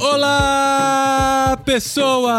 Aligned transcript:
Olá, 0.00 1.58
pessoas! 1.62 2.36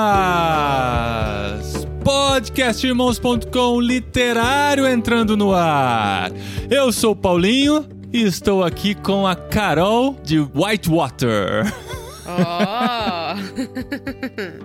Podcastirmãos.com 2.04 3.80
literário 3.80 4.88
entrando 4.88 5.38
no 5.38 5.54
ar. 5.54 6.32
Eu 6.72 6.92
sou 6.92 7.12
o 7.12 7.16
Paulinho 7.16 7.86
e 8.12 8.24
estou 8.24 8.64
aqui 8.64 8.96
com 8.96 9.28
a 9.28 9.36
Carol 9.36 10.16
de 10.24 10.40
Whitewater. 10.40 11.72
Ó! 12.28 13.36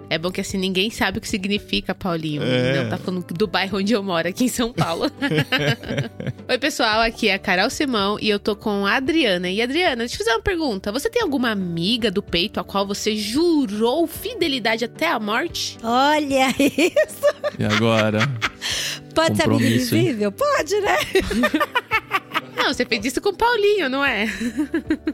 é 0.10 0.18
bom 0.18 0.30
que 0.30 0.40
assim 0.40 0.58
ninguém 0.58 0.90
sabe 0.90 1.18
o 1.18 1.20
que 1.20 1.28
significa 1.28 1.94
Paulinho. 1.94 2.42
É. 2.42 2.82
Não 2.82 2.90
tá 2.90 2.98
falando 2.98 3.24
do 3.26 3.46
bairro 3.46 3.78
onde 3.78 3.92
eu 3.92 4.02
moro, 4.02 4.28
aqui 4.28 4.44
em 4.44 4.48
São 4.48 4.72
Paulo. 4.72 5.10
Oi, 6.48 6.58
pessoal, 6.58 7.00
aqui 7.00 7.28
é 7.28 7.34
a 7.34 7.38
Carol 7.38 7.70
Simão 7.70 8.18
e 8.20 8.28
eu 8.28 8.38
tô 8.38 8.56
com 8.56 8.84
a 8.84 8.96
Adriana. 8.96 9.48
E 9.48 9.62
Adriana, 9.62 9.98
deixa 9.98 10.14
eu 10.14 10.18
fazer 10.18 10.32
uma 10.32 10.42
pergunta. 10.42 10.90
Você 10.92 11.08
tem 11.08 11.22
alguma 11.22 11.50
amiga 11.50 12.10
do 12.10 12.22
peito 12.22 12.58
a 12.58 12.64
qual 12.64 12.86
você 12.86 13.16
jurou 13.16 14.06
fidelidade 14.06 14.84
até 14.84 15.08
a 15.08 15.20
morte? 15.20 15.78
Olha 15.82 16.48
isso! 16.58 17.26
E 17.58 17.64
agora? 17.64 18.20
Pode 19.14 19.36
ser 19.36 19.42
amiga 19.44 19.62
Compromisso, 19.62 19.94
hein? 19.94 20.02
invisível? 20.02 20.32
Pode, 20.32 20.80
né? 20.80 20.96
Não, 22.56 22.72
você 22.72 22.84
fez 22.84 23.04
isso 23.04 23.20
com 23.20 23.30
o 23.30 23.34
Paulinho, 23.36 23.88
não 23.88 24.04
é? 24.04 24.26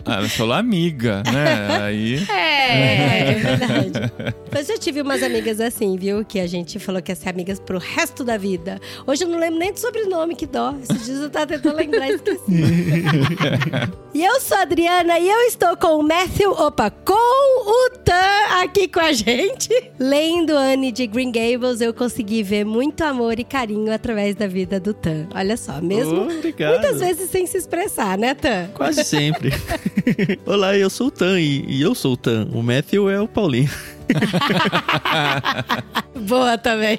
Ah, 0.04 0.20
eu 0.22 0.28
sou 0.28 0.52
amiga, 0.52 1.22
né? 1.32 1.80
Aí. 1.82 2.18
É 2.68 3.30
É. 3.30 3.34
verdade. 3.34 4.12
Mas 4.52 4.68
eu 4.68 4.78
tive 4.78 5.00
umas 5.00 5.22
amigas 5.22 5.60
assim, 5.60 5.96
viu? 5.96 6.24
Que 6.24 6.38
a 6.40 6.46
gente 6.46 6.78
falou 6.78 7.00
que 7.00 7.10
ia 7.10 7.16
ser 7.16 7.28
amigas 7.30 7.58
pro 7.58 7.78
resto 7.78 8.22
da 8.24 8.36
vida. 8.36 8.78
Hoje 9.06 9.24
eu 9.24 9.28
não 9.28 9.38
lembro 9.38 9.58
nem 9.58 9.72
do 9.72 9.78
sobrenome, 9.80 10.34
que 10.34 10.46
dó. 10.46 10.74
Esses 10.82 11.04
dias 11.06 11.20
eu 11.20 11.30
tava 11.30 11.46
tentando 11.46 11.76
lembrar 11.76 12.08
e 12.10 12.14
esqueci. 12.14 12.38
e 14.14 14.24
eu 14.24 14.40
sou 14.40 14.56
a 14.58 14.62
Adriana 14.62 15.18
e 15.18 15.28
eu 15.28 15.40
estou 15.42 15.76
com 15.76 15.98
o 15.98 16.02
Matthew, 16.02 16.50
opa, 16.52 16.90
com 16.90 17.14
o 17.14 17.90
Tan 18.04 18.62
aqui 18.62 18.88
com 18.88 19.00
a 19.00 19.12
gente. 19.12 19.68
Lendo 19.98 20.56
Anne 20.56 20.92
de 20.92 21.06
Green 21.06 21.32
Gables, 21.32 21.80
eu 21.80 21.92
consegui 21.94 22.42
ver 22.42 22.64
muito 22.64 23.02
amor 23.02 23.38
e 23.38 23.44
carinho 23.44 23.92
através 23.92 24.34
da 24.34 24.46
vida 24.46 24.78
do 24.80 24.92
Tan. 24.92 25.26
Olha 25.34 25.56
só, 25.56 25.80
mesmo 25.80 26.26
Oh, 26.28 26.32
obrigado. 26.38 26.72
muitas 26.80 27.00
vezes 27.00 27.27
sem 27.28 27.46
se 27.46 27.56
expressar, 27.58 28.18
né, 28.18 28.34
Tan? 28.34 28.68
Quase 28.74 29.04
sempre. 29.04 29.50
Olá, 30.44 30.76
eu 30.76 30.90
sou 30.90 31.08
o 31.08 31.10
Tan 31.10 31.38
e, 31.38 31.64
e 31.68 31.82
eu 31.82 31.94
sou 31.94 32.14
o 32.14 32.16
Tan. 32.16 32.48
O 32.52 32.62
Matthew 32.62 33.08
é 33.08 33.20
o 33.20 33.28
Paulinho. 33.28 33.70
Boa 36.26 36.58
também. 36.58 36.98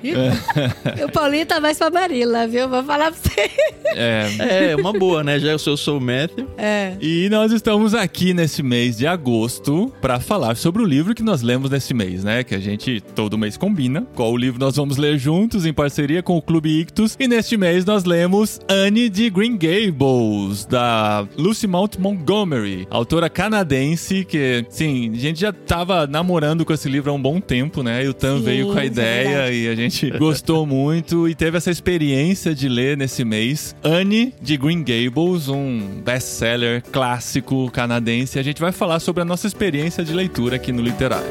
o 1.04 1.12
Paulinho 1.12 1.46
tá 1.46 1.60
mais 1.60 1.78
pra 1.78 1.90
Marila, 1.90 2.48
viu? 2.48 2.70
Vou 2.70 2.84
falar 2.84 3.12
pra 3.12 3.20
você. 3.20 3.52
É. 3.96 4.72
É, 4.72 4.76
uma 4.76 4.94
boa, 4.94 5.24
né? 5.24 5.40
Já 5.40 5.50
eu 5.50 5.60
sou, 5.60 5.74
eu 5.74 5.78
sou 5.78 5.98
o 5.98 6.02
Matthew. 6.02 6.48
É. 6.58 6.96
E 7.02 7.28
nós 7.30 7.52
estamos 7.52 7.94
aqui 7.94 8.34
nesse 8.34 8.64
mês 8.64 8.98
de 8.98 9.08
agosto 9.08 9.94
para 10.02 10.20
falar 10.20 10.56
sobre 10.56 10.82
o 10.82 10.86
livro 10.86 11.14
que 11.14 11.24
nós 11.24 11.42
lemos 11.42 11.70
nesse 11.70 11.94
mês, 11.94 12.24
né? 12.24 12.44
Que 12.44 12.56
a 12.56 12.60
gente 12.60 13.02
todo 13.16 13.38
mês 13.38 13.58
combina 13.58 14.06
qual 14.16 14.32
o 14.32 14.38
livro 14.38 14.60
nós 14.60 14.76
vamos 14.76 14.98
ler 14.98 15.18
juntos 15.18 15.66
em 15.66 15.74
parceria 15.74 16.24
com 16.24 16.38
o 16.38 16.42
Clube 16.42 16.80
Ictus. 16.80 17.18
E 17.20 17.28
neste 17.28 17.58
mês 17.58 17.86
nós 17.86 18.06
lemos 18.06 18.60
Anne 18.70 19.10
de 19.10 19.30
Green 19.30 19.58
Gables, 19.58 20.66
da 20.66 21.28
Lucy 21.38 21.68
Mount 21.68 21.98
Montgomery, 21.98 22.88
autora 22.90 23.30
canadense 23.30 24.24
que, 24.24 24.66
sim, 24.70 25.12
a 25.14 25.18
gente 25.18 25.40
já 25.40 25.52
tava 25.52 26.08
namorando 26.08 26.66
com 26.66 26.74
esse 26.74 26.88
livro 26.88 26.99
há 27.08 27.14
um 27.14 27.22
bom 27.22 27.40
tempo, 27.40 27.84
né? 27.84 28.04
E 28.04 28.08
o 28.08 28.14
Tan 28.14 28.38
Sim, 28.40 28.44
veio 28.44 28.68
com 28.74 28.78
a 28.80 28.84
é 28.84 28.86
ideia 28.88 29.30
verdade. 29.30 29.56
e 29.56 29.68
a 29.70 29.76
gente 29.76 30.10
gostou 30.18 30.66
muito 30.66 31.28
e 31.28 31.36
teve 31.36 31.58
essa 31.58 31.72
experiência 31.72 32.54
de 32.56 32.68
ler 32.68 32.98
nesse 32.98 33.24
mês 33.24 33.76
Anne 33.84 34.34
de 34.42 34.58
Green 34.58 34.84
Gables, 34.84 35.48
um 35.48 36.02
best-seller 36.04 36.84
clássico 36.92 37.70
canadense. 37.72 38.40
A 38.40 38.44
gente 38.44 38.60
vai 38.60 38.72
falar 38.72 39.00
sobre 39.00 39.22
a 39.22 39.26
nossa 39.26 39.48
experiência 39.48 40.04
de 40.04 40.14
leitura 40.14 40.56
aqui 40.56 40.72
no 40.72 40.82
Literário. 40.82 41.30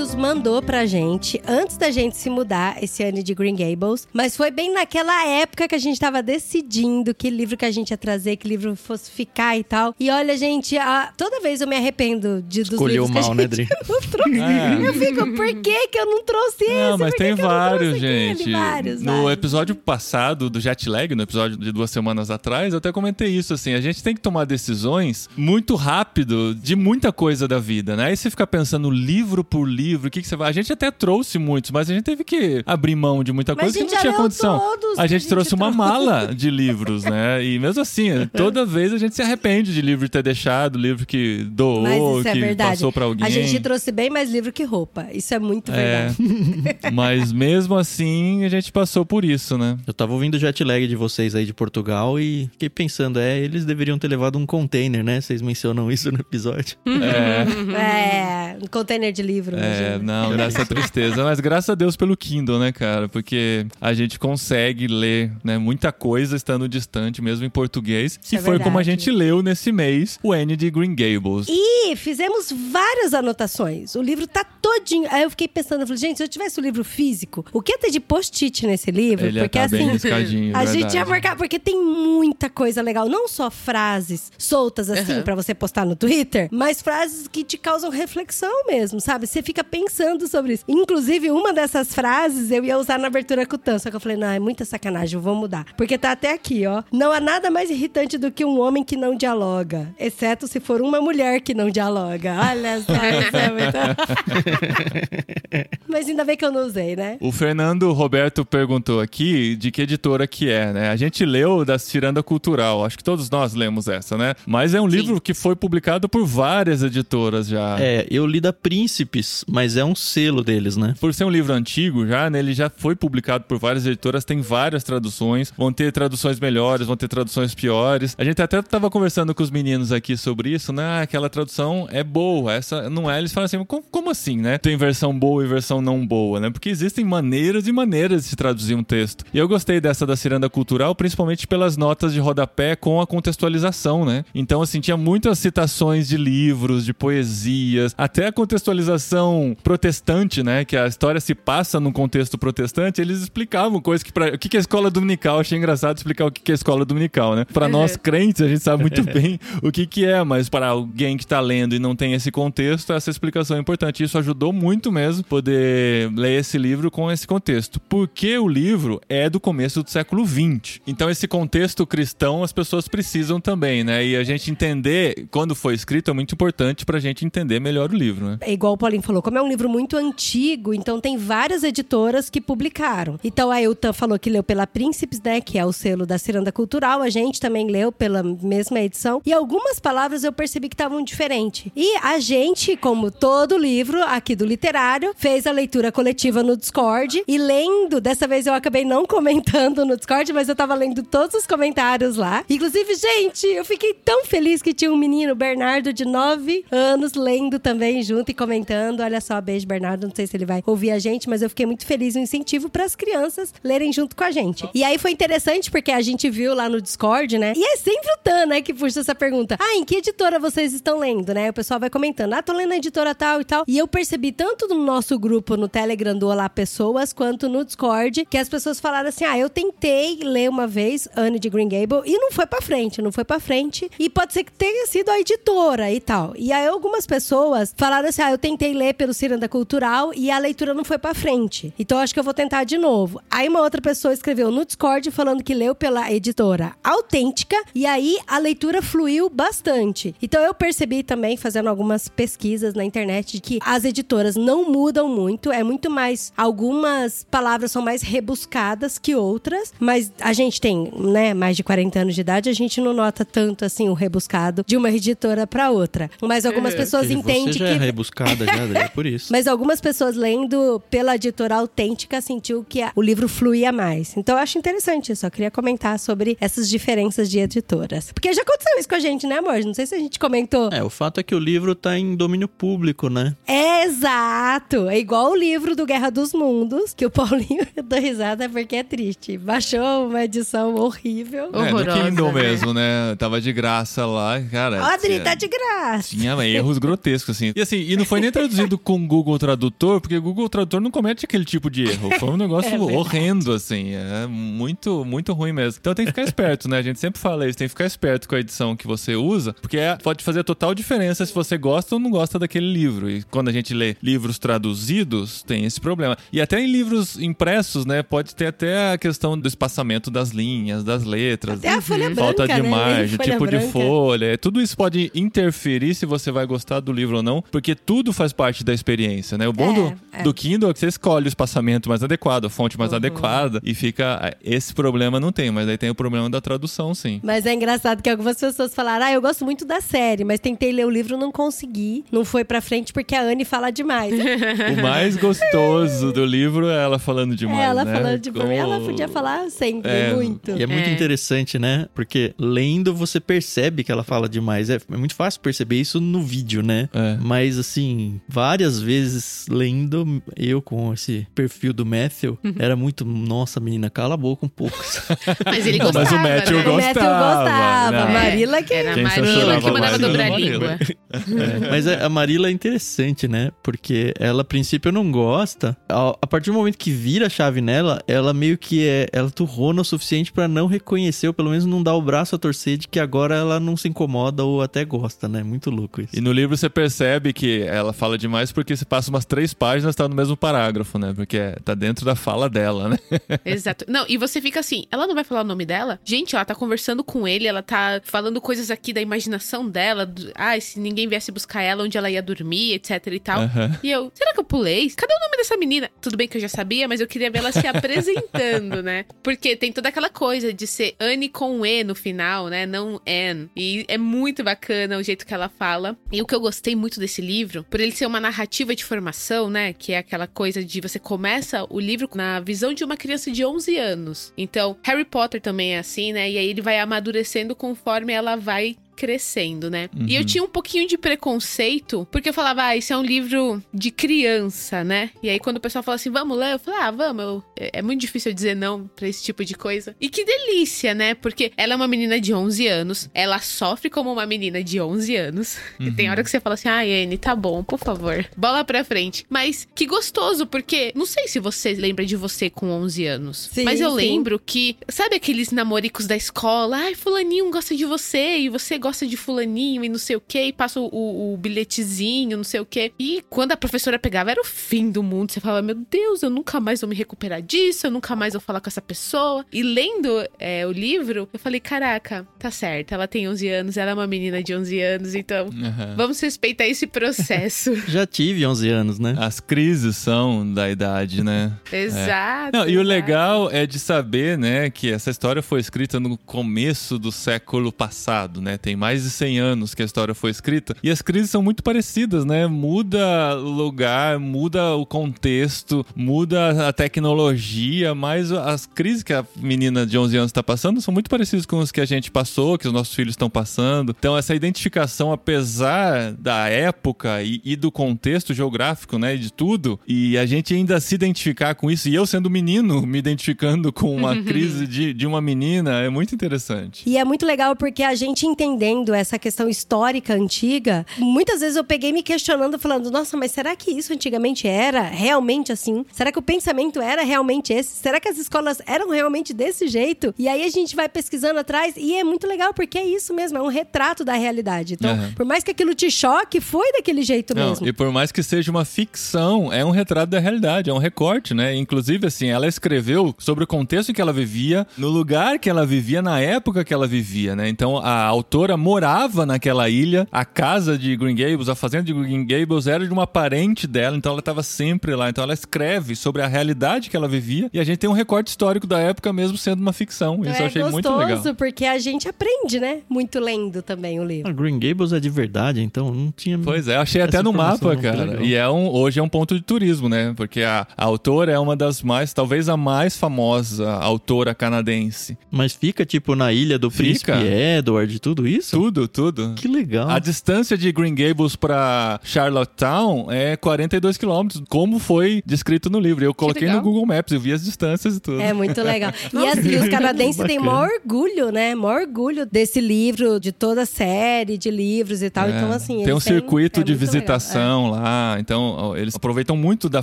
Ictus 0.00 0.14
mandou 0.14 0.62
pra 0.62 0.86
gente, 0.86 1.42
antes 1.46 1.76
da 1.76 1.90
gente 1.90 2.16
se 2.16 2.30
mudar 2.30 2.82
esse 2.82 3.02
ano 3.02 3.22
de 3.22 3.34
Green 3.34 3.54
Gables, 3.54 4.08
mas 4.14 4.34
foi 4.34 4.50
bem 4.50 4.72
naquela 4.72 5.26
época 5.28 5.68
que 5.68 5.74
a 5.74 5.78
gente 5.78 6.00
tava 6.00 6.22
decidindo 6.22 7.14
que 7.14 7.28
livro 7.28 7.54
que 7.54 7.66
a 7.66 7.70
gente 7.70 7.90
ia 7.90 7.98
trazer, 7.98 8.36
que 8.36 8.48
livro 8.48 8.74
fosse 8.74 9.10
ficar 9.10 9.58
e 9.58 9.62
tal. 9.64 9.94
E 10.00 10.08
olha, 10.08 10.38
gente, 10.38 10.78
a- 10.78 11.12
toda 11.18 11.38
vez 11.40 11.60
eu 11.60 11.68
me 11.68 11.76
arrependo 11.76 12.42
de, 12.48 12.62
dos 12.62 12.72
Escolheu 12.72 13.04
livros 13.04 13.10
que 13.10 13.20
mal, 13.28 13.32
a 13.32 13.34
né, 13.34 13.42
gente 13.42 13.60
Adri? 13.62 13.68
não 13.88 14.00
trouxe. 14.00 14.40
É. 14.40 14.88
Eu 14.88 14.94
fico, 14.94 15.32
por 15.36 15.62
que 15.62 15.88
que 15.88 15.98
eu 15.98 16.06
não 16.06 16.24
trouxe 16.24 16.64
esse? 16.64 16.72
Não, 16.72 16.96
mas 16.96 17.12
que 17.12 17.18
tem 17.18 17.34
que 17.36 17.42
não 17.42 17.48
vários, 17.48 17.94
aquele? 17.96 18.34
gente. 18.36 18.52
Vários, 18.52 19.02
no 19.02 19.12
vários. 19.12 19.32
episódio 19.32 19.74
passado 19.74 20.48
do 20.48 20.58
Jet 20.60 20.88
Lag, 20.88 21.14
no 21.14 21.22
episódio 21.24 21.58
de 21.58 21.70
duas 21.72 21.90
semanas 21.90 22.30
atrás, 22.30 22.72
eu 22.72 22.78
até 22.78 22.90
comentei 22.90 23.28
isso, 23.28 23.52
assim, 23.52 23.74
a 23.74 23.80
gente 23.82 24.02
tem 24.02 24.14
que 24.14 24.20
tomar 24.22 24.46
decisões 24.46 25.28
muito 25.36 25.74
rápido 25.74 26.54
de 26.54 26.74
muita 26.74 27.12
coisa 27.12 27.46
da 27.46 27.58
vida, 27.58 27.94
né? 27.96 28.06
Aí 28.06 28.16
você 28.16 28.30
fica 28.30 28.46
pensando 28.46 28.90
livro 28.90 29.44
por 29.44 29.66
livro, 29.68 29.89
o 29.96 30.10
que, 30.10 30.20
que 30.22 30.28
você 30.28 30.36
vai... 30.36 30.48
A 30.48 30.52
gente 30.52 30.72
até 30.72 30.90
trouxe 30.90 31.38
muitos, 31.38 31.70
mas 31.70 31.90
a 31.90 31.94
gente 31.94 32.04
teve 32.04 32.24
que 32.24 32.62
abrir 32.66 32.94
mão 32.96 33.22
de 33.24 33.32
muita 33.32 33.54
Mas 33.54 33.64
coisa 33.72 33.78
a 33.78 33.82
que 33.82 33.84
gente 33.84 33.90
não 33.90 33.96
já 33.96 34.00
tinha 34.02 34.12
leu 34.12 34.20
condição. 34.22 34.58
todos 34.58 34.98
a 34.98 35.02
que 35.02 35.08
gente 35.08 35.26
trouxe 35.28 35.54
uma 35.54 35.72
trouxe. 35.72 35.78
mala 35.78 36.34
de 36.34 36.50
livros, 36.50 37.04
né? 37.04 37.44
E 37.44 37.58
mesmo 37.58 37.80
assim, 37.82 38.10
toda 38.34 38.64
vez 38.64 38.92
a 38.92 38.98
gente 38.98 39.14
se 39.14 39.22
arrepende 39.22 39.72
de 39.72 39.80
livro 39.82 40.08
ter 40.08 40.22
deixado, 40.22 40.78
livro 40.78 41.06
que 41.06 41.44
doou, 41.50 41.82
Mas 41.82 41.96
isso 42.20 42.28
é 42.28 42.32
que 42.32 42.40
verdade. 42.40 42.70
passou 42.70 42.92
pra 42.92 43.04
alguém. 43.04 43.26
A 43.26 43.30
gente 43.30 43.58
trouxe 43.60 43.92
bem 43.92 44.10
mais 44.10 44.30
livro 44.30 44.52
que 44.52 44.64
roupa. 44.64 45.06
Isso 45.12 45.32
é 45.34 45.38
muito 45.38 45.70
É, 45.72 46.08
verdade. 46.08 46.16
mas 46.92 47.32
mesmo 47.32 47.76
assim 47.76 48.44
a 48.44 48.48
gente 48.48 48.70
passou 48.72 49.04
por 49.04 49.24
isso, 49.24 49.56
né? 49.58 49.76
Eu 49.86 49.92
tava 49.94 50.12
ouvindo 50.12 50.34
o 50.34 50.38
jet 50.38 50.62
lag 50.64 50.86
de 50.86 50.96
vocês 50.96 51.34
aí 51.34 51.44
de 51.44 51.54
Portugal 51.54 52.18
e 52.18 52.48
fiquei 52.52 52.68
pensando, 52.68 53.18
é, 53.18 53.38
eles 53.38 53.64
deveriam 53.64 53.98
ter 53.98 54.08
levado 54.08 54.38
um 54.38 54.46
container, 54.46 55.02
né? 55.04 55.20
Vocês 55.20 55.40
mencionam 55.42 55.90
isso 55.90 56.10
no 56.10 56.18
episódio. 56.20 56.76
É, 56.86 58.50
É, 58.54 58.56
um 58.62 58.66
container 58.66 59.12
de 59.12 59.22
livro. 59.22 59.56
é, 59.56 59.60
imagina. 59.80 59.98
não, 60.28 60.36
dá 60.36 60.44
essa 60.44 60.64
tristeza. 60.66 61.22
Mas 61.24 61.40
graças 61.40 61.70
a 61.70 61.74
Deus 61.74 61.96
pelo 61.96 62.16
Kindle, 62.16 62.58
né, 62.58 62.72
cara? 62.72 63.08
Porque 63.08 63.66
a 63.80 63.92
gente 63.92 64.18
consegue 64.18 64.86
ler 64.86 65.32
né, 65.42 65.58
muita 65.58 65.92
coisa 65.92 66.36
estando 66.36 66.68
distante, 66.68 67.20
mesmo 67.22 67.44
em 67.44 67.50
português. 67.50 68.18
Isso 68.22 68.34
e 68.34 68.38
é 68.38 68.40
foi 68.40 68.58
como 68.58 68.78
a 68.78 68.82
verdade. 68.82 69.02
gente 69.04 69.10
leu 69.10 69.42
nesse 69.42 69.72
mês 69.72 70.18
o 70.22 70.34
N 70.34 70.56
de 70.56 70.70
Green 70.70 70.94
Gables. 70.94 71.46
E 71.48 71.94
fizemos 71.96 72.52
várias 72.70 73.14
anotações. 73.14 73.94
O 73.94 74.02
livro 74.02 74.26
tá 74.26 74.44
todinho. 74.44 75.06
Aí 75.10 75.22
eu 75.22 75.30
fiquei 75.30 75.48
pensando, 75.48 75.82
eu 75.82 75.86
falei, 75.86 75.98
gente, 76.00 76.16
se 76.18 76.22
eu 76.22 76.28
tivesse 76.28 76.58
o 76.58 76.62
livro 76.62 76.84
físico, 76.84 77.44
o 77.52 77.60
que 77.62 77.72
ia 77.72 77.78
ter 77.78 77.90
de 77.90 78.00
post-it 78.00 78.66
nesse 78.66 78.90
livro? 78.90 79.26
Ele 79.26 79.40
porque 79.40 79.58
tá 79.58 79.68
bem 79.68 79.82
assim. 79.82 79.92
riscadinho, 79.92 80.54
A 80.56 80.58
verdade. 80.64 80.80
gente 80.80 80.94
ia 80.94 81.04
marcar, 81.04 81.36
porque 81.36 81.58
tem 81.58 81.82
muita 81.82 82.48
coisa 82.50 82.82
legal. 82.82 83.08
Não 83.08 83.28
só 83.28 83.50
frases 83.50 84.30
soltas 84.38 84.88
assim 84.90 85.10
Uhum. 85.14 85.22
pra 85.22 85.34
você 85.34 85.54
postar 85.54 85.84
no 85.86 85.96
Twitter, 85.96 86.48
mas 86.52 86.80
frases 86.82 87.26
que 87.26 87.42
te 87.42 87.56
causam 87.58 87.90
reflexão 87.90 88.64
mesmo, 88.66 89.00
sabe? 89.00 89.26
Você 89.26 89.42
fica 89.42 89.59
pensando 89.62 90.26
sobre 90.28 90.54
isso. 90.54 90.64
Inclusive, 90.68 91.30
uma 91.30 91.52
dessas 91.52 91.94
frases 91.94 92.50
eu 92.50 92.64
ia 92.64 92.78
usar 92.78 92.98
na 92.98 93.06
abertura 93.06 93.46
Tan, 93.46 93.78
só 93.78 93.90
que 93.90 93.96
eu 93.96 94.00
falei, 94.00 94.16
não, 94.16 94.28
é 94.28 94.38
muita 94.38 94.64
sacanagem, 94.64 95.16
eu 95.16 95.20
vou 95.20 95.34
mudar. 95.34 95.66
Porque 95.76 95.98
tá 95.98 96.12
até 96.12 96.32
aqui, 96.32 96.66
ó. 96.66 96.82
Não 96.92 97.12
há 97.12 97.20
nada 97.20 97.50
mais 97.50 97.70
irritante 97.70 98.16
do 98.16 98.30
que 98.30 98.44
um 98.44 98.60
homem 98.60 98.82
que 98.82 98.96
não 98.96 99.14
dialoga, 99.14 99.94
exceto 99.98 100.46
se 100.46 100.60
for 100.60 100.80
uma 100.80 101.00
mulher 101.00 101.40
que 101.40 101.52
não 101.52 101.70
dialoga. 101.70 102.34
Olha 102.38 102.80
só, 102.80 102.94
isso 102.94 103.36
é 103.36 103.50
muito... 103.50 103.70
Mas 105.88 106.08
ainda 106.08 106.24
bem 106.24 106.36
que 106.36 106.44
eu 106.44 106.52
não 106.52 106.66
usei, 106.66 106.96
né? 106.96 107.16
O 107.20 107.32
Fernando 107.32 107.92
Roberto 107.92 108.44
perguntou 108.44 109.00
aqui 109.00 109.56
de 109.56 109.70
que 109.70 109.82
editora 109.82 110.26
que 110.26 110.48
é, 110.48 110.72
né? 110.72 110.90
A 110.90 110.96
gente 110.96 111.24
leu 111.24 111.64
da 111.64 111.78
Ciranda 111.78 112.22
Cultural, 112.22 112.84
acho 112.84 112.96
que 112.96 113.04
todos 113.04 113.28
nós 113.30 113.54
lemos 113.54 113.88
essa, 113.88 114.16
né? 114.16 114.34
Mas 114.46 114.74
é 114.74 114.80
um 114.80 114.90
Sim. 114.90 114.96
livro 114.96 115.20
que 115.20 115.34
foi 115.34 115.56
publicado 115.56 116.08
por 116.08 116.24
várias 116.24 116.82
editoras 116.82 117.48
já. 117.48 117.76
É, 117.80 118.06
eu 118.10 118.26
li 118.26 118.40
da 118.40 118.52
Príncipes, 118.52 119.44
mas 119.50 119.76
é 119.76 119.84
um 119.84 119.94
selo 119.94 120.44
deles, 120.44 120.76
né? 120.76 120.94
Por 121.00 121.14
ser 121.14 121.24
um 121.24 121.30
livro 121.30 121.52
antigo 121.52 122.06
já, 122.06 122.28
né, 122.28 122.38
ele 122.38 122.52
já 122.52 122.70
foi 122.74 122.94
publicado 122.94 123.44
por 123.44 123.58
várias 123.58 123.86
editoras, 123.86 124.24
tem 124.24 124.40
várias 124.40 124.84
traduções, 124.84 125.52
vão 125.56 125.72
ter 125.72 125.92
traduções 125.92 126.38
melhores, 126.38 126.86
vão 126.86 126.96
ter 126.96 127.08
traduções 127.08 127.54
piores. 127.54 128.14
A 128.18 128.24
gente 128.24 128.40
até 128.40 128.60
tava 128.60 128.90
conversando 128.90 129.34
com 129.34 129.42
os 129.42 129.50
meninos 129.50 129.90
aqui 129.90 130.16
sobre 130.16 130.50
isso, 130.50 130.72
né? 130.72 130.82
Ah, 130.82 131.02
aquela 131.02 131.30
tradução 131.30 131.88
é 131.90 132.02
boa, 132.04 132.52
essa 132.52 132.90
não 132.90 133.10
é. 133.10 133.18
Eles 133.18 133.32
falam 133.32 133.46
assim, 133.46 133.64
como, 133.64 133.82
como 133.90 134.10
assim, 134.10 134.36
né? 134.36 134.50
né? 134.50 134.58
Tem 134.58 134.76
versão 134.76 135.16
boa 135.16 135.44
e 135.44 135.46
versão 135.46 135.80
não 135.80 136.04
boa, 136.04 136.40
né? 136.40 136.50
Porque 136.50 136.68
existem 136.68 137.04
maneiras 137.04 137.66
e 137.66 137.72
maneiras 137.72 138.22
de 138.22 138.28
se 138.28 138.36
traduzir 138.36 138.74
um 138.74 138.82
texto. 138.82 139.24
E 139.32 139.38
eu 139.38 139.46
gostei 139.46 139.80
dessa 139.80 140.06
da 140.06 140.16
Ciranda 140.16 140.50
Cultural, 140.50 140.94
principalmente 140.94 141.46
pelas 141.46 141.76
notas 141.76 142.12
de 142.12 142.20
rodapé 142.20 142.74
com 142.74 143.00
a 143.00 143.06
contextualização, 143.06 144.04
né? 144.04 144.24
Então, 144.34 144.60
assim, 144.60 144.80
tinha 144.80 144.96
muitas 144.96 145.38
citações 145.38 146.08
de 146.08 146.16
livros, 146.16 146.84
de 146.84 146.92
poesias, 146.92 147.94
até 147.96 148.26
a 148.26 148.32
contextualização 148.32 149.39
protestante, 149.62 150.42
né? 150.42 150.64
Que 150.64 150.76
a 150.76 150.86
história 150.86 151.20
se 151.20 151.34
passa 151.34 151.80
num 151.80 151.92
contexto 151.92 152.38
protestante, 152.38 153.00
eles 153.00 153.20
explicavam 153.22 153.80
coisas 153.80 154.02
que 154.02 154.12
pra... 154.12 154.34
O 154.34 154.38
que 154.38 154.56
é 154.56 154.58
a 154.58 154.60
escola 154.60 154.90
dominical? 154.90 155.40
Achei 155.40 155.58
engraçado 155.58 155.96
explicar 155.96 156.26
o 156.26 156.30
que 156.30 156.50
é 156.50 156.54
a 156.54 156.54
escola 156.54 156.84
dominical, 156.84 157.34
né? 157.34 157.44
Para 157.52 157.68
nós 157.68 157.96
crentes, 157.96 158.42
a 158.42 158.48
gente 158.48 158.62
sabe 158.62 158.82
muito 158.82 159.02
bem 159.10 159.38
o 159.62 159.70
que 159.70 159.86
que 159.86 160.04
é, 160.04 160.22
mas 160.22 160.48
para 160.48 160.68
alguém 160.68 161.16
que 161.16 161.26
tá 161.26 161.40
lendo 161.40 161.74
e 161.74 161.78
não 161.78 161.94
tem 161.94 162.12
esse 162.14 162.30
contexto, 162.30 162.92
essa 162.92 163.10
explicação 163.10 163.56
é 163.56 163.60
importante. 163.60 164.02
Isso 164.02 164.18
ajudou 164.18 164.52
muito 164.52 164.90
mesmo 164.92 165.24
poder 165.24 166.10
ler 166.14 166.40
esse 166.40 166.58
livro 166.58 166.90
com 166.90 167.10
esse 167.10 167.26
contexto. 167.26 167.80
Porque 167.80 168.38
o 168.38 168.48
livro 168.48 169.00
é 169.08 169.28
do 169.28 169.40
começo 169.40 169.82
do 169.82 169.90
século 169.90 170.26
XX. 170.26 170.80
Então 170.86 171.10
esse 171.10 171.26
contexto 171.26 171.86
cristão 171.86 172.42
as 172.42 172.52
pessoas 172.52 172.88
precisam 172.88 173.40
também, 173.40 173.84
né? 173.84 174.04
E 174.04 174.16
a 174.16 174.24
gente 174.24 174.50
entender 174.50 175.26
quando 175.30 175.54
foi 175.54 175.74
escrito 175.74 176.10
é 176.10 176.14
muito 176.14 176.34
importante 176.34 176.84
pra 176.84 176.98
gente 176.98 177.24
entender 177.24 177.60
melhor 177.60 177.90
o 177.90 177.96
livro, 177.96 178.26
né? 178.26 178.38
É 178.40 178.52
igual 178.52 178.72
o 178.72 178.78
Paulinho 178.78 179.02
falou, 179.02 179.22
como 179.30 179.38
é 179.38 179.42
um 179.42 179.48
livro 179.48 179.68
muito 179.68 179.96
antigo, 179.96 180.74
então 180.74 181.00
tem 181.00 181.16
várias 181.16 181.62
editoras 181.62 182.28
que 182.28 182.40
publicaram. 182.40 183.16
Então 183.22 183.48
a 183.48 183.62
Eutan 183.62 183.92
falou 183.92 184.18
que 184.18 184.28
leu 184.28 184.42
pela 184.42 184.66
Príncipes, 184.66 185.20
né, 185.22 185.40
que 185.40 185.56
é 185.56 185.64
o 185.64 185.72
selo 185.72 186.04
da 186.04 186.18
Ciranda 186.18 186.50
Cultural, 186.50 187.00
a 187.00 187.08
gente 187.08 187.40
também 187.40 187.68
leu 187.68 187.92
pela 187.92 188.24
mesma 188.24 188.80
edição, 188.80 189.22
e 189.24 189.32
algumas 189.32 189.78
palavras 189.78 190.24
eu 190.24 190.32
percebi 190.32 190.68
que 190.68 190.74
estavam 190.74 191.00
diferentes. 191.04 191.70
E 191.76 191.96
a 192.02 192.18
gente, 192.18 192.76
como 192.76 193.08
todo 193.08 193.56
livro 193.56 194.02
aqui 194.02 194.34
do 194.34 194.44
literário, 194.44 195.14
fez 195.16 195.46
a 195.46 195.52
leitura 195.52 195.92
coletiva 195.92 196.42
no 196.42 196.56
Discord 196.56 197.22
e 197.28 197.38
lendo, 197.38 198.00
dessa 198.00 198.26
vez 198.26 198.48
eu 198.48 198.52
acabei 198.52 198.84
não 198.84 199.06
comentando 199.06 199.86
no 199.86 199.96
Discord, 199.96 200.32
mas 200.32 200.48
eu 200.48 200.56
tava 200.56 200.74
lendo 200.74 201.04
todos 201.04 201.36
os 201.36 201.46
comentários 201.46 202.16
lá. 202.16 202.44
Inclusive, 202.50 202.96
gente, 202.96 203.46
eu 203.46 203.64
fiquei 203.64 203.94
tão 203.94 204.24
feliz 204.24 204.60
que 204.60 204.74
tinha 204.74 204.92
um 204.92 204.96
menino, 204.96 205.36
Bernardo, 205.36 205.92
de 205.92 206.04
9 206.04 206.64
anos, 206.68 207.14
lendo 207.14 207.60
também 207.60 208.02
junto 208.02 208.32
e 208.32 208.34
comentando. 208.34 208.98
Olha 208.98 209.19
só, 209.20 209.40
beijo, 209.40 209.66
Bernardo. 209.66 210.06
Não 210.06 210.14
sei 210.14 210.26
se 210.26 210.36
ele 210.36 210.46
vai 210.46 210.62
ouvir 210.66 210.90
a 210.90 210.98
gente, 210.98 211.28
mas 211.28 211.42
eu 211.42 211.48
fiquei 211.48 211.66
muito 211.66 211.86
feliz. 211.86 212.16
Um 212.16 212.20
incentivo 212.20 212.68
para 212.68 212.84
as 212.84 212.94
crianças 212.94 213.52
lerem 213.62 213.92
junto 213.92 214.16
com 214.16 214.24
a 214.24 214.30
gente. 214.30 214.68
E 214.74 214.84
aí 214.84 214.98
foi 214.98 215.10
interessante 215.10 215.70
porque 215.70 215.90
a 215.90 216.00
gente 216.00 216.28
viu 216.30 216.54
lá 216.54 216.68
no 216.68 216.80
Discord, 216.80 217.38
né? 217.38 217.52
E 217.56 217.64
é 217.64 217.76
sempre 217.76 218.10
o 218.12 218.18
Tan, 218.22 218.46
né, 218.46 218.62
que 218.62 218.74
puxa 218.74 219.00
essa 219.00 219.14
pergunta. 219.14 219.56
Ah, 219.58 219.76
em 219.76 219.84
que 219.84 219.96
editora 219.96 220.38
vocês 220.38 220.72
estão 220.72 220.98
lendo, 220.98 221.32
né? 221.32 221.50
O 221.50 221.52
pessoal 221.52 221.80
vai 221.80 221.90
comentando. 221.90 222.34
Ah, 222.34 222.42
tô 222.42 222.52
lendo 222.52 222.72
a 222.72 222.76
editora 222.76 223.14
tal 223.14 223.40
e 223.40 223.44
tal. 223.44 223.64
E 223.66 223.78
eu 223.78 223.86
percebi 223.86 224.32
tanto 224.32 224.68
no 224.68 224.82
nosso 224.82 225.18
grupo 225.18 225.56
no 225.56 225.68
Telegram 225.68 226.16
do 226.16 226.28
Olá 226.28 226.48
Pessoas, 226.48 227.12
quanto 227.12 227.48
no 227.48 227.64
Discord, 227.64 228.26
que 228.26 228.38
as 228.38 228.48
pessoas 228.48 228.80
falaram 228.80 229.08
assim: 229.08 229.24
ah, 229.24 229.38
eu 229.38 229.48
tentei 229.48 230.18
ler 230.22 230.48
uma 230.48 230.66
vez 230.66 231.08
Anne 231.16 231.38
de 231.38 231.48
Green 231.48 231.68
Gable 231.68 232.02
e 232.04 232.18
não 232.18 232.30
foi 232.32 232.46
pra 232.46 232.60
frente, 232.60 233.02
não 233.02 233.12
foi 233.12 233.24
pra 233.24 233.40
frente. 233.40 233.90
E 233.98 234.08
pode 234.08 234.32
ser 234.32 234.44
que 234.44 234.52
tenha 234.52 234.86
sido 234.86 235.10
a 235.10 235.20
editora 235.20 235.90
e 235.92 236.00
tal. 236.00 236.32
E 236.36 236.52
aí 236.52 236.66
algumas 236.66 237.06
pessoas 237.06 237.74
falaram 237.76 238.08
assim: 238.08 238.22
ah, 238.22 238.30
eu 238.30 238.38
tentei 238.38 238.72
ler 238.72 238.94
pelo 238.94 239.09
Ciranda 239.14 239.48
Cultural 239.48 240.12
e 240.14 240.30
a 240.30 240.38
leitura 240.38 240.74
não 240.74 240.84
foi 240.84 240.98
pra 240.98 241.14
frente. 241.14 241.72
Então 241.78 241.98
acho 241.98 242.12
que 242.14 242.20
eu 242.20 242.24
vou 242.24 242.34
tentar 242.34 242.64
de 242.64 242.78
novo. 242.78 243.20
Aí 243.30 243.48
uma 243.48 243.60
outra 243.60 243.80
pessoa 243.80 244.14
escreveu 244.14 244.50
no 244.50 244.64
Discord 244.64 245.10
falando 245.10 245.42
que 245.42 245.54
leu 245.54 245.74
pela 245.74 246.10
editora 246.12 246.72
Autêntica 246.82 247.56
e 247.74 247.86
aí 247.86 248.18
a 248.26 248.38
leitura 248.38 248.82
fluiu 248.82 249.28
bastante. 249.28 250.14
Então 250.22 250.42
eu 250.42 250.54
percebi 250.54 251.02
também, 251.02 251.36
fazendo 251.36 251.68
algumas 251.68 252.08
pesquisas 252.08 252.74
na 252.74 252.84
internet, 252.84 253.32
de 253.32 253.40
que 253.40 253.58
as 253.64 253.84
editoras 253.84 254.36
não 254.36 254.70
mudam 254.70 255.08
muito, 255.08 255.50
é 255.50 255.62
muito 255.62 255.90
mais. 255.90 256.32
Algumas 256.36 257.26
palavras 257.30 257.72
são 257.72 257.82
mais 257.82 258.02
rebuscadas 258.02 258.98
que 258.98 259.14
outras, 259.14 259.72
mas 259.78 260.12
a 260.20 260.32
gente 260.32 260.60
tem, 260.60 260.92
né, 260.96 261.34
mais 261.34 261.56
de 261.56 261.62
40 261.62 262.00
anos 262.00 262.14
de 262.14 262.20
idade, 262.20 262.48
a 262.48 262.52
gente 262.52 262.80
não 262.80 262.92
nota 262.92 263.24
tanto 263.24 263.64
assim 263.64 263.88
o 263.88 263.94
rebuscado 263.94 264.64
de 264.66 264.76
uma 264.76 264.90
editora 264.92 265.46
para 265.46 265.70
outra. 265.70 266.10
Mas 266.20 266.44
algumas 266.44 266.74
pessoas 266.74 267.06
Porque 267.06 267.18
entendem 267.18 267.52
você 267.52 267.58
já 267.58 267.66
que 267.66 267.72
é 267.72 267.76
rebuscada 267.76 268.44
já, 268.44 268.80
é 268.80 268.88
por 269.00 269.06
isso. 269.06 269.28
mas 269.32 269.46
algumas 269.46 269.80
pessoas 269.80 270.14
lendo 270.16 270.80
pela 270.90 271.14
editora 271.16 271.56
autêntica 271.56 272.20
sentiu 272.20 272.64
que 272.68 272.82
a- 272.82 272.92
o 272.94 273.02
livro 273.02 273.28
fluía 273.28 273.72
mais. 273.72 274.16
Então 274.16 274.36
eu 274.36 274.42
acho 274.42 274.58
interessante, 274.58 275.10
eu 275.10 275.16
só 275.16 275.30
queria 275.30 275.50
comentar 275.50 275.98
sobre 275.98 276.36
essas 276.40 276.68
diferenças 276.68 277.30
de 277.30 277.38
editoras. 277.38 278.12
Porque 278.12 278.32
já 278.32 278.42
aconteceu 278.42 278.78
isso 278.78 278.88
com 278.88 278.94
a 278.94 279.00
gente, 279.00 279.26
né, 279.26 279.38
amor? 279.38 279.58
Não 279.64 279.74
sei 279.74 279.86
se 279.86 279.94
a 279.94 279.98
gente 279.98 280.18
comentou. 280.18 280.68
É, 280.72 280.82
o 280.82 280.90
fato 280.90 281.18
é 281.18 281.22
que 281.22 281.34
o 281.34 281.38
livro 281.38 281.74
tá 281.74 281.98
em 281.98 282.14
domínio 282.14 282.46
público, 282.48 283.08
né? 283.08 283.34
É 283.46 283.84
exato! 283.84 284.88
É 284.88 284.98
igual 284.98 285.32
o 285.32 285.36
livro 285.36 285.74
do 285.74 285.86
Guerra 285.86 286.10
dos 286.10 286.32
Mundos, 286.32 286.92
que 286.94 287.06
o 287.06 287.10
Paulinho 287.10 287.66
dá 287.84 287.98
risada 287.98 288.48
porque 288.48 288.76
é 288.76 288.82
triste. 288.82 289.38
Baixou 289.38 290.08
uma 290.08 290.24
edição 290.24 290.74
horrível. 290.74 291.46
É, 291.46 291.50
no 291.50 291.58
Horrorosa, 291.58 292.04
Kindle 292.04 292.32
né? 292.32 292.42
mesmo, 292.42 292.74
né? 292.74 293.16
Tava 293.18 293.40
de 293.40 293.52
graça 293.52 294.04
lá, 294.06 294.40
cara. 294.50 294.80
Ó, 294.82 294.84
Adri, 294.84 295.08
tinha- 295.08 295.20
tá 295.24 295.34
de 295.34 295.48
graça. 295.48 296.08
Tinha 296.10 296.32
erros 296.46 296.78
grotescos, 296.78 297.36
assim. 297.36 297.52
E 297.54 297.60
assim, 297.60 297.76
e 297.78 297.96
não 297.96 298.04
foi 298.04 298.20
nem 298.20 298.30
traduzido 298.30 298.76
com 298.90 299.06
Google 299.06 299.38
Tradutor, 299.38 300.00
porque 300.00 300.16
o 300.16 300.22
Google 300.22 300.48
Tradutor 300.48 300.80
não 300.80 300.90
comete 300.90 301.24
aquele 301.24 301.44
tipo 301.44 301.70
de 301.70 301.84
erro. 301.84 302.10
Foi 302.18 302.28
um 302.30 302.36
negócio 302.36 302.74
É 302.74 302.78
horrendo, 302.78 303.52
assim. 303.52 303.90
É 303.92 304.26
muito, 304.26 305.04
muito 305.04 305.32
ruim 305.32 305.52
mesmo. 305.52 305.78
Então 305.80 305.94
tem 305.94 306.04
que 306.06 306.10
ficar 306.10 306.22
esperto, 306.24 306.68
né? 306.68 306.78
A 306.78 306.82
gente 306.82 306.98
sempre 306.98 307.20
fala 307.20 307.48
isso, 307.48 307.56
tem 307.56 307.66
que 307.66 307.70
ficar 307.70 307.86
esperto 307.86 308.28
com 308.28 308.34
a 308.34 308.40
edição 308.40 308.74
que 308.74 308.86
você 308.88 309.14
usa, 309.14 309.52
porque 309.60 309.76
é- 309.76 309.96
pode 309.96 310.24
fazer 310.24 310.42
total 310.42 310.74
diferença 310.74 311.24
se 311.24 311.32
você 311.32 311.56
gosta 311.56 311.94
ou 311.94 312.00
não 312.00 312.10
gosta 312.10 312.38
daquele 312.38 312.66
livro. 312.72 313.08
E 313.08 313.22
quando 313.24 313.48
a 313.48 313.52
gente 313.52 313.72
lê 313.72 313.96
livros 314.02 314.38
traduzidos, 314.38 315.42
tem 315.42 315.64
esse 315.64 315.80
problema. 315.80 316.16
E 316.32 316.40
até 316.40 316.60
em 316.60 316.70
livros 316.70 317.18
impressos, 317.18 317.84
né? 317.86 318.02
Pode 318.02 318.34
ter 318.34 318.46
até 318.46 318.92
a 318.92 318.98
questão 318.98 319.38
do 319.38 319.46
espaçamento 319.46 320.10
das 320.10 320.30
linhas, 320.30 320.82
das 320.84 321.04
letras. 321.04 321.58
Até 321.58 321.68
a 321.74 321.80
folha 321.80 322.06
branca, 322.06 322.22
Falta 322.22 322.46
de 322.48 322.62
né? 322.62 322.68
margem, 322.70 323.16
Folha 323.16 323.32
tipo 323.32 323.44
de 323.46 323.56
branca. 323.56 323.72
folha. 323.72 324.24
é, 324.26 324.36
Tudo 324.36 324.60
isso 324.60 324.76
pode 324.76 325.10
interferir 325.14 325.94
se 325.94 326.06
você 326.06 326.30
vai 326.30 326.46
gostar 326.46 326.80
do 326.80 326.92
livro 326.92 327.18
ou 327.18 327.22
não, 327.22 327.42
porque 327.50 327.74
tudo 327.74 328.12
faz 328.12 328.32
parte 328.32 328.64
da 328.64 328.69
experiência, 328.74 329.36
né? 329.38 329.46
O 329.48 329.52
bom 329.52 329.70
É, 329.70 329.74
do, 329.74 329.94
é. 330.12 330.22
do 330.22 330.34
Kindle 330.34 330.70
é 330.70 330.72
que 330.72 330.78
você 330.78 330.86
escolhe 330.86 331.26
o 331.26 331.28
espaçamento 331.28 331.88
mais 331.88 332.02
adequado, 332.02 332.44
a 332.46 332.50
fonte 332.50 332.78
mais 332.78 332.90
Uhum. 332.92 332.96
adequada, 332.96 333.60
e 333.64 333.74
fica. 333.74 334.36
Esse 334.42 334.74
problema 334.74 335.18
não 335.20 335.32
tem, 335.32 335.50
mas 335.50 335.68
aí 335.68 335.76
tem 335.78 335.90
o 335.90 335.94
problema 335.94 336.28
da 336.30 336.40
tradução, 336.40 336.94
sim. 336.94 337.20
Mas 337.22 337.46
é 337.46 337.54
engraçado 337.54 338.02
que 338.02 338.10
algumas 338.10 338.36
pessoas 338.38 338.74
falaram: 338.74 339.06
ah, 339.06 339.12
eu 339.12 339.20
gosto 339.20 339.44
muito 339.44 339.64
da 339.64 339.80
série, 339.80 340.24
mas 340.24 340.40
tentei 340.40 340.72
ler 340.72 340.86
o 340.86 340.90
livro, 340.90 341.16
não 341.16 341.30
consegui. 341.32 342.04
Não 342.10 342.24
foi 342.24 342.44
pra 342.44 342.60
frente 342.60 342.92
porque 342.92 343.14
a 343.14 343.22
Anne 343.22 343.44
fala 343.44 343.70
demais. 343.70 344.12
O 344.78 344.82
mais 344.82 345.16
gostoso 345.16 346.12
do 346.12 346.24
livro 346.24 346.68
é 346.68 346.82
ela 346.82 346.98
falando 346.98 347.34
demais. 347.36 347.60
É, 347.60 347.64
ela 347.64 347.84
né? 347.84 347.92
falando 347.92 348.18
demais. 348.18 348.40
Como- 348.42 348.52
Ela 348.60 348.80
podia 348.80 349.08
falar 349.08 349.50
sempre, 349.50 349.90
É, 349.90 350.14
muito. 350.14 350.50
E 350.52 350.62
é 350.62 350.66
muito 350.66 350.88
É. 350.88 350.92
interessante, 350.92 351.58
né? 351.58 351.86
Porque 351.94 352.34
lendo 352.38 352.94
você 352.94 353.18
percebe 353.20 353.82
que 353.84 353.90
ela 353.92 354.02
fala 354.04 354.28
demais. 354.28 354.70
É, 354.70 354.78
é 354.92 354.96
muito 354.96 355.14
fácil 355.14 355.40
perceber 355.40 355.80
isso 355.80 356.00
no 356.00 356.22
vídeo, 356.22 356.62
né? 356.62 356.88
É. 356.92 357.16
Mas, 357.20 357.58
assim, 357.58 358.20
várias 358.28 358.59
vezes 358.80 359.46
lendo, 359.48 360.22
eu 360.36 360.60
com 360.60 360.92
esse 360.92 361.26
perfil 361.34 361.72
do 361.72 361.84
Matthew, 361.86 362.38
Uhum. 362.44 362.54
era 362.58 362.74
muito. 362.76 363.04
Nossa, 363.04 363.60
menina, 363.60 363.88
cala 363.90 364.14
a 364.14 364.16
boca 364.16 364.44
um 364.46 364.48
pouco. 364.48 364.76
Mas 365.44 365.66
ele 365.66 365.78
Não, 365.78 365.86
mas 365.86 365.94
gostava, 366.10 366.16
o 366.16 366.18
Matthew 366.22 366.56
né? 366.58 366.68
O 366.68 366.72
Matthew 366.76 366.94
gostava, 366.94 367.42
gostava. 367.42 367.90
né? 368.06 368.12
Marila 368.12 368.62
que. 368.62 368.74
Era 368.74 368.90
a 368.90 368.94
Quem 368.94 369.02
Marila 369.02 369.60
que 369.60 369.70
mandava 369.70 369.98
dobrar 369.98 370.32
a 370.32 370.38
língua. 370.38 370.78
É, 371.12 371.70
mas 371.70 371.88
a 371.88 372.08
Marila 372.08 372.46
é 372.48 372.52
interessante, 372.52 373.26
né? 373.26 373.50
Porque 373.64 374.14
ela, 374.18 374.42
a 374.42 374.44
princípio, 374.44 374.92
não 374.92 375.10
gosta. 375.10 375.76
A, 375.88 376.10
a 376.22 376.26
partir 376.26 376.50
do 376.50 376.54
momento 376.54 376.78
que 376.78 376.92
vira 376.92 377.26
a 377.26 377.28
chave 377.28 377.60
nela, 377.60 378.00
ela 378.06 378.32
meio 378.32 378.56
que 378.56 378.86
é. 378.86 379.08
Ela 379.12 379.28
turrona 379.28 379.82
o 379.82 379.84
suficiente 379.84 380.30
pra 380.30 380.46
não 380.46 380.66
reconhecer, 380.68 381.26
ou 381.26 381.34
pelo 381.34 381.50
menos 381.50 381.66
não 381.66 381.82
dar 381.82 381.94
o 381.96 382.02
braço 382.02 382.36
a 382.36 382.38
torcer 382.38 382.76
de 382.78 382.86
que 382.86 383.00
agora 383.00 383.34
ela 383.34 383.58
não 383.58 383.76
se 383.76 383.88
incomoda 383.88 384.44
ou 384.44 384.62
até 384.62 384.84
gosta, 384.84 385.28
né? 385.28 385.42
Muito 385.42 385.68
louco 385.68 386.00
isso. 386.00 386.16
E 386.16 386.20
no 386.20 386.30
livro 386.32 386.56
você 386.56 386.68
percebe 386.70 387.32
que 387.32 387.62
ela 387.62 387.92
fala 387.92 388.16
demais 388.16 388.49
porque 388.52 388.76
se 388.76 388.84
passa 388.84 389.10
umas 389.10 389.24
três 389.24 389.52
páginas 389.54 389.94
tá 389.94 390.08
no 390.08 390.14
mesmo 390.14 390.36
parágrafo, 390.36 390.98
né? 390.98 391.12
Porque 391.14 391.36
é- 391.36 391.56
tá 391.64 391.74
dentro 391.74 392.04
da 392.04 392.14
fala 392.14 392.48
dela, 392.48 392.88
né? 392.88 392.98
Exato. 393.44 393.84
Não, 393.88 394.04
e 394.08 394.16
você 394.16 394.40
fica 394.40 394.60
assim, 394.60 394.84
ela 394.90 395.06
não 395.06 395.14
vai 395.14 395.24
falar 395.24 395.40
o 395.42 395.44
nome 395.44 395.64
dela? 395.64 395.98
Gente, 396.04 396.34
ela 396.34 396.44
tá 396.44 396.54
conversando 396.54 397.02
com 397.02 397.26
ele, 397.26 397.46
ela 397.46 397.62
tá 397.62 398.00
falando 398.04 398.40
coisas 398.40 398.70
aqui 398.70 398.92
da 398.92 399.00
imaginação 399.00 399.68
dela. 399.68 400.06
Do, 400.06 400.30
ah, 400.34 400.58
se 400.60 400.78
ninguém 400.78 401.08
viesse 401.08 401.32
buscar 401.32 401.62
ela, 401.62 401.84
onde 401.84 401.96
ela 401.96 402.10
ia 402.10 402.22
dormir, 402.22 402.74
etc 402.74 403.06
e 403.06 403.20
tal. 403.20 403.40
Aham. 403.42 403.78
E 403.82 403.90
eu, 403.90 404.10
será 404.14 404.32
que 404.32 404.40
eu 404.40 404.44
pulei? 404.44 404.90
Cadê 404.90 405.12
o 405.14 405.20
nome 405.20 405.36
dessa 405.36 405.56
menina? 405.56 405.90
Tudo 406.00 406.16
bem 406.16 406.28
que 406.28 406.36
eu 406.36 406.40
já 406.40 406.48
sabia, 406.48 406.86
mas 406.88 407.00
eu 407.00 407.06
queria 407.06 407.30
ver 407.30 407.38
ela 407.38 407.52
se 407.52 407.66
apresentando, 407.66 408.82
né? 408.82 409.04
Porque 409.22 409.56
tem 409.56 409.72
toda 409.72 409.88
aquela 409.88 410.10
coisa 410.10 410.52
de 410.52 410.66
ser 410.66 410.94
Anne 411.00 411.28
com 411.28 411.64
E 411.64 411.84
no 411.84 411.94
final, 411.94 412.48
né? 412.48 412.66
Não 412.66 413.00
Anne. 413.06 413.50
E 413.56 413.84
é 413.88 413.96
muito 413.98 414.42
bacana 414.42 414.98
o 414.98 415.02
jeito 415.02 415.26
que 415.26 415.34
ela 415.34 415.48
fala. 415.48 415.96
E 416.12 416.20
o 416.20 416.26
que 416.26 416.34
eu 416.34 416.40
gostei 416.40 416.74
muito 416.74 416.98
desse 417.00 417.20
livro, 417.20 417.64
por 417.68 417.80
ele 417.80 417.92
ser 417.92 418.06
uma 418.06 418.20
narrativa 418.20 418.39
de 418.74 418.84
formação, 418.84 419.50
né? 419.50 419.72
Que 419.72 419.92
é 419.92 419.98
aquela 419.98 420.26
coisa 420.26 420.64
de 420.64 420.80
você 420.80 420.98
começa 420.98 421.66
o 421.68 421.80
livro 421.80 422.08
na 422.14 422.40
visão 422.40 422.72
de 422.72 422.84
uma 422.84 422.96
criança 422.96 423.30
de 423.30 423.44
11 423.44 423.76
anos. 423.78 424.32
Então, 424.36 424.76
Harry 424.82 425.04
Potter 425.04 425.40
também 425.40 425.74
é 425.74 425.78
assim, 425.78 426.12
né? 426.12 426.30
E 426.30 426.38
aí 426.38 426.48
ele 426.48 426.62
vai 426.62 426.78
amadurecendo 426.78 427.54
conforme 427.54 428.12
ela 428.12 428.36
vai 428.36 428.76
crescendo, 429.00 429.70
né? 429.70 429.88
Uhum. 429.96 430.04
E 430.06 430.14
eu 430.14 430.24
tinha 430.24 430.44
um 430.44 430.48
pouquinho 430.48 430.86
de 430.86 430.98
preconceito, 430.98 432.06
porque 432.10 432.28
eu 432.28 432.34
falava, 432.34 432.64
ah, 432.64 432.76
isso 432.76 432.92
é 432.92 432.96
um 432.96 433.02
livro 433.02 433.62
de 433.72 433.90
criança, 433.90 434.84
né? 434.84 435.10
E 435.22 435.30
aí 435.30 435.38
quando 435.40 435.56
o 435.56 435.60
pessoal 435.60 435.82
fala 435.82 435.94
assim, 435.96 436.10
vamos 436.10 436.36
ler, 436.36 436.52
eu 436.52 436.58
falei, 436.58 436.80
ah, 436.80 436.90
vamos. 436.90 437.22
Eu- 437.24 437.44
é 437.58 437.70
é 437.80 437.82
muito 437.82 438.00
difícil 438.00 438.30
eu 438.30 438.34
dizer 438.34 438.54
não 438.54 438.86
pra 438.94 439.08
esse 439.08 439.22
tipo 439.22 439.42
de 439.42 439.54
coisa. 439.54 439.96
E 439.98 440.10
que 440.10 440.22
delícia, 440.22 440.92
né? 440.92 441.14
Porque 441.14 441.50
ela 441.56 441.72
é 441.72 441.76
uma 441.76 441.88
menina 441.88 442.20
de 442.20 442.34
11 442.34 442.66
anos, 442.66 443.08
ela 443.14 443.38
sofre 443.38 443.88
como 443.88 444.12
uma 444.12 444.26
menina 444.26 444.62
de 444.62 444.78
11 444.80 445.16
anos. 445.16 445.56
E 445.78 445.90
tem 445.90 446.10
hora 446.10 446.22
que 446.22 446.28
você 446.30 446.38
fala 446.40 446.54
assim, 446.54 446.68
ah, 446.68 446.80
Anne, 446.80 447.16
tá 447.16 447.34
bom, 447.34 447.64
por 447.64 447.78
favor, 447.78 448.28
bola 448.36 448.62
pra 448.64 448.84
frente. 448.84 449.24
Mas 449.30 449.66
que 449.74 449.86
gostoso, 449.86 450.46
porque 450.46 450.92
não 450.94 451.06
sei 451.06 451.26
se 451.26 451.38
você 451.38 451.72
lembra 451.72 452.04
de 452.04 452.16
você 452.16 452.50
com 452.50 452.68
11 452.70 453.06
anos, 453.06 453.48
Sim, 453.52 453.64
mas 453.64 453.80
eu 453.80 453.90
sim. 453.90 453.96
lembro 453.96 454.38
que, 454.38 454.76
sabe 454.88 455.16
aqueles 455.16 455.50
namoricos 455.50 456.06
da 456.06 456.16
escola? 456.16 456.76
Ai, 456.76 456.94
fulaninho 456.94 457.50
gosta 457.50 457.74
de 457.74 457.84
você 457.86 458.36
e 458.38 458.48
você 458.50 458.76
gosta 458.76 458.89
de 459.06 459.16
fulaninho 459.16 459.84
e 459.84 459.88
não 459.88 459.98
sei 459.98 460.16
o 460.16 460.20
que, 460.20 460.42
e 460.42 460.52
passa 460.52 460.80
o, 460.80 460.86
o- 460.86 461.34
o 461.34 461.36
bilhetezinho, 461.36 462.36
não 462.36 462.44
sei 462.44 462.60
o 462.60 462.66
que. 462.66 462.92
E 462.98 463.22
quando 463.28 463.52
a 463.52 463.56
professora 463.56 463.98
pegava, 463.98 464.30
era 464.30 464.40
o 464.40 464.44
fim 464.44 464.90
do 464.90 465.02
mundo. 465.02 465.32
Você 465.32 465.40
falava, 465.40 465.62
meu 465.62 465.76
Deus, 465.90 466.22
eu 466.22 466.30
nunca 466.30 466.60
mais 466.60 466.80
vou 466.80 466.88
me 466.88 466.94
recuperar 466.96 467.40
disso, 467.42 467.86
eu 467.86 467.90
nunca 467.90 468.14
mais 468.16 468.32
vou 468.34 468.40
falar 468.40 468.60
com 468.60 468.68
essa 468.68 468.80
pessoa. 468.82 469.44
E 469.52 469.62
lendo 469.62 470.08
é, 470.38 470.66
o 470.66 470.72
livro, 470.72 471.28
eu 471.32 471.38
falei, 471.38 471.60
caraca, 471.60 472.26
tá 472.38 472.50
certo, 472.50 472.92
ela 472.92 473.06
tem 473.08 473.28
11 473.28 473.48
anos, 473.48 473.76
ela 473.76 473.90
é 473.90 473.94
uma 473.94 474.06
menina 474.06 474.42
de 474.42 474.54
11 474.54 474.80
anos, 474.80 475.14
então 475.14 475.46
Aham. 475.48 475.94
vamos 475.96 476.20
respeitar 476.20 476.66
esse 476.66 476.86
processo. 476.86 477.74
Já 477.88 478.06
tive 478.06 478.46
11 478.46 478.68
anos, 478.68 478.98
né? 478.98 479.14
As 479.18 479.40
crises 479.40 479.96
são 479.96 480.52
da 480.52 480.70
idade, 480.70 481.22
né? 481.22 481.52
exato. 481.72 482.56
Não, 482.56 482.68
e 482.68 482.76
o 482.78 482.82
legal 482.82 483.50
é 483.50 483.66
de 483.66 483.78
saber, 483.78 484.36
né, 484.38 484.70
que 484.70 484.90
essa 484.90 485.10
história 485.10 485.42
foi 485.42 485.60
escrita 485.60 485.98
no 486.00 486.16
começo 486.16 486.98
do 486.98 487.12
século 487.12 487.72
passado, 487.72 488.40
né? 488.40 488.56
Tem 488.58 488.69
mais 488.76 489.02
de 489.02 489.10
100 489.10 489.38
anos 489.38 489.74
que 489.74 489.82
a 489.82 489.84
história 489.84 490.14
foi 490.14 490.30
escrita. 490.30 490.76
E 490.82 490.90
as 490.90 491.02
crises 491.02 491.30
são 491.30 491.42
muito 491.42 491.62
parecidas, 491.62 492.24
né? 492.24 492.46
Muda 492.46 493.36
o 493.36 493.50
lugar, 493.50 494.18
muda 494.18 494.74
o 494.74 494.86
contexto, 494.86 495.84
muda 495.94 496.68
a 496.68 496.72
tecnologia, 496.72 497.94
mas 497.94 498.32
as 498.32 498.66
crises 498.66 499.02
que 499.02 499.12
a 499.12 499.24
menina 499.36 499.86
de 499.86 499.98
11 499.98 500.16
anos 500.16 500.30
está 500.30 500.42
passando 500.42 500.80
são 500.80 500.92
muito 500.92 501.10
parecidas 501.10 501.46
com 501.46 501.58
os 501.58 501.70
que 501.70 501.80
a 501.80 501.84
gente 501.84 502.10
passou, 502.10 502.58
que 502.58 502.66
os 502.66 502.72
nossos 502.72 502.94
filhos 502.94 503.12
estão 503.12 503.30
passando. 503.30 503.94
Então, 503.98 504.16
essa 504.16 504.34
identificação, 504.34 505.12
apesar 505.12 506.12
da 506.12 506.48
época 506.48 507.22
e, 507.22 507.40
e 507.44 507.56
do 507.56 507.70
contexto 507.70 508.34
geográfico, 508.34 508.98
né, 508.98 509.14
e 509.14 509.18
de 509.18 509.32
tudo, 509.32 509.78
e 509.86 510.16
a 510.18 510.26
gente 510.26 510.54
ainda 510.54 510.80
se 510.80 510.94
identificar 510.94 511.54
com 511.54 511.70
isso, 511.70 511.88
e 511.88 511.94
eu 511.94 512.06
sendo 512.06 512.30
menino, 512.30 512.86
me 512.86 512.98
identificando 512.98 513.72
com 513.72 513.94
uma 513.94 514.22
crise 514.22 514.66
de, 514.66 514.92
de 514.92 515.06
uma 515.06 515.20
menina, 515.20 515.80
é 515.80 515.88
muito 515.88 516.14
interessante. 516.14 516.88
E 516.88 516.96
é 516.96 517.04
muito 517.04 517.26
legal 517.26 517.54
porque 517.56 517.82
a 517.82 517.94
gente 517.94 518.26
entendendo 518.60 518.92
essa 518.92 519.18
questão 519.18 519.48
histórica 519.48 520.14
antiga, 520.14 520.84
muitas 520.98 521.40
vezes 521.40 521.56
eu 521.56 521.64
peguei 521.64 521.92
me 521.92 522.02
questionando, 522.02 522.58
falando: 522.58 522.90
nossa, 522.90 523.16
mas 523.16 523.32
será 523.32 523.56
que 523.56 523.70
isso 523.70 523.92
antigamente 523.92 524.46
era 524.46 524.82
realmente 524.82 525.50
assim? 525.50 525.84
Será 525.92 526.12
que 526.12 526.18
o 526.18 526.22
pensamento 526.22 526.80
era 526.80 527.02
realmente 527.02 527.52
esse? 527.52 527.76
Será 527.76 527.98
que 527.98 528.08
as 528.08 528.18
escolas 528.18 528.60
eram 528.66 528.90
realmente 528.90 529.32
desse 529.32 529.66
jeito? 529.66 530.14
E 530.18 530.28
aí 530.28 530.44
a 530.44 530.48
gente 530.50 530.76
vai 530.76 530.88
pesquisando 530.88 531.38
atrás 531.38 531.74
e 531.76 531.94
é 531.96 532.04
muito 532.04 532.26
legal 532.26 532.52
porque 532.52 532.76
é 532.78 532.84
isso 532.84 533.14
mesmo, 533.14 533.38
é 533.38 533.42
um 533.42 533.48
retrato 533.48 534.04
da 534.04 534.12
realidade. 534.12 534.74
Então, 534.74 534.90
Aham. 534.90 535.12
por 535.16 535.24
mais 535.24 535.42
que 535.42 535.50
aquilo 535.50 535.74
te 535.74 535.90
choque, 535.90 536.40
foi 536.40 536.70
daquele 536.72 537.02
jeito 537.02 537.34
Não, 537.34 537.48
mesmo. 537.48 537.66
e 537.66 537.72
por 537.72 537.90
mais 537.90 538.12
que 538.12 538.22
seja 538.22 538.50
uma 538.50 538.64
ficção, 538.64 539.50
é 539.52 539.64
um 539.64 539.70
retrato 539.70 540.10
da 540.10 540.18
realidade, 540.18 540.68
é 540.68 540.72
um 540.72 540.78
recorte, 540.78 541.32
né? 541.32 541.54
Inclusive, 541.54 542.06
assim, 542.06 542.28
ela 542.28 542.46
escreveu 542.46 543.14
sobre 543.18 543.44
o 543.44 543.46
contexto 543.46 543.90
em 543.90 543.94
que 543.94 544.00
ela 544.00 544.12
vivia, 544.12 544.66
no 544.76 544.88
lugar 544.88 545.38
que 545.38 545.48
ela 545.48 545.64
vivia, 545.64 546.02
na 546.02 546.20
época 546.20 546.64
que 546.64 546.74
ela 546.74 546.86
vivia, 546.86 547.34
né? 547.34 547.48
Então, 547.48 547.78
a 547.78 548.04
autora 548.04 548.49
morava 548.56 549.24
naquela 549.26 549.68
ilha, 549.68 550.06
a 550.10 550.24
casa 550.24 550.78
de 550.78 550.96
Green 550.96 551.14
Gables, 551.14 551.48
a 551.48 551.54
fazenda 551.54 551.84
de 551.84 551.92
Green 551.92 552.26
Gables 552.26 552.66
era 552.66 552.86
de 552.86 552.92
uma 552.92 553.06
parente 553.06 553.66
dela, 553.66 553.96
então 553.96 554.12
ela 554.12 554.20
estava 554.20 554.42
sempre 554.42 554.94
lá. 554.94 555.08
Então, 555.08 555.24
ela 555.24 555.34
escreve 555.34 555.96
sobre 555.96 556.22
a 556.22 556.26
realidade 556.26 556.90
que 556.90 556.96
ela 556.96 557.08
vivia 557.08 557.50
e 557.52 557.58
a 557.58 557.64
gente 557.64 557.78
tem 557.78 557.90
um 557.90 557.94
recorte 557.94 558.28
histórico 558.28 558.66
da 558.66 558.78
época 558.78 559.12
mesmo 559.12 559.36
sendo 559.36 559.60
uma 559.60 559.72
ficção. 559.72 560.20
Isso 560.24 560.40
eu 560.40 560.44
é 560.44 560.46
achei 560.46 560.62
muito 560.62 560.88
gostoso 560.88 561.06
legal. 561.06 561.34
porque 561.34 561.64
a 561.64 561.78
gente 561.78 562.08
aprende, 562.08 562.60
né? 562.60 562.80
Muito 562.88 563.18
lendo 563.18 563.62
também 563.62 564.00
o 564.00 564.04
livro. 564.04 564.30
A 564.30 564.32
Green 564.32 564.58
Gables 564.58 564.92
é 564.92 565.00
de 565.00 565.10
verdade, 565.10 565.62
então 565.62 565.92
não 565.92 566.12
tinha. 566.12 566.38
Pois 566.38 566.68
é, 566.68 566.76
eu 566.76 566.80
achei 566.80 567.00
até 567.00 567.22
no 567.22 567.32
mapa, 567.32 567.76
cara. 567.76 568.22
E 568.22 568.34
é 568.34 568.48
um, 568.48 568.68
hoje 568.68 569.00
é 569.00 569.02
um 569.02 569.08
ponto 569.08 569.34
de 569.34 569.42
turismo, 569.42 569.88
né? 569.88 570.12
Porque 570.16 570.42
a, 570.42 570.66
a 570.76 570.84
autora 570.84 571.32
é 571.32 571.38
uma 571.38 571.56
das 571.56 571.82
mais, 571.82 572.12
talvez 572.12 572.48
a 572.48 572.56
mais 572.56 572.96
famosa 572.96 573.70
autora 573.72 574.34
canadense. 574.34 575.16
Mas 575.30 575.54
fica, 575.54 575.84
tipo, 575.84 576.14
na 576.14 576.32
ilha 576.32 576.58
do 576.58 576.70
Fica. 576.70 576.82
Príncipe 576.82 577.12
Edward, 577.58 578.00
tudo 578.00 578.26
isso? 578.26 578.39
Tudo, 578.50 578.86
tudo. 578.88 579.34
Que 579.36 579.48
legal. 579.48 579.88
A 579.88 579.98
distância 579.98 580.56
de 580.56 580.70
Green 580.72 580.94
Gables 580.94 581.36
pra 581.36 581.98
Charlottetown 582.02 583.10
é 583.10 583.36
42 583.36 583.96
quilômetros, 583.96 584.42
como 584.48 584.78
foi 584.78 585.22
descrito 585.26 585.68
no 585.68 585.78
livro. 585.80 586.04
Eu 586.04 586.14
coloquei 586.14 586.48
no. 586.48 586.60
Google 586.60 586.84
Maps, 586.86 587.12
eu 587.12 587.20
vi 587.20 587.32
as 587.32 587.44
distâncias 587.44 587.96
e 587.96 588.00
tudo. 588.00 588.20
É 588.20 588.32
muito 588.32 588.60
legal. 588.62 588.92
E, 589.12 589.26
assim, 589.28 589.56
os 589.56 589.68
canadenses 589.68 590.24
têm 590.24 590.38
maior 590.38 590.68
orgulho, 590.82 591.30
né? 591.30 591.54
Maior 591.54 591.82
orgulho 591.82 592.24
desse 592.26 592.60
livro, 592.60 593.18
de 593.20 593.32
toda 593.32 593.62
a 593.62 593.66
série 593.66 594.38
de 594.38 594.50
livros 594.50 595.02
e 595.02 595.10
tal. 595.10 595.26
É. 595.28 595.36
Então, 595.36 595.50
assim. 595.52 595.82
tem 595.84 595.92
um 595.92 595.98
têm- 595.98 596.14
circuito 596.14 596.60
é 596.60 596.62
de 596.62 596.72
muito 596.72 596.80
legal. 596.80 596.92
visitação 597.00 597.70
lá, 597.70 598.16
então 598.18 598.40
ó, 598.58 598.76
eles 598.76 598.94
aproveitam 598.94 599.36
muito 599.36 599.68
da 599.68 599.82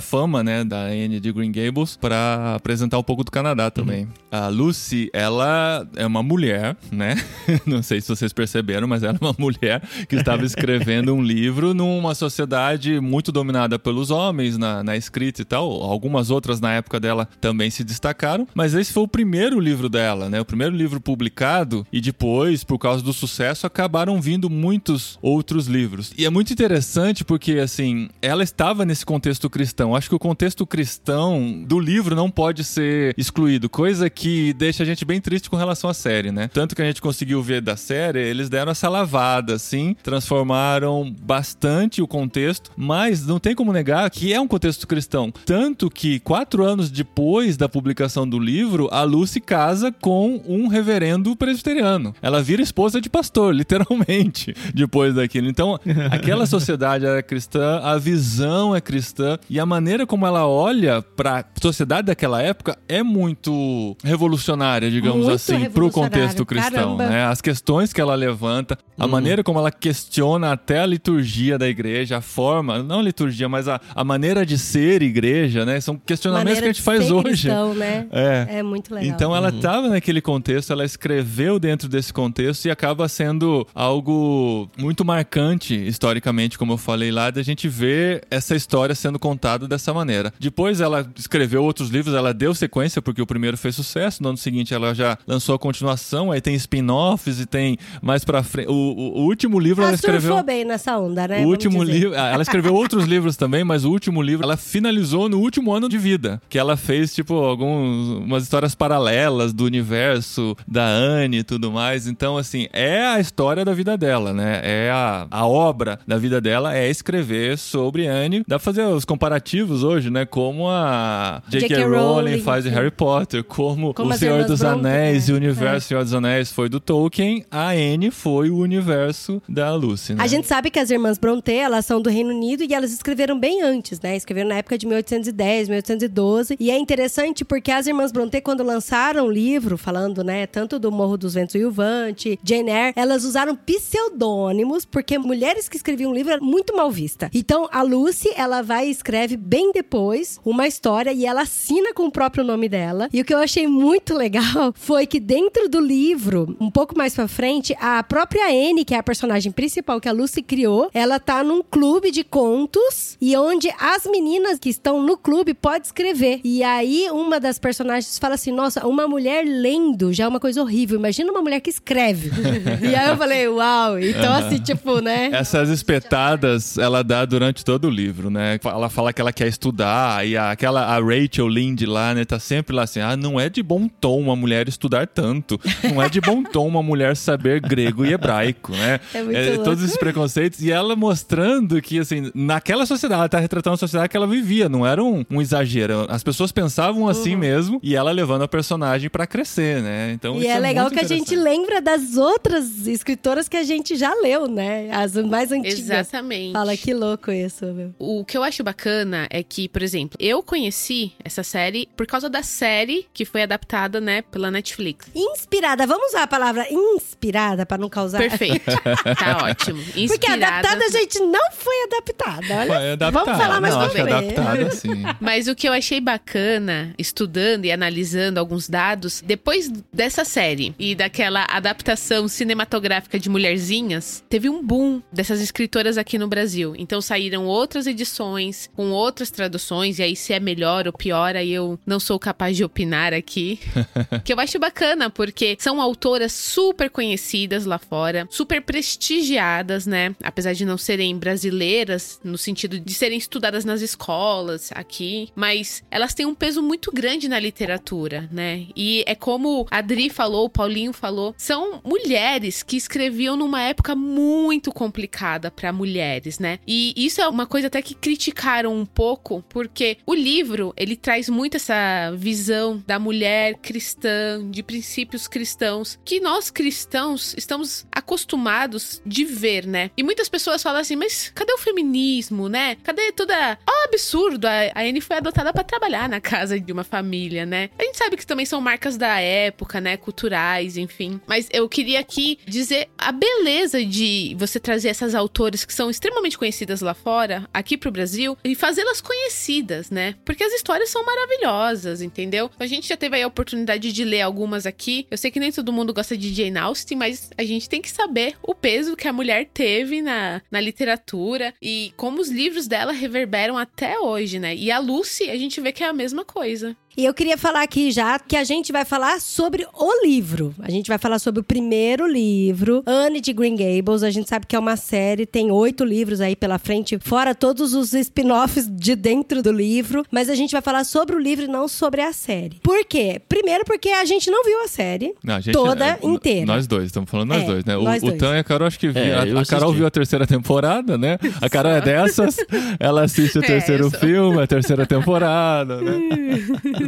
fama, 0.00 0.42
né, 0.42 0.64
da 0.64 0.84
Anne 0.86 1.20
de 1.20 1.32
Green 1.32 1.52
Gables 1.52 1.96
pra 1.96 2.54
apresentar 2.56 2.98
um 2.98 3.02
pouco 3.02 3.22
do 3.22 3.30
Canadá 3.30 3.70
também. 3.70 4.04
Uhum. 4.04 4.08
A 4.30 4.48
Lucy, 4.48 5.10
ela 5.12 5.86
é 5.96 6.06
uma 6.06 6.22
mulher, 6.22 6.76
né? 6.90 7.16
Não 7.66 7.82
sei 7.82 8.00
se 8.00 8.08
vocês 8.08 8.32
perceberam, 8.32 8.47
mas 8.86 9.02
ela 9.02 9.18
é 9.20 9.24
uma 9.24 9.34
mulher 9.38 9.82
que 10.08 10.16
estava 10.16 10.44
escrevendo 10.44 11.14
um 11.14 11.22
livro 11.22 11.74
numa 11.74 12.14
sociedade 12.14 13.00
muito 13.00 13.30
dominada 13.30 13.78
pelos 13.78 14.10
homens 14.10 14.56
na, 14.56 14.82
na 14.82 14.96
escrita 14.96 15.42
e 15.42 15.44
tal. 15.44 15.70
Algumas 15.82 16.30
outras 16.30 16.60
na 16.60 16.72
época 16.72 16.98
dela 17.00 17.28
também 17.40 17.70
se 17.70 17.84
destacaram, 17.84 18.46
mas 18.54 18.74
esse 18.74 18.92
foi 18.92 19.02
o 19.02 19.08
primeiro 19.08 19.60
livro 19.60 19.88
dela, 19.88 20.28
né? 20.28 20.40
O 20.40 20.44
primeiro 20.44 20.74
livro 20.74 21.00
publicado 21.00 21.86
e 21.92 22.00
depois, 22.00 22.64
por 22.64 22.78
causa 22.78 23.02
do 23.02 23.12
sucesso, 23.12 23.66
acabaram 23.66 24.20
vindo 24.20 24.48
muitos 24.48 25.18
outros 25.22 25.66
livros. 25.66 26.12
E 26.16 26.24
é 26.24 26.30
muito 26.30 26.52
interessante 26.52 27.24
porque, 27.24 27.52
assim, 27.52 28.08
ela 28.20 28.42
estava 28.42 28.84
nesse 28.84 29.04
contexto 29.04 29.48
cristão. 29.50 29.94
Acho 29.94 30.08
que 30.08 30.14
o 30.14 30.18
contexto 30.18 30.66
cristão 30.66 31.64
do 31.66 31.78
livro 31.78 32.14
não 32.14 32.30
pode 32.30 32.64
ser 32.64 33.14
excluído, 33.16 33.68
coisa 33.68 34.08
que 34.10 34.52
deixa 34.54 34.82
a 34.82 34.86
gente 34.86 35.04
bem 35.04 35.20
triste 35.20 35.50
com 35.50 35.56
relação 35.56 35.88
à 35.88 35.94
série, 35.94 36.30
né? 36.30 36.48
Tanto 36.48 36.74
que 36.74 36.82
a 36.82 36.84
gente 36.84 37.00
conseguiu 37.00 37.42
ver 37.42 37.60
da 37.60 37.76
série, 37.76 38.20
eles 38.38 38.48
deram 38.48 38.70
essa 38.72 38.88
lavada, 38.88 39.54
assim, 39.54 39.96
transformaram 40.02 41.14
bastante 41.22 42.00
o 42.00 42.06
contexto, 42.06 42.70
mas 42.76 43.26
não 43.26 43.38
tem 43.38 43.54
como 43.54 43.72
negar 43.72 44.08
que 44.10 44.32
é 44.32 44.40
um 44.40 44.46
contexto 44.46 44.86
cristão. 44.86 45.32
Tanto 45.44 45.90
que, 45.90 46.20
quatro 46.20 46.64
anos 46.64 46.90
depois 46.90 47.56
da 47.56 47.68
publicação 47.68 48.28
do 48.28 48.38
livro, 48.38 48.88
a 48.92 49.02
Lucy 49.02 49.40
casa 49.40 49.92
com 49.92 50.40
um 50.46 50.68
reverendo 50.68 51.34
presbiteriano. 51.34 52.14
Ela 52.22 52.42
vira 52.42 52.62
esposa 52.62 53.00
de 53.00 53.10
pastor, 53.10 53.52
literalmente, 53.54 54.54
depois 54.72 55.14
daquilo. 55.14 55.48
Então, 55.48 55.78
aquela 56.10 56.46
sociedade 56.46 57.04
era 57.04 57.22
cristã, 57.22 57.80
a 57.82 57.98
visão 57.98 58.74
é 58.74 58.80
cristã 58.80 59.38
e 59.50 59.58
a 59.58 59.66
maneira 59.66 60.06
como 60.06 60.26
ela 60.26 60.46
olha 60.46 61.02
para 61.02 61.44
sociedade 61.60 62.06
daquela 62.06 62.40
época 62.40 62.78
é 62.88 63.02
muito 63.02 63.96
revolucionária, 64.02 64.90
digamos 64.90 65.26
Muito 65.26 65.32
assim, 65.32 65.52
pro 65.70 65.86
revolucionária, 65.86 66.18
contexto 66.18 66.46
cristão, 66.46 66.96
né? 66.96 67.24
As 67.24 67.40
questões 67.40 67.92
que 67.92 68.00
ela 68.00 68.14
levanta, 68.28 68.78
a 68.98 69.06
maneira 69.06 69.42
como 69.42 69.58
ela 69.58 69.70
questiona 69.70 70.52
até 70.52 70.80
a 70.80 70.86
liturgia 70.86 71.58
da 71.58 71.68
igreja, 71.68 72.18
a 72.18 72.20
forma, 72.20 72.82
não 72.82 73.00
a 73.00 73.02
liturgia, 73.02 73.48
mas 73.48 73.68
a, 73.68 73.80
a 73.94 74.04
maneira 74.04 74.44
de 74.44 74.58
ser 74.58 75.02
igreja, 75.02 75.64
né? 75.64 75.80
São 75.80 75.96
questionamentos 75.96 76.54
Maneira 76.54 76.66
que 76.66 76.70
a 76.70 76.72
gente 76.72 76.82
faz 76.82 77.10
hoje. 77.10 77.48
cristão, 77.48 77.74
né? 77.74 78.06
É. 78.10 78.58
É 78.58 78.62
muito 78.62 78.94
legal. 78.94 79.08
Então 79.08 79.34
ela 79.34 79.48
estava 79.48 79.88
naquele 79.88 80.20
contexto, 80.20 80.72
ela 80.72 80.84
escreveu 80.84 81.58
dentro 81.58 81.88
desse 81.88 82.12
contexto 82.12 82.66
e 82.66 82.70
acaba 82.70 83.08
sendo 83.08 83.66
algo 83.74 84.68
muito 84.76 85.04
marcante 85.04 85.74
historicamente, 85.74 86.58
como 86.58 86.74
eu 86.74 86.78
falei 86.78 87.10
lá, 87.10 87.30
da 87.30 87.42
gente 87.42 87.68
ver 87.68 88.24
essa 88.30 88.54
história 88.54 88.94
sendo 88.94 89.18
contada 89.18 89.66
dessa 89.66 89.92
maneira. 89.92 90.32
Depois 90.38 90.80
ela 90.80 91.08
escreveu 91.16 91.62
outros 91.64 91.90
livros, 91.90 92.14
ela 92.14 92.32
deu 92.34 92.54
sequência 92.54 93.00
porque 93.00 93.22
o 93.22 93.26
primeiro 93.26 93.56
fez 93.56 93.74
sucesso, 93.74 94.22
no 94.22 94.30
ano 94.30 94.38
seguinte 94.38 94.74
ela 94.74 94.94
já 94.94 95.16
lançou 95.26 95.54
a 95.54 95.58
continuação, 95.58 96.30
aí 96.30 96.40
tem 96.40 96.54
spin-offs 96.54 97.40
e 97.40 97.46
tem 97.46 97.78
mais 98.02 98.17
pra 98.24 98.42
frente. 98.42 98.68
O, 98.68 98.72
o- 98.72 99.18
o 99.20 99.24
último 99.24 99.58
livro 99.58 99.82
ela 99.82 99.90
ela 99.90 99.94
escreveu 99.94 100.20
surfou 100.20 100.42
bem 100.44 100.64
nessa 100.64 100.98
onda, 100.98 101.26
né? 101.28 101.36
o 101.36 101.38
Vamos 101.40 101.50
último 101.52 101.82
livro, 101.82 102.14
ela 102.14 102.42
escreveu 102.42 102.74
outros 102.76 103.04
livros 103.04 103.36
também, 103.36 103.64
mas 103.64 103.84
o 103.84 103.90
último 103.90 104.20
livro 104.22 104.44
ela 104.44 104.56
finalizou 104.56 105.28
no 105.28 105.38
último 105.40 105.72
ano 105.72 105.88
de 105.88 105.98
vida, 105.98 106.40
que 106.48 106.58
ela 106.58 106.76
fez 106.76 107.14
tipo 107.14 107.34
algumas 107.34 108.08
umas 108.18 108.42
histórias 108.42 108.74
paralelas 108.74 109.52
do 109.52 109.64
universo 109.64 110.56
da 110.66 110.84
Anne 110.86 111.38
e 111.38 111.42
tudo 111.44 111.70
mais. 111.72 112.06
Então 112.06 112.36
assim, 112.36 112.66
é 112.72 113.04
a 113.06 113.20
história 113.20 113.64
da 113.64 113.72
vida 113.74 113.96
dela, 113.96 114.32
né? 114.32 114.60
É 114.62 114.90
a, 114.92 115.26
a 115.30 115.46
obra 115.46 115.98
da 116.06 116.16
vida 116.16 116.40
dela 116.40 116.76
é 116.76 116.88
escrever 116.90 117.56
sobre 117.58 118.06
Anne. 118.06 118.42
Dá 118.46 118.56
pra 118.58 118.64
fazer 118.64 118.82
os 118.84 119.04
comparativos 119.04 119.82
hoje, 119.82 120.10
né? 120.10 120.24
Como 120.24 120.68
a 120.68 121.42
J.K. 121.48 121.84
Rowling 121.84 122.40
faz 122.40 122.64
de. 122.64 122.70
Harry 122.70 122.90
Potter, 122.90 123.42
como, 123.42 123.92
Como 123.94 124.10
o 124.12 124.16
Senhor 124.16 124.44
dos 124.44 124.62
Anéis 124.62 125.26
né? 125.26 125.32
e 125.32 125.34
o 125.34 125.36
universo 125.36 125.76
É. 125.76 125.80
Senhor 125.88 126.04
dos 126.04 126.14
Anéis 126.14 126.52
foi 126.52 126.68
do 126.68 126.78
Tolkien, 126.78 127.44
a 127.50 127.70
Anne 127.70 127.97
Anne 127.98 128.12
foi 128.12 128.48
o 128.48 128.58
universo 128.58 129.42
da 129.48 129.74
Lucy, 129.74 130.14
né? 130.14 130.22
A 130.22 130.28
gente 130.28 130.46
sabe 130.46 130.70
que 130.70 130.78
as 130.78 130.88
irmãs 130.88 131.18
Brontë, 131.18 131.54
elas 131.54 131.84
são 131.84 132.00
do 132.00 132.08
Reino 132.08 132.30
Unido 132.30 132.62
e 132.62 132.72
elas 132.72 132.92
escreveram 132.92 133.36
bem 133.38 133.60
antes, 133.60 134.00
né? 134.00 134.16
Escreveram 134.16 134.50
na 134.50 134.58
época 134.58 134.78
de 134.78 134.86
1810, 134.86 135.68
1812. 135.68 136.56
E 136.60 136.70
é 136.70 136.78
interessante 136.78 137.44
porque 137.44 137.72
as 137.72 137.88
irmãs 137.88 138.12
Brontë, 138.12 138.40
quando 138.40 138.62
lançaram 138.62 139.26
o 139.26 139.30
livro, 139.30 139.76
falando, 139.76 140.22
né, 140.22 140.46
tanto 140.46 140.78
do 140.78 140.92
Morro 140.92 141.16
dos 141.16 141.34
Ventos 141.34 141.56
Uivante, 141.56 142.38
Jane 142.44 142.70
Eyre, 142.70 142.92
elas 142.94 143.24
usaram 143.24 143.56
pseudônimos 143.56 144.84
porque 144.84 145.18
mulheres 145.18 145.68
que 145.68 145.76
escreviam 145.76 146.12
um 146.12 146.14
livro 146.14 146.32
eram 146.32 146.46
muito 146.46 146.76
mal 146.76 146.92
vista. 146.92 147.28
Então, 147.34 147.68
a 147.72 147.82
Lucy, 147.82 148.30
ela 148.36 148.62
vai 148.62 148.86
e 148.86 148.90
escreve 148.92 149.36
bem 149.36 149.72
depois 149.72 150.38
uma 150.44 150.68
história 150.68 151.12
e 151.12 151.26
ela 151.26 151.42
assina 151.42 151.92
com 151.92 152.04
o 152.04 152.12
próprio 152.12 152.44
nome 152.44 152.68
dela. 152.68 153.08
E 153.12 153.20
o 153.20 153.24
que 153.24 153.34
eu 153.34 153.38
achei 153.38 153.66
muito 153.66 154.14
legal 154.14 154.72
foi 154.76 155.04
que 155.04 155.18
dentro 155.18 155.68
do 155.68 155.80
livro, 155.80 156.56
um 156.60 156.70
pouco 156.70 156.96
mais 156.96 157.14
pra 157.14 157.26
frente, 157.26 157.74
a 157.80 157.87
própria 158.08 158.46
Anne, 158.48 158.84
que 158.84 158.94
é 158.94 158.98
a 158.98 159.02
personagem 159.02 159.50
principal 159.52 160.00
que 160.00 160.08
a 160.08 160.12
Lucy 160.12 160.42
criou, 160.42 160.90
ela 160.94 161.18
tá 161.18 161.42
num 161.42 161.62
clube 161.62 162.10
de 162.10 162.22
contos 162.24 163.16
e 163.20 163.36
onde 163.36 163.68
as 163.80 164.04
meninas 164.06 164.58
que 164.58 164.68
estão 164.68 165.02
no 165.02 165.16
clube 165.16 165.54
podem 165.54 165.82
escrever. 165.82 166.40
E 166.44 166.62
aí 166.62 167.08
uma 167.10 167.38
das 167.40 167.58
personagens 167.58 168.18
fala 168.18 168.34
assim: 168.34 168.52
"Nossa, 168.52 168.86
uma 168.86 169.06
mulher 169.08 169.44
lendo 169.44 170.12
já 170.12 170.24
é 170.24 170.28
uma 170.28 170.40
coisa 170.40 170.60
horrível. 170.62 170.98
Imagina 170.98 171.30
uma 171.30 171.42
mulher 171.42 171.60
que 171.60 171.70
escreve". 171.70 172.30
e 172.82 172.94
aí 172.94 173.08
eu 173.08 173.16
falei: 173.16 173.48
"Uau". 173.48 173.98
Então 173.98 174.32
assim, 174.34 174.58
tipo, 174.58 175.00
né? 175.00 175.30
Essas 175.32 175.68
espetadas 175.68 176.78
ela 176.78 177.02
dá 177.02 177.24
durante 177.24 177.64
todo 177.64 177.86
o 177.86 177.90
livro, 177.90 178.30
né? 178.30 178.58
Ela 178.64 178.88
fala 178.88 179.12
que 179.12 179.20
ela 179.20 179.32
quer 179.32 179.46
estudar 179.48 180.26
e 180.26 180.36
a- 180.36 180.50
aquela 180.50 180.82
a 180.86 180.98
Rachel 181.00 181.48
Lynde 181.48 181.86
lá, 181.86 182.14
né, 182.14 182.24
tá 182.24 182.38
sempre 182.38 182.74
lá 182.74 182.82
assim: 182.84 183.00
"Ah, 183.00 183.16
não 183.16 183.38
é 183.38 183.48
de 183.48 183.62
bom 183.62 183.88
tom 183.88 184.20
uma 184.20 184.36
mulher 184.36 184.68
estudar 184.68 185.06
tanto. 185.06 185.60
Não 185.92 186.02
é 186.02 186.08
de 186.08 186.20
bom 186.20 186.42
tom 186.42 186.66
uma 186.66 186.82
mulher 186.82 187.16
saber 187.16 187.60
grego 187.82 188.04
e 188.04 188.12
hebraico, 188.12 188.72
né?" 188.72 189.00
É 189.14 189.22
muito 189.22 189.38
louco. 189.48 189.64
todos 189.64 189.82
esses 189.84 189.96
preconceitos 189.96 190.60
e 190.60 190.70
ela 190.70 190.94
mostrando 190.94 191.80
que 191.80 191.98
assim, 191.98 192.30
naquela 192.34 192.86
sociedade, 192.86 193.20
ela 193.20 193.28
tá 193.28 193.38
retratando 193.38 193.74
a 193.74 193.78
sociedade 193.78 194.08
que 194.08 194.16
ela 194.16 194.26
vivia, 194.26 194.68
não 194.68 194.86
era 194.86 195.02
um, 195.02 195.24
um 195.30 195.40
exagero. 195.40 196.06
As 196.08 196.22
pessoas 196.22 196.52
pensavam 196.52 197.08
assim 197.08 197.36
mesmo 197.36 197.80
e 197.82 197.94
ela 197.94 198.10
levando 198.10 198.42
a 198.42 198.48
personagem 198.48 199.08
pra 199.08 199.26
crescer, 199.26 199.82
né? 199.82 200.12
Então 200.12 200.36
E 200.36 200.40
isso 200.40 200.50
é 200.50 200.58
legal 200.58 200.84
muito 200.84 200.98
que 200.98 201.04
a 201.04 201.08
gente 201.08 201.34
lembra 201.34 201.80
das 201.80 202.16
outras 202.16 202.86
escritoras 202.86 203.48
que 203.48 203.56
a 203.56 203.62
gente 203.62 203.96
já 203.96 204.14
leu, 204.14 204.46
né? 204.46 204.90
As 204.90 205.14
mais 205.14 205.52
antigas. 205.52 205.78
Exatamente. 205.78 206.52
Fala 206.52 206.76
que 206.76 206.94
louco 206.94 207.30
isso, 207.30 207.66
meu. 207.66 207.94
O 207.98 208.24
que 208.24 208.36
eu 208.36 208.42
acho 208.42 208.62
bacana 208.62 209.26
é 209.30 209.42
que, 209.42 209.68
por 209.68 209.82
exemplo, 209.82 210.16
eu 210.20 210.42
conheci 210.42 211.12
essa 211.24 211.42
série 211.42 211.88
por 211.96 212.06
causa 212.06 212.28
da 212.28 212.42
série 212.42 213.06
que 213.12 213.24
foi 213.24 213.42
adaptada, 213.42 214.00
né, 214.00 214.22
pela 214.22 214.50
Netflix. 214.50 215.06
Inspirada, 215.14 215.86
vamos 215.86 216.08
usar 216.08 216.22
a 216.22 216.26
palavra 216.26 216.66
inspirada 216.70 217.64
pra 217.68 217.78
não 217.78 217.88
causar. 217.88 218.18
Perfeito. 218.18 218.64
tá 219.18 219.44
ótimo. 219.44 219.82
Porque 219.84 220.00
Inspirada. 220.00 220.46
adaptada 220.46 220.84
a 220.84 220.88
gente 220.90 221.18
não 221.20 221.52
foi 221.52 221.74
adaptada. 221.84 222.54
Olha, 222.54 222.66
Foi 222.66 222.92
adaptada. 222.92 223.24
vamos 223.24 223.42
falar 223.42 223.60
mais 223.60 223.74
não, 223.74 223.80
pra 223.80 223.86
acho 223.88 223.96
frente. 223.96 224.12
adaptada, 224.38 224.70
sim. 224.74 225.02
Mas 225.20 225.46
o 225.48 225.54
que 225.54 225.68
eu 225.68 225.72
achei 225.72 226.00
bacana, 226.00 226.94
estudando 226.98 227.64
e 227.66 227.72
analisando 227.72 228.40
alguns 228.40 228.68
dados, 228.68 229.22
depois 229.24 229.70
dessa 229.92 230.24
série 230.24 230.74
e 230.78 230.94
daquela 230.94 231.46
adaptação 231.48 232.26
cinematográfica 232.26 233.18
de 233.18 233.28
Mulherzinhas, 233.28 234.24
teve 234.28 234.48
um 234.48 234.64
boom 234.64 235.02
dessas 235.12 235.40
escritoras 235.40 235.98
aqui 235.98 236.18
no 236.18 236.26
Brasil. 236.28 236.74
Então 236.78 237.00
saíram 237.00 237.44
outras 237.46 237.86
edições 237.86 238.70
com 238.74 238.90
outras 238.90 239.30
traduções, 239.30 239.98
e 239.98 240.02
aí 240.02 240.16
se 240.16 240.32
é 240.32 240.40
melhor 240.40 240.86
ou 240.86 240.92
pior, 240.92 241.36
aí 241.36 241.52
eu 241.52 241.78
não 241.86 242.00
sou 242.00 242.18
capaz 242.18 242.56
de 242.56 242.64
opinar 242.64 243.12
aqui. 243.12 243.60
que 244.24 244.32
eu 244.32 244.40
acho 244.40 244.58
bacana, 244.58 245.10
porque 245.10 245.56
são 245.58 245.80
autoras 245.80 246.32
super 246.32 246.88
conhecidas 246.88 247.57
lá 247.64 247.78
fora, 247.78 248.26
super 248.30 248.62
prestigiadas, 248.62 249.86
né? 249.86 250.14
Apesar 250.22 250.52
de 250.52 250.64
não 250.64 250.78
serem 250.78 251.16
brasileiras, 251.18 252.20
no 252.22 252.38
sentido 252.38 252.78
de 252.78 252.94
serem 252.94 253.18
estudadas 253.18 253.64
nas 253.64 253.80
escolas 253.80 254.70
aqui, 254.74 255.30
mas 255.34 255.82
elas 255.90 256.14
têm 256.14 256.26
um 256.26 256.34
peso 256.34 256.62
muito 256.62 256.90
grande 256.92 257.28
na 257.28 257.38
literatura, 257.38 258.28
né? 258.32 258.66
E 258.76 259.04
é 259.06 259.14
como 259.14 259.66
a 259.70 259.78
Adri 259.78 260.10
falou, 260.10 260.46
o 260.46 260.50
Paulinho 260.50 260.92
falou, 260.92 261.34
são 261.36 261.80
mulheres 261.84 262.62
que 262.62 262.76
escreviam 262.76 263.36
numa 263.36 263.62
época 263.62 263.94
muito 263.94 264.72
complicada 264.72 265.50
para 265.50 265.72
mulheres, 265.72 266.38
né? 266.38 266.58
E 266.66 266.92
isso 266.96 267.20
é 267.20 267.28
uma 267.28 267.46
coisa 267.46 267.68
até 267.68 267.80
que 267.80 267.94
criticaram 267.94 268.74
um 268.74 268.84
pouco, 268.84 269.44
porque 269.48 269.98
o 270.06 270.14
livro, 270.14 270.74
ele 270.76 270.96
traz 270.96 271.28
muito 271.28 271.56
essa 271.56 272.12
visão 272.16 272.82
da 272.86 272.98
mulher 272.98 273.54
cristã, 273.54 274.48
de 274.50 274.62
princípios 274.62 275.26
cristãos, 275.26 275.98
que 276.04 276.20
nós 276.20 276.50
cristãos 276.50 277.34
estamos 277.48 277.86
acostumados 277.90 279.00
de 279.06 279.24
ver, 279.24 279.66
né? 279.66 279.90
E 279.96 280.02
muitas 280.02 280.28
pessoas 280.28 280.62
falam 280.62 280.80
assim, 280.80 280.96
mas 280.96 281.32
cadê 281.34 281.50
o 281.52 281.58
feminismo, 281.58 282.48
né? 282.48 282.76
Cadê 282.84 283.10
toda... 283.12 283.58
Ó, 283.66 283.84
absurdo, 283.86 284.46
a 284.46 284.70
Anne 284.76 285.00
foi 285.00 285.16
adotada 285.16 285.50
para 285.52 285.64
trabalhar 285.64 286.08
na 286.08 286.20
casa 286.20 286.60
de 286.60 286.70
uma 286.70 286.84
família, 286.84 287.46
né? 287.46 287.70
A 287.78 287.82
gente 287.82 287.96
sabe 287.96 288.16
que 288.18 288.26
também 288.26 288.44
são 288.44 288.60
marcas 288.60 288.98
da 288.98 289.18
época, 289.18 289.80
né? 289.80 289.96
Culturais, 289.96 290.76
enfim. 290.76 291.18
Mas 291.26 291.48
eu 291.50 291.66
queria 291.68 292.00
aqui 292.00 292.38
dizer 292.46 292.88
a 292.98 293.10
beleza 293.10 293.82
de 293.84 294.36
você 294.38 294.60
trazer 294.60 294.88
essas 294.88 295.14
autoras 295.14 295.64
que 295.64 295.72
são 295.72 295.88
extremamente 295.88 296.36
conhecidas 296.36 296.82
lá 296.82 296.92
fora, 296.92 297.48
aqui 297.52 297.78
pro 297.78 297.90
Brasil, 297.90 298.36
e 298.44 298.54
fazê-las 298.54 299.00
conhecidas, 299.00 299.90
né? 299.90 300.14
Porque 300.24 300.44
as 300.44 300.52
histórias 300.52 300.90
são 300.90 301.04
maravilhosas, 301.04 302.02
entendeu? 302.02 302.50
A 302.58 302.66
gente 302.66 302.88
já 302.88 302.96
teve 302.96 303.16
aí 303.16 303.22
a 303.22 303.26
oportunidade 303.28 303.90
de 303.90 304.04
ler 304.04 304.20
algumas 304.20 304.66
aqui. 304.66 305.06
Eu 305.10 305.16
sei 305.16 305.30
que 305.30 305.40
nem 305.40 305.50
todo 305.50 305.72
mundo 305.72 305.94
gosta 305.94 306.16
de 306.16 306.34
Jane 306.34 306.58
Austen, 306.58 306.98
mas 306.98 307.30
a 307.38 307.44
gente 307.44 307.68
tem 307.68 307.80
que 307.80 307.90
saber 307.90 308.34
o 308.42 308.52
peso 308.52 308.96
que 308.96 309.06
a 309.06 309.12
mulher 309.12 309.48
teve 309.54 310.02
na, 310.02 310.42
na 310.50 310.60
literatura 310.60 311.54
e 311.62 311.92
como 311.96 312.20
os 312.20 312.28
livros 312.28 312.66
dela 312.66 312.92
reverberam 312.92 313.56
até 313.56 313.96
hoje, 314.00 314.40
né? 314.40 314.56
E 314.56 314.72
a 314.72 314.80
Lucy, 314.80 315.30
a 315.30 315.36
gente 315.36 315.60
vê 315.60 315.70
que 315.70 315.84
é 315.84 315.86
a 315.86 315.92
mesma 315.92 316.24
coisa. 316.24 316.76
E 316.98 317.04
eu 317.04 317.14
queria 317.14 317.38
falar 317.38 317.62
aqui 317.62 317.92
já 317.92 318.18
que 318.18 318.34
a 318.34 318.42
gente 318.42 318.72
vai 318.72 318.84
falar 318.84 319.20
sobre 319.20 319.64
o 319.72 320.04
livro. 320.04 320.52
A 320.58 320.68
gente 320.68 320.88
vai 320.88 320.98
falar 320.98 321.20
sobre 321.20 321.40
o 321.40 321.44
primeiro 321.44 322.08
livro, 322.08 322.82
Anne 322.84 323.20
de 323.20 323.32
Green 323.32 323.54
Gables. 323.54 324.02
A 324.02 324.10
gente 324.10 324.28
sabe 324.28 324.46
que 324.48 324.56
é 324.56 324.58
uma 324.58 324.76
série, 324.76 325.24
tem 325.24 325.52
oito 325.52 325.84
livros 325.84 326.20
aí 326.20 326.34
pela 326.34 326.58
frente, 326.58 326.98
fora 327.00 327.36
todos 327.36 327.72
os 327.72 327.92
spin-offs 327.94 328.66
de 328.68 328.96
dentro 328.96 329.40
do 329.44 329.52
livro. 329.52 330.04
Mas 330.10 330.28
a 330.28 330.34
gente 330.34 330.50
vai 330.50 330.60
falar 330.60 330.82
sobre 330.82 331.14
o 331.14 331.20
livro 331.20 331.44
e 331.44 331.46
não 331.46 331.68
sobre 331.68 332.00
a 332.00 332.12
série. 332.12 332.58
Por 332.64 332.84
quê? 332.84 333.22
Primeiro 333.28 333.64
porque 333.64 333.90
a 333.90 334.04
gente 334.04 334.28
não 334.28 334.42
viu 334.42 334.60
a 334.64 334.66
série 334.66 335.14
Não, 335.22 335.36
a 335.36 335.40
gente- 335.40 335.54
toda 335.54 335.86
é, 335.86 335.98
inteira. 336.02 336.46
Nós 336.46 336.66
dois, 336.66 336.86
estamos 336.86 337.08
falando 337.08 337.28
nós 337.28 337.44
É, 337.44 337.46
dois, 337.46 337.64
né? 337.64 337.76
O, 337.76 337.82
o. 337.84 338.18
Tan 338.18 338.34
e 338.34 338.40
a 338.40 338.44
Carol 338.44 338.66
acho 338.66 338.76
que 338.80 338.88
viu. 338.88 339.00
É, 339.00 339.14
a, 339.36 339.40
a 339.40 339.46
Carol 339.46 339.72
viu 339.72 339.86
a 339.86 339.90
terceira 339.90 340.26
temporada, 340.26 340.98
né? 340.98 341.16
A 341.40 341.48
Carol 341.48 341.70
é 341.70 341.78
dessas. 341.80 342.38
Ela 342.80 343.04
assiste 343.04 343.38
o 343.38 343.44
É, 343.44 343.46
terceiro 343.46 343.88
filme, 343.88 344.42
a 344.42 344.48
terceira 344.48 344.84
temporada, 344.84 345.80
né? 345.80 345.92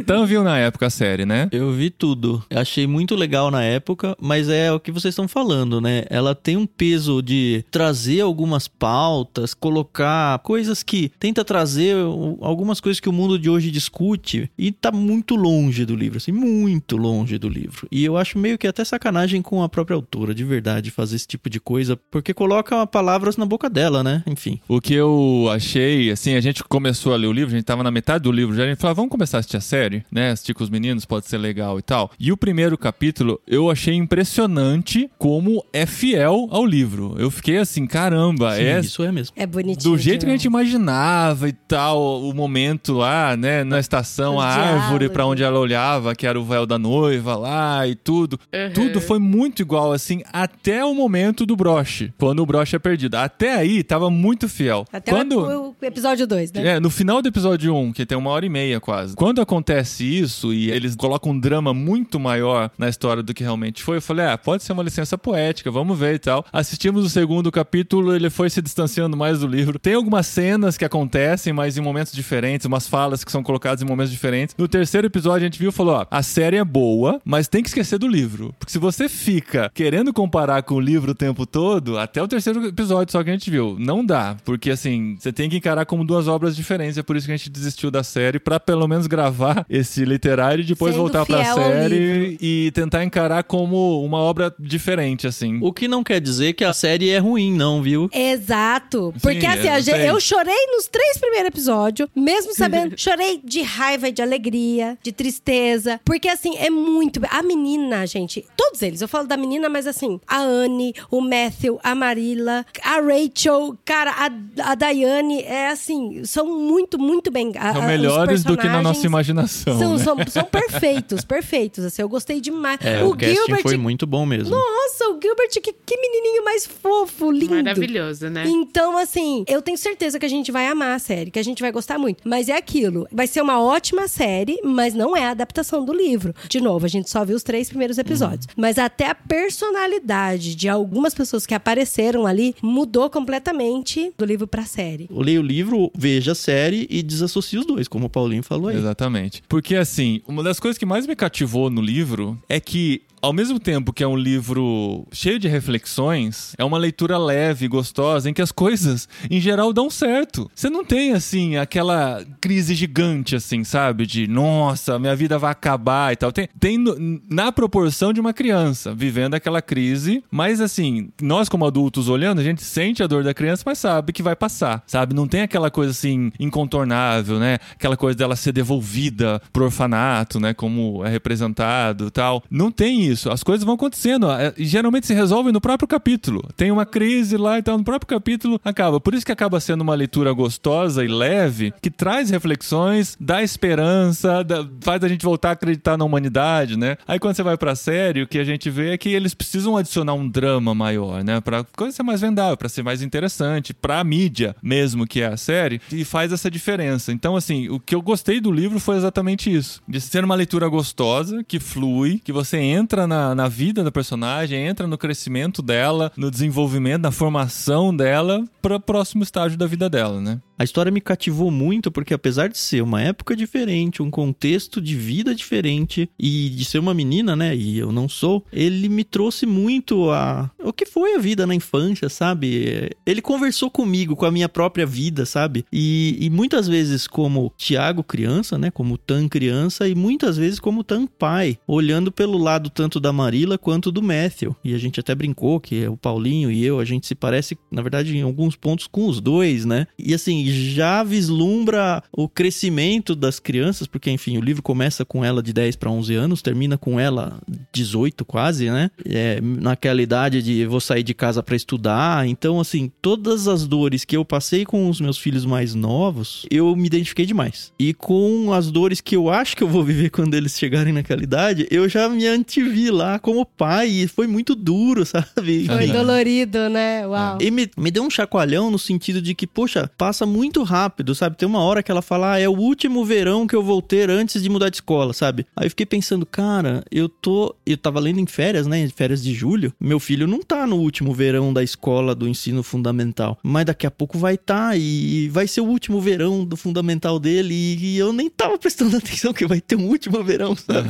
O 0.01 0.03
Tan 0.03 0.25
viu 0.25 0.43
na 0.43 0.57
época 0.57 0.87
a 0.87 0.89
série, 0.89 1.27
né? 1.27 1.47
Eu 1.51 1.71
vi 1.71 1.91
tudo. 1.91 2.43
Achei 2.49 2.87
muito 2.87 3.15
legal 3.15 3.51
na 3.51 3.63
época, 3.63 4.17
mas 4.19 4.49
é 4.49 4.71
o 4.71 4.79
que 4.79 4.91
vocês 4.91 5.11
estão 5.11 5.27
falando, 5.27 5.79
né? 5.79 6.05
Ela 6.09 6.33
tem 6.33 6.57
um 6.57 6.65
peso 6.65 7.21
de 7.21 7.63
trazer 7.69 8.21
algumas 8.21 8.67
pautas, 8.67 9.53
colocar 9.53 10.39
coisas 10.39 10.81
que 10.81 11.11
tenta 11.19 11.45
trazer 11.45 11.95
algumas 12.41 12.79
coisas 12.79 12.99
que 12.99 13.07
o 13.07 13.13
mundo 13.13 13.37
de 13.37 13.47
hoje 13.47 13.69
discute 13.69 14.49
e 14.57 14.71
tá 14.71 14.91
muito 14.91 15.35
longe 15.35 15.85
do 15.85 15.95
livro, 15.95 16.17
assim, 16.17 16.31
muito 16.31 16.97
longe 16.97 17.37
do 17.37 17.47
livro. 17.47 17.87
E 17.91 18.03
eu 18.03 18.17
acho 18.17 18.39
meio 18.39 18.57
que 18.57 18.65
até 18.65 18.83
sacanagem 18.83 19.41
com 19.41 19.61
a 19.61 19.69
própria 19.69 19.95
autora, 19.95 20.33
de 20.33 20.43
verdade, 20.43 20.89
fazer 20.89 21.15
esse 21.15 21.27
tipo 21.27 21.47
de 21.47 21.59
coisa, 21.59 21.95
porque 22.09 22.33
coloca 22.33 22.87
palavras 22.87 23.37
na 23.37 23.45
boca 23.45 23.69
dela, 23.69 24.03
né? 24.03 24.23
Enfim. 24.25 24.59
O 24.67 24.81
que 24.81 24.95
eu 24.95 25.47
achei, 25.51 26.09
assim, 26.09 26.33
a 26.33 26.41
gente 26.41 26.63
começou 26.63 27.13
a 27.13 27.17
ler 27.17 27.27
o 27.27 27.31
livro, 27.33 27.53
a 27.53 27.57
gente 27.57 27.65
tava 27.65 27.83
na 27.83 27.91
metade 27.91 28.23
do 28.23 28.31
livro 28.31 28.55
já, 28.55 28.63
a 28.63 28.67
gente 28.67 28.79
falou, 28.79 28.91
"Ah, 28.91 28.95
vamos 28.95 29.11
começar 29.11 29.37
a 29.37 29.39
assistir 29.41 29.57
a 29.57 29.61
série, 29.61 29.90
né? 30.11 30.31
Assistir 30.31 30.53
com 30.53 30.63
os 30.63 30.69
meninos, 30.69 31.05
pode 31.05 31.27
ser 31.27 31.37
legal 31.37 31.79
e 31.79 31.81
tal. 31.81 32.11
E 32.19 32.31
o 32.31 32.37
primeiro 32.37 32.77
capítulo, 32.77 33.41
eu 33.47 33.69
achei 33.69 33.93
impressionante 33.95 35.09
como 35.17 35.65
é 35.73 35.85
fiel 35.85 36.47
ao 36.51 36.65
livro. 36.65 37.15
Eu 37.17 37.31
fiquei 37.31 37.57
assim, 37.57 37.85
caramba, 37.85 38.55
Sim, 38.55 38.63
é 38.63 38.79
isso 38.79 39.03
é 39.03 39.11
mesmo. 39.11 39.33
É 39.35 39.45
bonitinho. 39.45 39.91
do 39.91 39.97
jeito 39.97 40.25
que 40.25 40.31
a 40.31 40.35
gente 40.35 40.45
imaginava 40.45 41.49
e 41.49 41.53
tal, 41.53 42.21
o 42.21 42.33
momento 42.33 42.93
lá, 42.93 43.35
né, 43.35 43.63
na 43.63 43.79
estação, 43.79 44.37
Os 44.37 44.43
a 44.43 44.47
árvore 44.47 45.09
pra 45.09 45.25
onde 45.25 45.43
ela 45.43 45.59
olhava, 45.59 46.15
que 46.15 46.27
era 46.27 46.39
o 46.39 46.43
véu 46.43 46.65
da 46.65 46.77
noiva 46.77 47.35
lá 47.35 47.87
e 47.87 47.95
tudo. 47.95 48.39
Tudo 48.73 49.01
foi 49.01 49.19
muito 49.19 49.61
igual, 49.61 49.91
assim, 49.91 50.21
até 50.31 50.83
o 50.85 50.93
momento 50.93 51.45
do 51.45 51.55
broche, 51.55 52.13
quando 52.17 52.39
o 52.39 52.45
broche 52.45 52.75
é 52.75 52.79
perdido. 52.79 53.15
Até 53.15 53.53
aí, 53.53 53.83
tava 53.83 54.09
muito 54.09 54.47
fiel. 54.47 54.85
Até 54.91 55.11
quando... 55.11 55.39
o, 55.39 55.69
o 55.69 55.85
episódio 55.85 56.27
2, 56.27 56.51
né? 56.53 56.67
É, 56.75 56.79
no 56.79 56.89
final 56.89 57.21
do 57.21 57.27
episódio 57.27 57.75
1, 57.75 57.93
que 57.93 58.05
tem 58.05 58.17
uma 58.17 58.29
hora 58.29 58.45
e 58.45 58.49
meia 58.49 58.79
quase. 58.79 59.15
Quando 59.15 59.41
acontece 59.41 59.70
acontece 59.71 60.03
isso 60.03 60.53
e 60.53 60.69
eles 60.69 60.95
colocam 60.95 61.31
um 61.31 61.39
drama 61.39 61.73
muito 61.73 62.19
maior 62.19 62.69
na 62.77 62.89
história 62.89 63.23
do 63.23 63.33
que 63.33 63.43
realmente 63.43 63.81
foi, 63.81 63.97
eu 63.97 64.01
falei, 64.01 64.25
ah, 64.25 64.37
pode 64.37 64.63
ser 64.63 64.73
uma 64.73 64.83
licença 64.83 65.17
poética, 65.17 65.71
vamos 65.71 65.97
ver 65.97 66.15
e 66.15 66.19
tal. 66.19 66.45
Assistimos 66.51 67.05
o 67.05 67.09
segundo 67.09 67.51
capítulo, 67.51 68.13
ele 68.13 68.29
foi 68.29 68.49
se 68.49 68.61
distanciando 68.61 69.15
mais 69.15 69.39
do 69.39 69.47
livro. 69.47 69.79
Tem 69.79 69.93
algumas 69.93 70.27
cenas 70.27 70.77
que 70.77 70.83
acontecem, 70.83 71.53
mas 71.53 71.77
em 71.77 71.81
momentos 71.81 72.11
diferentes, 72.11 72.65
umas 72.65 72.87
falas 72.87 73.23
que 73.23 73.31
são 73.31 73.41
colocadas 73.41 73.81
em 73.81 73.85
momentos 73.85 74.11
diferentes. 74.11 74.55
No 74.57 74.67
terceiro 74.67 75.07
episódio, 75.07 75.45
a 75.45 75.49
gente 75.49 75.59
viu 75.59 75.69
e 75.69 75.73
falou: 75.73 75.95
ó, 75.95 76.05
a 76.11 76.21
série 76.21 76.57
é 76.57 76.63
boa, 76.63 77.21
mas 77.23 77.47
tem 77.47 77.63
que 77.63 77.69
esquecer 77.69 77.97
do 77.97 78.07
livro. 78.07 78.53
Porque 78.59 78.71
se 78.71 78.79
você 78.79 79.07
fica 79.07 79.71
querendo 79.73 80.11
comparar 80.11 80.63
com 80.63 80.75
o 80.75 80.79
livro 80.79 81.11
o 81.11 81.15
tempo 81.15 81.45
todo, 81.45 81.97
até 81.97 82.21
o 82.21 82.27
terceiro 82.27 82.65
episódio 82.65 83.11
só 83.11 83.23
que 83.23 83.29
a 83.29 83.33
gente 83.33 83.49
viu, 83.49 83.77
não 83.79 84.05
dá. 84.05 84.35
Porque 84.43 84.71
assim, 84.71 85.15
você 85.17 85.31
tem 85.31 85.49
que 85.49 85.57
encarar 85.57 85.85
como 85.85 86.03
duas 86.03 86.27
obras 86.27 86.55
diferentes. 86.55 86.97
É 86.97 87.03
por 87.03 87.15
isso 87.15 87.25
que 87.25 87.33
a 87.33 87.37
gente 87.37 87.49
desistiu 87.49 87.89
da 87.89 88.03
série, 88.03 88.39
pra 88.39 88.59
pelo 88.59 88.87
menos 88.87 89.07
gravar 89.07 89.60
esse 89.69 90.03
literário 90.05 90.63
e 90.63 90.65
depois 90.65 90.93
Sendo 90.93 91.01
voltar 91.01 91.25
pra 91.25 91.53
série 91.53 92.37
e 92.41 92.71
tentar 92.73 93.03
encarar 93.03 93.43
como 93.43 94.03
uma 94.03 94.17
obra 94.19 94.53
diferente, 94.59 95.27
assim. 95.27 95.59
O 95.61 95.71
que 95.73 95.87
não 95.87 96.03
quer 96.03 96.19
dizer 96.21 96.53
que 96.53 96.63
a 96.63 96.73
série 96.73 97.09
é 97.09 97.17
ruim, 97.17 97.53
não, 97.53 97.81
viu? 97.81 98.09
Exato. 98.13 99.13
Porque 99.21 99.41
Sim, 99.41 99.47
assim, 99.47 99.67
eu 99.67 99.73
a 99.73 99.79
gente- 99.79 99.99
eu 99.99 100.19
chorei 100.19 100.65
nos 100.75 100.87
três 100.87 101.17
primeiros 101.17 101.47
episódios, 101.47 102.09
mesmo 102.15 102.53
sabendo. 102.55 102.95
chorei 102.99 103.39
de 103.43 103.61
raiva, 103.61 104.11
de 104.11 104.21
alegria, 104.21 104.97
de 105.03 105.11
tristeza. 105.11 105.99
Porque 106.03 106.27
assim, 106.27 106.55
é 106.57 106.69
muito. 106.69 107.21
A 107.29 107.41
menina, 107.43 108.05
gente, 108.07 108.45
todos 108.57 108.81
eles, 108.81 109.01
eu 109.01 109.07
falo 109.07 109.27
da 109.27 109.37
menina, 109.37 109.69
mas 109.69 109.87
assim, 109.87 110.19
a 110.27 110.39
Anne, 110.41 110.93
o 111.09 111.21
Matthew, 111.21 111.79
a 111.83 111.93
Marilla, 111.95 112.65
a 112.83 112.99
Rachel, 112.99 113.77
cara, 113.85 114.11
a, 114.11 114.71
a 114.71 114.75
Daiane, 114.75 115.41
é 115.43 115.69
assim, 115.69 116.23
são 116.25 116.45
muito, 116.47 116.97
muito 116.99 117.31
bem. 117.31 117.51
a- 117.57 117.73
São 117.73 117.83
melhores 117.83 118.43
do 118.43 118.57
que 118.57 118.65
na 118.67 118.81
nossa 118.81 119.01
personagens 119.01 119.11
São, 119.51 119.97
né? 119.97 120.03
são, 120.03 120.17
são 120.27 120.43
perfeitos, 120.43 121.23
perfeitos. 121.25 121.85
Assim, 121.85 122.01
eu 122.01 122.09
gostei 122.09 122.39
demais. 122.39 122.79
É, 122.81 123.03
o, 123.03 123.15
casting 123.15 123.61
foi 123.61 123.77
muito 123.77 124.07
bom 124.07 124.25
mesmo. 124.25 124.55
Nossa, 124.55 125.09
o 125.09 125.19
Gilbert, 125.21 125.49
que, 125.49 125.73
que 125.73 125.97
menininho 125.97 126.43
mais 126.43 126.65
fofo, 126.65 127.31
lindo. 127.31 127.55
Maravilhoso, 127.55 128.29
né? 128.29 128.43
Então, 128.47 128.97
assim, 128.97 129.43
eu 129.47 129.61
tenho 129.61 129.77
certeza 129.77 130.19
que 130.19 130.25
a 130.25 130.29
gente 130.29 130.51
vai 130.51 130.67
amar 130.67 130.95
a 130.95 130.99
série, 130.99 131.31
que 131.31 131.39
a 131.39 131.43
gente 131.43 131.61
vai 131.61 131.71
gostar 131.71 131.97
muito. 131.97 132.27
Mas 132.27 132.49
é 132.49 132.55
aquilo. 132.55 133.07
Vai 133.11 133.27
ser 133.27 133.41
uma 133.41 133.61
ótima 133.61 134.07
série, 134.07 134.59
mas 134.63 134.93
não 134.93 135.15
é 135.15 135.25
a 135.25 135.31
adaptação 135.31 135.83
do 135.83 135.93
livro. 135.93 136.33
De 136.47 136.59
novo, 136.61 136.85
a 136.85 136.89
gente 136.89 137.09
só 137.09 137.23
viu 137.25 137.35
os 137.35 137.43
três 137.43 137.69
primeiros 137.69 137.97
episódios. 137.97 138.47
Mas 138.55 138.77
até 138.77 139.07
a 139.07 139.15
personalidade 139.15 140.55
de 140.55 140.69
algumas 140.69 141.13
pessoas 141.13 141.45
que 141.45 141.53
apareceram 141.53 142.25
ali 142.25 142.55
mudou 142.61 143.09
completamente 143.09 144.13
do 144.17 144.25
livro 144.25 144.47
pra 144.47 144.65
série. 144.65 145.07
Leia 145.11 145.39
o 145.39 145.43
livro, 145.43 145.91
veja 145.95 146.31
a 146.31 146.35
série 146.35 146.87
e 146.89 147.01
desassocie 147.03 147.59
os 147.59 147.65
dois, 147.65 147.87
como 147.87 148.07
o 148.07 148.09
Paulinho 148.09 148.43
falou 148.43 148.69
aí. 148.69 148.77
Exatamente. 148.77 149.40
Porque, 149.47 149.75
assim, 149.75 150.21
uma 150.27 150.41
das 150.43 150.59
coisas 150.59 150.77
que 150.77 150.85
mais 150.85 151.05
me 151.05 151.15
cativou 151.15 151.69
no 151.69 151.81
livro 151.81 152.41
é 152.47 152.59
que. 152.59 153.01
Ao 153.21 153.31
mesmo 153.31 153.59
tempo 153.59 153.93
que 153.93 154.03
é 154.03 154.07
um 154.07 154.15
livro 154.15 155.05
cheio 155.11 155.37
de 155.37 155.47
reflexões, 155.47 156.55
é 156.57 156.63
uma 156.63 156.77
leitura 156.77 157.19
leve, 157.19 157.67
gostosa, 157.67 158.27
em 158.27 158.33
que 158.33 158.41
as 158.41 158.51
coisas, 158.51 159.07
em 159.29 159.39
geral, 159.39 159.71
dão 159.71 159.91
certo. 159.91 160.49
Você 160.55 160.71
não 160.71 160.83
tem, 160.83 161.13
assim, 161.13 161.55
aquela 161.55 162.25
crise 162.39 162.73
gigante, 162.73 163.35
assim, 163.35 163.63
sabe? 163.63 164.07
De, 164.07 164.27
nossa, 164.27 164.97
minha 164.97 165.15
vida 165.15 165.37
vai 165.37 165.51
acabar 165.51 166.11
e 166.11 166.15
tal. 166.15 166.31
Tem, 166.31 166.49
tem 166.59 166.83
na 167.29 167.51
proporção 167.51 168.11
de 168.11 168.19
uma 168.19 168.33
criança 168.33 168.91
vivendo 168.95 169.35
aquela 169.35 169.61
crise, 169.61 170.23
mas, 170.31 170.59
assim, 170.59 171.09
nós 171.21 171.47
como 171.47 171.65
adultos 171.65 172.09
olhando, 172.09 172.39
a 172.39 172.43
gente 172.43 172.63
sente 172.63 173.03
a 173.03 173.07
dor 173.07 173.23
da 173.23 173.35
criança, 173.35 173.61
mas 173.65 173.77
sabe 173.77 174.13
que 174.13 174.23
vai 174.23 174.35
passar, 174.35 174.83
sabe? 174.87 175.13
Não 175.13 175.27
tem 175.27 175.41
aquela 175.41 175.69
coisa, 175.69 175.91
assim, 175.91 176.31
incontornável, 176.39 177.37
né? 177.37 177.59
Aquela 177.73 177.95
coisa 177.95 178.17
dela 178.17 178.35
ser 178.35 178.51
devolvida 178.51 179.39
pro 179.53 179.65
orfanato, 179.65 180.39
né? 180.39 180.55
Como 180.55 181.05
é 181.05 181.09
representado 181.09 182.07
e 182.07 182.11
tal. 182.11 182.43
Não 182.49 182.71
tem 182.71 183.03
isso. 183.03 183.10
As 183.31 183.43
coisas 183.43 183.63
vão 183.65 183.75
acontecendo. 183.75 184.29
é, 184.31 184.53
geralmente 184.57 185.07
se 185.07 185.13
resolvem 185.13 185.51
no 185.53 185.61
próprio 185.61 185.87
capítulo. 185.87 186.47
Tem 186.55 186.71
uma 186.71 186.85
crise 186.85 187.37
lá 187.37 187.57
e 187.59 187.63
tal, 187.63 187.77
no 187.77 187.83
próprio 187.83 188.07
capítulo 188.07 188.59
acaba. 188.63 188.99
Por 188.99 189.13
isso 189.13 189.25
que 189.25 189.31
acaba 189.31 189.59
sendo 189.59 189.81
uma 189.81 189.95
leitura 189.95 190.31
gostosa 190.33 191.03
e 191.03 191.07
leve, 191.07 191.73
que 191.81 191.89
traz 191.89 192.29
reflexões, 192.29 193.15
dá 193.19 193.41
esperança, 193.43 194.43
dá- 194.43 194.65
faz 194.81 195.03
a 195.03 195.07
gente 195.07 195.23
voltar 195.25 195.49
a 195.49 195.51
acreditar 195.53 195.97
na 195.97 196.05
humanidade, 196.05 196.77
né? 196.77 196.97
Aí 197.07 197.19
quando 197.19 197.35
você 197.35 197.43
vai 197.43 197.57
pra 197.57 197.75
série, 197.75 198.21
o 198.23 198.27
que 198.27 198.37
a 198.39 198.43
gente 198.43 198.69
vê 198.69 198.91
é 198.93 198.97
que 198.97 199.09
eles 199.09 199.33
precisam 199.33 199.75
adicionar 199.77 200.13
um 200.13 200.27
drama 200.27 200.73
maior, 200.75 201.23
né? 201.23 201.39
Pra 201.41 201.63
coisa 201.63 201.95
ser 201.95 202.03
mais 202.03 202.21
vendável, 202.21 202.55
pra 202.57 202.69
ser 202.69 202.83
mais 202.83 203.01
interessante, 203.01 203.73
pra 203.73 204.03
mídia 204.03 204.55
mesmo, 204.61 205.07
que 205.07 205.21
é 205.21 205.27
a 205.27 205.37
série, 205.37 205.81
e 205.91 206.03
faz 206.05 206.31
essa 206.31 206.49
diferença. 206.51 207.11
Então, 207.11 207.35
assim, 207.35 207.69
o 207.69 207.79
que 207.79 207.95
eu 207.95 208.01
gostei 208.01 208.39
do 208.39 208.51
livro 208.51 208.79
foi 208.79 208.95
exatamente 208.97 209.53
isso. 209.53 209.81
De 209.87 209.99
ser 209.99 210.23
uma 210.23 210.35
leitura 210.35 210.67
gostosa, 210.67 211.43
que 211.43 211.59
flui, 211.59 212.19
que 212.23 212.31
você 212.31 212.57
entra 212.57 213.00
na, 213.07 213.35
na 213.35 213.47
vida 213.47 213.83
da 213.83 213.91
personagem, 213.91 214.67
entra 214.67 214.87
no 214.87 214.97
crescimento 214.97 215.61
dela, 215.61 216.11
no 216.15 216.31
desenvolvimento, 216.31 217.03
na 217.03 217.11
formação 217.11 217.95
dela, 217.95 218.43
para 218.61 218.79
próximo 218.79 219.23
estágio 219.23 219.57
da 219.57 219.67
vida 219.67 219.89
dela, 219.89 220.19
né? 220.19 220.39
A 220.61 220.63
história 220.63 220.91
me 220.91 221.01
cativou 221.01 221.49
muito 221.49 221.89
porque, 221.89 222.13
apesar 222.13 222.47
de 222.47 222.55
ser 222.55 222.83
uma 222.83 223.01
época 223.01 223.35
diferente, 223.35 224.03
um 224.03 224.11
contexto 224.11 224.79
de 224.79 224.95
vida 224.95 225.33
diferente 225.33 226.07
e 226.19 226.49
de 226.51 226.63
ser 226.63 226.77
uma 226.77 226.93
menina, 226.93 227.35
né? 227.35 227.55
E 227.55 227.79
eu 227.79 227.91
não 227.91 228.07
sou, 228.07 228.45
ele 228.53 228.87
me 228.87 229.03
trouxe 229.03 229.47
muito 229.47 230.11
a. 230.11 230.51
O 230.63 230.71
que 230.71 230.85
foi 230.85 231.15
a 231.15 231.17
vida 231.17 231.47
na 231.47 231.55
infância, 231.55 232.09
sabe? 232.09 232.91
Ele 233.07 233.23
conversou 233.23 233.71
comigo, 233.71 234.15
com 234.15 234.23
a 234.23 234.29
minha 234.29 234.47
própria 234.47 234.85
vida, 234.85 235.25
sabe? 235.25 235.65
E, 235.73 236.15
e 236.19 236.29
muitas 236.29 236.67
vezes, 236.67 237.07
como 237.07 237.51
Tiago 237.57 238.03
criança, 238.03 238.55
né? 238.55 238.69
Como 238.69 238.99
Tan 238.99 239.27
criança, 239.27 239.87
e 239.87 239.95
muitas 239.95 240.37
vezes 240.37 240.59
como 240.59 240.83
Tan 240.83 241.07
pai, 241.07 241.57
olhando 241.65 242.11
pelo 242.11 242.37
lado 242.37 242.69
tanto 242.69 242.99
da 242.99 243.11
Marila 243.11 243.57
quanto 243.57 243.91
do 243.91 244.03
Matthew. 244.03 244.55
E 244.63 244.75
a 244.75 244.77
gente 244.77 244.99
até 244.99 245.15
brincou 245.15 245.59
que 245.59 245.87
o 245.87 245.97
Paulinho 245.97 246.51
e 246.51 246.63
eu, 246.63 246.79
a 246.79 246.85
gente 246.85 247.07
se 247.07 247.15
parece, 247.15 247.57
na 247.71 247.81
verdade, 247.81 248.15
em 248.15 248.21
alguns 248.21 248.55
pontos 248.55 248.85
com 248.85 249.07
os 249.07 249.19
dois, 249.19 249.65
né? 249.65 249.87
E 249.97 250.13
assim, 250.13 250.50
já 250.51 251.03
vislumbra 251.03 252.03
o 252.11 252.27
crescimento 252.27 253.15
das 253.15 253.39
crianças, 253.39 253.87
porque 253.87 254.11
enfim, 254.11 254.37
o 254.37 254.41
livro 254.41 254.61
começa 254.61 255.03
com 255.05 255.23
ela 255.23 255.41
de 255.41 255.53
10 255.53 255.75
para 255.75 255.89
11 255.89 256.13
anos, 256.15 256.41
termina 256.41 256.77
com 256.77 256.99
ela 256.99 257.41
18 257.73 258.25
quase, 258.25 258.69
né? 258.69 258.91
É, 259.05 259.39
naquela 259.41 260.01
idade 260.01 260.41
de 260.41 260.65
vou 260.65 260.79
sair 260.79 261.03
de 261.03 261.13
casa 261.13 261.41
para 261.41 261.55
estudar. 261.55 262.27
Então, 262.27 262.59
assim, 262.59 262.91
todas 263.01 263.47
as 263.47 263.67
dores 263.67 264.05
que 264.05 264.15
eu 264.15 264.25
passei 264.25 264.65
com 264.65 264.89
os 264.89 265.01
meus 265.01 265.17
filhos 265.17 265.45
mais 265.45 265.75
novos, 265.75 266.45
eu 266.49 266.75
me 266.75 266.87
identifiquei 266.87 267.25
demais. 267.25 267.71
E 267.79 267.93
com 267.93 268.53
as 268.53 268.71
dores 268.71 269.01
que 269.01 269.15
eu 269.15 269.29
acho 269.29 269.55
que 269.55 269.63
eu 269.63 269.67
vou 269.67 269.83
viver 269.83 270.09
quando 270.09 270.33
eles 270.33 270.57
chegarem 270.57 270.93
naquela 270.93 271.23
idade, 271.23 271.67
eu 271.69 271.87
já 271.87 272.07
me 272.09 272.25
antevi 272.27 272.89
lá 272.89 273.19
como 273.19 273.45
pai 273.45 273.87
e 273.87 274.07
foi 274.07 274.27
muito 274.27 274.55
duro, 274.55 275.05
sabe? 275.05 275.65
Foi 275.65 275.87
dolorido, 275.87 276.69
né? 276.69 277.05
Uau. 277.07 277.37
E 277.41 277.51
me, 277.51 277.69
me 277.77 277.91
deu 277.91 278.03
um 278.03 278.09
chacoalhão 278.09 278.71
no 278.71 278.79
sentido 278.79 279.21
de 279.21 279.33
que, 279.33 279.47
poxa, 279.47 279.89
passa 279.97 280.25
muito 280.31 280.63
rápido, 280.63 281.13
sabe? 281.13 281.37
Tem 281.37 281.47
uma 281.47 281.59
hora 281.59 281.83
que 281.83 281.91
ela 281.91 282.01
fala, 282.01 282.33
ah, 282.33 282.39
é 282.39 282.47
o 282.47 282.57
último 282.57 283.03
verão 283.05 283.45
que 283.45 283.55
eu 283.55 283.63
vou 283.63 283.81
ter 283.81 284.09
antes 284.09 284.41
de 284.41 284.49
mudar 284.49 284.69
de 284.69 284.77
escola, 284.77 285.13
sabe? 285.13 285.45
Aí 285.55 285.65
eu 285.65 285.69
fiquei 285.69 285.85
pensando, 285.85 286.25
cara, 286.25 286.83
eu 286.91 287.07
tô. 287.07 287.55
Eu 287.65 287.77
tava 287.77 287.99
lendo 287.99 288.19
em 288.19 288.25
férias, 288.25 288.67
né? 288.67 288.79
Em 288.79 288.89
férias 288.89 289.21
de 289.23 289.33
julho. 289.33 289.73
Meu 289.79 289.99
filho 289.99 290.27
não 290.27 290.41
tá 290.41 290.65
no 290.65 290.77
último 290.77 291.13
verão 291.13 291.53
da 291.53 291.63
escola 291.63 292.15
do 292.15 292.27
ensino 292.27 292.63
fundamental. 292.63 293.37
Mas 293.43 293.65
daqui 293.65 293.85
a 293.85 293.91
pouco 293.91 294.17
vai 294.17 294.37
tá, 294.37 294.75
e 294.75 295.29
vai 295.29 295.47
ser 295.47 295.61
o 295.61 295.65
último 295.65 295.99
verão 295.99 296.45
do 296.45 296.55
fundamental 296.55 297.19
dele. 297.19 297.53
E, 297.53 297.97
eu 297.97 298.13
nem 298.13 298.29
tava 298.29 298.57
prestando 298.57 298.95
atenção 298.97 299.33
que 299.33 299.45
vai 299.45 299.59
ter 299.61 299.75
um 299.75 299.87
último 299.87 300.23
verão, 300.23 300.55
sabe? 300.55 300.89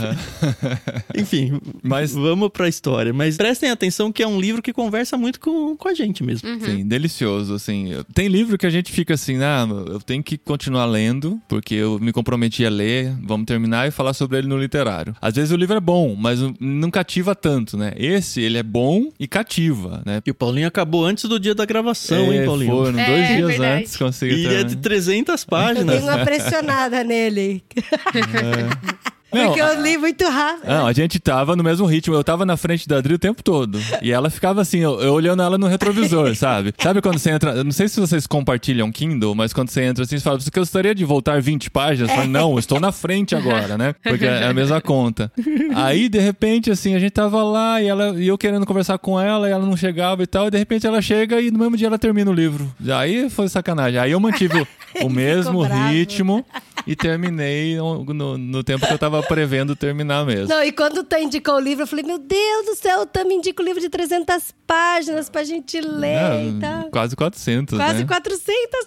Enfim, 1.17 1.59
Mas 1.81 2.13
vamos 2.13 2.49
pra 2.49 2.67
história. 2.67 3.13
Mas 3.13 3.37
prestem 3.37 3.69
atenção 3.69 4.11
que 4.11 4.23
é 4.23 4.27
um 4.27 4.39
livro 4.39 4.61
que 4.61 4.73
conversa 4.73 5.17
muito 5.17 5.39
com, 5.39 5.75
com 5.75 5.87
a 5.87 5.93
gente 5.93 6.23
mesmo. 6.23 6.47
Sim, 6.63 6.85
delicioso, 6.85 7.53
assim. 7.53 7.89
Tem 8.13 8.27
livro 8.27 8.57
que 8.57 8.65
a 8.65 8.69
gente 8.69 8.91
fica 8.91 9.13
assim, 9.13 9.30
ah, 9.41 9.67
eu 9.87 9.99
tenho 10.01 10.23
que 10.23 10.37
continuar 10.37 10.85
lendo, 10.85 11.39
porque 11.47 11.75
eu 11.75 11.99
me 11.99 12.11
comprometi 12.11 12.65
a 12.65 12.69
ler, 12.69 13.13
vamos 13.23 13.45
terminar 13.45 13.87
e 13.87 13.91
falar 13.91 14.13
sobre 14.13 14.37
ele 14.39 14.47
no 14.47 14.57
literário. 14.57 15.15
Às 15.21 15.35
vezes 15.35 15.51
o 15.51 15.55
livro 15.55 15.75
é 15.77 15.79
bom, 15.79 16.15
mas 16.15 16.39
não 16.59 16.89
cativa 16.89 17.35
tanto, 17.35 17.77
né? 17.77 17.93
Esse, 17.95 18.41
ele 18.41 18.57
é 18.57 18.63
bom 18.63 19.09
e 19.19 19.27
cativa, 19.27 20.01
né? 20.05 20.21
E 20.25 20.31
o 20.31 20.35
Paulinho 20.35 20.67
acabou 20.67 21.05
antes 21.05 21.25
do 21.25 21.39
dia 21.39 21.53
da 21.55 21.65
gravação, 21.65 22.31
hein, 22.33 22.39
É, 22.39 22.45
Paulinho? 22.45 22.71
Foram 22.71 22.99
É, 22.99 23.05
dois 23.05 23.27
dias 23.27 23.47
verdade. 23.49 23.81
antes 23.81 23.97
consegui 23.97 24.35
E 24.35 24.47
é 24.47 24.63
de 24.63 24.75
terminar. 24.77 24.81
300 24.81 25.41
Eu 25.43 25.47
páginas. 25.49 25.85
dei 26.01 26.09
uma 26.09 26.25
pressionada 26.25 27.03
nele. 27.03 27.63
Não, 29.33 29.45
Porque 29.47 29.61
eu 29.61 29.81
li 29.81 29.97
muito 29.97 30.27
rápido. 30.27 30.67
Não, 30.67 30.87
a 30.87 30.93
gente 30.93 31.19
tava 31.19 31.55
no 31.55 31.63
mesmo 31.63 31.85
ritmo. 31.85 32.13
Eu 32.15 32.23
tava 32.23 32.45
na 32.45 32.57
frente 32.57 32.87
da 32.87 32.97
Adri 32.97 33.13
o 33.13 33.19
tempo 33.19 33.41
todo. 33.43 33.79
E 34.01 34.11
ela 34.11 34.29
ficava 34.29 34.61
assim, 34.61 34.79
eu, 34.79 34.99
eu 35.01 35.13
olhando 35.13 35.41
ela 35.41 35.57
no 35.57 35.67
retrovisor, 35.67 36.33
sabe? 36.35 36.73
Sabe 36.81 37.01
quando 37.01 37.17
você 37.17 37.31
entra. 37.31 37.51
eu 37.51 37.63
Não 37.63 37.71
sei 37.71 37.87
se 37.87 37.99
vocês 37.99 38.27
compartilham 38.27 38.91
Kindle, 38.91 39.33
mas 39.35 39.53
quando 39.53 39.69
você 39.69 39.83
entra 39.83 40.03
assim, 40.03 40.17
você 40.17 40.23
fala, 40.23 40.39
você 40.39 40.49
gostaria 40.53 40.93
de 40.95 41.05
voltar 41.05 41.41
20 41.41 41.69
páginas? 41.69 42.09
Eu 42.09 42.15
falo, 42.15 42.27
não, 42.29 42.59
estou 42.59 42.79
na 42.79 42.91
frente 42.91 43.35
agora, 43.35 43.77
né? 43.77 43.93
Porque 44.03 44.25
é 44.25 44.47
a 44.47 44.53
mesma 44.53 44.81
conta. 44.81 45.31
Aí, 45.75 46.09
de 46.09 46.19
repente, 46.19 46.69
assim, 46.71 46.93
a 46.95 46.99
gente 46.99 47.11
tava 47.11 47.43
lá 47.43 47.81
e, 47.81 47.87
ela, 47.87 48.09
e 48.21 48.27
eu 48.27 48.37
querendo 48.37 48.65
conversar 48.65 48.97
com 48.97 49.19
ela 49.19 49.47
e 49.47 49.51
ela 49.51 49.65
não 49.65 49.77
chegava 49.77 50.21
e 50.23 50.27
tal. 50.27 50.47
E 50.47 50.51
de 50.51 50.57
repente 50.57 50.85
ela 50.85 51.01
chega 51.01 51.39
e 51.41 51.51
no 51.51 51.59
mesmo 51.59 51.77
dia 51.77 51.87
ela 51.87 51.97
termina 51.99 52.29
o 52.29 52.33
livro. 52.33 52.71
Aí 52.97 53.29
foi 53.29 53.47
sacanagem. 53.47 53.99
Aí 53.99 54.11
eu 54.11 54.19
mantive 54.19 54.59
o, 54.61 54.67
o 55.05 55.09
mesmo 55.09 55.61
ritmo 55.63 56.45
e 56.87 56.95
terminei 56.95 57.77
no, 57.77 58.03
no- 58.05 58.37
no 58.37 58.63
tempo 58.63 58.85
que 58.87 58.93
eu 58.93 58.97
tava 58.97 59.20
prevendo 59.23 59.75
terminar 59.75 60.25
mesmo. 60.25 60.47
Não, 60.47 60.63
e 60.63 60.71
quando 60.71 60.99
o 60.99 61.03
Tam 61.03 61.19
indicou 61.19 61.55
o 61.55 61.59
livro, 61.59 61.83
eu 61.83 61.87
falei, 61.87 62.03
meu 62.05 62.17
Deus 62.19 62.65
do 62.65 62.75
céu, 62.75 63.01
o 63.01 63.05
Tam 63.05 63.25
me 63.25 63.35
indica 63.35 63.61
o 63.61 63.65
livro 63.65 63.79
de 63.81 63.89
300 63.89 64.53
páginas 64.65 65.29
pra 65.29 65.43
gente 65.43 65.79
ler 65.81 66.47
e 66.55 66.59
tal. 66.59 66.83
quase 66.91 67.15
400, 67.15 67.77
Quase 67.77 67.99
né? 67.99 68.05
400 68.07 68.45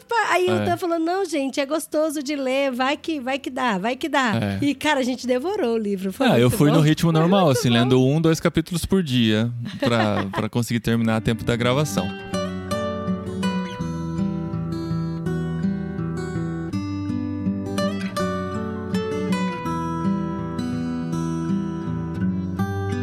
páginas. 0.09 0.31
Aí 0.31 0.47
o 0.49 0.53
É. 0.63 0.65
Dan 0.65 0.77
falou, 0.77 0.99
não, 0.99 1.25
gente, 1.25 1.61
é 1.61 1.67
gostoso 1.67 2.23
de 2.23 2.35
ler, 2.37 2.71
vai 2.73 2.97
que, 2.97 3.21
vai 3.21 3.39
que 3.39 3.51
dá, 3.51 3.79
vai 3.79 3.97
que 3.97 4.09
dá. 4.09 4.59
É. 4.61 4.65
E, 4.65 4.75
cara, 4.75 5.01
a 5.01 5.03
gente 5.03 5.27
devorou 5.27 5.75
o 5.75 5.79
livro. 5.79 6.13
Foi 6.13 6.27
Ah, 6.27 6.39
eu 6.39 6.51
fui 6.51 6.71
bom. 6.71 6.77
no 6.77 6.81
ritmo 6.83 7.13
normal, 7.13 7.51
assim, 7.51 7.69
bom. 7.69 7.75
lendo 7.75 8.03
um, 8.05 8.21
dois 8.21 8.41
capítulos 8.41 8.85
por 8.87 9.03
dia, 9.03 9.51
pra, 9.81 10.25
pra 10.33 10.49
conseguir 10.49 10.81
terminar 10.81 11.17
a 11.17 11.21
tempo 11.21 11.45
da 11.45 11.55
gravação. 11.57 12.09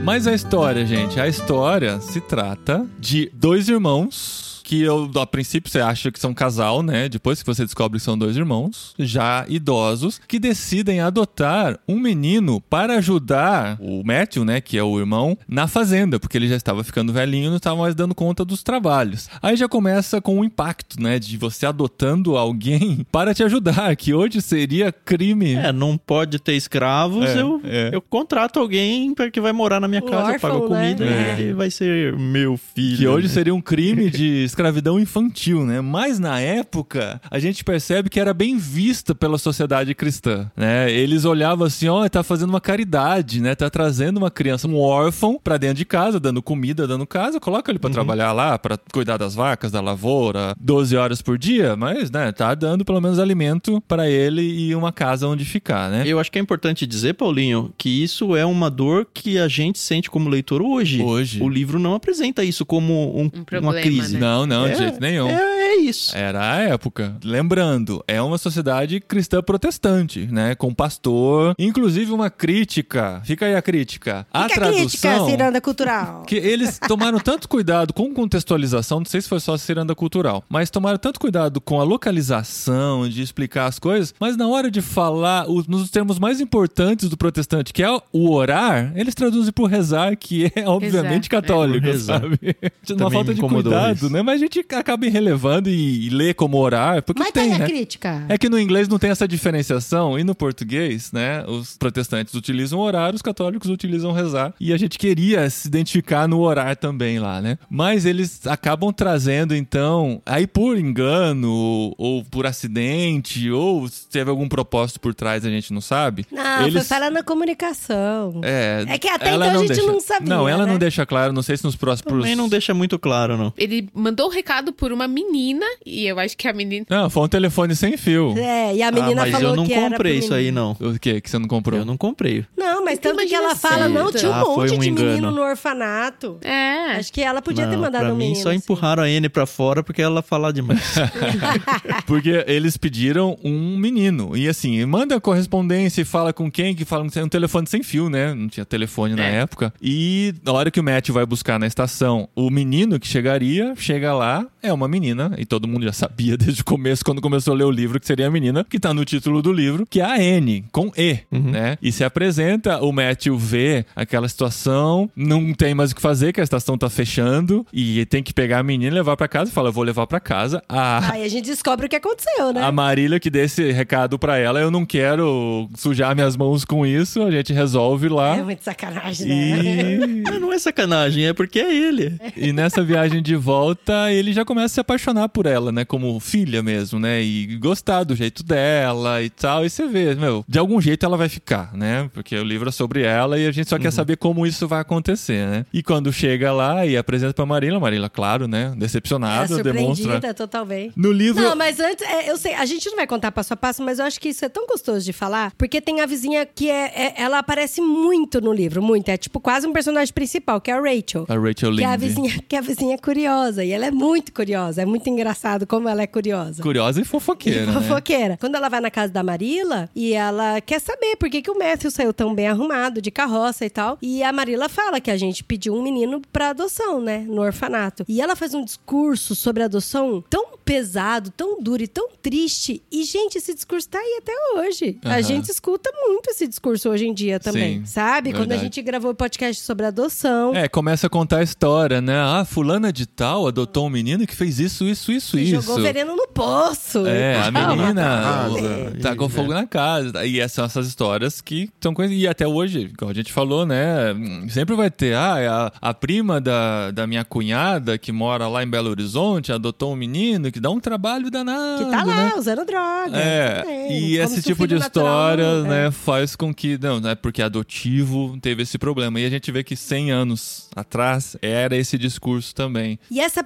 Mas 0.04 0.26
a 0.26 0.34
história, 0.34 0.84
gente, 0.84 1.20
a 1.20 1.28
história 1.28 2.00
se 2.02 2.20
trata 2.20 2.88
de 3.00 3.32
dois 3.36 3.70
irmãos 3.70 4.51
que 4.72 4.82
eu, 4.84 5.12
a 5.16 5.28
princípio 5.28 5.70
você 5.70 5.82
acha 5.82 6.10
que 6.10 6.18
são 6.18 6.34
casal, 6.34 6.82
né? 6.82 7.10
Depois 7.10 7.42
que 7.44 7.46
você 7.46 7.66
descobre 7.66 8.00
que 8.00 8.06
são 8.06 8.18
dois 8.18 8.38
irmãos, 8.38 8.94
já 8.98 9.44
idosos, 9.50 10.22
que 10.26 10.40
decidem 10.40 11.02
adotar 11.02 11.78
um 11.86 12.00
menino 12.00 12.62
para 12.62 12.94
ajudar 13.00 13.78
o 13.82 14.02
Matthew, 14.02 14.46
né, 14.46 14.62
que 14.62 14.78
é 14.78 14.84
o 14.84 14.98
irmão, 14.98 15.38
na 15.46 15.68
fazenda, 15.68 16.18
porque 16.22 16.38
ele 16.38 16.48
já 16.48 16.56
estava 16.56 16.86
ficando 16.86 17.12
velhinho 17.12 17.48
e 17.48 17.50
não 17.50 17.58
estava 17.58 17.82
mais 17.82 17.94
dando 17.94 18.16
conta 18.16 18.46
dos 18.46 18.64
trabalhos. 18.64 19.28
Aí 19.42 19.58
já 19.58 19.68
começa 19.68 20.22
com 20.22 20.40
o 20.40 20.46
impacto, 20.46 21.02
né, 21.02 21.20
de 21.20 21.36
você 21.36 21.66
adotando 21.66 22.38
alguém 22.38 23.06
para 23.12 23.34
te 23.34 23.44
ajudar, 23.44 23.94
que 23.98 24.14
hoje 24.14 24.42
seria 24.42 24.90
crime. 24.90 25.54
É, 25.56 25.74
não 25.74 25.98
pode 25.98 26.40
ter 26.40 26.54
escravos, 26.54 27.26
É, 27.26 27.42
eu, 27.42 27.62
é. 27.66 27.90
eu 27.92 28.02
contrato 28.02 28.58
alguém 28.58 29.14
pra 29.14 29.30
que 29.30 29.42
vai 29.42 29.52
morar 29.52 29.82
na 29.82 29.88
minha 29.90 30.02
Um 30.02 30.08
casa, 30.08 30.32
eu 30.32 30.40
pago 30.40 30.56
órfão, 30.62 30.70
né? 30.78 30.94
comida 30.96 31.04
É. 31.06 31.36
e 31.38 31.42
ele 31.44 31.54
vai 31.54 31.70
ser 31.70 32.16
meu 32.18 32.56
filho. 32.56 32.98
Que 32.98 33.06
hoje 33.06 33.28
seria 33.28 33.54
um 33.54 33.60
crime 33.62 34.10
de 34.10 34.46
escravidão 34.62 35.00
infantil, 35.00 35.66
né? 35.66 35.82
Mas 35.82 36.20
na 36.20 36.40
época, 36.40 37.20
a 37.32 37.40
gente 37.40 37.64
percebe 37.64 38.10
que 38.10 38.20
era 38.20 38.32
bem 38.34 38.58
vista 38.58 39.16
pela 39.16 39.40
sociedade 39.40 39.96
cristã, 39.96 40.52
né? 40.56 40.92
Eles 40.92 41.26
olhavam 41.26 41.66
assim, 41.66 41.88
ó, 41.88 42.08
tá 42.08 42.22
fazendo 42.22 42.52
uma 42.52 42.62
caridade, 42.62 43.42
né? 43.42 43.56
Tá 43.56 43.70
trazendo 43.72 44.18
uma 44.18 44.30
criança, 44.30 44.68
um 44.68 44.78
órfão, 44.78 45.40
pra 45.44 45.58
dentro 45.58 45.78
de 45.78 45.86
casa, 45.86 46.20
dando 46.20 46.44
comida, 46.44 46.88
dando 46.88 47.08
casa, 47.08 47.40
coloca 47.40 47.72
ele 47.72 47.80
pra 47.80 47.90
trabalhar 47.90 48.32
lá, 48.34 48.58
pra 48.60 48.78
cuidar 48.94 49.18
das 49.18 49.34
vacas, 49.34 49.72
da 49.72 49.82
lavoura, 49.82 50.54
12 50.60 50.96
horas 50.96 51.22
por 51.24 51.38
dia, 51.40 51.76
mas, 51.76 52.12
né, 52.12 52.32
tá 52.32 52.54
dando 52.54 52.86
pelo 52.86 53.02
menos 53.02 53.18
alimento 53.18 53.82
pra 53.88 54.08
ele 54.08 54.42
e 54.44 54.76
uma 54.76 54.92
casa 54.92 55.28
onde 55.28 55.44
ficar, 55.44 55.90
né? 55.90 56.04
Eu 56.06 56.20
acho 56.20 56.32
que 56.32 56.38
é 56.38 56.42
importante 56.42 56.86
dizer, 56.86 57.14
Paulinho, 57.16 57.74
que 57.80 58.04
isso 58.04 58.36
é 58.36 58.46
uma 58.46 58.70
dor 58.70 59.08
que 59.12 59.40
a 59.40 59.48
gente 59.48 59.80
sente 59.80 60.10
como 60.10 60.30
leitor 60.30 60.62
hoje. 60.62 61.02
Hoje. 61.02 61.42
O 61.42 61.50
livro 61.50 61.80
não 61.80 61.96
apresenta 61.96 62.44
isso 62.44 62.64
como 62.64 63.18
um- 63.18 63.26
Um 63.26 63.30
problema, 63.30 63.72
uma 63.72 63.82
crise. 63.82 64.14
né? 64.16 64.20
Não, 64.20 64.46
não, 64.52 64.66
de 64.66 64.72
É, 64.74 64.76
jeito 64.76 65.00
nenhum. 65.02 65.28
É, 65.30 65.34
é 65.72 65.76
isso. 65.78 66.16
Era 66.16 66.54
a 66.54 66.58
época. 66.58 67.16
Lembrando, 67.24 68.04
é 68.08 68.22
uma 68.22 68.38
sociedade 68.38 69.00
cristã 69.00 69.42
protestante, 69.42 70.28
né? 70.32 70.56
Com 70.56 70.74
pastor. 70.74 71.56
Inclusive 71.58 72.12
uma 72.12 72.30
crítica. 72.30 73.22
Fica 73.24 73.46
aí 73.46 73.56
a 73.56 73.62
crítica. 73.62 74.26
A 74.34 74.48
Fica 74.50 74.66
a 74.66 74.68
crítica, 74.74 75.02
tradução. 75.10 75.30
ciranda 75.30 75.62
cultural. 75.62 76.24
Que 76.32 76.36
eles 76.36 76.80
tomaram 76.88 77.20
tanto 77.20 77.48
cuidado 77.50 77.94
com 77.94 78.14
contextualização, 78.14 79.00
não 79.00 79.06
sei 79.06 79.22
se 79.22 79.28
foi 79.30 79.40
só 79.40 79.58
ciranda 79.58 79.94
cultural, 79.96 80.44
mas 80.50 80.70
tomaram 80.70 80.98
tanto 80.98 81.20
cuidado 81.20 81.60
com 81.60 81.80
a 81.80 81.84
localização, 81.84 83.08
de 83.10 83.22
explicar 83.22 83.66
as 83.68 83.80
coisas, 83.80 84.14
mas 84.20 84.38
na 84.38 84.48
hora 84.48 84.70
de 84.72 84.82
falar 84.82 85.50
os, 85.50 85.68
nos 85.68 85.90
termos 85.90 86.18
mais 86.20 86.40
importantes 86.40 87.10
do 87.10 87.18
protestante, 87.18 87.74
que 87.74 87.84
é 87.84 87.90
o 88.14 88.32
orar, 88.32 88.92
eles 88.96 89.14
traduzem 89.16 89.52
por 89.52 89.70
rezar, 89.70 90.16
que 90.16 90.52
é 90.56 90.68
obviamente 90.68 91.30
Rezar, 91.30 91.38
é. 91.38 91.42
católico, 91.42 91.86
rezar. 91.86 92.22
sabe? 92.22 92.40
Uma 93.00 93.12
falta 93.12 93.34
de 93.34 93.42
cuidado, 93.42 93.96
isso. 93.96 94.10
né? 94.10 94.22
Mas 94.22 94.41
a 94.41 94.41
gente 94.46 94.66
acaba 94.76 95.06
irrelevando 95.06 95.70
e, 95.70 96.08
e 96.08 96.10
lê 96.10 96.34
como 96.34 96.58
orar, 96.58 97.02
porque 97.04 97.20
Mas 97.20 97.32
tá 97.32 97.42
tem, 97.42 97.54
aí 97.54 97.60
né? 97.60 97.66
a 97.66 97.68
crítica. 97.68 98.26
É 98.30 98.38
que 98.38 98.50
no 98.50 98.60
inglês 98.60 98.88
não 98.88 98.98
tem 99.00 99.10
essa 99.10 99.28
diferenciação 99.28 100.18
e 100.18 100.24
no 100.24 100.34
português, 100.36 101.12
né? 101.12 101.44
Os 101.48 101.78
protestantes 101.78 102.34
utilizam 102.34 102.80
orar, 102.80 103.14
os 103.14 103.22
católicos 103.22 103.70
utilizam 103.70 104.12
rezar. 104.12 104.54
E 104.60 104.74
a 104.74 104.78
gente 104.78 104.98
queria 104.98 105.50
se 105.50 105.68
identificar 105.68 106.28
no 106.28 106.40
orar 106.42 106.76
também 106.76 107.20
lá, 107.20 107.42
né? 107.42 107.58
Mas 107.70 108.06
eles 108.06 108.46
acabam 108.48 108.92
trazendo, 108.92 109.56
então, 109.56 110.22
aí 110.26 110.46
por 110.48 110.78
engano, 110.78 111.94
ou 111.98 112.24
por 112.26 112.46
acidente, 112.46 113.50
ou 113.52 113.88
se 113.88 114.08
teve 114.10 114.30
algum 114.30 114.48
propósito 114.48 115.00
por 115.00 115.14
trás, 115.14 115.46
a 115.46 115.50
gente 115.50 115.74
não 115.74 115.82
sabe. 115.82 116.26
Não, 116.32 116.62
eles... 116.62 116.74
foi 116.74 116.84
falando 116.84 117.14
na 117.14 117.24
comunicação. 117.24 118.42
É, 118.44 118.84
É 118.88 118.98
que 118.98 119.08
até 119.08 119.34
então 119.36 119.42
a 119.42 119.58
gente 119.58 119.68
deixa- 119.70 119.86
não 119.92 120.00
sabia, 120.00 120.30
Não, 120.36 120.48
ela 120.50 120.66
né? 120.66 120.72
não 120.72 120.80
deixa 120.80 121.06
claro, 121.06 121.34
não 121.34 121.42
sei 121.42 121.58
se 121.58 121.64
nos 121.64 121.76
próximos. 121.76 122.12
Também 122.14 122.36
não 122.36 122.50
deixa 122.50 122.74
muito 122.74 122.98
claro, 123.00 123.38
não. 123.38 123.54
Ele 123.58 123.88
mandou 123.94 124.30
recado 124.32 124.74
por 124.74 124.92
uma 124.92 125.08
menina, 125.08 125.66
e 125.86 126.06
eu 126.08 126.18
acho 126.20 126.36
que 126.38 126.48
a 126.48 126.54
menina. 126.54 126.86
Não, 126.90 127.10
foi 127.10 127.24
um 127.24 127.28
telefone 127.28 127.76
sem 127.76 127.96
fio. 127.98 128.34
É, 128.38 128.76
e 128.76 128.82
a 128.82 128.92
menina 128.92 129.22
ah, 129.22 129.26
mas 129.26 129.32
falou 129.32 129.50
eu 129.52 129.56
não 129.56 129.68
comprei 129.68 130.18
isso 130.18 130.34
aí, 130.34 130.46
menino. 130.46 130.76
não. 130.80 130.90
O 130.92 131.00
que 131.00 131.22
que 131.22 131.30
você 131.30 131.38
não 131.38 131.48
comprou? 131.48 131.80
Eu 131.80 131.86
não 131.86 131.98
comprei. 131.98 132.46
Não, 132.58 132.84
mas 132.84 132.98
tanto 133.00 133.26
que 133.28 133.36
ela 133.36 133.56
fala, 133.56 133.86
assim. 133.86 133.94
não, 133.94 134.12
tinha 134.12 134.32
um 134.32 134.34
Ah, 134.34 134.46
monte 134.46 134.74
um 134.74 134.80
de 134.80 134.92
menino 134.92 135.02
engano. 135.18 135.32
no 135.32 135.42
orfanato. 135.42 136.38
É. 136.42 136.96
Acho 136.98 137.12
que 137.14 137.22
ela 137.22 137.42
podia 137.42 137.66
ter 137.68 137.76
Não, 137.76 137.82
mandado 137.84 138.06
pra 138.06 138.14
um 138.14 138.18
mim, 138.18 138.26
menino. 138.30 138.42
só 138.44 138.50
assim. 138.50 138.58
empurraram 138.58 139.04
a 139.04 139.10
N 139.10 139.30
pra 139.30 139.46
fora 139.46 139.84
porque 139.84 140.02
ela 140.02 140.22
fala 140.22 140.52
demais. 140.52 140.82
Porque 142.06 142.44
eles 142.48 142.78
pediram 142.78 143.38
um 143.44 143.78
menino. 143.78 144.36
E 144.36 144.48
assim, 144.48 144.84
manda 144.86 145.20
correspondência 145.20 146.02
e 146.02 146.06
fala 146.06 146.34
com 146.34 146.50
quem, 146.52 146.76
que 146.76 146.86
fala 146.86 147.04
um 147.04 147.28
telefone 147.30 147.68
sem 147.68 147.84
fio, 147.84 148.10
né? 148.10 148.34
Não 148.34 148.48
tinha 148.48 148.66
telefone 148.66 149.16
na 149.16 149.26
É. 149.26 149.36
época. 149.42 149.74
E 149.82 150.34
na 150.44 150.52
hora 150.54 150.72
que 150.72 150.80
o 150.80 150.84
Matt 150.84 151.10
vai 151.10 151.26
buscar 151.26 151.60
na 151.60 151.68
estação 151.68 152.28
o 152.36 152.50
menino 152.50 153.00
que 153.00 153.08
chegaria, 153.08 153.74
chega 153.76 154.11
lá, 154.14 154.46
é 154.62 154.72
uma 154.72 154.88
menina. 154.88 155.34
E 155.38 155.46
todo 155.46 155.68
mundo 155.68 155.84
já 155.86 155.94
sabia 155.94 156.36
desde 156.38 156.62
o 156.62 156.66
começo, 156.66 157.04
quando 157.04 157.22
começou 157.22 157.54
a 157.54 157.58
ler 157.58 157.64
o 157.66 157.72
livro, 157.72 158.00
que 158.00 158.08
seria 158.08 158.28
a 158.28 158.32
menina, 158.32 158.66
que 158.70 158.80
tá 158.80 158.94
no 158.94 159.04
título 159.06 159.42
do 159.42 159.52
livro, 159.52 159.86
que 159.90 160.00
é 160.02 160.06
a 160.06 160.22
N, 160.22 160.64
com 160.72 160.92
E, 160.98 161.20
né? 161.32 161.78
E 161.82 161.92
se 161.92 162.04
apresenta, 162.04 162.82
o 162.84 162.92
Matthew 162.92 163.38
vê 163.38 163.86
aquela 163.96 164.28
situação, 164.28 165.10
não 165.16 165.54
tem 165.54 165.74
mais 165.74 165.92
o 165.92 165.96
que 165.96 166.02
fazer, 166.02 166.34
que 166.34 166.42
a 166.42 166.44
estação 166.44 166.78
tá 166.78 166.90
fechando, 166.90 167.66
e 167.74 168.06
tem 168.06 168.22
que 168.24 168.34
pegar 168.34 168.60
a 168.60 168.64
menina 168.64 168.92
e 168.92 168.96
levar 168.96 169.16
pra 169.18 169.28
casa. 169.28 169.50
E 169.50 169.54
fala, 169.54 169.70
eu 169.70 169.74
vou 169.74 169.84
levar 169.84 170.08
pra 170.08 170.20
casa. 170.20 170.62
A, 170.68 171.12
Aí 171.14 171.24
a 171.24 171.28
gente 171.30 171.46
descobre 171.46 171.86
o 171.86 171.90
que 171.90 171.96
aconteceu, 171.96 172.54
né? 172.54 172.62
a 172.64 172.72
Marília 172.72 173.20
que 173.20 173.30
dê 173.30 173.44
esse 173.44 173.72
recado 173.72 174.18
pra 174.20 174.38
ela, 174.38 174.60
eu 174.60 174.72
não 174.72 174.86
quero 174.86 175.70
sujar 175.76 176.16
minhas 176.16 176.36
mãos 176.38 176.64
com 176.66 176.86
isso, 176.86 177.22
a 177.24 177.32
gente 177.32 177.54
resolve 177.54 178.08
lá. 178.10 178.38
É 178.38 178.44
muito 178.44 178.64
sacanagem, 178.64 179.28
né? 179.28 179.96
E, 179.96 180.22
Mas 180.24 180.40
não 180.42 180.52
é 180.54 180.60
sacanagem, 180.60 181.26
é 181.26 181.34
porque 181.34 181.60
é 181.60 181.74
ele. 181.76 182.18
e 182.36 182.52
nessa 182.54 182.84
viagem 182.84 183.22
de 183.22 183.36
volta, 183.36 184.01
ele 184.10 184.32
já 184.34 184.46
começa 184.46 184.66
a 184.66 184.70
se 184.70 184.80
apaixonar 184.80 185.28
por 185.30 185.46
ela, 185.46 185.72
né? 185.72 185.84
Como 185.84 186.20
filha 186.20 186.64
mesmo, 186.64 187.00
né? 187.00 187.22
E 187.22 187.58
gostar 187.58 188.04
do 188.04 188.16
jeito 188.16 188.44
dela 188.44 189.22
e 189.22 189.30
tal. 189.30 189.66
E 189.66 189.70
você 189.70 189.86
vê, 189.88 190.16
meu, 190.16 190.46
de 190.48 190.58
algum 190.58 190.80
jeito 190.80 191.06
ela 191.06 191.18
vai 191.18 191.28
ficar, 191.30 191.74
né? 191.76 192.10
Porque 192.14 192.36
o 192.36 192.44
livro 192.44 192.70
é 192.70 192.72
sobre 192.72 193.04
ela 193.04 193.38
e 193.38 193.46
a 193.48 193.52
gente 193.52 193.70
só 193.70 193.76
Uhum. 193.76 193.82
quer 193.82 193.92
saber 193.92 194.18
como 194.18 194.46
isso 194.48 194.68
vai 194.68 194.80
acontecer, 194.82 195.46
né? 195.48 195.66
E 195.74 195.84
quando 195.84 196.12
chega 196.14 196.52
lá 196.54 196.86
e 196.86 196.96
apresenta 196.96 197.34
pra 197.34 197.46
Marília, 197.46 197.80
Marília, 197.80 198.10
claro, 198.10 198.48
né? 198.48 198.72
É 198.76 198.80
Decepcionada, 198.80 199.62
demonstra. 199.62 199.94
surpreendida 200.06 200.34
totalmente. 200.34 200.94
No 200.96 201.12
livro. 201.12 201.44
Não, 201.44 201.56
mas 201.56 201.80
antes, 201.80 202.06
é, 202.08 202.30
eu 202.30 202.38
sei, 202.38 202.54
a 202.54 202.66
gente 202.66 202.88
não 202.90 202.96
vai 202.96 203.08
contar 203.08 203.32
passo 203.32 203.54
a 203.54 203.58
passo, 203.58 203.84
mas 203.84 204.00
eu 204.00 204.06
acho 204.06 204.20
que 204.20 204.30
isso 204.30 204.46
é 204.46 204.50
tão 204.50 204.66
gostoso 204.68 205.04
de 205.06 205.14
falar, 205.14 205.52
porque 205.58 205.82
tem 205.82 206.02
a 206.02 206.06
vizinha 206.06 206.46
que 206.46 206.70
é, 206.70 206.86
é- 206.96 207.14
ela 207.18 207.40
aparece 207.40 207.82
muito 207.82 208.40
no 208.40 208.54
livro, 208.54 208.82
muito. 208.82 209.10
É 209.10 209.18
tipo 209.18 209.40
quase 209.40 209.68
um 209.68 209.74
personagem 209.74 210.14
principal, 210.14 210.62
que 210.62 210.70
é 210.72 210.74
a 210.74 210.80
Rachel. 210.82 211.26
A 211.28 211.36
Rachel 211.36 211.76
Que 211.76 211.84
é 211.84 211.88
a 211.88 211.98
vizinha, 211.98 212.40
que 212.48 212.56
é 212.56 212.60
a 212.60 212.62
vizinha 212.62 212.98
curiosa. 212.98 213.64
E 213.64 213.72
ela 213.72 213.86
é 213.86 213.91
muito 213.92 214.32
curiosa, 214.34 214.82
é 214.82 214.86
muito 214.86 215.10
engraçado 215.10 215.68
como 215.68 215.88
ela 215.88 216.02
é 216.02 216.08
curiosa. 216.08 216.64
Curiosa 216.64 217.02
e 217.02 217.06
fofoqueira, 217.06 217.66
né? 217.66 217.74
Fofoqueira. 217.74 218.38
Quando 218.40 218.56
ela 218.56 218.70
vai 218.70 218.80
na 218.80 218.90
casa 218.92 219.12
da 219.12 219.22
Marila 219.24 219.90
e 219.96 220.14
ela 220.14 220.60
quer 220.62 220.80
saber 220.80 221.16
por 221.18 221.30
que, 221.30 221.42
que 221.42 221.52
o 221.52 221.58
Matthew 221.58 221.92
saiu 221.92 222.14
tão 222.14 222.34
bem 222.34 222.48
arrumado, 222.48 223.02
de 223.02 223.12
carroça 223.12 223.66
e 223.66 223.70
tal. 223.70 223.98
E 224.02 224.24
a 224.24 224.32
Marila 224.32 224.70
fala 224.70 225.00
que 225.00 225.12
a 225.12 225.18
gente 225.18 225.44
pediu 225.44 225.76
um 225.76 225.82
menino 225.84 226.22
pra 226.32 226.50
adoção, 226.50 227.02
né? 227.02 227.20
No 227.28 227.42
orfanato. 227.42 228.04
E 228.08 228.22
ela 228.22 228.36
faz 228.36 228.54
um 228.54 228.64
discurso 228.64 229.36
sobre 229.36 229.64
adoção 229.64 230.24
tão 230.30 230.52
pesado, 230.64 231.32
tão 231.32 231.62
duro 231.62 231.84
e 231.84 231.88
tão 231.88 232.10
triste. 232.22 232.82
E, 232.92 233.04
gente, 233.04 233.38
esse 233.38 233.54
discurso 233.54 233.90
tá 233.90 234.00
aí 234.00 234.20
até 234.22 234.34
hoje. 234.56 234.98
A 235.04 235.10
Aham. 235.16 235.22
gente 235.22 235.50
escuta 235.50 235.92
muito 236.08 236.30
esse 236.30 236.48
discurso 236.48 236.90
hoje 236.90 237.08
em 237.08 237.14
dia 237.14 237.40
também, 237.40 237.80
Sim, 237.80 237.86
sabe? 237.86 238.32
Quando 238.32 238.44
a 238.44 238.56
verdade. 238.56 238.64
gente 238.64 238.82
gravou 238.82 239.12
o 239.12 239.16
podcast 239.16 239.62
sobre 239.64 239.86
adoção. 239.86 240.56
É, 240.56 240.70
começa 240.70 241.08
a 241.08 241.10
contar 241.10 241.40
a 241.40 241.44
história, 241.44 242.00
né? 242.00 242.16
Ah, 242.16 242.46
fulana 242.46 242.94
de 242.94 243.06
tal 243.06 243.48
adotou 243.48 243.81
um 243.86 243.90
menino 243.90 244.26
que 244.28 244.36
fez 244.36 244.60
isso, 244.60 244.86
isso, 244.88 245.12
isso, 245.12 245.38
que 245.38 245.44
isso. 245.44 245.62
Jogou 245.62 245.82
veneno 245.82 246.16
no 246.16 246.28
poço. 246.28 247.06
É, 247.08 247.42
a 247.42 247.52
menina 247.52 248.48
e- 248.96 249.00
tá 249.00 249.16
com 249.16 249.28
fogo 249.30 249.54
na 249.54 249.66
casa. 249.66 250.26
E 250.26 250.40
essas 250.40 250.54
são 250.54 250.66
essas 250.66 250.88
histórias 250.88 251.42
que 251.42 251.70
são 251.82 251.94
coisas. 251.94 252.16
E 252.16 252.28
até 252.28 252.48
hoje, 252.48 252.92
como 252.98 253.12
a 253.12 253.14
gente 253.14 253.32
falou, 253.32 253.66
né? 253.66 254.14
Sempre 254.50 254.76
vai 254.76 254.90
ter. 254.92 255.16
Ah, 255.16 255.40
é 255.40 255.48
a, 255.48 255.72
a 255.82 255.94
prima 255.94 256.40
da, 256.42 256.92
da 256.92 257.08
minha 257.08 257.24
cunhada 257.26 257.98
que 257.98 258.12
mora 258.12 258.48
lá 258.48 258.64
em 258.64 258.68
Belo 258.70 258.90
Horizonte 258.90 259.52
adotou 259.52 259.94
um 259.94 259.96
menino 259.96 260.52
que 260.52 260.60
dá 260.60 260.70
um 260.70 260.80
trabalho 260.80 261.30
danado. 261.32 261.86
Que 261.86 261.92
tá 261.92 262.04
lá, 262.04 262.16
né? 262.26 262.34
usando 262.38 262.66
droga. 262.66 263.18
É, 263.18 263.62
também. 263.62 263.92
e 264.00 264.18
esse 264.18 264.42
tipo 264.42 264.68
de 264.68 264.76
natural 264.76 265.08
história, 265.36 265.54
não- 265.62 265.70
né, 265.70 265.88
é. 265.88 265.92
faz 265.92 266.36
com 266.36 266.54
que, 266.54 266.78
não, 266.82 267.00
né, 267.00 267.16
porque 267.16 267.42
adotivo 267.42 268.38
teve 268.42 268.64
esse 268.64 268.78
problema. 268.78 269.20
E 269.20 269.26
a 269.26 269.30
gente 269.30 269.52
vê 269.52 269.64
que 269.64 269.76
100 269.76 270.12
anos 270.12 270.70
atrás 270.76 271.36
era 271.42 271.76
esse 271.76 271.98
discurso 271.98 272.54
também. 272.54 273.00
E 273.10 273.20
essa 273.20 273.44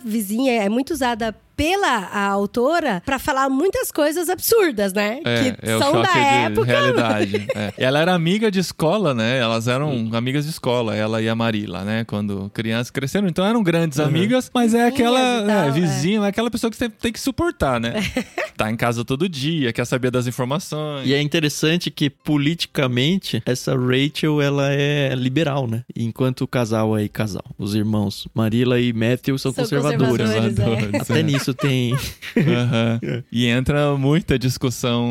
é 0.49 0.69
muito 0.69 0.91
usada 0.93 1.35
pela 1.55 1.87
a 1.87 2.27
autora 2.27 3.01
pra 3.05 3.17
falar 3.19 3.49
muitas 3.49 3.91
coisas 3.91 4.29
absurdas, 4.29 4.93
né? 4.93 5.19
É, 5.23 5.51
que 5.51 5.67
é 5.71 5.79
são 5.79 6.01
da 6.01 6.11
de 6.11 6.19
época. 6.19 6.65
realidade. 6.65 7.45
É. 7.55 7.73
Ela 7.77 7.99
era 7.99 8.13
amiga 8.13 8.51
de 8.51 8.59
escola, 8.59 9.13
né? 9.13 9.37
Elas 9.37 9.67
eram 9.67 10.09
amigas 10.13 10.43
de 10.43 10.51
escola, 10.51 10.93
ela 10.95 11.21
e 11.21 11.29
a 11.29 11.35
Marila, 11.35 11.83
né? 11.83 12.03
Quando 12.03 12.49
crianças 12.53 12.91
cresceram. 12.91 13.27
Então 13.27 13.45
eram 13.45 13.63
grandes 13.63 13.99
amigas, 13.99 14.51
mas 14.53 14.73
é 14.73 14.85
aquela 14.85 15.19
e 15.19 15.47
tal, 15.47 15.63
é, 15.63 15.67
é. 15.67 15.71
vizinha, 15.71 16.19
é 16.21 16.27
aquela 16.27 16.51
pessoa 16.51 16.69
que 16.69 16.75
você 16.75 16.89
tem 16.89 17.13
que 17.13 17.19
suportar, 17.19 17.79
né? 17.79 17.93
tá 18.57 18.69
em 18.69 18.75
casa 18.75 19.05
todo 19.05 19.29
dia, 19.29 19.71
quer 19.71 19.85
saber 19.85 20.11
das 20.11 20.27
informações. 20.27 21.07
E 21.07 21.13
é 21.13 21.21
interessante 21.21 21.89
que 21.89 22.09
politicamente 22.09 23.41
essa 23.45 23.73
Rachel 23.75 24.41
ela 24.41 24.71
é 24.71 25.13
liberal, 25.15 25.67
né? 25.67 25.83
Enquanto 25.95 26.41
o 26.41 26.47
casal 26.47 26.93
aí, 26.95 27.07
casal, 27.07 27.43
os 27.57 27.75
irmãos 27.75 28.27
Marila 28.33 28.79
e 28.79 28.91
Matthew 28.91 29.37
são, 29.37 29.53
São 29.53 29.63
conservadores. 29.63 30.09
conservadores, 30.09 30.59
é. 30.59 30.63
Conservadores, 30.63 31.01
Até 31.09 31.23
nisso 31.23 31.44
tem. 31.53 31.93
Aham. 32.38 32.99
E 33.31 33.47
entra 33.47 33.95
muita 33.97 34.38
discussão. 34.39 35.05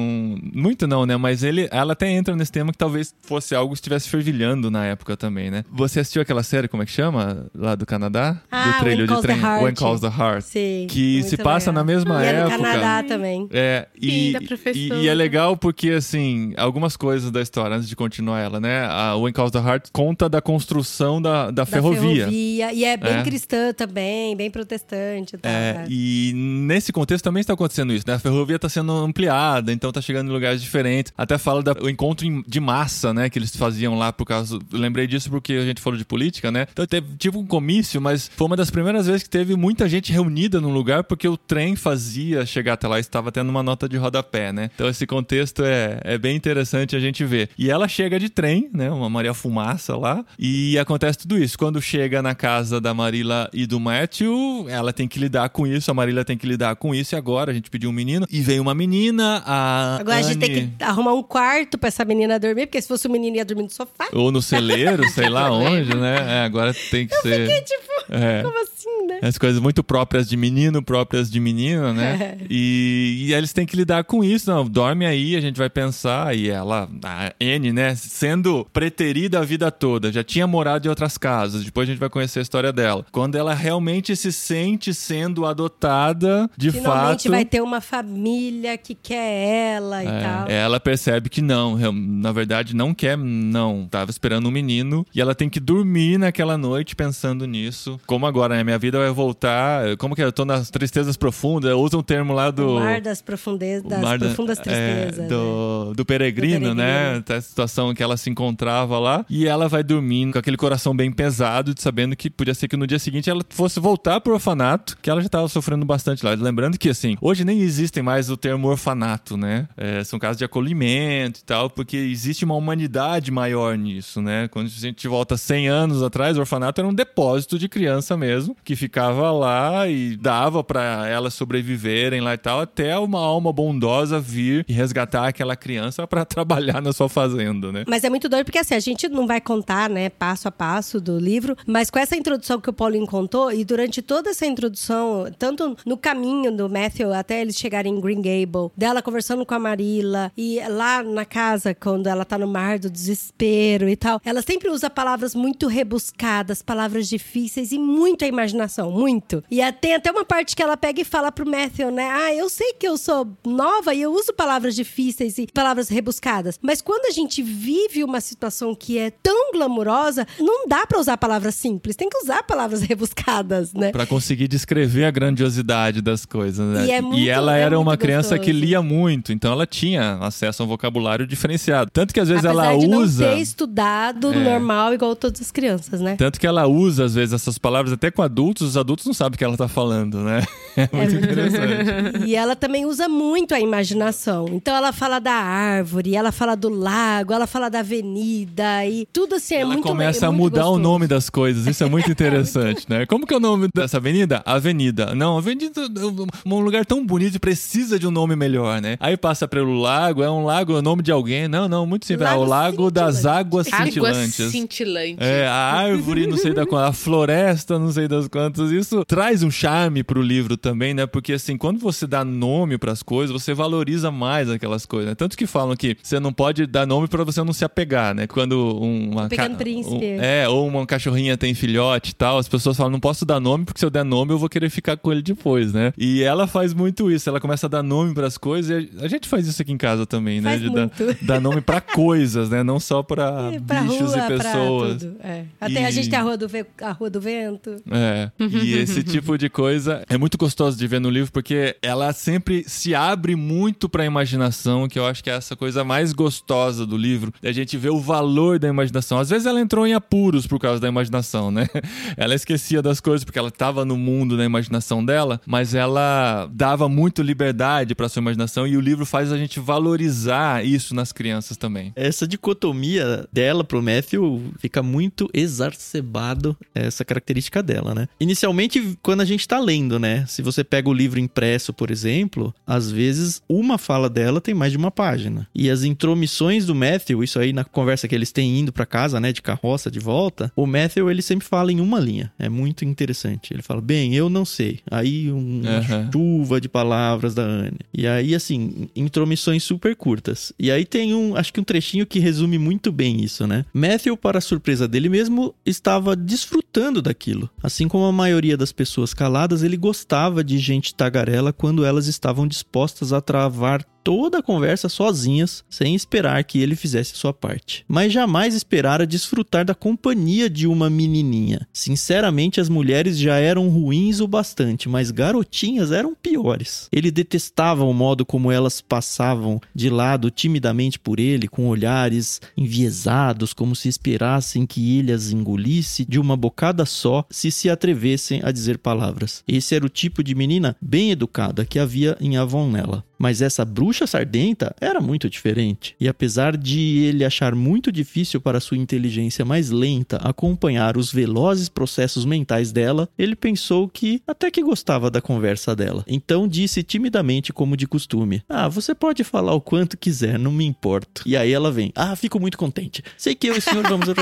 Muito 0.54 0.86
não, 0.86 1.04
né? 1.06 1.16
Mas 1.16 1.42
ele, 1.42 1.68
ela 1.70 1.92
até 1.92 2.10
entra 2.10 2.34
nesse 2.34 2.50
tema 2.50 2.72
que 2.72 2.78
talvez 2.78 3.14
fosse 3.22 3.54
algo 3.54 3.72
que 3.72 3.78
estivesse 3.78 4.08
fervilhando 4.08 4.70
na 4.70 4.84
época 4.86 5.16
também, 5.16 5.50
né? 5.50 5.64
Você 5.70 6.00
assistiu 6.00 6.22
aquela 6.22 6.42
série, 6.42 6.68
como 6.68 6.82
é 6.82 6.86
que 6.86 6.92
chama? 6.92 7.46
Lá 7.54 7.74
do 7.74 7.84
Canadá? 7.84 8.40
Ah, 8.50 8.78
do 8.80 8.86
When 8.86 9.06
de 9.06 9.20
trem. 9.22 9.38
Heart. 9.40 9.62
When 9.62 9.74
Calls 9.74 10.00
the 10.00 10.08
Heart. 10.08 10.42
Sim. 10.44 10.86
Que 10.88 11.14
muito 11.14 11.28
se 11.28 11.36
passa 11.36 11.70
legal. 11.70 11.84
na 11.84 11.92
mesma 11.92 12.24
e 12.24 12.28
época. 12.28 12.54
é 12.54 12.56
no 12.58 12.62
Canadá 12.64 13.02
também. 13.08 13.48
É, 13.52 13.88
e, 14.00 14.10
Sim, 14.10 14.32
da 14.32 14.38
e, 14.40 14.46
professora. 14.46 15.00
e 15.00 15.08
é 15.08 15.14
legal 15.14 15.56
porque, 15.56 15.90
assim, 15.90 16.52
algumas 16.56 16.96
coisas 16.96 17.30
da 17.30 17.40
história, 17.42 17.76
antes 17.76 17.88
de 17.88 17.96
continuar 17.96 18.40
ela, 18.40 18.60
né? 18.60 18.86
A 18.86 19.16
When 19.16 19.32
Calls 19.32 19.50
the 19.52 19.58
Heart 19.58 19.88
conta 19.92 20.28
da 20.28 20.40
construção 20.40 21.20
da, 21.20 21.46
da, 21.46 21.50
Da 21.50 21.66
ferrovia. 21.66 22.16
ferrovia. 22.26 22.72
E 22.72 22.84
é 22.84 22.96
bem 22.96 23.14
É. 23.18 23.22
cristã 23.22 23.72
também, 23.72 24.36
bem 24.36 24.50
protestante 24.50 25.36
e 25.36 25.38
tal. 25.38 25.52
É, 25.52 25.72
né? 25.74 25.86
E 26.30 26.32
nesse 26.32 26.92
contexto 26.92 27.24
também 27.24 27.40
está 27.40 27.52
acontecendo 27.52 27.92
isso, 27.92 28.04
né? 28.06 28.14
A 28.14 28.18
ferrovia 28.18 28.56
está 28.56 28.68
sendo 28.68 28.92
ampliada, 28.92 29.72
então 29.72 29.90
tá 29.90 30.00
chegando 30.00 30.28
em 30.30 30.32
lugares 30.32 30.62
diferentes. 30.62 31.12
Até 31.16 31.36
fala 31.38 31.62
do 31.62 31.88
encontro 31.88 32.26
de 32.46 32.60
massa, 32.60 33.12
né? 33.12 33.28
Que 33.28 33.38
eles 33.38 33.54
faziam 33.56 33.98
lá 33.98 34.12
por 34.12 34.24
causa. 34.24 34.58
Lembrei 34.72 35.06
disso 35.06 35.30
porque 35.30 35.54
a 35.54 35.64
gente 35.64 35.80
falou 35.80 35.98
de 35.98 36.04
política, 36.04 36.50
né? 36.50 36.66
Então 36.72 36.86
teve 36.86 37.36
um 37.36 37.46
comício, 37.46 38.00
mas 38.00 38.30
foi 38.34 38.46
uma 38.46 38.56
das 38.56 38.70
primeiras 38.70 39.06
vezes 39.06 39.22
que 39.22 39.30
teve 39.30 39.56
muita 39.56 39.88
gente 39.88 40.12
reunida 40.12 40.60
num 40.60 40.72
lugar 40.72 41.04
porque 41.04 41.26
o 41.28 41.36
trem 41.36 41.76
fazia 41.76 42.46
chegar 42.46 42.74
até 42.74 42.86
lá, 42.86 42.98
estava 42.98 43.32
tendo 43.32 43.50
uma 43.50 43.62
nota 43.62 43.88
de 43.88 43.96
rodapé, 43.96 44.52
né? 44.52 44.70
Então 44.74 44.88
esse 44.88 45.06
contexto 45.06 45.64
é, 45.64 46.00
é 46.04 46.18
bem 46.18 46.36
interessante 46.36 46.94
a 46.94 47.00
gente 47.00 47.24
ver. 47.24 47.50
E 47.58 47.70
ela 47.70 47.88
chega 47.88 48.18
de 48.18 48.28
trem, 48.28 48.70
né? 48.72 48.90
Uma 48.90 49.10
Maria 49.10 49.34
Fumaça 49.34 49.96
lá, 49.96 50.24
e 50.38 50.78
acontece 50.78 51.18
tudo 51.18 51.38
isso. 51.38 51.58
Quando 51.58 51.80
chega 51.80 52.22
na 52.22 52.34
casa 52.34 52.80
da 52.80 52.94
Marila 52.94 53.50
e 53.52 53.66
do 53.66 53.80
Matthew, 53.80 54.66
ela 54.68 54.92
tem 54.92 55.08
que 55.08 55.18
lidar 55.18 55.48
com 55.48 55.66
isso, 55.66 55.90
a 55.90 55.94
Marila 55.94 56.13
tem 56.22 56.36
que 56.36 56.46
lidar 56.46 56.76
com 56.76 56.94
isso, 56.94 57.14
e 57.14 57.16
agora 57.16 57.50
a 57.50 57.54
gente 57.54 57.70
pediu 57.70 57.88
um 57.88 57.92
menino, 57.94 58.26
e 58.30 58.42
veio 58.42 58.60
uma 58.60 58.74
menina, 58.74 59.42
a. 59.46 59.96
Agora 60.00 60.18
a 60.18 60.22
gente 60.22 60.36
Anne- 60.44 60.54
tem 60.54 60.74
que 60.76 60.84
arrumar 60.84 61.14
um 61.14 61.22
quarto 61.22 61.78
pra 61.78 61.88
essa 61.88 62.04
menina 62.04 62.38
dormir, 62.38 62.66
porque 62.66 62.82
se 62.82 62.88
fosse 62.88 63.06
o 63.06 63.10
menino 63.10 63.36
ia 63.36 63.44
dormir 63.46 63.62
no 63.62 63.70
sofá. 63.70 64.08
Ou 64.12 64.30
no 64.30 64.42
celeiro, 64.42 65.08
sei 65.08 65.30
lá 65.30 65.50
onde, 65.50 65.96
né? 65.96 66.40
É, 66.42 66.44
agora 66.44 66.74
tem 66.90 67.06
que 67.06 67.14
ser. 67.22 67.64
Tipo, 67.64 68.03
É. 68.14 68.42
como 68.42 68.62
assim, 68.62 69.06
né? 69.06 69.18
As 69.22 69.38
coisas 69.38 69.60
muito 69.60 69.82
próprias 69.82 70.28
de 70.28 70.36
menino, 70.36 70.82
próprias 70.82 71.30
de 71.30 71.40
menina, 71.40 71.92
né? 71.92 72.38
E, 72.48 73.26
e 73.26 73.34
eles 73.34 73.52
têm 73.52 73.66
que 73.66 73.76
lidar 73.76 74.04
com 74.04 74.22
isso. 74.22 74.50
Não, 74.50 74.66
dorme 74.66 75.06
aí, 75.06 75.36
a 75.36 75.40
gente 75.40 75.56
vai 75.56 75.70
pensar. 75.70 76.36
E 76.36 76.48
ela, 76.48 76.88
a 77.02 77.32
Anne, 77.40 77.72
né? 77.72 77.94
Sendo 77.94 78.66
preterida 78.72 79.40
a 79.40 79.42
vida 79.44 79.70
toda, 79.70 80.12
já 80.12 80.22
tinha 80.22 80.46
morado 80.46 80.86
em 80.86 80.90
outras 80.90 81.16
casas. 81.18 81.64
Depois 81.64 81.88
a 81.88 81.92
gente 81.92 82.00
vai 82.00 82.10
conhecer 82.10 82.38
a 82.40 82.42
história 82.42 82.72
dela. 82.72 83.04
Quando 83.10 83.36
ela 83.36 83.54
realmente 83.54 84.14
se 84.14 84.32
sente 84.32 84.92
sendo 84.92 85.46
adotada, 85.46 86.50
de 86.56 86.70
Finalmente 86.70 87.24
fato. 87.24 87.30
vai 87.32 87.44
ter 87.44 87.62
uma 87.62 87.80
família 87.80 88.76
que 88.76 88.94
quer 88.94 89.74
ela 89.76 90.02
e 90.02 90.06
tal. 90.06 90.48
É, 90.48 90.54
ela 90.62 90.78
percebe 90.78 91.28
que 91.28 91.40
não, 91.40 91.76
na 91.92 92.32
verdade 92.32 92.74
não 92.74 92.94
quer, 92.94 93.16
não. 93.16 93.86
Tava 93.90 94.10
esperando 94.10 94.48
um 94.48 94.50
menino 94.50 95.06
e 95.14 95.20
ela 95.20 95.34
tem 95.34 95.48
que 95.48 95.60
dormir 95.60 96.18
naquela 96.18 96.56
noite 96.58 96.94
pensando 96.94 97.46
nisso. 97.46 98.00
Como 98.06 98.26
agora, 98.26 98.56
né? 98.56 98.64
Minha 98.64 98.78
vida 98.78 98.98
vai 98.98 99.10
voltar. 99.10 99.96
Como 99.98 100.14
que 100.14 100.22
é? 100.22 100.24
Eu 100.24 100.32
tô 100.32 100.44
nas 100.44 100.70
tristezas 100.70 101.16
profundas. 101.16 101.72
Usa 101.74 101.96
um 101.96 102.02
termo 102.02 102.32
lá 102.32 102.50
do. 102.50 102.76
O 102.76 102.80
mar 102.80 103.00
das, 103.00 103.20
profundezas, 103.22 103.88
das 103.88 104.00
mar 104.00 104.18
da- 104.18 104.26
profundas 104.26 104.58
é, 104.58 104.62
tristezas. 104.62 105.18
né? 105.18 105.28
do, 105.28 105.92
do 105.94 106.04
peregrino, 106.04 106.68
Do 106.70 106.74
né? 106.74 106.84
peregrino. 106.98 107.22
Tá 107.22 107.36
a 107.36 107.40
situação 107.40 107.94
que 107.94 108.02
ela 108.02 108.16
se 108.16 108.30
encontrava 108.30 108.98
lá. 108.98 109.24
E 109.28 109.46
ela 109.46 109.68
vai 109.68 109.82
dormindo 109.82 110.32
com 110.32 110.38
aquele 110.38 110.56
coração 110.56 110.94
bem 110.94 111.10
pesado, 111.10 111.74
sabendo 111.78 112.14
que 112.16 112.28
podia 112.30 112.54
ser 112.54 112.68
que 112.68 112.76
no 112.76 112.86
dia 112.86 112.98
seguinte 112.98 113.28
ela 113.30 113.42
fosse 113.50 113.80
voltar 113.80 114.20
pro 114.20 114.32
orfanato, 114.34 114.96
que 115.00 115.08
ela 115.10 115.20
já 115.22 115.28
tava 115.28 115.48
sofrendo 115.48 115.84
bastante 115.84 116.24
lá. 116.24 116.32
Lembrando 116.34 116.78
que, 116.78 116.88
assim, 116.88 117.16
hoje 117.20 117.44
nem 117.44 117.60
existem 117.60 118.02
mais 118.02 118.30
o 118.30 118.36
termo 118.36 118.68
orfanato, 118.68 119.36
né? 119.36 119.68
É, 119.76 120.02
são 120.04 120.18
casos 120.18 120.36
de 120.38 120.44
acolhimento 120.44 121.40
e 121.40 121.44
tal, 121.44 121.70
porque 121.70 121.96
existe 121.96 122.44
uma 122.44 122.54
humanidade 122.54 123.30
maior 123.30 123.76
nisso, 123.76 124.20
né? 124.20 124.48
Quando 124.48 124.66
a 124.66 124.70
gente 124.70 125.06
volta 125.08 125.36
100 125.36 125.68
anos 125.68 126.02
atrás, 126.02 126.36
o 126.36 126.40
orfanato 126.40 126.80
era 126.80 126.88
um 126.88 126.94
depósito 126.94 127.58
de 127.58 127.68
criança 127.84 128.16
mesmo, 128.16 128.56
que 128.64 128.74
ficava 128.74 129.30
lá 129.30 129.86
e 129.86 130.16
dava 130.16 130.64
pra 130.64 131.06
elas 131.06 131.34
sobreviverem 131.34 132.22
lá 132.22 132.32
e 132.32 132.38
tal, 132.38 132.60
até 132.60 132.98
uma 132.98 133.20
alma 133.20 133.52
bondosa 133.52 134.18
vir 134.18 134.64
e 134.66 134.72
resgatar 134.72 135.28
aquela 135.28 135.54
criança 135.54 136.06
pra 136.06 136.24
trabalhar 136.24 136.80
na 136.80 136.94
sua 136.94 137.10
fazenda, 137.10 137.70
né? 137.70 137.84
Mas 137.86 138.02
é 138.02 138.08
muito 138.08 138.26
doido 138.26 138.46
porque 138.46 138.58
assim, 138.58 138.74
a 138.74 138.80
gente 138.80 139.06
não 139.06 139.26
vai 139.26 139.38
contar, 139.38 139.90
né, 139.90 140.08
passo 140.08 140.48
a 140.48 140.50
passo 140.50 140.98
do 140.98 141.18
livro, 141.18 141.54
mas 141.66 141.90
com 141.90 141.98
essa 141.98 142.16
introdução 142.16 142.58
que 142.58 142.70
o 142.70 142.72
Paulinho 142.72 143.06
contou, 143.06 143.52
e 143.52 143.66
durante 143.66 144.00
toda 144.00 144.30
essa 144.30 144.46
introdução, 144.46 145.30
tanto 145.38 145.76
no 145.84 145.98
caminho 145.98 146.50
do 146.50 146.66
Matthew 146.66 147.12
até 147.12 147.42
eles 147.42 147.56
chegarem 147.56 147.94
em 147.94 148.00
Green 148.00 148.22
Gable, 148.22 148.70
dela 148.74 149.02
conversando 149.02 149.44
com 149.44 149.54
a 149.54 149.58
Marilla, 149.58 150.32
e 150.38 150.58
lá 150.70 151.02
na 151.02 151.26
casa, 151.26 151.74
quando 151.74 152.06
ela 152.06 152.24
tá 152.24 152.38
no 152.38 152.48
mar 152.48 152.78
do 152.78 152.88
desespero 152.88 153.90
e 153.90 153.96
tal, 153.96 154.22
ela 154.24 154.40
sempre 154.40 154.70
usa 154.70 154.88
palavras 154.88 155.34
muito 155.34 155.66
rebuscadas, 155.66 156.62
palavras 156.62 157.06
difíceis 157.06 157.73
e 157.74 157.78
muita 157.78 158.26
imaginação, 158.26 158.90
muito. 158.90 159.42
E 159.50 159.60
a- 159.60 159.72
tem 159.72 159.94
até 159.94 160.10
uma 160.10 160.24
parte 160.24 160.54
que 160.56 160.62
ela 160.62 160.76
pega 160.76 161.00
e 161.00 161.04
fala 161.04 161.30
pro 161.32 161.48
Matthew, 161.48 161.90
né, 161.90 162.08
ah, 162.10 162.34
eu 162.34 162.48
sei 162.48 162.72
que 162.74 162.86
eu 162.86 162.96
sou 162.96 163.26
nova 163.46 163.94
e 163.94 164.02
eu 164.02 164.12
uso 164.12 164.32
palavras 164.32 164.74
difíceis 164.74 165.38
e 165.38 165.46
palavras 165.52 165.88
rebuscadas, 165.88 166.58
mas 166.62 166.80
quando 166.80 167.06
a 167.06 167.10
gente 167.10 167.42
vive 167.42 168.02
uma 168.04 168.20
situação 168.20 168.74
que 168.74 168.98
é 168.98 169.10
tão 169.10 169.52
glamurosa, 169.52 170.26
não 170.38 170.66
dá 170.68 170.86
pra 170.86 170.98
usar 171.00 171.16
palavras 171.16 171.54
simples, 171.54 171.96
tem 171.96 172.08
que 172.08 172.18
usar 172.18 172.42
palavras 172.42 172.80
rebuscadas, 173.14 173.72
né? 173.72 173.90
Pra 173.92 174.06
conseguir 174.06 174.48
descrever 174.48 175.04
a 175.04 175.10
grandiosidade 175.10 176.00
das 176.00 176.24
coisas, 176.24 176.66
né? 176.74 176.86
E 176.86 176.90
é 176.90 177.00
muito- 177.00 177.28
ela 177.28 177.56
é 177.58 177.62
era 177.62 177.78
uma 177.78 177.92
muito 177.92 178.00
criança 178.00 178.38
que 178.38 178.46
gostoso. 178.52 178.64
lia 178.66 178.82
muito, 178.82 179.32
então 179.32 179.52
ela 179.52 179.66
tinha 179.66 180.14
acesso 180.20 180.62
a 180.62 180.66
um 180.66 180.68
vocabulário 180.68 181.26
diferenciado. 181.26 181.90
Tanto 181.92 182.12
que 182.12 182.20
às 182.20 182.28
vezes 182.28 182.44
Apesar 182.44 182.72
ela 182.72 182.78
de 182.78 182.86
usa. 182.86 183.26
não 183.26 183.34
ter 183.36 183.40
estudado 183.42 184.32
É. 184.32 184.36
normal 184.36 184.94
igual 184.94 185.16
todas 185.16 185.40
as 185.40 185.50
crianças, 185.50 186.00
né? 186.00 186.16
Tanto 186.16 186.38
que 186.38 186.46
ela 186.46 186.66
usa, 186.66 187.04
às 187.04 187.14
vezes, 187.14 187.32
essas 187.34 187.58
palavras 187.64 187.94
até 187.94 188.10
com 188.10 188.20
adultos, 188.20 188.68
os 188.68 188.76
adultos 188.76 189.06
não 189.06 189.14
sabem 189.14 189.36
o 189.36 189.38
que 189.38 189.44
ela 189.44 189.56
tá 189.56 189.66
falando, 189.66 190.18
né? 190.20 190.42
É 190.76 190.88
muito 190.92 191.14
interessante. 191.14 192.26
E 192.26 192.34
ela 192.34 192.56
também 192.56 192.84
usa 192.84 193.08
muito 193.08 193.54
a 193.54 193.60
imaginação. 193.60 194.48
Então 194.50 194.74
ela 194.74 194.92
fala 194.92 195.20
da 195.20 195.30
árvore, 195.30 196.16
ela 196.16 196.32
fala 196.32 196.56
do 196.56 196.68
lago, 196.68 197.32
ela 197.32 197.46
fala 197.46 197.68
da 197.68 197.78
avenida 197.78 198.84
e 198.84 199.06
tudo 199.12 199.36
assim 199.36 199.54
é 199.54 199.60
ela 199.60 199.72
muito 199.74 199.86
começa 199.86 200.26
é 200.26 200.28
a 200.28 200.32
muito 200.32 200.54
mudar 200.54 200.62
o 200.66 200.70
gostoso. 200.72 200.82
nome 200.82 201.06
das 201.06 201.30
coisas. 201.30 201.68
Isso 201.68 201.84
é 201.84 201.88
muito 201.88 202.10
interessante, 202.10 202.86
né? 202.88 203.06
Como 203.06 203.24
que 203.24 203.32
é 203.32 203.36
o 203.36 203.40
nome 203.40 203.68
dessa 203.72 203.98
avenida? 203.98 204.42
Avenida. 204.44 205.14
Não, 205.14 205.38
avenida 205.38 205.82
é 205.82 206.48
um 206.48 206.58
lugar 206.58 206.84
tão 206.84 207.06
bonito 207.06 207.36
e 207.36 207.38
precisa 207.38 207.96
de 207.96 208.08
um 208.08 208.10
nome 208.10 208.34
melhor, 208.34 208.80
né? 208.82 208.96
Aí 208.98 209.16
passa 209.16 209.46
pelo 209.46 209.78
lago, 209.78 210.24
é 210.24 210.30
um 210.30 210.44
lago, 210.44 210.72
é 210.72 210.78
o 210.80 210.82
nome 210.82 211.04
de 211.04 211.12
alguém. 211.12 211.46
Não, 211.46 211.68
não, 211.68 211.86
muito 211.86 212.04
simples. 212.04 212.28
Ah, 212.28 212.34
o 212.34 212.40
Lago 212.44 212.64
lago 212.64 212.90
das 212.90 213.24
águas 213.24 213.72
Água 213.72 213.84
cintilantes. 213.86 214.50
cintilante. 214.50 215.18
É, 215.20 215.46
a 215.46 215.72
árvore, 215.72 216.26
não 216.26 216.36
sei 216.36 216.52
da 216.52 216.66
qual, 216.66 216.82
a 216.82 216.92
floresta, 216.92 217.53
não 217.78 217.90
sei 217.92 218.08
das 218.08 218.28
quantas. 218.28 218.70
Isso 218.70 219.04
traz 219.04 219.42
um 219.42 219.50
charme 219.50 220.02
pro 220.02 220.20
livro 220.22 220.56
também, 220.56 220.94
né? 220.94 221.06
Porque 221.06 221.32
assim, 221.34 221.56
quando 221.56 221.78
você 221.78 222.06
dá 222.06 222.24
nome 222.24 222.78
pras 222.78 223.02
coisas, 223.02 223.32
você 223.32 223.54
valoriza 223.54 224.10
mais 224.10 224.48
aquelas 224.50 224.84
coisas. 224.86 225.10
né? 225.10 225.14
Tanto 225.14 225.36
que 225.36 225.46
falam 225.46 225.76
que 225.76 225.96
você 226.02 226.18
não 226.20 226.32
pode 226.32 226.66
dar 226.66 226.86
nome 226.86 227.08
pra 227.08 227.24
você 227.24 227.42
não 227.42 227.52
se 227.52 227.64
apegar, 227.64 228.14
né? 228.14 228.26
Quando 228.26 228.58
um- 228.80 229.10
uma 229.12 229.28
ca- 229.28 229.48
Príncipe. 229.50 229.94
um- 229.96 230.20
é, 230.22 230.48
ou 230.48 230.66
uma 230.66 230.86
cachorrinha 230.86 231.36
tem 231.36 231.54
filhote 231.54 232.10
e 232.12 232.14
tal, 232.14 232.38
as 232.38 232.48
pessoas 232.48 232.76
falam, 232.76 232.90
não 232.92 233.00
posso 233.00 233.24
dar 233.24 233.38
nome 233.40 233.64
porque 233.64 233.78
se 233.78 233.84
eu 233.86 233.90
der 233.90 234.04
nome 234.04 234.32
eu 234.32 234.38
vou 234.38 234.48
querer 234.48 234.70
ficar 234.70 234.96
com 234.96 235.12
ele 235.12 235.22
depois, 235.22 235.72
né? 235.72 235.92
E 235.98 236.22
ela 236.22 236.46
faz 236.46 236.72
muito 236.74 237.10
isso, 237.10 237.28
ela 237.28 237.40
começa 237.40 237.66
a 237.66 237.68
dar 237.68 237.82
nome 237.82 238.14
pras 238.14 238.36
coisas 238.38 238.70
e 238.84 238.90
a 239.04 239.08
gente 239.08 239.28
faz 239.28 239.46
isso 239.46 239.60
aqui 239.62 239.72
em 239.72 239.76
casa 239.78 240.06
também, 240.06 240.40
né? 240.40 240.50
Faz 240.50 240.62
De 240.62 240.70
dar, 240.70 240.90
dar 241.22 241.40
nome 241.40 241.60
pra 241.60 241.80
coisas, 241.80 242.50
né? 242.50 242.62
Não 242.62 242.80
só 242.80 243.02
pra, 243.02 243.50
É, 243.52 243.60
pra 243.60 243.82
bichos 243.82 244.14
rua, 244.14 244.18
e 244.24 244.28
pessoas. 244.28 245.08
É. 245.22 245.44
Até 245.60 245.82
E- 245.82 245.84
a 245.84 245.90
gente 245.90 246.08
tem 246.10 246.18
a 246.18 246.22
rua 246.22 246.36
do, 246.36 246.48
Ve- 246.48 246.66
a 246.80 246.92
rua 246.92 247.10
do 247.10 247.20
vento. 247.20 247.43
É, 247.90 248.30
e 248.38 248.74
esse 248.78 249.02
tipo 249.02 249.36
de 249.36 249.48
coisa 249.48 250.04
é 250.08 250.16
muito 250.16 250.38
gostoso 250.38 250.76
de 250.76 250.86
ver 250.86 251.00
no 251.00 251.10
livro 251.10 251.32
porque 251.32 251.76
ela 251.82 252.12
sempre 252.12 252.64
se 252.66 252.94
abre 252.94 253.36
muito 253.36 253.88
pra 253.88 254.04
imaginação, 254.04 254.88
que 254.88 254.98
eu 254.98 255.06
acho 255.06 255.22
que 255.22 255.30
é 255.30 255.34
essa 255.34 255.56
coisa 255.56 255.84
mais 255.84 256.12
gostosa 256.12 256.86
do 256.86 256.96
livro. 256.96 257.32
A 257.42 257.52
gente 257.52 257.76
vê 257.76 257.88
o 257.88 258.00
valor 258.00 258.58
da 258.58 258.68
imaginação. 258.68 259.18
Às 259.18 259.30
vezes 259.30 259.46
ela 259.46 259.60
entrou 259.60 259.86
em 259.86 259.94
apuros 259.94 260.46
por 260.46 260.58
causa 260.58 260.80
da 260.80 260.88
imaginação, 260.88 261.50
né? 261.50 261.66
Ela 262.16 262.34
esquecia 262.34 262.80
das 262.80 263.00
coisas 263.00 263.24
porque 263.24 263.38
ela 263.38 263.48
estava 263.48 263.84
no 263.84 263.96
mundo 263.96 264.36
da 264.36 264.44
imaginação 264.44 265.04
dela, 265.04 265.40
mas 265.46 265.74
ela 265.74 266.48
dava 266.52 266.88
muito 266.88 267.22
liberdade 267.22 267.94
pra 267.94 268.08
sua 268.08 268.20
imaginação 268.20 268.66
e 268.66 268.76
o 268.76 268.80
livro 268.80 269.04
faz 269.04 269.32
a 269.32 269.38
gente 269.38 269.58
valorizar 269.58 270.64
isso 270.64 270.94
nas 270.94 271.12
crianças 271.12 271.56
também. 271.56 271.92
Essa 271.96 272.26
dicotomia 272.26 273.26
dela 273.32 273.64
pro 273.64 273.82
Matthew 273.82 274.52
fica 274.58 274.82
muito 274.82 275.28
exacerbado 275.32 276.56
essa 276.74 277.04
característica 277.04 277.33
dela, 277.62 277.94
né? 277.94 278.08
Inicialmente, 278.20 278.96
quando 279.02 279.20
a 279.20 279.24
gente 279.24 279.46
tá 279.46 279.58
lendo, 279.58 279.98
né? 279.98 280.24
Se 280.26 280.42
você 280.42 280.62
pega 280.64 280.88
o 280.88 280.92
livro 280.94 281.18
impresso, 281.18 281.72
por 281.72 281.90
exemplo, 281.90 282.54
às 282.66 282.90
vezes 282.90 283.42
uma 283.48 283.78
fala 283.78 284.08
dela 284.10 284.40
tem 284.40 284.54
mais 284.54 284.72
de 284.72 284.78
uma 284.78 284.90
página. 284.90 285.46
E 285.54 285.70
as 285.70 285.82
intromissões 285.84 286.66
do 286.66 286.74
Matthew, 286.74 287.22
isso 287.24 287.38
aí 287.38 287.52
na 287.52 287.64
conversa 287.64 288.06
que 288.08 288.14
eles 288.14 288.32
têm 288.32 288.60
indo 288.60 288.72
pra 288.72 288.86
casa, 288.86 289.18
né, 289.20 289.32
de 289.32 289.42
carroça 289.42 289.90
de 289.90 289.98
volta, 289.98 290.52
o 290.54 290.66
Matthew 290.66 291.10
ele 291.10 291.22
sempre 291.22 291.46
fala 291.46 291.72
em 291.72 291.80
uma 291.80 291.98
linha. 291.98 292.32
É 292.38 292.48
muito 292.48 292.84
interessante. 292.84 293.52
Ele 293.52 293.62
fala: 293.62 293.80
"Bem, 293.80 294.14
eu 294.14 294.28
não 294.28 294.44
sei". 294.44 294.80
Aí 294.90 295.30
um- 295.32 295.60
uma 295.62 295.78
Aham. 295.78 296.10
chuva 296.12 296.60
de 296.60 296.68
palavras 296.68 297.34
da 297.34 297.42
Anne. 297.42 297.78
E 297.92 298.06
aí, 298.06 298.34
assim, 298.34 298.88
intromissões 298.94 299.62
super 299.62 299.94
curtas. 299.96 300.52
E 300.58 300.70
aí 300.70 300.84
tem 300.84 301.14
um, 301.14 301.36
acho 301.36 301.52
que 301.52 301.60
um 301.60 301.64
trechinho 301.64 302.06
que 302.06 302.18
resume 302.18 302.58
muito 302.58 302.92
bem 302.92 303.22
isso, 303.22 303.46
né? 303.46 303.64
Matthew, 303.72 304.16
para 304.16 304.38
a 304.38 304.40
surpresa 304.40 304.86
dele 304.86 305.08
mesmo, 305.08 305.54
estava 305.64 306.14
desfrutando 306.16 307.00
daquilo. 307.02 307.23
Assim 307.62 307.88
como 307.88 308.04
a 308.04 308.12
maioria 308.12 308.56
das 308.56 308.72
pessoas 308.72 309.14
caladas, 309.14 309.62
ele 309.62 309.76
gostava 309.76 310.44
de 310.44 310.58
gente 310.58 310.94
tagarela 310.94 311.52
quando 311.52 311.84
elas 311.84 312.06
estavam 312.06 312.46
dispostas 312.46 313.12
a 313.12 313.20
travar 313.20 313.84
toda 314.04 314.38
a 314.38 314.42
conversa 314.42 314.88
sozinhas, 314.88 315.64
sem 315.70 315.94
esperar 315.94 316.44
que 316.44 316.60
ele 316.60 316.76
fizesse 316.76 317.16
sua 317.16 317.32
parte. 317.32 317.84
Mas 317.88 318.12
jamais 318.12 318.54
esperara 318.54 319.06
desfrutar 319.06 319.64
da 319.64 319.74
companhia 319.74 320.50
de 320.50 320.66
uma 320.66 320.90
menininha. 320.90 321.66
Sinceramente, 321.72 322.60
as 322.60 322.68
mulheres 322.68 323.18
já 323.18 323.36
eram 323.36 323.70
ruins 323.70 324.20
o 324.20 324.28
bastante, 324.28 324.88
mas 324.88 325.10
garotinhas 325.10 325.90
eram 325.90 326.14
piores. 326.14 326.86
Ele 326.92 327.10
detestava 327.10 327.82
o 327.82 327.94
modo 327.94 328.26
como 328.26 328.52
elas 328.52 328.82
passavam 328.82 329.58
de 329.74 329.88
lado 329.88 330.30
timidamente 330.30 330.98
por 330.98 331.18
ele, 331.18 331.48
com 331.48 331.66
olhares 331.68 332.42
enviesados, 332.56 333.54
como 333.54 333.74
se 333.74 333.88
esperassem 333.88 334.66
que 334.66 334.98
ele 334.98 335.12
as 335.12 335.30
engolisse 335.30 336.04
de 336.04 336.20
uma 336.20 336.36
bocada 336.36 336.84
só, 336.84 337.24
se 337.30 337.50
se 337.50 337.70
atrevessem 337.70 338.42
a 338.44 338.52
dizer 338.52 338.76
palavras. 338.76 339.42
Esse 339.48 339.74
era 339.74 339.86
o 339.86 339.88
tipo 339.88 340.22
de 340.22 340.34
menina 340.34 340.76
bem 340.80 341.10
educada 341.10 341.64
que 341.64 341.78
havia 341.78 342.16
em 342.20 342.36
Avon 342.36 342.70
nela. 342.70 343.02
Mas 343.24 343.40
essa 343.40 343.64
bruxa 343.64 344.06
sardenta 344.06 344.76
era 344.78 345.00
muito 345.00 345.30
diferente. 345.30 345.96
E 345.98 346.06
apesar 346.06 346.58
de 346.58 346.98
ele 347.04 347.24
achar 347.24 347.54
muito 347.54 347.90
difícil 347.90 348.38
para 348.38 348.60
sua 348.60 348.76
inteligência 348.76 349.46
mais 349.46 349.70
lenta 349.70 350.18
acompanhar 350.18 350.98
os 350.98 351.10
velozes 351.10 351.70
processos 351.70 352.26
mentais 352.26 352.70
dela, 352.70 353.08
ele 353.18 353.34
pensou 353.34 353.88
que 353.88 354.20
até 354.26 354.50
que 354.50 354.62
gostava 354.62 355.10
da 355.10 355.22
conversa 355.22 355.74
dela. 355.74 356.04
Então 356.06 356.46
disse 356.46 356.82
timidamente, 356.82 357.50
como 357.50 357.78
de 357.78 357.86
costume: 357.86 358.42
Ah, 358.46 358.68
você 358.68 358.94
pode 358.94 359.24
falar 359.24 359.54
o 359.54 359.60
quanto 359.60 359.96
quiser, 359.96 360.38
não 360.38 360.52
me 360.52 360.66
importo. 360.66 361.22
E 361.24 361.34
aí 361.34 361.50
ela 361.50 361.72
vem: 361.72 361.90
Ah, 361.94 362.14
fico 362.14 362.38
muito 362.38 362.58
contente. 362.58 363.02
Sei 363.16 363.34
que 363.34 363.46
eu 363.46 363.54
e 363.54 363.58
o 363.58 363.62
senhor 363.62 363.84
vamos. 363.84 364.06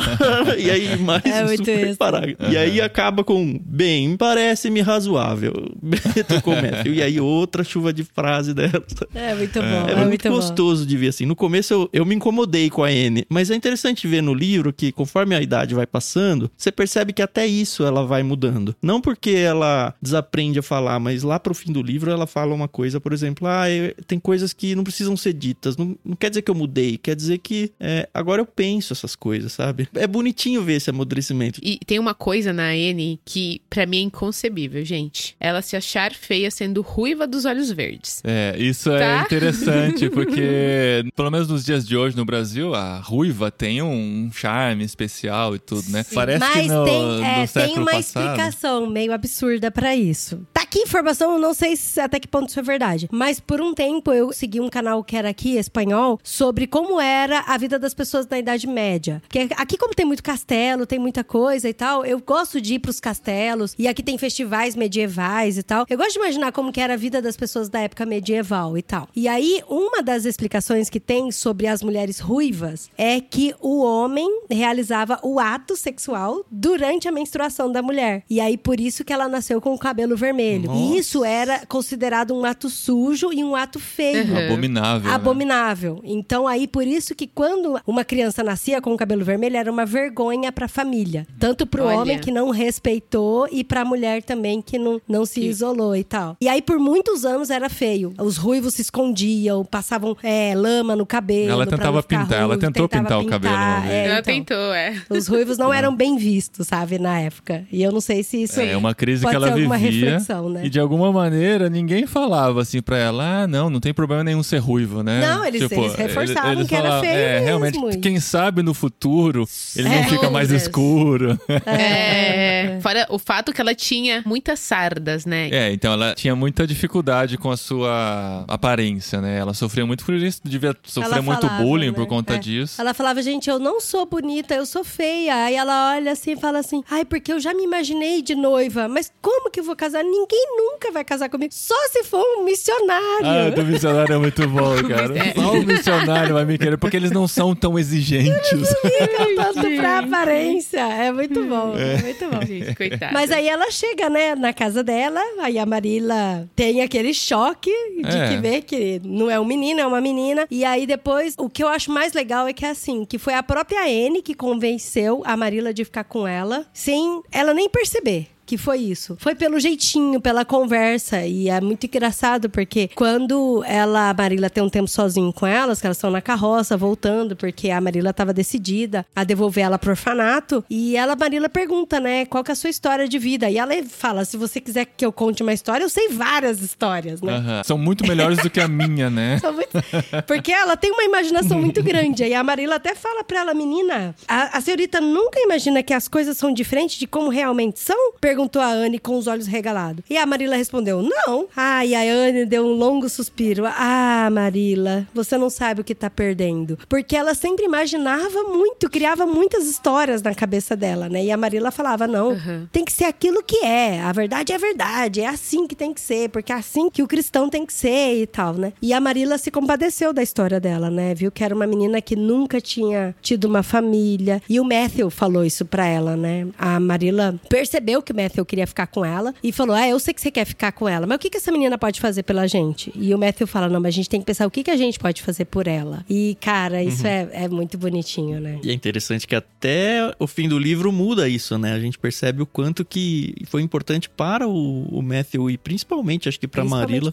e 0.58 0.70
aí 0.70 0.96
mais 0.98 1.22
É 1.26 1.42
um 1.44 1.48
muito 1.48 1.58
super 1.66 1.88
isso. 1.88 1.98
parágrafo. 1.98 2.50
E 2.50 2.56
aí 2.56 2.80
acaba 2.80 3.22
com: 3.22 3.60
Bem, 3.62 4.16
parece-me 4.16 4.80
razoável. 4.80 5.52
Trocou 6.26 6.54
o 6.54 6.56
Matthew. 6.56 6.94
E 6.94 7.02
aí 7.02 7.20
outra 7.50 7.64
chuva 7.64 7.92
de 7.92 8.04
frase 8.04 8.54
dela. 8.54 8.84
É 9.14 9.34
muito 9.34 9.60
bom. 9.60 9.66
É, 9.66 9.92
É, 9.92 9.94
muito, 9.96 10.08
muito 10.08 10.28
bom. 10.28 10.34
gostoso 10.36 10.86
de 10.86 10.96
ver 10.96 11.08
assim. 11.08 11.26
No 11.26 11.34
começo 11.34 11.74
eu, 11.74 11.90
eu 11.92 12.06
me 12.06 12.14
incomodei 12.14 12.70
com 12.70 12.84
a 12.84 12.92
N, 12.92 13.26
mas 13.28 13.50
é 13.50 13.56
interessante 13.56 14.06
ver 14.06 14.22
no 14.22 14.32
livro 14.32 14.72
que 14.72 14.92
conforme 14.92 15.34
a 15.34 15.42
idade 15.42 15.74
vai 15.74 15.86
passando, 15.86 16.50
você 16.56 16.70
percebe 16.70 17.12
que 17.12 17.20
até 17.22 17.46
isso 17.46 17.82
ela 17.84 18.04
vai 18.06 18.22
mudando. 18.22 18.74
Não 18.80 19.00
porque 19.00 19.30
ela 19.30 19.94
desaprende 20.00 20.58
a 20.58 20.62
falar, 20.62 21.00
mas 21.00 21.22
lá 21.22 21.38
pro 21.40 21.54
fim 21.54 21.72
do 21.72 21.82
livro 21.82 22.10
ela 22.10 22.26
fala 22.26 22.54
uma 22.54 22.68
coisa, 22.68 23.00
por 23.00 23.12
exemplo, 23.12 23.46
ah, 23.48 23.68
eu- 23.68 23.94
tem 24.06 24.18
coisas 24.18 24.52
que 24.52 24.74
não 24.74 24.84
precisam 24.84 25.16
ser 25.16 25.32
ditas. 25.32 25.76
Não, 25.76 25.96
não 26.04 26.14
quer 26.16 26.28
dizer 26.30 26.42
que 26.42 26.50
eu 26.50 26.54
mudei, 26.54 26.96
quer 26.96 27.16
dizer 27.16 27.38
que 27.38 27.72
é, 27.80 28.08
agora 28.14 28.40
eu 28.40 28.46
penso 28.46 28.92
essas 28.92 29.16
coisas, 29.16 29.52
sabe? 29.52 29.88
É 29.94 30.06
bonitinho 30.06 30.62
ver 30.62 30.74
esse 30.74 30.90
amadurecimento. 30.90 31.60
E 31.62 31.78
tem 31.84 31.98
uma 31.98 32.14
coisa 32.14 32.52
na 32.52 32.68
Anne 32.68 33.18
que 33.24 33.60
pra 33.68 33.86
mim 33.86 33.98
é 33.98 34.02
inconcebível, 34.02 34.84
gente. 34.84 35.34
Ela 35.40 35.62
se 35.62 35.76
achar 35.76 36.12
feia 36.14 36.50
sendo 36.50 36.82
ruiva 36.82 37.26
dos 37.30 37.44
olhos 37.44 37.70
verdes. 37.70 38.20
É, 38.24 38.54
isso 38.58 38.90
é 38.90 38.98
Tá? 38.98 39.22
interessante, 39.22 40.10
porque 40.10 41.04
pelo 41.14 41.30
menos 41.30 41.48
nos 41.48 41.64
dias 41.64 41.86
de 41.86 41.96
hoje 41.96 42.16
no 42.16 42.24
Brasil, 42.24 42.74
a 42.74 42.98
ruiva 42.98 43.50
tem 43.50 43.80
um 43.82 44.30
charme 44.32 44.84
especial 44.84 45.54
e 45.54 45.58
tudo, 45.58 45.88
né? 45.90 46.04
Parece 46.14 46.38
Mas 46.38 46.62
que 46.62 46.68
no, 46.68 46.84
tem, 46.84 47.02
no 47.02 47.24
é, 47.24 47.34
tem 47.34 47.46
século 47.46 47.76
uma 47.82 47.92
passado. 47.92 48.00
explicação 48.00 48.86
meio 48.86 49.12
absurda 49.12 49.70
pra 49.70 49.94
isso. 49.96 50.46
Tá 50.52 50.62
aqui 50.62 50.80
informação, 50.80 51.38
não 51.38 51.54
sei 51.54 51.76
se- 51.76 52.00
até 52.00 52.18
que 52.20 52.28
ponto 52.28 52.48
isso 52.50 52.58
é 52.60 52.62
verdade. 52.62 53.08
Mas 53.10 53.40
por 53.40 53.60
um 53.60 53.72
tempo 53.74 54.12
eu 54.12 54.32
segui 54.32 54.60
um 54.60 54.68
canal 54.68 55.02
que 55.04 55.16
era 55.16 55.28
aqui, 55.30 55.56
espanhol, 55.56 56.18
sobre 56.22 56.66
como 56.66 57.00
era 57.00 57.40
a 57.46 57.56
vida 57.56 57.78
das 57.78 57.94
pessoas 57.94 58.26
na 58.28 58.38
Idade 58.38 58.66
Média. 58.66 59.22
Porque 59.28 59.48
aqui, 59.56 59.76
como 59.76 59.94
tem 59.94 60.06
muito 60.06 60.22
castelo, 60.22 60.86
tem 60.86 60.98
muita 60.98 61.22
coisa 61.24 61.68
e 61.68 61.72
tal, 61.74 62.04
eu 62.04 62.20
gosto 62.20 62.60
de 62.60 62.74
ir 62.74 62.78
pros 62.78 63.00
castelos. 63.00 63.74
E 63.78 63.86
aqui 63.88 64.02
tem 64.02 64.16
festivais 64.18 64.74
medievais 64.76 65.56
e 65.58 65.62
tal. 65.62 65.84
Eu 65.88 65.96
gosto 65.96 66.12
de 66.12 66.18
imaginar 66.18 66.52
como 66.52 66.72
que 66.72 66.80
era 66.80 66.94
a 66.94 66.96
vida 66.96 67.19
das 67.22 67.36
pessoas 67.36 67.68
da 67.68 67.80
época 67.80 68.04
medieval 68.06 68.76
e 68.76 68.82
tal. 68.82 69.08
E 69.14 69.28
aí, 69.28 69.62
uma 69.68 70.02
das 70.02 70.24
explicações 70.24 70.88
que 70.88 71.00
tem 71.00 71.30
sobre 71.30 71.66
as 71.66 71.82
mulheres 71.82 72.18
ruivas 72.20 72.88
é 72.96 73.20
que 73.20 73.54
o 73.60 73.82
homem 73.82 74.28
realizava 74.50 75.18
o 75.22 75.38
ato 75.38 75.76
sexual 75.76 76.44
durante 76.50 77.08
a 77.08 77.12
menstruação 77.12 77.70
da 77.70 77.82
mulher. 77.82 78.22
E 78.28 78.40
aí, 78.40 78.56
por 78.56 78.80
isso 78.80 79.04
que 79.04 79.12
ela 79.12 79.28
nasceu 79.28 79.60
com 79.60 79.74
o 79.74 79.78
cabelo 79.78 80.16
vermelho. 80.16 80.66
Nossa. 80.68 80.80
E 80.94 80.98
isso 80.98 81.24
era 81.24 81.64
considerado 81.66 82.34
um 82.34 82.44
ato 82.44 82.68
sujo 82.68 83.32
e 83.32 83.42
um 83.44 83.54
ato 83.54 83.78
feio. 83.78 84.24
Uhum. 84.32 84.44
Abominável. 84.46 85.08
né? 85.08 85.14
Abominável. 85.14 86.00
Então, 86.04 86.46
aí, 86.46 86.66
por 86.66 86.86
isso 86.86 87.14
que 87.14 87.26
quando 87.26 87.80
uma 87.86 88.04
criança 88.04 88.42
nascia 88.42 88.80
com 88.80 88.92
o 88.92 88.96
cabelo 88.96 89.24
vermelho, 89.24 89.56
era 89.56 89.70
uma 89.70 89.86
vergonha 89.86 90.50
pra 90.52 90.68
família. 90.68 91.26
Tanto 91.38 91.66
pro 91.66 91.84
Olha. 91.84 91.98
homem 91.98 92.18
que 92.18 92.30
não 92.30 92.50
respeitou 92.50 93.48
e 93.50 93.62
pra 93.64 93.84
mulher 93.84 94.22
também 94.22 94.60
que 94.62 94.78
não, 94.78 95.00
não 95.08 95.24
se 95.26 95.40
isolou 95.40 95.94
e 95.96 96.04
tal. 96.04 96.36
E 96.40 96.48
aí, 96.48 96.60
por 96.62 96.78
muitos 97.10 97.24
anos, 97.24 97.50
era 97.50 97.68
feio. 97.68 98.12
Os 98.18 98.36
ruivos 98.36 98.74
se 98.74 98.82
escondiam, 98.82 99.64
passavam 99.64 100.16
é, 100.22 100.54
lama 100.54 100.94
no 100.94 101.04
cabelo. 101.04 101.50
Ela 101.50 101.66
tentava 101.66 101.96
não 101.96 102.02
pintar, 102.02 102.38
ela 102.38 102.46
ruivo, 102.48 102.60
tentou 102.60 102.88
tentava 102.88 103.04
pintar 103.04 103.20
o 103.20 103.26
cabelo 103.26 103.80
vez. 103.82 103.92
é, 103.92 104.06
Ela 104.06 104.18
então. 104.20 104.34
tentou, 104.34 104.74
é. 104.74 104.94
Os 105.10 105.26
ruivos 105.26 105.58
não 105.58 105.72
eram 105.74 105.94
bem 105.94 106.16
vistos, 106.16 106.66
sabe, 106.68 106.98
na 106.98 107.18
época. 107.20 107.64
E 107.72 107.82
eu 107.82 107.90
não 107.92 108.00
sei 108.00 108.22
se 108.22 108.42
isso 108.42 108.60
É 108.60 108.76
uma 108.76 108.94
crise 108.94 109.22
pode 109.22 109.36
que 109.36 109.42
ela 109.44 109.54
vivia. 109.54 109.76
reflexão, 109.76 110.48
né? 110.48 110.62
E 110.64 110.70
de 110.70 110.78
alguma 110.78 111.12
maneira 111.12 111.68
ninguém 111.68 112.06
falava 112.06 112.60
assim 112.62 112.80
pra 112.80 112.96
ela: 112.98 113.42
ah, 113.42 113.46
não, 113.46 113.68
não 113.68 113.80
tem 113.80 113.92
problema 113.92 114.22
nenhum 114.24 114.42
ser 114.42 114.58
ruivo, 114.58 115.02
né? 115.02 115.20
Não, 115.20 115.44
eles- 115.44 115.62
eles 115.70 115.94
reforçavam 115.94 116.64
que 116.64 116.74
era 116.74 116.84
falavam, 116.84 117.04
feio 117.04 117.14
É, 117.18 117.32
mesmo. 117.40 117.44
realmente, 117.46 117.98
quem 117.98 118.20
sabe 118.20 118.62
no 118.62 118.72
futuro 118.74 119.48
ele 119.76 119.88
não 119.88 119.94
É. 119.96 120.04
fica 120.04 120.30
mais 120.30 120.50
escuro. 120.50 121.38
É, 121.66 122.78
fora 122.80 123.06
o 123.10 123.18
fato 123.18 123.52
que 123.52 123.60
ela 123.60 123.74
tinha 123.74 124.22
muitas 124.24 124.58
sardas, 124.60 125.24
né? 125.26 125.48
É, 125.50 125.72
então 125.72 125.92
ela 125.92 126.14
tinha 126.14 126.36
muita 126.36 126.66
dificuldade 126.66 126.99
com 127.40 127.50
a 127.50 127.56
sua 127.56 128.44
aparência, 128.48 129.20
né? 129.20 129.38
Ela 129.38 129.54
sofria 129.54 129.84
muito 129.86 130.04
por 130.04 130.14
isso, 130.14 130.40
devia 130.44 130.74
sofrer 130.84 131.12
Ela 131.14 131.22
muito 131.22 131.40
falava, 131.46 131.62
bullying 131.62 131.88
né? 131.88 131.92
por 131.92 132.06
conta 132.06 132.34
É. 132.34 132.38
disso. 132.38 132.80
Ela 132.80 132.94
falava, 132.94 133.22
gente, 133.22 133.48
eu 133.48 133.58
não 133.58 133.80
sou 133.80 134.06
bonita, 134.06 134.54
eu 134.54 134.66
sou 134.66 134.84
feia. 134.84 135.34
Aí 135.44 135.54
ela 135.54 135.94
olha 135.94 136.12
assim 136.12 136.32
e 136.32 136.36
fala 136.36 136.58
assim: 136.58 136.82
ai, 136.90 137.04
porque 137.04 137.32
eu 137.32 137.40
já 137.40 137.52
me 137.54 137.62
imaginei 137.64 138.22
de 138.22 138.34
noiva, 138.34 138.88
mas 138.88 139.10
como 139.20 139.50
que 139.50 139.60
eu 139.60 139.64
vou 139.64 139.76
casar? 139.76 140.02
Ninguém 140.04 140.46
nunca 140.56 140.90
vai 140.92 141.04
casar 141.04 141.28
comigo, 141.28 141.52
só 141.54 141.74
se 141.90 142.04
for 142.04 142.22
um 142.38 142.44
missionário. 142.44 143.26
Ah, 143.26 143.50
do 143.50 143.64
missionário 143.64 144.14
é 144.14 144.18
muito 144.18 144.46
bom, 144.48 144.74
cara. 144.88 145.18
É. 145.18 145.32
Só 145.34 145.52
o 145.52 145.62
missionário 145.64 146.34
vai 146.34 146.44
me 146.44 146.58
querer, 146.58 146.76
porque 146.76 146.96
eles 146.96 147.10
não 147.10 147.26
são 147.26 147.54
tão 147.54 147.78
exigentes. 147.78 148.50
Ligam 148.84 149.36
tanto 149.36 149.76
pra 149.76 149.98
aparência. 150.00 150.80
É 150.80 151.12
muito 151.12 151.44
bom, 151.44 151.74
é, 151.76 152.02
muito 152.02 152.28
bom. 152.30 152.44
Gente, 152.46 152.74
coitada. 152.74 153.12
Mas 153.12 153.30
aí 153.30 153.48
ela 153.48 153.70
chega, 153.70 154.08
né, 154.08 154.34
na 154.34 154.52
casa 154.52 154.82
dela, 154.82 155.20
aí 155.40 155.58
a 155.58 155.66
Marila 155.66 156.48
tem 156.56 156.80
aquele 156.90 157.14
choque 157.14 157.70
de 158.02 158.16
É. 158.16 158.28
que 158.28 158.36
vê 158.38 158.60
que 158.60 159.00
não 159.04 159.30
é 159.30 159.38
um 159.38 159.44
menino, 159.44 159.80
é 159.80 159.86
uma 159.86 160.00
menina. 160.00 160.46
E 160.50 160.64
aí 160.64 160.86
depois, 160.86 161.34
o 161.38 161.48
que 161.48 161.62
eu 161.62 161.68
acho 161.68 161.90
mais 161.92 162.12
legal 162.12 162.48
é 162.48 162.52
que 162.52 162.64
é 162.66 162.70
assim, 162.70 163.04
que 163.04 163.18
foi 163.18 163.34
a 163.34 163.42
própria 163.42 163.82
Anne 163.84 164.22
que 164.22 164.34
convenceu 164.34 165.22
a 165.24 165.36
Marila 165.36 165.72
de 165.72 165.84
ficar 165.84 166.04
com 166.04 166.26
ela, 166.26 166.66
sem 166.74 167.22
ela 167.30 167.54
nem 167.54 167.68
perceber. 167.68 168.28
Que 168.50 168.58
foi 168.58 168.78
isso. 168.78 169.16
Foi 169.20 169.32
pelo 169.36 169.60
jeitinho, 169.60 170.20
pela 170.20 170.44
conversa. 170.44 171.24
E 171.24 171.48
é 171.48 171.60
muito 171.60 171.86
engraçado, 171.86 172.50
porque 172.50 172.90
quando 172.96 173.62
ela, 173.64 174.10
a 174.10 174.14
Marila 174.14 174.50
tem 174.50 174.60
um 174.60 174.68
tempo 174.68 174.88
sozinho 174.88 175.32
com 175.32 175.46
elas, 175.46 175.80
que 175.80 175.86
elas 175.86 175.96
estão 175.98 176.10
na 176.10 176.20
carroça, 176.20 176.76
voltando, 176.76 177.36
porque 177.36 177.70
a 177.70 177.80
Marila 177.80 178.10
estava 178.10 178.32
decidida 178.32 179.06
a 179.14 179.22
devolver 179.22 179.62
ela 179.66 179.78
pro 179.78 179.90
orfanato. 179.90 180.64
E 180.68 180.96
ela, 180.96 181.12
a 181.12 181.16
Marila, 181.16 181.48
pergunta, 181.48 182.00
né, 182.00 182.24
qual 182.26 182.42
que 182.42 182.50
é 182.50 182.54
a 182.54 182.56
sua 182.56 182.70
história 182.70 183.06
de 183.08 183.20
vida? 183.20 183.48
E 183.48 183.56
ela 183.56 183.72
fala: 183.88 184.24
se 184.24 184.36
você 184.36 184.60
quiser 184.60 184.84
que 184.84 185.06
eu 185.06 185.12
conte 185.12 185.44
uma 185.44 185.52
história, 185.52 185.84
eu 185.84 185.88
sei 185.88 186.08
várias 186.08 186.60
histórias, 186.60 187.22
né? 187.22 187.34
Aham. 187.34 187.62
São 187.62 187.78
muito 187.78 188.04
melhores 188.04 188.38
do 188.38 188.50
que 188.50 188.58
a 188.58 188.66
minha, 188.66 189.08
né? 189.08 189.40
Muito- 189.54 190.24
Porque 190.26 190.50
ela 190.50 190.76
tem 190.76 190.90
uma 190.90 191.04
imaginação 191.04 191.60
muito 191.60 191.84
grande. 191.84 192.24
Aí 192.24 192.34
a 192.34 192.42
Marila 192.42 192.74
até 192.74 192.96
fala 192.96 193.22
pra 193.22 193.38
ela, 193.42 193.54
menina, 193.54 194.12
a, 194.26 194.58
a 194.58 194.60
senhorita 194.60 195.00
nunca 195.00 195.38
imagina 195.38 195.84
que 195.84 195.94
as 195.94 196.08
coisas 196.08 196.36
são 196.36 196.52
diferentes 196.52 196.98
de 196.98 197.06
como 197.06 197.28
realmente 197.30 197.78
são? 197.78 198.12
Perguntou 198.40 198.62
a 198.62 198.68
Anne 198.70 198.98
com 198.98 199.18
os 199.18 199.26
olhos 199.26 199.46
regalados. 199.46 200.02
E 200.08 200.16
a 200.16 200.24
Marila 200.24 200.56
respondeu, 200.56 201.02
não. 201.02 201.46
Ai, 201.54 201.94
a 201.94 202.00
Anne 202.00 202.46
deu 202.46 202.64
um 202.64 202.72
longo 202.72 203.06
suspiro. 203.06 203.64
Ah, 203.66 204.30
Marila, 204.32 205.06
você 205.14 205.36
não 205.36 205.50
sabe 205.50 205.82
o 205.82 205.84
que 205.84 205.94
tá 205.94 206.08
perdendo. 206.08 206.78
Porque 206.88 207.14
ela 207.14 207.34
sempre 207.34 207.66
imaginava 207.66 208.44
muito, 208.44 208.88
criava 208.88 209.26
muitas 209.26 209.66
histórias 209.66 210.22
na 210.22 210.34
cabeça 210.34 210.74
dela, 210.74 211.06
né? 211.06 211.22
E 211.22 211.30
a 211.30 211.36
Marila 211.36 211.70
falava, 211.70 212.06
não, 212.06 212.30
Uhum. 212.30 212.66
tem 212.72 212.82
que 212.82 212.92
ser 212.94 213.04
aquilo 213.04 213.42
que 213.42 213.58
é. 213.62 214.00
A 214.00 214.10
verdade 214.10 214.52
é 214.52 214.54
a 214.54 214.58
verdade. 214.58 215.20
É 215.20 215.26
assim 215.26 215.66
que 215.66 215.74
tem 215.74 215.92
que 215.92 216.00
ser, 216.00 216.30
porque 216.30 216.50
é 216.50 216.54
assim 216.54 216.88
que 216.88 217.02
o 217.02 217.06
cristão 217.06 217.50
tem 217.50 217.66
que 217.66 217.74
ser 217.74 218.22
e 218.22 218.26
tal, 218.26 218.54
né? 218.54 218.72
E 218.80 218.94
a 218.94 219.00
Marila 219.00 219.36
se 219.36 219.50
compadeceu 219.50 220.14
da 220.14 220.22
história 220.22 220.58
dela, 220.58 220.88
né? 220.90 221.14
Viu 221.14 221.30
que 221.30 221.44
era 221.44 221.54
uma 221.54 221.66
menina 221.66 222.00
que 222.00 222.16
nunca 222.16 222.58
tinha 222.58 223.14
tido 223.20 223.44
uma 223.44 223.62
família. 223.62 224.40
E 224.48 224.58
o 224.58 224.64
Matthew 224.64 225.10
falou 225.10 225.44
isso 225.44 225.66
pra 225.66 225.86
ela, 225.86 226.16
né? 226.16 226.46
A 226.58 226.80
Marila 226.80 227.34
percebeu 227.50 228.00
que 228.00 228.12
o 228.12 228.16
Matthew 228.16 228.29
queria 228.46 228.66
ficar 228.66 228.86
com 228.86 229.04
ela 229.04 229.34
e 229.42 229.52
falou: 229.52 229.74
Ah, 229.74 229.88
eu 229.88 229.98
sei 229.98 230.12
que 230.14 230.20
você 230.20 230.30
quer 230.30 230.44
ficar 230.44 230.72
com 230.72 230.88
ela, 230.88 231.06
mas 231.06 231.16
o 231.16 231.18
que, 231.18 231.30
que 231.30 231.36
essa 231.36 231.50
menina 231.52 231.76
pode 231.78 232.00
fazer 232.00 232.22
pela 232.22 232.46
gente? 232.46 232.92
E 232.94 233.14
o 233.14 233.18
Matthew 233.18 233.46
fala: 233.46 233.68
Não, 233.68 233.80
mas 233.80 233.88
a 233.94 233.96
gente 233.96 234.08
tem 234.08 234.20
que 234.20 234.26
pensar 234.26 234.46
o 234.46 234.50
que, 234.50 234.62
que 234.62 234.70
a 234.70 234.76
gente 234.76 234.98
pode 234.98 235.22
fazer 235.22 235.44
por 235.46 235.66
ela. 235.66 236.04
E, 236.08 236.36
cara, 236.40 236.82
isso 236.82 237.06
é, 237.06 237.28
é 237.32 237.48
muito 237.48 237.76
bonitinho, 237.78 238.40
né? 238.40 238.58
E 238.62 238.70
é 238.70 238.72
interessante 238.72 239.26
que 239.26 239.34
até 239.34 240.14
o 240.18 240.26
fim 240.26 240.48
do 240.48 240.58
livro 240.58 240.90
muda 240.92 241.28
isso, 241.28 241.56
né? 241.58 241.72
A 241.72 241.80
gente 241.80 241.98
percebe 241.98 242.42
o 242.42 242.46
quanto 242.46 242.84
que 242.84 243.34
foi 243.46 243.62
importante 243.62 244.08
para 244.08 244.48
o, 244.48 244.82
o 244.90 245.02
Matthew 245.02 245.50
e 245.50 245.58
principalmente, 245.58 246.28
acho 246.28 246.38
que 246.40 246.46
para 246.48 246.62
pra 246.64 246.70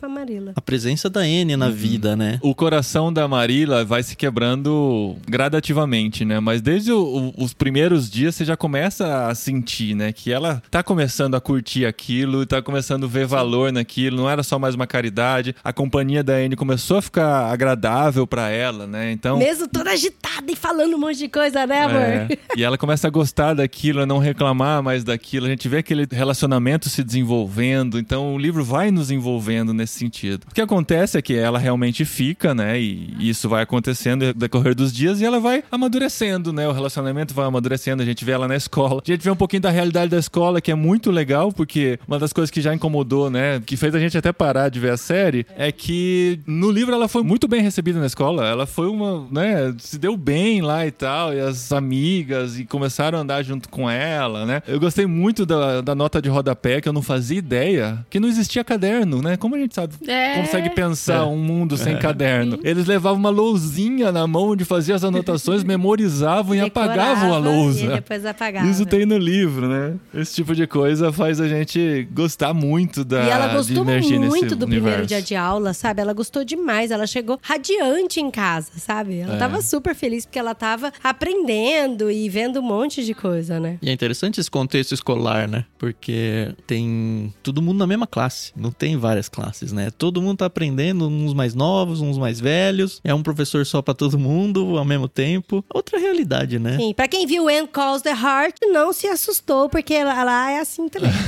Marila. 0.10 0.54
a 0.56 0.62
presença 0.62 1.10
da 1.10 1.22
Anne 1.22 1.56
na 1.56 1.70
vida, 1.70 2.16
né? 2.16 2.40
O 2.42 2.54
coração 2.56 3.12
da 3.12 3.28
Marila 3.28 3.84
vai 3.86 4.04
se 4.04 4.16
quebrando 4.16 5.16
gradativamente, 5.28 6.26
né? 6.26 6.40
Mas 6.40 6.62
desde 6.62 6.92
o- 6.92 7.32
o- 7.38 7.44
os 7.44 7.54
primeiros 7.54 8.10
dias 8.10 8.36
você 8.36 8.44
já 8.46 8.58
começa 8.58 9.28
a 9.28 9.36
sentir, 9.36 9.96
né? 9.96 10.12
Que 10.12 10.32
ela 10.32 10.62
tá 10.70 10.84
começando 10.84 10.97
a 11.36 11.42
curtir 11.42 11.86
aquilo, 11.86 12.46
tá 12.46 12.62
começando 12.62 13.06
a 13.06 13.08
ver 13.08 13.26
valor 13.26 13.72
naquilo. 13.72 14.18
Não 14.18 14.30
era 14.30 14.44
só 14.44 14.58
mais 14.58 14.76
uma 14.76 14.88
caridade. 14.88 15.56
A 15.64 15.72
companhia 15.72 16.24
da 16.24 16.34
Anne 16.34 16.56
começou 16.56 16.98
a 16.98 17.02
ficar 17.02 17.52
agradável 17.52 18.26
pra 18.26 18.50
ela, 18.50 18.88
né? 18.88 19.12
Então. 19.12 19.38
Mesmo 19.38 19.68
toda 19.68 19.92
agitada 19.92 20.52
e 20.52 20.56
falando 20.56 20.96
um 20.96 21.00
monte 21.00 21.18
de 21.18 21.28
coisa, 21.28 21.66
né, 21.66 21.84
amor? 21.84 22.02
É, 22.02 22.28
e 22.56 22.64
ela 22.64 22.78
começa 22.78 23.08
a 23.08 23.10
gostar 23.10 23.54
daquilo, 23.54 24.02
a 24.02 24.06
não 24.06 24.18
reclamar 24.18 24.82
mais 24.82 25.04
daquilo. 25.04 25.46
A 25.46 25.50
gente 25.50 25.68
vê 25.68 25.78
aquele 25.78 26.08
relacionamento 26.10 26.90
se 26.90 27.04
desenvolvendo. 27.04 28.00
Então 28.00 28.34
o 28.34 28.38
livro 28.38 28.64
vai 28.64 28.92
nos 28.92 29.12
envolvendo 29.12 29.74
nesse 29.74 30.00
sentido. 30.00 30.46
O 30.50 30.54
que 30.54 30.62
acontece 30.62 31.18
é 31.18 31.22
que 31.22 31.36
ela 31.36 31.60
realmente 31.60 32.06
fica, 32.06 32.54
né? 32.54 32.80
E 32.80 33.16
isso 33.20 33.48
vai 33.48 33.64
acontecendo 33.64 34.26
no 34.28 34.34
decorrer 34.34 34.74
dos 34.74 34.92
dias 34.92 35.22
e 35.22 35.26
ela 35.26 35.40
vai 35.40 35.64
amadurecendo, 35.72 36.52
né? 36.52 36.68
O 36.68 36.72
relacionamento 36.72 37.34
vai 37.34 37.46
amadurecendo. 37.46 38.02
A 38.02 38.06
gente 38.06 38.24
vê 38.26 38.32
ela 38.32 38.48
na 38.48 38.56
escola. 38.56 39.02
A 39.06 39.12
gente 39.12 39.24
vê 39.24 39.30
um 39.30 39.36
pouquinho 39.36 39.62
da 39.62 39.70
realidade 39.70 40.10
da 40.10 40.18
escola, 40.18 40.62
que 40.62 40.72
é 40.72 40.76
muito 40.76 40.87
legal, 41.12 41.52
porque 41.52 42.00
uma 42.08 42.18
das 42.20 42.32
coisas 42.34 42.50
que 42.52 42.62
já 42.62 42.74
incomodou, 42.74 43.30
né? 43.30 43.62
Que 43.66 43.76
fez 43.78 43.94
a 43.94 44.00
gente 44.00 44.18
até 44.18 44.32
parar 44.32 44.70
de 44.70 44.80
ver 44.80 44.92
a 44.92 44.98
série, 44.98 45.46
é 45.58 45.72
que 45.72 46.40
no 46.46 46.72
livro 46.72 46.94
ela 46.94 47.08
foi 47.08 47.24
muito 47.24 47.48
bem 47.48 47.62
recebida 47.62 48.00
na 48.00 48.06
escola. 48.06 48.48
Ela 48.48 48.66
foi 48.66 48.88
uma, 48.88 49.28
né? 49.32 49.74
Se 49.80 49.98
deu 49.98 50.16
bem 50.16 50.62
lá 50.62 50.86
e 50.86 50.92
tal. 50.92 51.34
E 51.34 51.40
as 51.40 51.72
amigas 51.72 52.58
e 52.60 52.66
começaram 52.66 53.18
a 53.18 53.22
andar 53.22 53.44
junto 53.44 53.70
com 53.70 53.90
ela, 53.90 54.46
né? 54.46 54.62
Eu 54.68 54.80
gostei 54.80 55.06
muito 55.06 55.46
da, 55.46 55.82
da 55.82 55.94
nota 55.96 56.22
de 56.22 56.30
rodapé, 56.30 56.80
que 56.82 56.88
eu 56.90 56.94
não 56.94 57.02
fazia 57.02 57.38
ideia 57.38 58.06
que 58.10 58.20
não 58.20 58.28
existia 58.28 58.64
caderno, 58.64 59.22
né? 59.22 59.38
Como 59.38 59.56
a 59.56 59.60
gente 59.60 59.76
sabe, 59.76 59.94
É. 60.08 60.36
consegue 60.36 60.70
pensar 60.70 61.26
um 61.26 61.38
mundo 61.38 61.76
sem 61.78 61.98
caderno? 61.98 62.60
Eles 62.64 62.86
levavam 62.86 63.20
uma 63.20 63.30
lousinha 63.30 64.12
na 64.12 64.26
mão 64.28 64.50
onde 64.50 64.64
faziam 64.66 64.96
as 64.96 65.04
anotações, 65.04 65.64
memorizavam 65.66 66.56
e 66.56 66.60
apagavam 66.62 67.34
a 67.34 67.38
Decorava 67.38 67.38
lousa. 67.38 67.84
E 67.84 67.88
depois 67.88 68.26
apagava. 68.26 68.68
Isso 68.68 68.86
tem 68.86 69.06
no 69.06 69.18
livro, 69.18 69.68
né? 69.68 69.94
Esse 70.14 70.36
tipo 70.36 70.56
de 70.56 70.66
coisa 70.66 70.77
faz 71.14 71.40
a 71.40 71.48
gente 71.48 72.08
gostar 72.12 72.54
muito 72.54 73.04
da 73.04 73.24
E 73.24 73.30
ela 73.30 73.48
gostou 73.54 73.84
muito 73.86 74.56
do 74.56 74.68
primeiro 74.68 74.86
universo. 74.86 75.08
dia 75.08 75.22
de 75.22 75.36
aula, 75.36 75.74
sabe? 75.74 76.02
Ela 76.02 76.14
gostou 76.14 76.44
demais. 76.44 76.92
Ela 76.92 77.08
chegou 77.08 77.40
radiante 77.42 78.20
em 78.20 78.30
casa, 78.32 78.72
sabe? 78.78 79.20
Ela 79.20 79.36
É. 79.36 79.38
tava 79.38 79.62
super 79.62 79.96
feliz 79.96 80.26
porque 80.26 80.40
ela 80.40 80.54
tava 80.56 80.92
aprendendo 81.04 82.10
e 82.12 82.30
vendo 82.30 82.60
um 82.60 82.64
monte 82.64 83.04
de 83.04 83.14
coisa, 83.14 83.60
né? 83.60 83.78
E 83.82 83.90
é 83.90 83.94
interessante 83.94 84.40
esse 84.40 84.50
contexto 84.50 84.94
escolar, 84.94 85.48
né? 85.48 85.66
Porque 85.78 86.54
tem 86.66 87.34
todo 87.44 87.62
mundo 87.62 87.78
na 87.78 87.88
mesma 87.88 88.08
classe, 88.08 88.52
não 88.56 88.72
tem 88.72 88.98
várias 88.98 89.30
classes, 89.30 89.72
né? 89.72 89.90
Todo 89.98 90.22
mundo 90.22 90.38
tá 90.40 90.46
aprendendo, 90.46 91.08
uns 91.08 91.34
mais 91.34 91.54
novos, 91.54 92.02
uns 92.02 92.18
mais 92.18 92.40
velhos. 92.40 93.00
É 93.04 93.14
um 93.14 93.24
professor 93.24 93.66
só 93.66 93.82
pra 93.82 93.94
todo 93.94 94.18
mundo 94.18 94.78
ao 94.78 94.86
mesmo 94.86 95.08
tempo. 95.08 95.64
Outra 95.74 96.00
realidade, 96.00 96.60
né? 96.60 96.78
Sim, 96.78 96.94
pra 96.94 97.08
quem 97.08 97.26
viu 97.26 97.48
Anne 97.48 97.68
Calls 97.68 98.02
the 98.02 98.12
Heart, 98.12 98.56
não 98.72 98.94
se 98.94 99.08
assustou, 99.08 99.70
porque 99.70 99.94
ela, 99.94 100.20
ela 100.20 100.52
é 100.52 100.60
assim 100.68 100.90
também. 100.90 101.10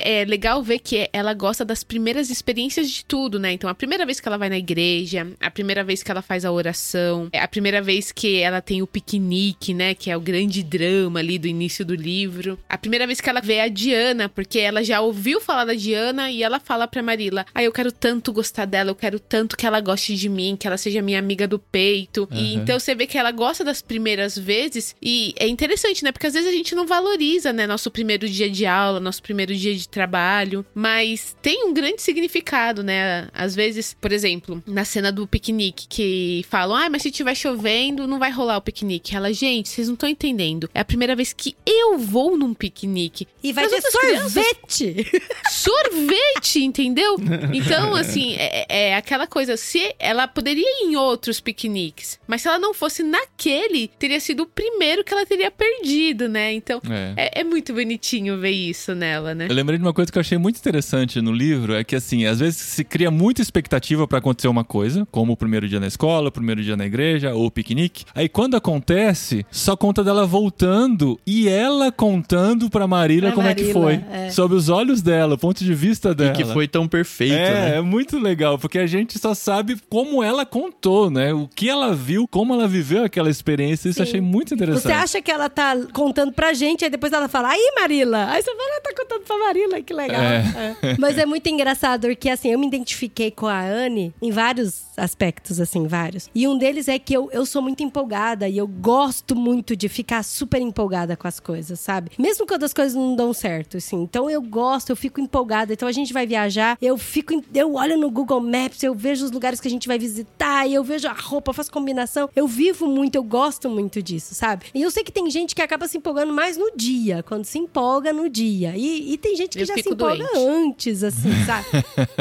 É 0.00 0.24
legal 0.24 0.62
ver 0.62 0.80
que 0.80 1.08
ela 1.12 1.32
gosta 1.32 1.64
das 1.64 1.82
primeiras 1.82 2.28
experiências 2.28 2.90
de 2.90 3.04
tudo, 3.04 3.38
né? 3.38 3.52
Então, 3.52 3.70
a 3.70 3.74
primeira 3.74 4.04
vez 4.04 4.20
que 4.20 4.28
ela 4.28 4.36
vai 4.36 4.50
na 4.50 4.58
igreja, 4.58 5.26
a 5.40 5.50
primeira 5.50 5.82
vez 5.82 6.02
que 6.02 6.10
ela 6.10 6.20
faz 6.20 6.44
a 6.44 6.52
oração, 6.52 7.28
é 7.32 7.40
a 7.40 7.48
primeira 7.48 7.80
vez 7.80 8.12
que 8.12 8.40
ela 8.40 8.60
tem 8.60 8.82
o 8.82 8.86
piquenique, 8.86 9.72
né? 9.72 9.94
Que 9.94 10.10
é 10.10 10.16
o 10.16 10.20
grande 10.20 10.62
drama 10.62 11.20
ali 11.20 11.38
do 11.38 11.46
início 11.48 11.84
do 11.84 11.94
livro. 11.94 12.58
A 12.68 12.76
primeira 12.76 13.06
vez 13.06 13.20
que 13.20 13.30
ela 13.30 13.40
vê 13.40 13.60
a 13.60 13.68
Diana, 13.68 14.28
porque 14.28 14.58
ela 14.58 14.82
já 14.84 15.00
ouviu 15.00 15.40
falar 15.40 15.64
da 15.64 15.74
Diana 15.74 16.30
e 16.30 16.42
ela 16.42 16.60
fala 16.60 16.86
pra 16.86 17.02
Marila: 17.02 17.46
Ah, 17.54 17.62
eu 17.62 17.72
quero 17.72 17.90
tanto 17.90 18.32
gostar 18.32 18.66
dela, 18.66 18.90
eu 18.90 18.94
quero 18.94 19.18
tanto 19.18 19.56
que 19.56 19.66
ela 19.66 19.80
goste 19.80 20.14
de 20.16 20.28
mim, 20.28 20.56
que 20.58 20.66
ela 20.66 20.76
seja 20.76 21.00
minha 21.00 21.18
amiga 21.18 21.48
do 21.48 21.58
peito. 21.58 22.28
E 22.30 22.34
Uhum. 22.54 22.62
então 22.62 22.78
você 22.78 22.94
vê 22.94 23.06
que 23.06 23.16
ela 23.16 23.30
gosta 23.30 23.64
das 23.64 23.80
primeiras 23.80 24.36
vezes 24.36 24.94
e 25.00 25.32
é 25.38 25.46
interessante, 25.48 26.04
né? 26.04 26.12
Porque 26.12 26.26
às 26.26 26.34
vezes 26.34 26.48
a 26.48 26.52
gente 26.52 26.74
não 26.74 26.86
valoriza, 26.86 27.52
né? 27.52 27.66
Nosso 27.66 27.90
primeiro 27.90 28.28
dia 28.34 28.50
de 28.50 28.66
aula, 28.66 29.00
nosso 29.00 29.22
primeiro 29.22 29.54
dia 29.54 29.74
de 29.74 29.88
trabalho, 29.88 30.64
mas 30.74 31.36
tem 31.40 31.64
um 31.66 31.72
grande 31.74 32.02
significado, 32.02 32.82
né? 32.82 33.28
Às 33.32 33.54
vezes, 33.54 33.96
por 34.00 34.12
exemplo, 34.12 34.62
na 34.66 34.84
cena 34.84 35.10
do 35.12 35.26
piquenique, 35.26 35.86
que 35.88 36.44
falam, 36.48 36.76
ah, 36.76 36.88
mas 36.90 37.02
se 37.02 37.10
tiver 37.10 37.34
chovendo, 37.34 38.06
não 38.06 38.18
vai 38.18 38.30
rolar 38.30 38.56
o 38.56 38.62
piquenique. 38.62 39.14
Ela, 39.16 39.32
gente, 39.32 39.68
vocês 39.68 39.86
não 39.88 39.94
estão 39.94 40.08
entendendo. 40.08 40.68
É 40.74 40.80
a 40.80 40.84
primeira 40.84 41.14
vez 41.16 41.32
que 41.32 41.54
eu 41.66 41.98
vou 41.98 42.36
num 42.36 42.54
piquenique. 42.54 43.26
E 43.42 43.52
vai 43.52 43.64
As 43.64 43.70
ter 43.70 43.76
outras 43.76 43.94
crianças- 43.94 44.32
sorvete! 44.32 45.22
sorvete, 45.50 46.60
entendeu? 46.64 47.16
Então, 47.52 47.94
assim, 47.94 48.34
é, 48.38 48.66
é 48.90 48.96
aquela 48.96 49.26
coisa. 49.26 49.56
Se 49.56 49.94
ela 49.98 50.26
poderia 50.26 50.62
ir 50.64 50.86
em 50.86 50.96
outros 50.96 51.40
piqueniques, 51.40 52.18
mas 52.26 52.42
se 52.42 52.48
ela 52.48 52.58
não 52.58 52.72
fosse 52.72 53.02
naquele, 53.02 53.88
teria 53.98 54.20
sido 54.20 54.44
o 54.44 54.46
primeiro 54.46 55.04
que 55.04 55.12
ela 55.12 55.26
teria 55.26 55.50
perdido, 55.50 56.28
né? 56.28 56.52
Então, 56.52 56.80
É. 56.90 57.14
é, 57.36 57.40
é 57.40 57.44
muito 57.44 57.72
bonitinho 57.74 58.23
bonitinho 58.24 58.38
ver 58.38 58.50
isso 58.50 58.94
nela, 58.94 59.34
né? 59.34 59.46
Eu 59.48 59.54
lembrei 59.54 59.78
de 59.78 59.84
uma 59.84 59.92
coisa 59.92 60.10
que 60.10 60.18
eu 60.18 60.20
achei 60.20 60.38
muito 60.38 60.56
interessante 60.58 61.20
no 61.20 61.32
livro, 61.32 61.74
é 61.74 61.84
que 61.84 61.94
assim, 61.96 62.24
às 62.26 62.40
vezes 62.40 62.56
se 62.58 62.84
cria 62.84 63.10
muita 63.10 63.42
expectativa 63.42 64.06
pra 64.08 64.18
acontecer 64.18 64.48
uma 64.48 64.64
coisa, 64.64 65.06
como 65.10 65.32
o 65.32 65.36
primeiro 65.36 65.68
dia 65.68 65.78
na 65.80 65.86
escola, 65.86 66.28
o 66.28 66.32
primeiro 66.32 66.62
dia 66.62 66.76
na 66.76 66.86
igreja, 66.86 67.34
ou 67.34 67.46
o 67.46 67.50
piquenique. 67.50 68.04
Aí 68.14 68.28
quando 68.28 68.56
acontece, 68.56 69.44
só 69.50 69.76
conta 69.76 70.02
dela 70.02 70.26
voltando 70.26 71.18
e 71.26 71.48
ela 71.48 71.92
contando 71.92 72.68
pra 72.70 72.86
Marília 72.86 73.28
Pra 73.30 73.36
como 73.36 73.48
é 73.48 73.54
que 73.54 73.72
Marília, 73.72 74.00
foi. 74.10 74.18
é. 74.18 74.30
Sob 74.30 74.54
os 74.54 74.68
olhos 74.68 75.02
dela, 75.02 75.34
o 75.34 75.38
ponto 75.38 75.62
de 75.62 75.74
vista 75.74 76.10
E 76.10 76.14
dela. 76.14 76.32
que 76.32 76.44
foi 76.44 76.66
tão 76.66 76.88
perfeito, 76.88 77.34
É, 77.34 77.52
né? 77.70 77.76
é 77.76 77.80
muito 77.80 78.18
legal, 78.18 78.58
porque 78.58 78.78
a 78.78 78.86
gente 78.86 79.18
só 79.18 79.34
sabe 79.34 79.76
como 79.88 80.22
ela 80.22 80.44
contou, 80.46 81.10
né? 81.10 81.32
O 81.32 81.48
que 81.54 81.68
ela 81.68 81.94
viu, 81.94 82.26
como 82.28 82.52
ela 82.54 82.66
viveu 82.66 83.04
aquela 83.04 83.30
experiência. 83.30 83.88
Isso 83.88 84.00
eu 84.00 84.06
Sim. 84.06 84.10
achei 84.10 84.20
muito 84.20 84.54
interessante. 84.54 84.82
Você 84.84 84.92
acha 84.92 85.22
que 85.22 85.30
ela 85.30 85.48
tá 85.48 85.76
contando 85.92 86.32
pra 86.32 86.52
gente, 86.52 86.84
aí 86.84 86.90
depois 86.90 87.12
ela 87.12 87.28
fala, 87.28 87.48
aí 87.50 87.72
Marila. 88.14 88.32
Aí 88.32 88.42
você 88.42 88.54
fala, 88.54 88.70
ela 88.70 88.80
tá 88.80 88.94
contando 88.96 89.22
pra 89.26 89.38
Marila, 89.38 89.82
que 89.82 89.92
legal. 89.92 90.22
É. 90.22 90.76
É. 90.82 90.96
Mas 90.98 91.18
é 91.18 91.26
muito 91.26 91.48
engraçado, 91.48 92.06
porque 92.06 92.30
assim, 92.30 92.52
eu 92.52 92.58
me 92.58 92.66
identifiquei 92.66 93.30
com 93.30 93.46
a 93.46 93.60
Anne 93.60 94.14
em 94.22 94.30
vários 94.30 94.84
aspectos, 94.96 95.60
assim, 95.60 95.86
vários. 95.86 96.30
E 96.34 96.46
um 96.46 96.56
deles 96.56 96.88
é 96.88 96.98
que 96.98 97.14
eu, 97.14 97.28
eu 97.32 97.44
sou 97.44 97.60
muito 97.60 97.82
empolgada 97.82 98.48
e 98.48 98.56
eu 98.56 98.66
gosto 98.66 99.34
muito 99.34 99.74
de 99.74 99.88
ficar 99.88 100.22
super 100.22 100.60
empolgada 100.60 101.16
com 101.16 101.26
as 101.26 101.40
coisas, 101.40 101.80
sabe? 101.80 102.12
Mesmo 102.18 102.46
quando 102.46 102.64
as 102.64 102.72
coisas 102.72 102.94
não 102.94 103.16
dão 103.16 103.32
certo, 103.32 103.76
assim. 103.76 104.02
Então 104.02 104.30
eu 104.30 104.40
gosto, 104.40 104.90
eu 104.90 104.96
fico 104.96 105.20
empolgada. 105.20 105.72
Então 105.72 105.88
a 105.88 105.92
gente 105.92 106.12
vai 106.12 106.26
viajar, 106.26 106.78
eu 106.80 106.96
fico, 106.96 107.42
eu 107.52 107.74
olho 107.74 107.98
no 107.98 108.10
Google 108.10 108.40
Maps, 108.40 108.82
eu 108.82 108.94
vejo 108.94 109.24
os 109.24 109.30
lugares 109.30 109.60
que 109.60 109.68
a 109.68 109.70
gente 109.70 109.88
vai 109.88 109.98
visitar, 109.98 110.66
e 110.68 110.74
eu 110.74 110.84
vejo 110.84 111.08
a 111.08 111.12
roupa, 111.12 111.50
eu 111.50 111.54
faço 111.54 111.72
combinação. 111.72 112.28
Eu 112.36 112.46
vivo 112.46 112.86
muito, 112.86 113.16
eu 113.16 113.24
gosto 113.24 113.68
muito 113.68 114.02
disso, 114.02 114.34
sabe? 114.34 114.66
E 114.74 114.82
eu 114.82 114.90
sei 114.90 115.02
que 115.02 115.12
tem 115.12 115.28
gente 115.30 115.54
que 115.54 115.62
acaba 115.62 115.88
se 115.88 115.98
empolgando 115.98 116.32
mais 116.32 116.56
no 116.56 116.70
dia, 116.76 117.22
quando 117.22 117.44
se 117.44 117.58
empolga 117.58 118.03
no 118.12 118.28
dia. 118.28 118.74
E, 118.76 119.12
e 119.12 119.18
tem 119.18 119.36
gente 119.36 119.56
que 119.56 119.62
Eu 119.62 119.66
já 119.66 119.74
se 119.74 119.80
empolga 119.88 120.16
doente. 120.32 120.38
antes, 120.38 121.02
assim, 121.04 121.30
sabe? 121.46 121.66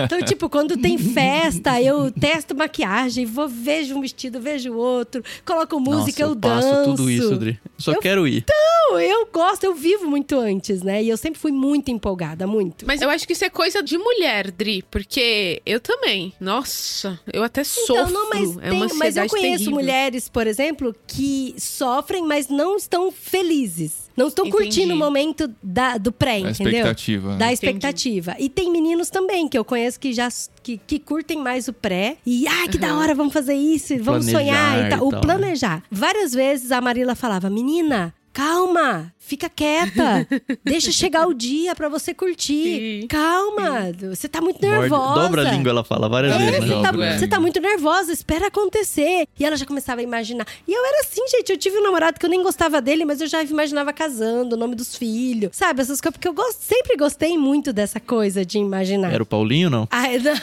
Então, 0.05 0.21
tipo, 0.21 0.49
quando 0.49 0.77
tem 0.77 0.97
festa, 0.97 1.81
eu 1.81 2.11
testo 2.11 2.55
maquiagem, 2.55 3.25
vou, 3.25 3.47
vejo 3.47 3.95
um 3.95 4.01
vestido, 4.01 4.39
vejo 4.39 4.73
outro, 4.73 5.23
coloco 5.45 5.79
música, 5.79 6.23
Nossa, 6.27 6.35
eu, 6.35 6.39
passo 6.39 6.67
danço. 6.71 6.89
tudo 6.91 7.09
isso, 7.11 7.33
Adri. 7.33 7.59
Só 7.77 7.93
Eu- 7.93 7.99
quero 7.99 8.27
ir. 8.27 8.45
Não, 8.49 8.99
eu 8.99 9.27
gosto, 9.31 9.63
eu 9.63 9.73
vivo 9.73 10.05
muito 10.07 10.37
antes, 10.37 10.81
né? 10.83 11.03
E 11.03 11.09
eu 11.09 11.17
sempre 11.17 11.39
fui 11.39 11.51
muito 11.51 11.89
empolgada, 11.89 12.45
muito. 12.45 12.85
Mas 12.85 13.01
eu 13.01 13.09
acho 13.09 13.25
que 13.25 13.33
isso 13.33 13.43
é 13.45 13.49
coisa 13.49 13.81
de 13.81 13.97
mulher, 13.97 14.51
Dri, 14.51 14.83
porque 14.91 15.61
eu 15.65 15.79
também. 15.79 16.33
Nossa, 16.39 17.19
eu 17.31 17.43
até 17.43 17.63
sofro. 17.63 17.93
Então, 17.95 18.09
não, 18.11 18.29
mas, 18.29 18.57
é 18.57 18.69
tem- 18.69 18.81
uma 18.81 18.87
mas 18.95 19.17
eu 19.17 19.27
conheço 19.27 19.49
terrível. 19.65 19.71
mulheres, 19.73 20.29
por 20.29 20.45
exemplo, 20.47 20.95
que 21.07 21.55
sofrem, 21.57 22.23
mas 22.23 22.47
não 22.49 22.77
estão 22.77 23.11
felizes. 23.11 24.02
Não 24.15 24.27
estão 24.27 24.45
Entendi. 24.45 24.63
curtindo 24.63 24.93
o 24.93 24.97
momento 24.97 25.51
da- 25.61 25.97
do 25.97 26.11
pré, 26.11 26.35
A 26.35 26.39
entendeu? 26.51 26.53
expectativa. 26.73 27.29
Da 27.29 27.35
Entendi. 27.35 27.53
expectativa. 27.53 28.35
E 28.39 28.47
tem 28.49 28.71
meninos 28.71 29.09
também 29.09 29.47
que 29.47 29.57
eu 29.57 29.65
conheço 29.65 29.99
que 29.99 30.13
já 30.13 30.27
que, 30.61 30.77
que 30.85 30.99
curtem 30.99 31.39
mais 31.39 31.67
o 31.67 31.73
pré. 31.73 32.17
E, 32.25 32.47
ah, 32.47 32.67
que 32.69 32.77
da 32.77 32.95
hora, 32.97 33.15
vamos 33.15 33.33
fazer 33.33 33.55
isso, 33.55 33.87
vamos 34.03 34.29
Planejar 34.29 34.39
sonhar 34.39 34.85
e 34.85 34.89
tal. 34.89 34.99
e 34.99 35.01
O 35.01 35.09
tal, 35.09 35.11
né? 35.11 35.19
planejar. 35.21 35.83
Várias 35.91 36.33
vezes 36.33 36.71
a 36.71 36.79
Marila 36.79 37.15
falava, 37.15 37.49
menina. 37.49 38.13
Calma, 38.31 39.13
fica 39.25 39.49
quieta. 39.49 40.27
Deixa 40.63 40.91
chegar 40.91 41.27
o 41.27 41.33
dia 41.33 41.73
pra 41.75 41.89
você 41.89 42.13
curtir. 42.13 43.01
Sim. 43.01 43.07
Calma, 43.07 43.91
você 44.09 44.27
tá 44.27 44.41
muito 44.41 44.61
Morde- 44.61 44.79
nervosa. 44.81 45.21
dobra 45.21 45.47
a 45.47 45.51
língua, 45.51 45.69
ela 45.71 45.83
fala 45.83 46.09
várias 46.09 46.33
É, 46.33 46.37
vezes, 46.37 46.55
você 46.59 46.75
né? 46.75 46.81
tá, 46.81 46.91
Dobra, 46.91 47.05
é. 47.07 47.17
você 47.17 47.27
tá 47.27 47.39
muito 47.39 47.59
nervosa, 47.59 48.11
espera 48.11 48.47
acontecer. 48.47 49.27
E 49.39 49.45
ela 49.45 49.55
já 49.55 49.65
começava 49.65 50.01
a 50.01 50.03
imaginar. 50.03 50.45
E 50.67 50.71
eu 50.73 50.85
era 50.85 50.99
assim, 51.01 51.21
gente. 51.29 51.51
Eu 51.51 51.57
tive 51.57 51.77
um 51.77 51.83
namorado 51.83 52.19
que 52.19 52.25
eu 52.25 52.29
nem 52.29 52.43
gostava 52.43 52.81
dele, 52.81 53.05
mas 53.05 53.21
eu 53.21 53.27
já 53.27 53.43
imaginava 53.43 53.91
casando, 53.93 54.55
o 54.55 54.59
nome 54.59 54.75
dos 54.75 54.95
filhos. 54.95 55.51
Sabe, 55.55 55.81
essas 55.81 55.99
coisas. 56.01 56.13
Porque 56.17 56.27
eu 56.27 56.33
gosto- 56.33 56.61
sempre 56.61 56.95
gostei 56.97 57.37
muito 57.37 57.71
dessa 57.73 57.99
coisa 57.99 58.45
de 58.45 58.57
imaginar. 58.57 59.13
Era 59.13 59.23
o 59.23 59.25
Paulinho, 59.25 59.69
não? 59.69 59.87
Ai, 59.89 60.19
não. 60.19 60.33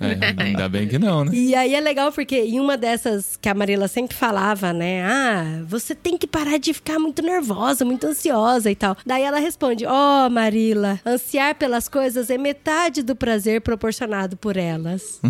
É, 0.00 0.42
ainda 0.42 0.68
bem 0.68 0.88
que 0.88 0.98
não, 0.98 1.24
né? 1.24 1.30
E 1.34 1.54
aí 1.54 1.74
é 1.74 1.80
legal 1.80 2.10
porque 2.12 2.36
em 2.36 2.58
uma 2.58 2.76
dessas 2.76 3.36
que 3.40 3.48
a 3.48 3.54
Marila 3.54 3.86
sempre 3.88 4.16
falava, 4.16 4.72
né? 4.72 5.02
Ah, 5.04 5.62
você 5.66 5.94
tem 5.94 6.16
que 6.18 6.26
parar 6.26 6.58
de 6.58 6.72
ficar 6.74 6.98
muito 6.98 7.22
nervosa, 7.22 7.84
muito 7.84 7.91
ansiosa 8.04 8.70
e 8.70 8.74
tal. 8.74 8.96
Daí 9.04 9.22
ela 9.22 9.38
responde: 9.38 9.84
Ó, 9.86 10.26
oh, 10.26 10.30
Marila, 10.30 11.00
ansiar 11.04 11.54
pelas 11.54 11.88
coisas 11.88 12.30
é 12.30 12.38
metade 12.38 13.02
do 13.02 13.14
prazer 13.14 13.60
proporcionado 13.60 14.36
por 14.36 14.56
elas. 14.56 15.20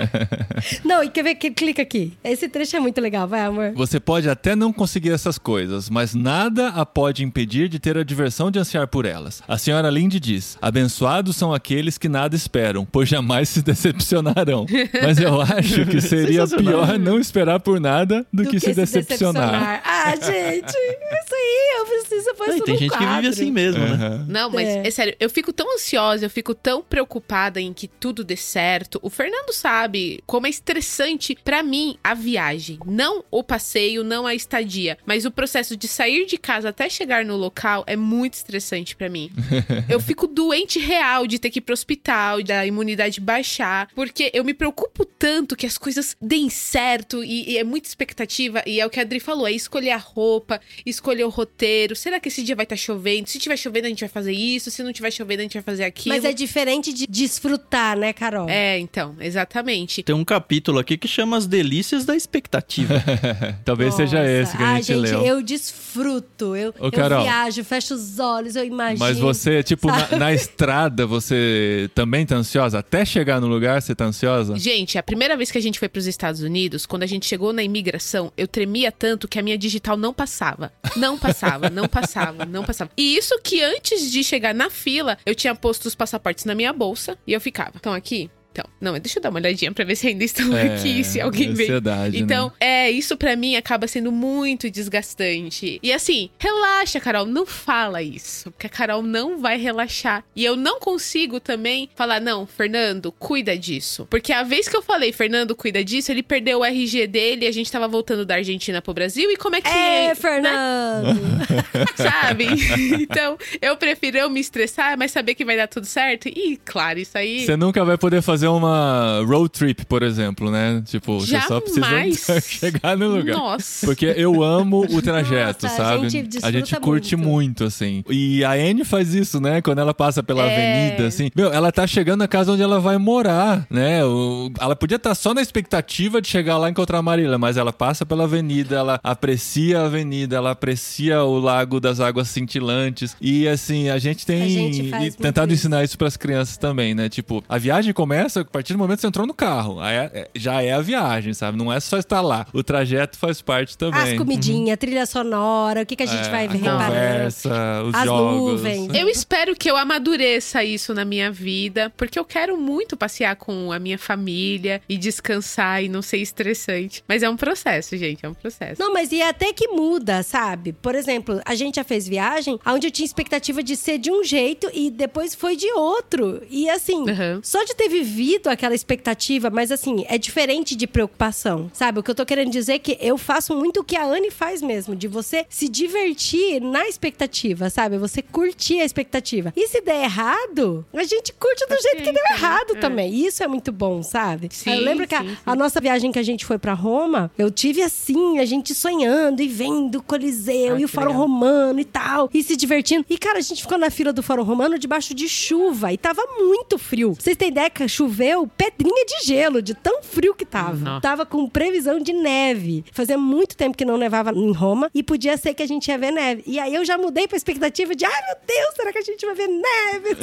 não, 0.84 1.02
e 1.02 1.08
quer 1.08 1.22
ver 1.22 1.34
que 1.36 1.50
clica 1.50 1.82
aqui. 1.82 2.12
Esse 2.22 2.48
trecho 2.48 2.76
é 2.76 2.80
muito 2.80 3.00
legal, 3.00 3.26
vai, 3.26 3.40
amor. 3.40 3.72
Você 3.74 3.98
pode 3.98 4.28
até 4.28 4.54
não 4.54 4.72
conseguir 4.72 5.10
essas 5.10 5.38
coisas, 5.38 5.88
mas 5.88 6.14
nada 6.14 6.68
a 6.68 6.84
pode 6.84 7.24
impedir 7.24 7.68
de 7.68 7.78
ter 7.78 7.96
a 7.96 8.04
diversão 8.04 8.50
de 8.50 8.58
ansiar 8.58 8.88
por 8.88 9.04
elas. 9.04 9.42
A 9.46 9.58
senhora 9.58 9.90
Lindy 9.90 10.20
diz: 10.20 10.58
Abençoados 10.60 11.36
são 11.36 11.52
aqueles 11.52 11.98
que 11.98 12.08
nada 12.08 12.34
esperam, 12.36 12.84
pois 12.84 13.08
jamais 13.08 13.48
se 13.48 13.62
decepcionarão. 13.62 14.66
Mas 15.02 15.18
eu 15.18 15.40
acho 15.40 15.86
que 15.86 16.00
seria 16.00 16.46
pior 16.46 16.98
não 16.98 17.18
esperar 17.18 17.60
por 17.60 17.80
nada 17.80 18.26
do, 18.32 18.44
que, 18.44 18.60
se 18.60 18.74
decepcionar. 18.74 19.82
Ah, 19.84 20.14
gente, 20.16 20.68
isso 20.68 21.34
aí, 21.34 21.69
eu 21.78 21.86
preciso 21.86 22.34
pôr 22.34 22.48
Ai, 22.48 22.54
isso 22.56 22.64
tem 22.64 22.76
gente 22.76 22.90
que 22.92 22.98
vive 22.98 23.10
quadro. 23.10 23.30
assim 23.30 23.50
mesmo, 23.50 23.80
né? 23.84 23.92
Aham. 23.94 24.26
Não, 24.28 24.50
mas 24.50 24.68
É. 24.68 24.86
é. 24.86 24.90
sério, 24.90 25.16
eu 25.20 25.30
fico 25.30 25.52
tão 25.52 25.72
ansiosa, 25.74 26.24
eu 26.26 26.30
fico 26.30 26.54
tão 26.54 26.82
preocupada 26.82 27.60
em 27.60 27.72
que 27.72 27.86
tudo 27.88 28.22
dê 28.24 28.36
certo. 28.36 28.98
O 29.02 29.10
Fernando 29.10 29.52
sabe 29.52 30.22
como 30.26 30.46
é 30.46 30.50
estressante 30.50 31.36
pra 31.44 31.62
mim 31.62 31.96
a 32.02 32.14
viagem, 32.14 32.78
não 32.86 33.24
o 33.30 33.42
passeio, 33.42 34.02
não 34.04 34.26
a 34.26 34.34
estadia, 34.34 34.98
mas 35.04 35.24
o 35.24 35.30
processo 35.30 35.76
de 35.76 35.86
sair 35.88 36.26
de 36.26 36.36
casa 36.38 36.68
até 36.70 36.88
chegar 36.88 37.24
no 37.24 37.36
local 37.36 37.84
é 37.86 37.96
muito 37.96 38.34
estressante 38.34 38.94
pra 38.96 39.08
mim. 39.08 39.30
eu 39.88 40.00
fico 40.00 40.26
doente 40.26 40.78
real 40.78 41.26
de 41.26 41.38
ter 41.38 41.50
que 41.50 41.58
ir 41.58 41.62
pro 41.62 41.72
hospital, 41.72 42.42
da 42.42 42.64
imunidade 42.66 43.20
baixar, 43.20 43.88
porque 43.94 44.30
eu 44.34 44.44
me 44.44 44.54
preocupo 44.54 45.04
tanto 45.04 45.56
que 45.56 45.66
as 45.66 45.76
coisas 45.78 46.16
deem 46.20 46.48
certo 46.48 47.22
e, 47.24 47.50
e 47.52 47.58
é 47.58 47.64
muita 47.64 47.88
expectativa 47.88 48.62
e 48.66 48.80
é 48.80 48.86
o 48.86 48.90
que 48.90 48.98
a 48.98 49.02
Adri 49.02 49.20
falou, 49.20 49.46
é 49.46 49.52
escolher 49.52 49.90
a 49.90 49.96
roupa, 49.96 50.60
escolher 50.84 51.24
o 51.24 51.28
roteiro. 51.28 51.59
Será 51.94 52.20
que 52.20 52.28
esse 52.28 52.42
dia 52.42 52.56
vai 52.56 52.64
estar 52.64 52.76
chovendo? 52.76 53.28
Se 53.28 53.38
tiver 53.38 53.56
chovendo, 53.56 53.86
a 53.86 53.88
gente 53.88 54.00
vai 54.00 54.08
fazer 54.08 54.32
isso. 54.32 54.70
Se 54.70 54.82
não 54.82 54.92
tiver 54.92 55.10
chovendo, 55.10 55.40
a 55.40 55.42
gente 55.42 55.54
vai 55.54 55.62
fazer 55.62 55.84
aquilo. 55.84 56.14
Mas 56.14 56.24
é 56.24 56.32
diferente 56.32 56.92
de 56.92 57.06
desfrutar, 57.06 57.96
né, 57.96 58.12
Carol? 58.12 58.48
É, 58.48 58.78
então, 58.78 59.16
exatamente. 59.20 60.02
Tem 60.02 60.14
um 60.14 60.24
capítulo 60.24 60.78
aqui 60.78 60.96
que 60.96 61.08
chama 61.08 61.36
As 61.36 61.46
Delícias 61.46 62.04
da 62.04 62.14
Expectativa. 62.16 62.94
Talvez 63.64 63.94
seja 63.94 64.18
Nossa. 64.18 64.30
esse 64.30 64.56
que 64.56 64.62
a 64.62 64.76
gente 64.76 64.86
gente, 64.86 64.96
leu. 64.96 65.24
eu 65.24 65.42
desfruto. 65.42 66.56
Eu, 66.56 66.74
Ô, 66.78 66.86
eu 66.86 66.92
Carol. 66.92 67.22
viajo, 67.22 67.64
fecho 67.64 67.94
os 67.94 68.18
olhos, 68.18 68.56
eu 68.56 68.64
imagino. 68.64 69.00
Mas 69.00 69.18
você, 69.18 69.62
tipo, 69.62 69.88
na, 69.88 70.08
na 70.18 70.32
estrada, 70.32 71.06
você 71.06 71.90
também 71.94 72.24
tá 72.24 72.36
ansiosa? 72.36 72.78
Até 72.78 73.04
chegar 73.04 73.40
no 73.40 73.46
lugar, 73.46 73.80
você 73.82 73.94
tá 73.94 74.04
ansiosa? 74.04 74.56
Gente, 74.56 74.98
a 74.98 75.02
primeira 75.02 75.36
vez 75.36 75.50
que 75.50 75.58
a 75.58 75.62
gente 75.62 75.78
foi 75.78 75.88
pros 75.88 76.06
Estados 76.06 76.40
Unidos, 76.42 76.86
quando 76.86 77.02
a 77.02 77.06
gente 77.06 77.26
chegou 77.26 77.52
na 77.52 77.62
imigração, 77.62 78.32
eu 78.36 78.48
tremia 78.48 78.90
tanto 78.92 79.28
que 79.28 79.38
a 79.38 79.42
minha 79.42 79.58
digital 79.58 79.96
não 79.96 80.12
passava. 80.12 80.72
Não 80.96 81.18
passava, 81.18 81.49
não 81.70 81.88
passava, 81.88 82.44
não 82.44 82.64
passava. 82.64 82.90
E 82.96 83.16
isso 83.16 83.38
que 83.42 83.62
antes 83.62 84.10
de 84.12 84.22
chegar 84.22 84.54
na 84.54 84.70
fila, 84.70 85.18
eu 85.26 85.34
tinha 85.34 85.54
posto 85.54 85.86
os 85.86 85.94
passaportes 85.94 86.44
na 86.44 86.54
minha 86.54 86.72
bolsa 86.72 87.18
e 87.26 87.32
eu 87.32 87.40
ficava. 87.40 87.76
Estão 87.76 87.92
aqui? 87.92 88.30
Então, 88.52 88.64
não, 88.80 88.98
deixa 88.98 89.18
eu 89.18 89.22
dar 89.22 89.30
uma 89.30 89.38
olhadinha 89.38 89.70
pra 89.70 89.84
ver 89.84 89.94
se 89.94 90.08
ainda 90.08 90.24
estão 90.24 90.54
É, 90.56 90.74
aqui, 90.74 91.04
se 91.04 91.20
alguém 91.20 91.54
veio. 91.54 91.68
ansiedade, 91.70 92.18
Então, 92.18 92.48
né? 92.48 92.86
é, 92.86 92.90
isso 92.90 93.16
pra 93.16 93.36
mim 93.36 93.54
acaba 93.56 93.86
sendo 93.86 94.10
muito 94.10 94.68
desgastante. 94.68 95.78
E 95.82 95.92
assim, 95.92 96.30
relaxa, 96.38 96.98
Carol, 96.98 97.26
não 97.26 97.46
fala 97.46 98.02
isso, 98.02 98.50
porque 98.50 98.66
a 98.66 98.70
Carol 98.70 99.02
não 99.02 99.38
vai 99.38 99.56
relaxar. 99.56 100.24
E 100.34 100.44
eu 100.44 100.56
não 100.56 100.80
consigo 100.80 101.38
também 101.38 101.88
falar, 101.94 102.20
não, 102.20 102.46
Fernando, 102.46 103.12
cuida 103.12 103.56
disso. 103.56 104.06
Porque 104.10 104.32
a 104.32 104.42
vez 104.42 104.68
que 104.68 104.76
eu 104.76 104.82
falei, 104.82 105.12
Fernando, 105.12 105.54
cuida 105.54 105.84
disso, 105.84 106.10
ele 106.10 106.22
perdeu 106.22 106.58
o 106.60 106.64
RG 106.64 107.06
dele, 107.06 107.46
a 107.46 107.52
gente 107.52 107.70
tava 107.70 107.86
voltando 107.86 108.26
da 108.26 108.34
Argentina 108.34 108.82
pro 108.82 108.92
Brasil, 108.92 109.30
e 109.30 109.36
como 109.36 109.56
é 109.56 109.60
que. 109.60 109.68
É, 109.68 110.08
né? 110.08 110.14
Fernando! 110.16 111.20
Sabe? 111.96 112.46
então, 113.00 113.38
eu 113.60 113.76
prefiro 113.76 114.18
eu 114.18 114.30
me 114.30 114.40
estressar, 114.40 114.98
mas 114.98 115.10
saber 115.12 115.34
que 115.34 115.44
vai 115.44 115.56
dar 115.56 115.68
tudo 115.68 115.86
certo. 115.86 116.28
E, 116.28 116.58
claro, 116.64 116.98
isso 116.98 117.16
aí. 117.16 117.44
Você 117.46 117.56
nunca 117.56 117.84
vai 117.84 117.96
poder 117.96 118.22
fazer 118.22 118.39
uma 118.48 119.22
road 119.26 119.48
trip, 119.50 119.84
por 119.86 120.02
exemplo, 120.02 120.50
né? 120.50 120.82
Tipo, 120.86 121.20
você 121.20 121.40
só 121.42 121.60
Jamais. 121.70 122.24
precisa 122.24 122.40
chegar 122.70 122.96
no 122.96 123.08
lugar. 123.16 123.36
Nossa. 123.36 123.86
Porque 123.86 124.06
eu 124.16 124.42
amo 124.42 124.84
o 124.90 125.02
trajeto, 125.02 125.66
Nossa, 125.66 125.82
a 125.82 125.86
sabe? 125.86 126.08
gente 126.08 126.28
desfruta 126.28 126.52
gente 126.58 126.76
curte 126.80 127.16
muito. 127.16 127.30
muito. 127.30 127.64
assim. 127.64 128.04
E 128.08 128.44
a 128.44 128.52
Anne 128.52 128.84
faz 128.84 129.14
isso, 129.14 129.40
né? 129.40 129.60
Quando 129.62 129.78
ela 129.80 129.94
passa 129.94 130.22
pela 130.22 130.44
É. 130.44 130.86
avenida, 130.86 131.06
assim. 131.08 131.30
Meu, 131.34 131.52
ela 131.52 131.70
tá 131.72 131.86
chegando 131.86 132.20
na 132.20 132.28
casa 132.28 132.52
onde 132.52 132.62
ela 132.62 132.78
vai 132.80 132.98
morar, 132.98 133.66
né? 133.70 134.04
O- 134.04 134.50
ela 134.60 134.76
podia 134.76 134.96
estar 134.96 135.14
só 135.14 135.32
na 135.34 135.40
expectativa 135.42 136.20
de 136.20 136.28
chegar 136.28 136.58
lá 136.58 136.68
e 136.68 136.70
encontrar 136.70 136.98
a 136.98 137.02
Marília, 137.02 137.38
mas 137.38 137.56
ela 137.56 137.72
passa 137.72 138.04
pela 138.06 138.24
avenida, 138.24 138.76
ela 138.76 139.00
aprecia 139.02 139.80
a 139.80 139.84
avenida, 139.86 140.36
ela 140.36 140.50
aprecia 140.52 141.22
o 141.22 141.38
lago 141.38 141.80
das 141.80 141.98
águas 142.00 142.28
cintilantes. 142.28 143.16
E 143.20 143.48
assim, 143.48 143.88
a 143.88 143.98
gente 143.98 144.24
tem 144.26 144.42
A 144.42 144.48
gente 144.48 145.16
tentado 145.16 145.52
ensinar 145.52 145.82
isso 145.84 145.96
pras 145.96 146.16
crianças 146.16 146.56
também, 146.56 146.94
né? 146.94 147.08
Tipo, 147.08 147.42
a 147.48 147.58
viagem 147.58 147.92
começa 147.92 148.29
a 148.38 148.44
partir 148.44 148.72
do 148.72 148.78
momento 148.78 148.96
que 148.98 149.00
você 149.02 149.06
entrou 149.08 149.26
no 149.26 149.34
carro. 149.34 149.80
Aí 149.80 149.96
é- 149.96 150.10
é- 150.14 150.28
já 150.34 150.62
é 150.62 150.72
a 150.72 150.80
viagem, 150.80 151.34
sabe? 151.34 151.58
Não 151.58 151.72
é 151.72 151.80
só 151.80 151.98
estar 151.98 152.20
lá. 152.20 152.46
O 152.52 152.62
trajeto 152.62 153.18
faz 153.18 153.40
parte 153.42 153.76
também. 153.76 154.00
As 154.12 154.18
comidinhas, 154.18 154.78
trilha 154.78 155.06
sonora, 155.06 155.82
o 155.82 155.86
que, 155.86 155.96
que 155.96 156.02
a 156.02 156.06
gente 156.06 156.26
É, 156.28 156.30
vai 156.30 156.46
a 156.46 156.50
reparando. 156.50 156.84
conversa, 156.84 157.82
os 157.84 157.94
As 157.94 158.04
jogos. 158.04 158.62
nuvens. 158.62 158.94
Eu 158.94 159.08
espero 159.08 159.54
que 159.56 159.70
eu 159.70 159.76
amadureça 159.76 160.62
isso 160.64 160.94
na 160.94 161.04
minha 161.04 161.30
vida, 161.30 161.92
porque 161.96 162.18
eu 162.18 162.24
quero 162.24 162.56
muito 162.56 162.96
passear 162.96 163.36
com 163.36 163.72
a 163.72 163.78
minha 163.78 163.98
família 163.98 164.80
e 164.88 164.96
descansar 164.96 165.82
e 165.82 165.88
não 165.88 166.02
ser 166.02 166.18
estressante. 166.18 167.02
Mas 167.08 167.22
é 167.22 167.28
um 167.30 167.36
processo, 167.36 167.96
gente, 167.96 168.24
é 168.24 168.28
um 168.28 168.34
processo. 168.34 168.80
Não, 168.80 168.92
mas 168.92 169.12
e 169.12 169.22
até 169.22 169.52
que 169.52 169.68
muda, 169.68 170.22
sabe? 170.22 170.72
Por 170.72 170.94
exemplo, 170.94 171.40
a 171.44 171.54
gente 171.54 171.76
já 171.76 171.84
fez 171.84 172.06
viagem 172.08 172.58
onde 172.66 172.86
eu 172.86 172.90
tinha 172.90 173.06
expectativa 173.06 173.62
de 173.62 173.76
ser 173.76 173.98
de 173.98 174.10
um 174.10 174.22
jeito 174.24 174.68
e 174.72 174.90
depois 174.90 175.34
foi 175.34 175.56
de 175.56 175.70
outro. 175.72 176.42
E 176.50 176.68
assim, 176.68 177.00
Uhum. 177.00 177.40
só 177.42 177.62
de 177.64 177.74
ter 177.74 177.88
vivido 177.88 178.19
aquela 178.48 178.74
expectativa, 178.74 179.50
mas 179.50 179.70
assim, 179.72 180.04
é 180.08 180.18
diferente 180.18 180.74
de 180.76 180.86
preocupação, 180.86 181.70
sabe? 181.72 182.00
O 182.00 182.02
que 182.02 182.10
eu 182.10 182.14
tô 182.14 182.24
querendo 182.26 182.50
dizer 182.50 182.74
é 182.74 182.78
que 182.78 182.96
eu 183.00 183.16
faço 183.18 183.54
muito 183.56 183.80
o 183.80 183.84
que 183.84 183.96
a 183.96 184.04
Anne 184.04 184.30
faz 184.30 184.62
mesmo, 184.62 184.94
de 184.94 185.08
você 185.08 185.44
se 185.48 185.68
divertir 185.68 186.60
na 186.60 186.86
expectativa, 186.88 187.70
sabe? 187.70 187.98
Você 187.98 188.22
curtir 188.22 188.80
a 188.80 188.84
expectativa. 188.84 189.52
E 189.56 189.66
se 189.68 189.80
der 189.80 190.04
errado, 190.04 190.84
a 190.94 191.04
gente 191.04 191.32
curte 191.32 191.66
do 191.66 191.80
jeito 191.80 191.98
que 191.98 192.12
deu 192.12 192.14
né? 192.14 192.36
errado 192.36 192.76
É. 192.76 192.80
também. 192.80 193.14
Isso 193.14 193.42
é 193.42 193.48
muito 193.48 193.72
bom, 193.72 194.02
sabe? 194.02 194.48
Sim, 194.52 194.70
eu 194.70 194.80
lembro 194.80 195.06
que 195.06 195.14
a, 195.14 195.24
a 195.46 195.54
nossa 195.56 195.80
viagem 195.80 196.12
que 196.12 196.18
a 196.18 196.22
gente 196.22 196.44
foi 196.44 196.58
pra 196.58 196.72
Roma, 196.74 197.30
eu 197.38 197.50
tive 197.50 197.82
assim, 197.82 198.38
a 198.38 198.44
gente 198.44 198.74
sonhando 198.74 199.42
e 199.42 199.48
vendo 199.48 199.96
o 199.98 200.02
Coliseu 200.02 200.76
Ah, 200.76 200.80
e 200.80 200.84
o 200.84 200.88
Fórum. 200.88 201.12
Romano 201.12 201.80
e 201.80 201.84
tal, 201.84 202.30
e 202.32 202.42
se 202.42 202.56
divertindo. 202.56 203.04
E 203.08 203.18
cara, 203.18 203.38
a 203.38 203.42
gente 203.42 203.62
ficou 203.62 203.78
na 203.78 203.90
fila 203.90 204.12
do 204.12 204.22
Fórum 204.22 204.42
Romano 204.42 204.78
debaixo 204.78 205.14
de 205.14 205.28
chuva 205.28 205.92
e 205.92 205.98
tava 205.98 206.22
muito 206.38 206.78
frio. 206.78 207.14
Vocês 207.18 207.36
têm 207.36 207.48
ideia 207.48 207.68
que 207.70 207.82
choveu 208.10 208.46
pedrinha 208.56 209.04
de 209.06 209.24
gelo, 209.26 209.62
de 209.62 209.72
tão 209.74 210.02
frio 210.02 210.34
que 210.34 210.44
tava. 210.44 211.00
Tava 211.00 211.24
com 211.24 211.48
previsão 211.48 211.98
de 212.00 212.12
neve. 212.12 212.84
Fazia 212.92 213.16
muito 213.16 213.56
tempo 213.56 213.76
que 213.76 213.84
não 213.84 213.96
nevava 213.96 214.32
em 214.32 214.52
Roma 214.52 214.90
e 214.94 215.02
podia 215.02 215.36
ser 215.36 215.54
que 215.54 215.62
a 215.62 215.66
gente 215.66 215.88
ia 215.88 215.96
ver 215.96 216.10
neve. 216.10 216.42
E 216.46 216.58
aí 216.58 216.74
eu 216.74 216.84
já 216.84 216.98
mudei 216.98 217.28
pra 217.28 217.36
expectativa 217.36 217.94
de, 217.94 218.04
ai 218.04 218.22
meu 218.26 218.36
Deus, 218.46 218.74
será 218.74 218.92
que 218.92 218.98
a 218.98 219.02
gente 219.02 219.24
vai 219.24 219.34
ver 219.34 219.48
neve? 219.48 220.16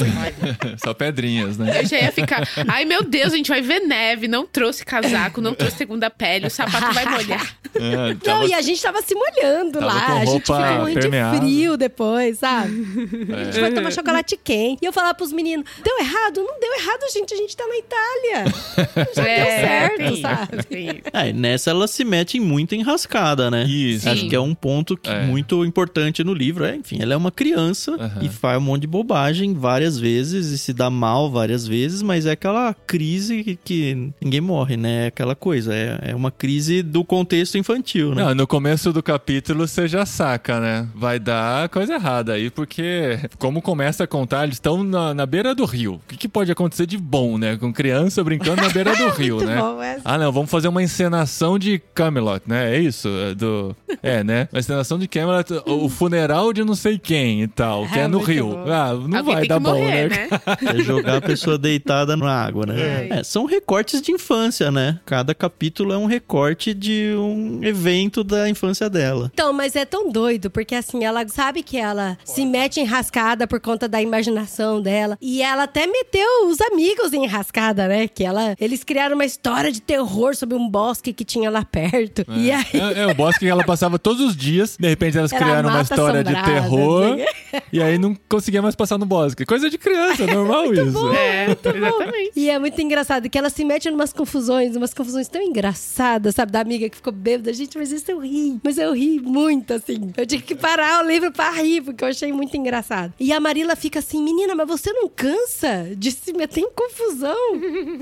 Só 0.83 0.93
pedrinhas, 0.93 1.57
né? 1.57 1.81
Eu 1.81 1.85
já 1.85 1.99
ia 1.99 2.11
ficar. 2.11 2.47
Ai, 2.67 2.83
meu 2.85 3.03
Deus, 3.03 3.33
a 3.33 3.37
gente 3.37 3.49
vai 3.49 3.61
ver 3.61 3.79
neve. 3.81 4.27
Não 4.27 4.45
trouxe 4.45 4.83
casaco, 4.85 5.39
não 5.41 5.53
trouxe 5.53 5.77
segunda 5.77 6.09
pele, 6.09 6.47
o 6.47 6.49
sapato 6.51 6.93
vai 6.93 7.05
molhar. 7.05 7.55
É, 7.79 8.07
Não, 8.09 8.15
tava- 8.15 8.45
e 8.45 8.53
a 8.55 8.61
gente 8.61 8.81
tava 8.81 9.01
se 9.03 9.13
molhando 9.13 9.73
Tava 9.79 9.85
lá. 9.85 10.07
A 10.21 10.25
gente 10.25 10.41
ficou 10.41 10.85
de 10.87 10.93
permeável. 10.99 11.39
frio 11.41 11.77
depois, 11.77 12.39
sabe? 12.39 12.71
A 13.37 13.43
gente 13.43 13.59
foi 13.59 13.67
É. 13.67 13.71
tomar 13.71 13.91
chocolate 13.91 14.35
quente. 14.35 14.79
E 14.81 14.85
eu 14.85 14.91
falava 14.91 15.13
pros 15.13 15.31
meninos: 15.31 15.69
deu 15.83 15.99
errado? 15.99 16.37
Não 16.43 16.59
deu 16.59 16.73
errado, 16.73 17.01
gente. 17.13 17.35
A 17.35 17.37
gente 17.37 17.55
tá 17.55 17.67
na 17.67 17.76
Itália. 17.79 18.53
Já 19.15 19.23
deu 19.23 19.45
certo, 19.45 19.97
tem 19.97 20.21
sabe? 20.21 20.57
isso. 20.71 21.01
É, 21.13 21.33
nessa 21.33 21.69
ela 21.71 21.87
se 21.87 22.03
mete 22.03 22.37
em 22.37 22.41
muita 22.41 22.75
enrascada, 22.75 23.49
né? 23.51 23.63
Isso. 23.65 24.09
Acho 24.09 24.21
Sim. 24.21 24.29
que 24.29 24.35
é 24.35 24.39
um 24.39 24.53
ponto 24.55 24.95
que- 24.97 25.09
É. 25.09 25.25
muito 25.25 25.63
importante 25.65 26.23
no 26.23 26.33
livro. 26.33 26.63
É, 26.65 26.75
enfim, 26.75 26.97
ela 27.01 27.13
é 27.13 27.17
uma 27.17 27.31
criança 27.31 27.91
Aham. 27.99 28.19
e 28.23 28.29
faz 28.29 28.57
um 28.57 28.61
monte 28.61 28.81
de 28.81 28.87
bobagem 28.87 29.53
várias 29.53 29.97
vezes 29.99 30.47
e 30.47 30.57
se 30.57 30.73
dá 30.73 30.89
mal 30.89 31.29
várias 31.31 31.67
vezes, 31.67 32.01
mas 32.01 32.25
é 32.25 32.31
aquela 32.31 32.73
crise 32.73 33.43
que, 33.43 33.55
que 33.63 34.11
ninguém 34.21 34.41
morre, 34.41 34.77
né? 34.77 35.05
É 35.05 35.07
aquela 35.07 35.35
coisa. 35.35 35.73
É, 35.73 36.09
é 36.11 36.15
uma 36.15 36.31
crise 36.31 36.81
do 36.81 37.03
contexto 37.03 37.57
infantil, 37.57 38.13
né? 38.13 38.23
Não, 38.23 38.35
no 38.35 38.47
começo 38.47 38.91
do 38.93 39.01
capítulo 39.03 39.67
você 39.67 39.87
já 39.87 40.05
saca, 40.05 40.59
né? 40.59 40.87
Vai 40.95 41.19
dar 41.19 41.69
coisa 41.69 41.93
errada 41.95 42.33
aí, 42.33 42.49
porque 42.49 43.19
como 43.37 43.61
começa 43.61 44.03
a 44.03 44.07
contar, 44.07 44.43
eles 44.43 44.55
estão 44.55 44.83
na, 44.83 45.13
na 45.13 45.25
beira 45.25 45.53
do 45.55 45.65
rio. 45.65 45.95
O 45.95 46.01
que, 46.07 46.17
que 46.17 46.27
pode 46.27 46.51
acontecer 46.51 46.85
de 46.85 46.97
bom, 46.97 47.37
né? 47.37 47.57
Com 47.67 47.73
criança 47.73 48.23
brincando 48.23 48.61
na 48.61 48.69
beira 48.69 48.95
do 48.95 49.09
rio, 49.17 49.41
né? 49.45 49.57
bom. 49.59 49.77
Ah, 50.05 50.17
não, 50.17 50.31
vamos 50.31 50.49
fazer 50.49 50.67
uma 50.69 50.81
encenação 50.81 51.59
de 51.59 51.81
Camelot, 51.93 52.41
né? 52.47 52.75
É 52.75 52.79
isso? 52.79 53.07
É 53.09 53.35
Do... 53.35 53.75
É, 54.01 54.23
né? 54.23 54.47
Uma 54.53 54.59
encenação 54.59 54.97
de 54.97 55.07
Camelot, 55.07 55.45
o 55.65 55.89
funeral 55.89 56.53
de 56.53 56.63
não 56.63 56.75
sei 56.75 56.97
quem 56.97 57.41
e 57.43 57.47
tal, 57.47 57.87
que 57.87 57.97
é, 57.99 58.03
É, 58.03 58.07
no 58.07 58.19
rio. 58.19 58.49
bom. 58.51 58.71
Ah, 58.71 58.93
não 58.93 59.17
Alguém 59.19 59.35
vai 59.35 59.47
dar 59.47 59.59
bom, 59.59 59.69
morrer, 59.71 60.09
né? 60.09 60.27
né? 60.31 60.79
É 60.79 60.83
jogar 60.83 61.17
a 61.17 61.21
pessoa 61.21 61.57
deitada 61.57 62.15
na 62.15 62.31
água, 62.31 62.65
né? 62.65 63.07
É. 63.09 63.19
É, 63.19 63.23
são 63.23 63.45
recortes 63.45 64.01
de 64.01 64.11
infância, 64.11 64.71
né? 64.71 64.99
Cada 65.05 65.35
capítulo 65.35 65.91
é 65.93 65.97
um 65.97 66.05
recorte 66.05 66.73
de 66.73 67.13
um 67.17 67.59
evento 67.63 68.23
da 68.23 68.49
infância 68.49 68.89
dela. 68.89 69.29
Então, 69.33 69.51
mas 69.51 69.75
é 69.75 69.83
tão 69.85 70.09
doido, 70.11 70.49
porque 70.49 70.75
assim, 70.75 71.03
ela 71.03 71.27
sabe 71.27 71.63
que 71.63 71.77
ela 71.77 72.17
se 72.23 72.45
mete 72.45 72.79
em 72.79 72.85
rascada 72.85 73.45
por 73.47 73.59
conta 73.59 73.87
da 73.87 74.01
imaginação 74.01 74.81
dela. 74.81 75.17
E 75.21 75.41
ela 75.41 75.63
até 75.63 75.85
meteu 75.87 76.47
os 76.47 76.61
amigos 76.61 77.11
em 77.13 77.25
rascada, 77.25 77.56
né? 77.87 78.07
Que 78.07 78.23
ela, 78.23 78.55
eles 78.59 78.83
criaram 78.83 79.15
uma 79.15 79.25
história 79.25 79.71
de 79.71 79.81
terror 79.81 80.35
sobre 80.35 80.55
um 80.55 80.69
bosque 80.69 81.11
que 81.13 81.25
tinha 81.25 81.49
lá 81.49 81.63
perto. 81.65 82.25
E 82.29 82.51
aí. 82.51 82.65
É, 82.73 82.99
é, 83.01 83.07
o 83.07 83.15
bosque 83.15 83.39
que 83.39 83.47
ela 83.47 83.63
passava 83.63 83.97
todos 83.97 84.21
os 84.21 84.35
dias. 84.35 84.77
De 84.79 84.87
repente 84.87 85.17
elas 85.17 85.31
Era 85.31 85.43
criaram 85.43 85.69
uma 85.69 85.81
história 85.81 86.23
de 86.23 86.33
terror. 86.43 87.13
assim. 87.13 87.25
E 87.71 87.81
aí 87.81 87.97
não 87.97 88.15
conseguia 88.29 88.61
mais 88.61 88.75
passar 88.75 88.97
no 88.97 89.05
bosque. 89.05 89.45
Coisa 89.45 89.69
de 89.69 89.77
criança, 89.77 90.25
normal 90.27 90.71
isso. 90.73 91.09
É, 91.13 91.45
exatamente. 91.51 92.31
E 92.35 92.49
é 92.49 92.59
muito 92.59 92.79
engraçado 92.81 93.29
que 93.29 93.37
ela 93.37 93.49
se 93.49 93.63
mete 93.63 93.87
em 93.87 93.93
umas 93.93 94.13
confusões, 94.13 94.75
umas 94.75 94.93
confusões 94.93 95.27
tão 95.27 95.41
engraçadas, 95.41 96.35
sabe? 96.35 96.51
Da 96.51 96.59
amiga 96.59 96.89
que 96.89 96.97
ficou 96.97 97.13
bêbada. 97.13 97.51
Gente, 97.53 97.77
mas 97.77 97.91
isso 97.91 98.11
eu 98.11 98.19
ri. 98.19 98.59
Mas 98.63 98.77
eu 98.77 98.93
ri 98.93 99.19
muito, 99.19 99.73
assim. 99.73 100.11
Eu 100.15 100.25
tive 100.25 100.43
que 100.43 100.55
parar 100.55 101.03
o 101.03 101.07
livro 101.07 101.31
pra 101.31 101.49
rir, 101.51 101.81
porque 101.81 102.03
eu 102.03 102.09
achei 102.09 102.31
muito 102.31 102.55
engraçado. 102.55 103.13
E 103.19 103.31
a 103.31 103.39
Marila 103.39 103.75
fica 103.75 103.99
assim, 103.99 104.21
menina, 104.21 104.53
mas 104.53 104.67
você 104.67 104.91
não 104.91 105.07
cansa 105.09 105.89
de 105.95 106.11
se 106.11 106.33
meter 106.33 106.61
em 106.61 106.69
confusão? 106.71 107.36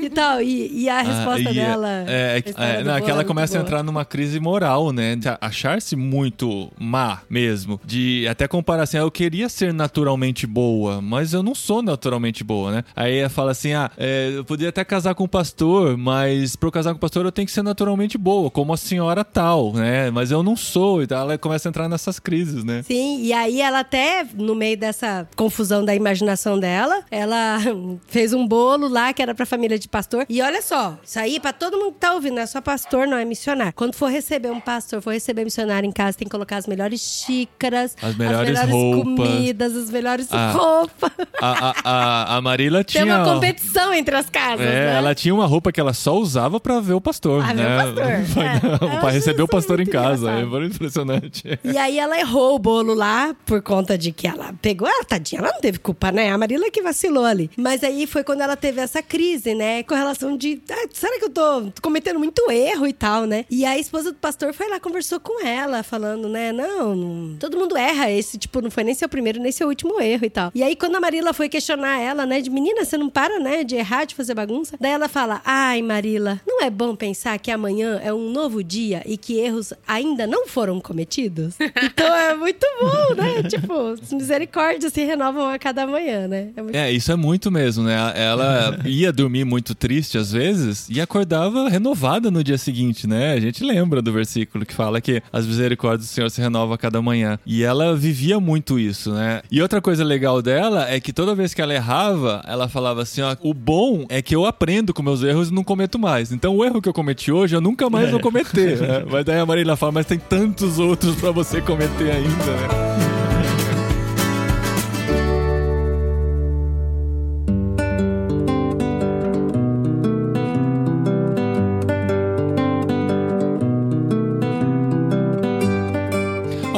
E 0.01 0.09
tal. 0.09 0.41
E, 0.41 0.83
e 0.83 0.89
a 0.89 1.01
resposta 1.01 1.49
Ah, 1.49 1.51
e 1.51 1.55
dela. 1.55 1.89
É, 2.07 2.43
é, 2.45 2.53
a 2.55 2.65
é, 2.65 2.83
não, 2.83 2.95
é 2.95 3.01
que 3.01 3.09
ela 3.09 3.23
bolo, 3.23 3.27
começa 3.27 3.53
a 3.53 3.59
boa. 3.59 3.67
entrar 3.67 3.83
numa 3.83 4.05
crise 4.05 4.39
moral, 4.39 4.91
né? 4.91 5.17
Achar-se 5.41 5.95
muito 5.95 6.71
má 6.79 7.21
mesmo. 7.29 7.79
De 7.85 8.27
até 8.27 8.47
comparar 8.47 8.83
assim, 8.83 8.97
ah, 8.97 9.01
eu 9.01 9.11
queria 9.11 9.49
ser 9.49 9.73
naturalmente 9.73 10.45
boa, 10.47 11.01
mas 11.01 11.33
eu 11.33 11.41
não 11.43 11.55
sou 11.55 11.81
naturalmente 11.81 12.43
boa, 12.43 12.71
né? 12.71 12.83
Aí 12.95 13.17
ela 13.17 13.29
fala 13.29 13.51
assim: 13.51 13.73
ah, 13.73 13.89
é, 13.97 14.31
eu 14.35 14.45
poderia 14.45 14.69
até 14.69 14.83
casar 14.83 15.15
com 15.15 15.23
o 15.23 15.27
pastor, 15.27 15.97
mas 15.97 16.55
pra 16.55 16.67
eu 16.67 16.71
casar 16.71 16.91
com 16.91 16.97
o 16.97 17.01
pastor 17.01 17.25
eu 17.25 17.31
tenho 17.31 17.45
que 17.45 17.51
ser 17.51 17.63
naturalmente 17.63 18.17
boa, 18.17 18.49
como 18.51 18.73
a 18.73 18.77
senhora 18.77 19.23
tal, 19.23 19.73
né? 19.73 20.09
Mas 20.11 20.31
eu 20.31 20.43
não 20.43 20.55
sou. 20.55 21.01
E 21.03 21.07
tal. 21.07 21.21
ela 21.21 21.37
começa 21.37 21.67
a 21.67 21.69
entrar 21.69 21.89
nessas 21.89 22.19
crises, 22.19 22.63
né? 22.63 22.83
Sim, 22.83 23.21
e 23.21 23.33
aí 23.33 23.61
ela 23.61 23.79
até, 23.79 24.25
no 24.33 24.55
meio 24.55 24.77
dessa 24.77 25.27
confusão 25.35 25.83
da 25.83 25.95
imaginação 25.95 26.59
dela, 26.59 27.03
ela 27.11 27.57
fez 28.07 28.33
um 28.33 28.47
bolo 28.47 28.87
lá 28.87 29.13
que 29.13 29.21
era 29.25 29.35
pra 29.35 29.45
família 29.45 29.77
de 29.77 29.87
pastor. 29.87 30.25
E 30.29 30.41
olha 30.41 30.61
só, 30.61 30.97
isso 31.03 31.19
aí 31.19 31.39
pra 31.39 31.51
todo 31.53 31.77
mundo 31.77 31.93
que 31.93 31.99
tá 31.99 32.13
ouvindo, 32.13 32.35
não 32.35 32.41
é 32.41 32.45
só 32.45 32.61
pastor, 32.61 33.07
não 33.07 33.17
é 33.17 33.25
missionário. 33.25 33.73
Quando 33.73 33.95
for 33.95 34.09
receber 34.09 34.49
um 34.51 34.59
pastor, 34.59 35.01
for 35.01 35.11
receber 35.11 35.43
missionário 35.43 35.87
em 35.87 35.91
casa, 35.91 36.17
tem 36.17 36.25
que 36.27 36.31
colocar 36.31 36.57
as 36.57 36.67
melhores 36.67 37.01
xícaras, 37.01 37.95
As 38.01 38.15
melhores 38.17 38.59
roupas. 38.61 39.03
comidas, 39.03 39.75
as 39.75 39.89
melhores 39.89 40.27
Ah. 40.31 40.51
roupas. 40.51 41.11
A, 41.41 41.69
a, 41.69 41.73
a, 41.83 42.37
a 42.37 42.41
Marila 42.41 42.83
Tem 42.83 43.01
tinha. 43.03 43.15
uma 43.17 43.33
competição 43.33 43.93
entre 43.93 44.15
as 44.15 44.29
casas, 44.29 44.65
É, 44.65 44.85
né? 44.87 44.97
ela 44.97 45.13
tinha 45.15 45.33
uma 45.33 45.45
roupa 45.45 45.71
que 45.71 45.79
ela 45.79 45.93
só 45.93 46.15
usava 46.17 46.59
pra 46.59 46.79
ver 46.79 46.93
o 46.93 47.01
pastor, 47.01 47.43
Pra 47.43 47.53
ver 47.53 47.63
né? 47.63 47.75
o 47.75 47.83
pastor, 47.83 48.03
é. 48.05 48.99
Pra 48.99 49.09
receber 49.09 49.41
o 49.43 49.47
pastor 49.47 49.79
em 49.79 49.85
casa. 49.85 50.31
É 50.31 50.41
impressionante. 50.65 51.43
E 51.63 51.77
aí 51.77 51.97
ela 51.99 52.19
errou 52.19 52.55
o 52.55 52.59
bolo 52.59 52.93
lá 52.93 53.35
por 53.45 53.61
conta 53.61 53.97
de 53.97 54.11
que 54.11 54.27
ela 54.27 54.53
pegou. 54.61 54.87
Ah, 54.87 55.03
tadinha, 55.05 55.39
ela 55.41 55.51
não 55.51 55.59
teve 55.59 55.79
culpa, 55.79 56.11
né? 56.11 56.31
A 56.31 56.37
Marila 56.37 56.69
que 56.71 56.81
vacilou 56.81 57.25
ali. 57.25 57.49
Mas 57.57 57.83
aí 57.83 58.05
foi 58.07 58.23
quando 58.23 58.41
ela 58.41 58.55
teve 58.55 58.81
essa 58.81 59.01
crise, 59.01 59.14
né? 59.55 59.83
Com 59.83 59.95
relação 59.95 60.35
de. 60.35 60.61
"Ah, 60.69 60.87
será 60.91 61.17
que 61.17 61.25
eu 61.25 61.29
tô 61.29 61.71
cometendo 61.81 62.19
muito 62.19 62.49
erro 62.51 62.85
e 62.87 62.93
tal, 62.93 63.25
né? 63.25 63.45
E 63.49 63.65
a 63.65 63.77
esposa 63.77 64.11
do 64.11 64.17
pastor 64.17 64.53
foi 64.53 64.67
lá, 64.69 64.79
conversou 64.79 65.19
com 65.19 65.45
ela, 65.45 65.83
falando, 65.83 66.27
né? 66.27 66.51
Não, 66.51 66.95
não- 66.95 67.37
todo 67.37 67.57
mundo 67.57 67.77
erra. 67.77 68.11
Esse, 68.11 68.37
tipo, 68.37 68.61
não 68.61 68.69
foi 68.71 68.83
nem 68.83 68.93
seu 68.93 69.07
primeiro, 69.07 69.39
nem 69.39 69.51
seu 69.51 69.67
último 69.67 69.99
erro 70.01 70.25
e 70.25 70.29
tal. 70.29 70.51
E 70.53 70.61
aí, 70.63 70.75
quando 70.75 70.95
a 70.95 70.99
Marila 70.99 71.33
foi 71.33 71.47
questionar 71.49 71.99
ela, 71.99 72.25
né? 72.25 72.41
De 72.41 72.49
menina, 72.49 72.83
você 72.83 72.97
não 72.97 73.09
para, 73.09 73.39
né? 73.39 73.63
De 73.63 73.75
errar, 73.75 74.05
de 74.05 74.15
fazer 74.15 74.33
bagunça. 74.33 74.75
Daí 74.79 74.91
ela 74.91 75.07
fala: 75.07 75.41
Ai, 75.45 75.81
Marila, 75.81 76.41
não 76.45 76.61
é 76.61 76.69
bom 76.69 76.95
pensar 76.95 77.37
que 77.39 77.51
amanhã 77.51 77.99
é 78.03 78.13
um 78.13 78.29
novo 78.31 78.63
dia 78.63 79.01
e 79.05 79.17
que 79.17 79.39
erros 79.39 79.73
ainda 79.87 80.27
não 80.27 80.47
foram 80.47 80.79
cometidos? 80.81 81.55
Então 81.95 82.13
é 82.15 82.35
muito 82.35 82.65
bom, 82.81 83.15
né? 83.15 83.43
tipo, 83.43 83.73
as 84.01 84.11
misericórdias 84.11 84.91
se 84.91 85.03
renovam 85.05 85.47
a 85.47 85.57
cada 85.59 85.85
manhã, 85.87 86.27
né? 86.27 86.49
É 86.55 86.61
muito 86.61 86.75
É, 86.75 86.91
isso 86.91 87.11
é 87.11 87.15
muito 87.15 87.51
mesmo, 87.51 87.83
né? 87.83 87.95
Ela 88.15 88.79
ia 88.85 89.04
dormir 89.11 89.45
muito 89.45 89.73
triste 89.75 90.17
às 90.17 90.31
vezes 90.31 90.87
e 90.89 90.99
acordava 91.01 91.69
renovada 91.69 92.29
no 92.31 92.43
dia 92.43 92.57
seguinte, 92.57 93.07
né? 93.07 93.33
A 93.33 93.39
gente 93.39 93.63
lembra 93.63 94.01
do 94.01 94.11
versículo 94.11 94.65
que 94.65 94.73
fala 94.73 95.01
que 95.01 95.21
as 95.31 95.45
misericórdias 95.45 96.09
do 96.09 96.13
Senhor 96.13 96.29
se 96.29 96.41
renovam 96.41 96.73
a 96.73 96.77
cada 96.77 97.01
manhã. 97.01 97.37
E 97.45 97.63
ela 97.63 97.95
vivia 97.95 98.39
muito 98.39 98.79
isso, 98.79 99.11
né? 99.13 99.41
E 99.51 99.61
outra 99.61 99.81
coisa 99.81 100.03
legal 100.03 100.41
dela 100.41 100.89
é 100.89 100.99
que 100.99 101.13
toda 101.13 101.35
vez 101.35 101.53
que 101.53 101.61
ela 101.61 101.73
errava, 101.73 102.41
ela 102.47 102.67
falava 102.67 103.01
assim: 103.01 103.21
ó, 103.21 103.35
o 103.41 103.53
bom 103.53 104.05
é 104.09 104.21
que 104.21 104.35
eu 104.35 104.45
aprendo 104.45 104.93
com 104.93 105.01
meus 105.03 105.23
erros 105.23 105.49
e 105.49 105.53
não 105.53 105.63
cometo 105.63 105.97
mais. 105.99 106.31
Então 106.31 106.55
o 106.55 106.63
erro 106.65 106.81
que 106.81 106.89
eu 106.89 106.93
cometi 106.93 107.31
hoje 107.31 107.55
eu 107.55 107.61
nunca 107.61 107.89
mais 107.89 108.11
vou 108.11 108.19
cometer. 108.19 108.79
né? 108.81 109.03
Mas 109.09 109.25
daí 109.25 109.39
a 109.39 109.45
Marília 109.45 109.75
fala, 109.75 109.91
mas 109.91 110.05
tem 110.05 110.17
tantos 110.19 110.79
outros 110.79 111.15
pra 111.15 111.31
você 111.31 111.61
cometer 111.61 112.11
ainda, 112.11 112.27
né? 112.29 112.94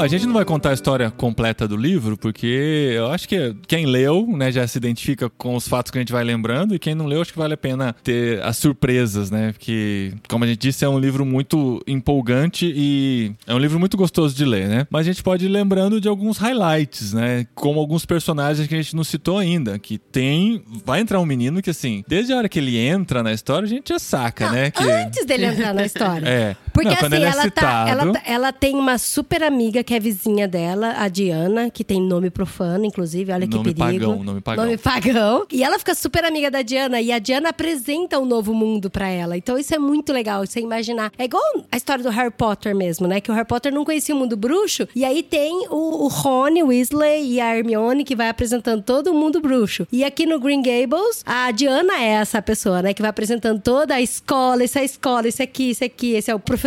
A 0.02 0.08
gente 0.08 0.26
não 0.26 0.34
vai 0.34 0.46
contar 0.46 0.72
a 0.72 0.74
história 0.74 1.12
completa 1.12 1.68
do 1.68 1.76
livro, 1.76 2.18
porque 2.18 2.94
eu 2.96 3.08
acho 3.08 3.28
que 3.28 3.56
quem 3.68 3.86
leu, 3.86 4.28
né, 4.28 4.52
já 4.52 4.68
se 4.68 4.78
identifica 4.78 5.30
com 5.30 5.56
os 5.56 5.68
fatos 5.68 5.92
que 5.92 5.98
a 5.98 6.02
gente 6.02 6.12
vai 6.12 6.24
lembrando, 6.24 6.76
e 6.76 6.80
quem 6.80 6.96
não 6.96 7.06
leu, 7.06 7.22
acho 7.22 7.32
que 7.32 7.40
vale 7.40 7.54
a 7.54 7.58
pena 7.58 7.96
ter 8.04 8.42
as 8.44 8.58
surpresas, 8.58 9.32
né? 9.32 9.52
Porque, 9.52 10.14
como 10.28 10.44
a 10.44 10.48
gente 10.48 10.60
disse, 10.60 10.86
é 10.86 10.90
um 10.90 11.00
livro 11.00 11.26
muito 11.26 11.82
empolgante 11.88 12.72
e 12.76 13.34
é 13.46 13.54
um 13.54 13.60
livro 13.60 13.80
muito 13.80 13.98
gostoso 13.98 14.36
de 14.36 14.46
ler, 14.46 14.68
né? 14.68 14.88
Mas 14.90 15.02
a 15.08 15.12
gente 15.12 15.24
pode 15.24 15.46
ir 15.46 15.50
lembrando 15.50 16.00
de 16.00 16.08
alguns 16.08 16.38
highlights, 16.38 17.14
né? 17.14 17.46
Como 17.56 17.80
alguns 17.80 18.06
personagens 18.06 18.68
que 18.68 18.76
a 18.76 18.82
gente 18.82 18.96
não 18.96 19.04
citou 19.04 19.38
ainda, 19.38 19.78
que 19.80 19.98
tem. 19.98 20.64
Vai 20.86 21.00
entrar 21.00 21.20
um 21.20 21.26
menino 21.26 21.62
que, 21.62 21.70
assim, 21.70 22.04
desde 22.08 22.34
a 22.34 22.38
hora 22.38 22.50
que 22.50 22.60
ele 22.60 22.78
entra 22.78 23.24
na 23.24 23.34
história, 23.34 23.66
a 23.66 23.70
gente 23.70 23.90
já 23.90 24.00
saca, 24.00 24.46
Não, 24.46 24.54
né? 24.54 24.72
Que... 24.72 24.84
Antes 24.84 25.26
dele 25.26 25.46
entrar 25.46 25.74
na 25.74 25.86
história. 25.86 26.28
É. 26.28 26.56
Porque 26.78 26.90
Não, 26.90 27.08
assim, 27.08 27.16
ele 27.16 27.26
é 27.26 27.28
ela, 27.30 27.36
tá, 27.38 27.42
citado- 27.44 27.90
ela, 27.90 28.14
tá- 28.14 28.22
ela 28.26 28.54
tem 28.54 28.76
uma 28.76 28.98
super 29.00 29.42
amiga 29.42 29.84
que 29.84 29.96
é 29.96 30.00
vizinha 30.00 30.48
dela, 30.48 30.94
a 30.98 31.08
Diana, 31.08 31.72
que 31.72 31.84
tem 31.84 32.00
nome 32.00 32.30
profano, 32.30 32.86
inclusive, 32.86 33.32
olha 33.32 33.48
Nome 33.48 33.74
que 33.74 33.76
perigo. 33.82 34.06
pagão, 34.06 34.24
nome 34.24 34.42
pagão. 34.42 34.66
Nome 34.66 34.78
pagão. 34.78 35.46
E 35.52 35.64
ela 35.64 35.80
fica 35.80 35.96
super 35.96 36.24
amiga 36.24 36.52
da 36.52 36.62
Diana, 36.62 37.02
e 37.02 37.12
a 37.12 37.18
Diana 37.18 37.50
apresenta 37.50 38.20
um 38.20 38.26
novo 38.26 38.54
mundo 38.54 38.90
pra 38.92 39.08
ela. 39.10 39.36
Então 39.36 39.58
isso 39.58 39.74
é 39.74 39.80
muito 39.80 40.14
legal, 40.14 40.46
você 40.46 40.60
imaginar. 40.60 41.12
É 41.18 41.26
igual 41.26 41.42
a 41.72 41.78
história 41.78 42.04
do 42.04 42.10
Harry 42.12 42.30
Potter 42.32 42.76
mesmo, 42.76 43.08
né? 43.08 43.20
Que 43.20 43.32
o 43.32 43.34
Harry 43.34 43.48
Potter 43.48 43.74
não 43.74 43.84
conhecia 43.84 44.14
o 44.14 44.18
mundo 44.18 44.38
bruxo, 44.38 44.88
e 44.96 45.04
aí 45.04 45.24
tem 45.24 45.68
o, 45.70 46.06
o 46.06 46.08
Rony, 46.08 46.62
o 46.62 46.68
Weasley 46.68 47.34
e 47.34 47.42
a 47.42 47.58
Hermione 47.58 48.04
que 48.04 48.16
vai 48.16 48.30
apresentando 48.30 48.84
todo 48.84 49.08
o 49.12 49.14
mundo 49.16 49.42
bruxo. 49.42 49.88
E 49.92 50.04
aqui 50.04 50.26
no 50.28 50.40
Green 50.40 50.62
Gables, 50.62 51.24
a 51.26 51.50
Diana 51.50 52.00
é 52.00 52.10
essa 52.10 52.40
pessoa, 52.40 52.82
né? 52.84 52.94
Que 52.94 53.02
vai 53.02 53.10
apresentando 53.10 53.60
toda 53.62 53.96
a 53.96 54.02
escola, 54.02 54.64
essa 54.64 54.84
escola, 54.84 55.28
esse 55.28 55.42
aqui, 55.42 55.72
esse 55.72 55.84
aqui, 55.84 56.14
esse 56.14 56.30
é 56.30 56.36
o 56.36 56.40
professor 56.40 56.67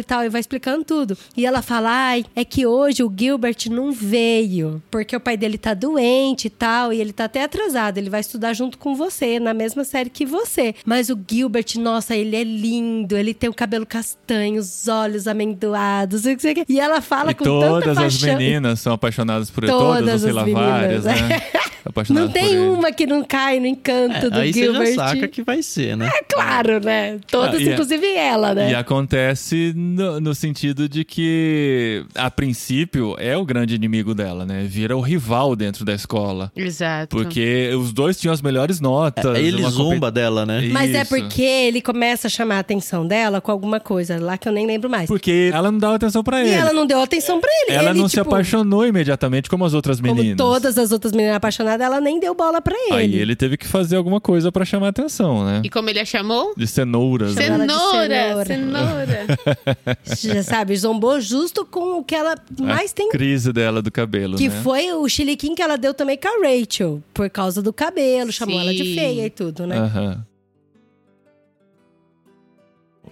e 0.00 0.04
tal, 0.04 0.24
e 0.24 0.28
vai 0.28 0.40
explicando 0.40 0.84
tudo. 0.84 1.16
E 1.36 1.44
ela 1.46 1.62
fala: 1.62 1.90
ai, 1.90 2.24
é 2.34 2.44
que 2.44 2.66
hoje 2.66 3.02
o 3.02 3.12
Gilbert 3.16 3.56
não 3.70 3.92
veio, 3.92 4.82
porque 4.90 5.14
o 5.16 5.20
pai 5.20 5.36
dele 5.36 5.58
tá 5.58 5.74
doente 5.74 6.46
e 6.46 6.50
tal, 6.50 6.92
e 6.92 7.00
ele 7.00 7.12
tá 7.12 7.24
até 7.24 7.44
atrasado. 7.44 7.98
Ele 7.98 8.10
vai 8.10 8.20
estudar 8.20 8.52
junto 8.52 8.78
com 8.78 8.94
você, 8.94 9.38
na 9.40 9.54
mesma 9.54 9.84
série 9.84 10.10
que 10.10 10.24
você. 10.26 10.74
Mas 10.84 11.10
o 11.10 11.18
Gilbert, 11.30 11.66
nossa, 11.78 12.14
ele 12.16 12.36
é 12.36 12.44
lindo, 12.44 13.16
ele 13.16 13.34
tem 13.34 13.48
o 13.50 13.54
cabelo 13.54 13.86
castanho, 13.86 14.60
os 14.60 14.88
olhos 14.88 15.26
amendoados, 15.26 16.24
não 16.24 16.38
sei 16.38 16.52
o 16.52 16.54
quê. 16.56 16.64
E 16.68 16.80
ela 16.80 17.00
fala 17.00 17.30
E 17.32 17.34
com 17.34 17.44
tanta 17.44 17.66
todas 17.68 17.88
as 17.98 18.18
paixão. 18.18 18.38
meninas 18.38 18.80
são 18.80 18.92
apaixonadas 18.92 19.50
por 19.50 19.64
ele. 19.64 19.72
Todas 19.72 19.94
Todas, 19.94 20.12
ou 20.14 20.18
sei 20.28 20.32
lá, 20.32 20.44
meninas. 20.44 21.04
várias, 21.04 21.04
né? 21.04 21.42
Apaixonadas 21.84 22.28
Não 22.28 22.32
tem 22.32 22.44
por 22.44 22.50
ele. 22.54 22.58
uma 22.68 22.92
que 22.92 23.06
não 23.06 23.22
cai 23.22 23.60
no 23.60 23.66
encanto 23.66 24.30
do 24.30 24.38
É, 24.38 24.42
Aí 24.42 24.52
você 24.52 24.60
Gilbert. 24.62 24.94
já 24.94 25.08
saca 25.08 25.28
que 25.28 25.42
vai 25.42 25.62
ser, 25.62 25.96
né? 25.96 26.10
É 26.14 26.22
claro, 26.22 26.80
né? 26.80 27.18
Todas, 27.30 27.60
Ah, 27.60 27.62
e 27.62 27.68
é- 27.68 27.72
inclusive 27.72 28.06
ela, 28.14 28.54
né? 28.54 28.70
E 28.70 28.74
acontece 28.74 29.72
no, 29.76 30.20
no 30.20 30.34
sentido 30.34 30.88
de 30.88 31.04
que, 31.04 32.04
a 32.14 32.30
princípio, 32.30 33.14
é 33.18 33.36
o 33.36 33.44
grande 33.44 33.74
inimigo 33.74 34.14
dela, 34.14 34.46
né? 34.46 34.64
Vira 34.66 34.96
o 34.96 35.00
rival 35.00 35.54
dentro 35.54 35.84
da 35.84 35.92
escola. 35.92 36.50
Exato. 36.56 37.16
Porque 37.16 37.70
os 37.78 37.92
dois 37.92 38.18
tinham 38.18 38.32
as 38.32 38.40
melhores 38.40 38.80
notas. 38.80 39.24
Aí 39.26 39.46
ele 39.46 39.60
uma 39.62 39.70
zomba 39.70 40.10
dela, 40.10 40.46
né? 40.46 40.68
Mas 40.72 40.94
é 40.94 41.02
Isso. 41.02 41.08
porque 41.14 41.42
ele 41.42 41.80
começa 41.82 42.28
a 42.28 42.30
chamar 42.30 42.56
a 42.56 42.58
atenção 42.60 43.06
dela 43.06 43.40
com 43.40 43.50
alguma 43.50 43.78
coisa 43.80 44.18
lá 44.20 44.38
que 44.38 44.48
eu 44.48 44.52
nem 44.52 44.66
lembro 44.66 44.88
mais. 44.88 45.06
Porque 45.06 45.50
ela 45.52 45.70
não 45.70 45.78
dava 45.78 45.96
atenção 45.96 46.22
pra 46.24 46.42
E 46.42 46.46
ele. 46.48 46.54
ela 46.54 46.72
não 46.72 46.86
deu 46.86 47.00
atenção 47.02 47.40
pra 47.40 47.50
ele. 47.66 47.76
Ela 47.76 47.90
ele, 47.90 47.98
não 47.98 48.08
se 48.08 48.16
tipo, 48.16 48.28
apaixonou 48.28 48.86
imediatamente 48.86 49.48
como 49.50 49.64
as 49.64 49.74
outras 49.74 50.00
Como 50.00 50.14
meninas. 50.14 50.36
todas 50.36 50.78
as 50.78 50.92
outras 50.92 51.12
meninas 51.12 51.36
apaixonadas, 51.36 51.73
ela 51.80 52.00
nem 52.00 52.20
deu 52.20 52.34
bola 52.34 52.60
pra 52.60 52.74
ele. 52.86 52.92
Aí 52.94 53.14
ele 53.18 53.34
teve 53.34 53.56
que 53.56 53.66
fazer 53.66 53.96
alguma 53.96 54.20
coisa 54.20 54.52
pra 54.52 54.64
chamar 54.64 54.86
a 54.86 54.90
atenção, 54.90 55.44
né? 55.44 55.62
E 55.64 55.70
como 55.70 55.88
ele 55.90 55.98
a 56.00 56.04
chamou? 56.04 56.52
De 56.56 56.66
cenouras. 56.66 57.34
né? 57.34 57.46
Ela 57.46 57.66
de 57.66 57.72
Cenoura, 57.72 58.44
cenoura. 58.44 59.26
cenoura. 59.26 59.98
Já 60.34 60.42
sabe, 60.42 60.76
zombou 60.76 61.20
justo 61.20 61.64
com 61.64 61.98
o 61.98 62.04
que 62.04 62.14
ela 62.14 62.34
mais 62.60 62.92
tem. 62.92 63.08
Crise 63.08 63.52
dela 63.52 63.80
do 63.80 63.90
cabelo, 63.90 64.36
Que 64.36 64.48
né? 64.48 64.60
foi 64.62 64.92
o 64.92 65.08
chiliquim 65.08 65.54
que 65.54 65.62
ela 65.62 65.76
deu 65.76 65.94
também 65.94 66.16
com 66.18 66.28
a 66.28 66.48
Rachel. 66.48 67.02
Por 67.12 67.28
causa 67.30 67.60
do 67.62 67.72
cabelo, 67.72 68.30
chamou 68.32 68.58
ela 68.60 68.72
de 68.72 68.84
Sim. 68.84 68.94
feia 68.94 69.26
e 69.26 69.30
tudo, 69.30 69.66
né? 69.66 69.78
Aham. 69.78 70.26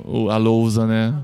O- 0.04 0.30
A 0.30 0.36
lousa, 0.36 0.86
né? 0.86 1.14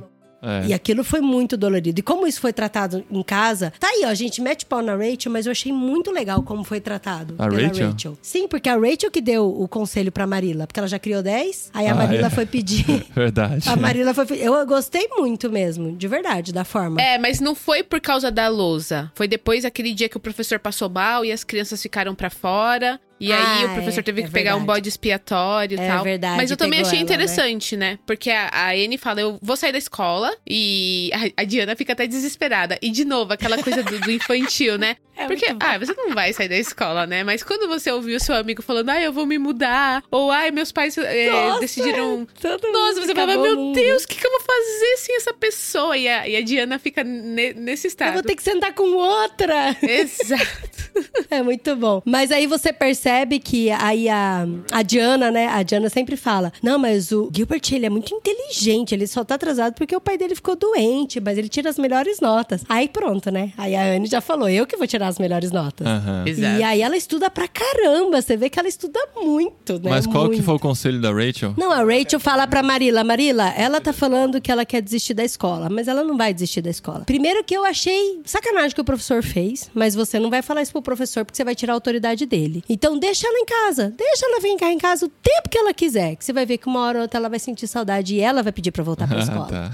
É. 0.43 0.67
E 0.69 0.73
aquilo 0.73 1.03
foi 1.03 1.21
muito 1.21 1.57
dolorido. 1.57 1.99
E 1.99 2.03
como 2.03 2.27
isso 2.27 2.41
foi 2.41 2.53
tratado 2.53 3.05
em 3.11 3.23
casa, 3.23 3.73
tá 3.79 3.89
aí, 3.89 4.03
ó, 4.05 4.09
a 4.09 4.15
gente 4.15 4.41
mete 4.41 4.65
pau 4.65 4.81
na 4.81 4.95
Rachel, 4.95 5.33
mas 5.33 5.47
eu 5.47 5.53
achei 5.53 5.73
muito 5.73 6.11
legal 6.11 6.43
como 6.43 6.63
foi 6.65 6.81
tratado 6.81 7.35
A 7.39 7.49
pela 7.49 7.69
Rachel? 7.69 8.17
Sim, 8.23 8.47
porque 8.47 8.69
a 8.69 8.77
Rachel 8.77 9.11
que 9.11 9.21
deu 9.21 9.49
o 9.49 9.67
conselho 9.67 10.13
pra 10.13 10.27
Marila, 10.27 10.67
porque 10.67 10.79
ela 10.79 10.89
já 10.89 10.99
criou 10.99 11.23
10, 11.23 11.71
aí 11.75 11.87
a 11.87 11.93
Ah, 11.93 11.95
Marila 11.95 12.27
é. 12.27 12.31
foi 12.31 12.47
pedir. 12.47 12.85
Verdade. 13.15 13.69
A 13.69 13.77
Marila 13.77 14.15
foi. 14.15 14.27
Eu 14.39 14.65
gostei 14.67 15.09
muito 15.17 15.51
mesmo, 15.51 15.97
de 15.97 16.07
verdade, 16.07 16.53
da 16.53 16.65
forma. 16.65 17.01
É, 17.01 17.19
mas 17.19 17.41
não 17.41 17.55
foi 17.55 17.83
por 17.83 18.01
causa 18.01 18.31
da 18.31 18.49
lousa. 18.49 19.11
Foi 19.15 19.27
depois 19.27 19.65
aquele 19.65 19.93
dia 19.93 20.09
que 20.09 20.17
o 20.17 20.21
professor 20.21 20.59
passou 20.59 20.89
mal 20.89 21.25
e 21.25 21.33
as 21.33 21.43
crianças 21.45 21.83
ficaram 21.83 22.15
pra 22.15 22.31
fora. 22.31 23.01
E 23.21 23.33
aí 23.33 23.65
Ah, 23.65 23.67
o 23.71 23.75
professor 23.75 24.01
é, 24.01 24.03
teve 24.03 24.21
é 24.23 24.25
que 24.25 24.31
pegar 24.31 24.57
um 24.57 24.65
bode 24.65 24.89
expiatório 24.89 25.77
e 25.77 25.81
É 25.81 25.89
tal. 25.89 26.05
verdade, 26.05 26.37
Mas 26.37 26.51
eu 26.51 26.57
também 26.57 26.81
achei 26.81 26.99
ela, 26.99 27.09
né? 27.09 27.15
interessante, 27.15 27.77
né? 27.77 27.99
Porque 28.07 28.31
a, 28.31 28.49
a 28.53 28.71
Anne 28.71 28.97
fala, 28.97 29.21
eu 29.21 29.39
vou 29.43 29.57
sair 29.57 29.73
da 29.73 29.79
escola. 29.79 30.31
E 30.49 31.11
a, 31.37 31.43
a 31.43 31.45
Diana 31.45 31.75
fica 31.75 31.93
até 31.93 32.07
desesperada. 32.07 32.79
E 32.81 32.91
de 32.91 33.05
novo, 33.05 33.33
aquela 33.33 33.61
coisa 33.63 33.83
do, 33.83 33.99
do 34.01 34.11
infantil, 34.11 34.79
né? 34.79 34.97
É 35.19 35.27
Porque, 35.27 35.47
ah, 35.59 35.77
você 35.77 35.93
não 35.95 36.15
vai 36.15 36.33
sair 36.33 36.49
da 36.49 36.57
escola, 36.57 37.05
né? 37.05 37.25
Mas 37.25 37.43
quando 37.43 37.67
você 37.67 37.91
ouviu 37.91 38.17
o 38.19 38.21
seu 38.21 38.37
amigo 38.37 38.63
falando, 38.63 38.91
ah, 38.91 39.01
eu 39.03 39.13
vou 39.13 39.27
me 39.27 39.37
mudar. 39.37 40.01
Ou, 40.13 40.31
ai, 40.31 40.53
meus 40.53 40.71
pais 40.71 40.97
eh, 40.97 41.29
Nossa, 41.29 41.59
decidiram 41.59 42.25
Todo 42.41 42.71
nossa, 42.71 43.01
você 43.01 43.13
fala, 43.13 43.37
meu. 43.37 43.73
Deus, 43.73 44.05
o 44.05 44.07
que, 44.07 44.15
que 44.15 44.25
eu 44.25 44.31
vou 44.31 44.41
fazer 44.43 44.97
sem 44.99 45.17
essa 45.17 45.33
pessoa? 45.35 45.99
E 45.99 46.07
a, 46.07 46.29
e 46.29 46.37
a 46.37 46.41
Diana 46.41 46.79
fica 46.79 47.03
ne- 47.03 47.53
nesse 47.53 47.89
Eu 47.89 47.91
estado. 47.91 48.13
vou 48.13 48.23
ter 48.23 48.37
que 48.37 48.43
sentar 48.45 48.73
com 48.75 48.95
outra. 48.95 49.77
Exato. 49.83 50.79
É 51.31 51.43
muito 51.43 51.77
bom. 51.77 52.03
Mas 52.05 52.33
aí 52.33 52.47
você 52.49 52.73
percebe 52.73 53.08
que 53.43 53.71
aí 53.71 54.09
a, 54.09 54.47
a 54.71 54.83
Diana, 54.83 55.31
né? 55.31 55.47
A 55.49 55.63
Diana 55.63 55.89
sempre 55.89 56.17
fala: 56.17 56.53
Não, 56.63 56.79
mas 56.79 57.13
o 57.13 57.31
Gilbert, 57.35 57.63
ele 57.73 57.87
é 57.87 57.91
muito 57.91 58.15
inteligente. 58.15 58.95
Ele 58.95 59.07
só 59.07 59.25
tá 59.25 59.35
atrasado 59.35 59.75
porque 59.75 59.95
o 59.95 60.01
pai 60.01 60.17
dele 60.19 60.35
ficou 60.35 60.57
doente, 60.57 61.21
mas 61.21 61.39
ele 61.39 61.49
tira 61.49 61.71
as 61.71 61.79
melhores 61.79 62.21
notas. 62.21 62.65
Aí 62.69 62.89
pronto, 62.89 63.31
né? 63.31 63.53
Aí 63.57 63.75
a 63.75 63.95
Anne 63.95 64.07
já 64.07 64.21
falou: 64.21 64.49
Eu 64.49 64.67
que 64.67 64.77
vou 64.77 64.87
tirar 64.87 65.09
as 65.09 65.19
melhores 65.19 65.51
notas. 65.51 65.87
Aham. 65.87 66.25
Exato. 66.27 66.61
E 66.61 66.63
aí 66.63 66.83
ela 66.83 66.97
estuda 66.97 67.31
pra 67.31 67.47
caramba. 67.49 68.21
Você 68.21 68.37
vê 68.37 68.51
que 68.51 68.59
ela 68.59 68.69
estuda 68.69 69.01
muito, 69.17 69.75
né? 69.75 69.91
Mas 69.91 70.07
qual 70.07 70.25
que 70.25 70.37
Muito. 70.37 70.45
foi 70.45 70.55
o 70.55 70.59
conselho 70.59 71.01
da 71.01 71.13
Rachel? 71.13 71.55
Não, 71.57 71.71
a 71.73 71.83
Rachel 71.83 72.21
fala 72.21 72.47
pra 72.47 72.63
Marila, 72.63 73.05
Marila, 73.05 73.49
ela 73.57 73.81
tá 73.81 73.93
falando 73.93 74.41
que 74.41 74.51
ela 74.51 74.65
quer 74.65 74.83
desistir 74.83 75.15
da 75.15 75.25
escola, 75.25 75.69
mas 75.71 75.89
ela 75.89 76.03
não 76.05 76.17
vai 76.17 76.33
desistir 76.33 76.61
da 76.61 76.71
escola. 76.71 77.01
Primeiro 77.05 77.43
que 77.45 77.55
eu 77.55 77.65
achei 77.65 78.21
sacanagem 78.25 78.75
que 78.75 78.81
o 78.81 78.85
professor 78.85 79.23
fez, 79.23 79.71
mas 79.75 79.95
você 79.95 80.19
não 80.19 80.31
vai 80.31 80.43
falar 80.43 80.63
isso 80.63 80.73
pro 80.73 80.83
professor 80.83 81.25
porque 81.25 81.37
você 81.37 81.45
vai 81.45 81.55
tirar 81.55 81.73
a 81.73 81.77
autoridade 81.77 82.27
dele. 82.27 82.63
Então 82.69 82.98
deixa 82.99 83.27
ela 83.27 83.39
em 83.39 83.45
casa, 83.45 83.93
deixa 83.97 84.27
ela 84.27 84.41
vir 84.41 84.57
cá 84.57 84.71
em 84.73 84.79
casa 84.79 85.07
o 85.07 85.09
tempo 85.09 85.49
que 85.49 85.57
ela 85.59 85.73
quiser, 85.75 86.17
que 86.17 86.25
você 86.25 86.33
vai 86.33 86.45
ver 86.47 86.59
que 86.59 86.67
uma 86.67 86.81
hora 86.81 86.99
ou 86.99 87.03
outra 87.03 87.19
ela 87.19 87.29
vai 87.29 87.39
sentir 87.39 87.67
saudade 87.67 88.15
e 88.15 88.21
ela 88.21 88.43
vai 88.43 88.53
pedir 88.53 88.71
pra 88.71 88.83
voltar 88.85 89.07
pra 89.09 89.19
Ah, 89.19 89.23
escola. 89.23 89.47
tá. 89.47 89.71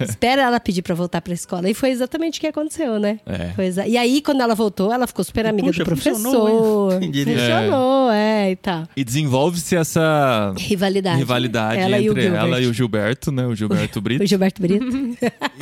Espera 0.04 0.42
ela 0.42 0.58
pedir 0.60 0.82
pra 0.82 0.94
voltar 0.94 1.20
pra 1.20 1.32
escola. 1.34 1.68
E 1.68 1.74
foi 1.74 1.90
exatamente 1.90 2.38
o 2.38 2.40
que 2.40 2.46
aconteceu, 2.46 2.98
né? 2.98 3.20
É. 3.26 3.52
E 3.88 3.96
aí, 3.96 4.20
quando 4.20 4.40
ela 4.42 4.54
voltou, 4.54 4.92
ela 4.92 5.06
ficou 5.06 5.24
super 5.24 5.46
amiga 5.46 5.68
puxa, 5.68 5.82
do 5.82 5.86
professor. 5.86 6.14
funcionou, 6.14 7.00
diria? 7.00 7.38
Funcionou, 7.38 8.10
é, 8.10 8.50
e 8.52 8.56
tal. 8.56 8.84
E 8.96 9.04
desenvolve-se 9.04 9.76
essa 9.76 10.52
Rivalidade. 10.56 11.18
rivalidade 11.18 11.80
Ela 11.80 11.98
e 11.98 12.06
entre 12.06 12.22
Gilbert. 12.22 12.40
ela 12.40 12.60
e 12.60 12.66
o 12.66 12.72
Gilberto, 12.74 13.32
né? 13.32 13.46
O 13.46 13.54
Gilberto 13.54 14.00
Brito. 14.02 14.22
O 14.24 14.26
Gilberto 14.26 14.62
Brito. 14.62 14.84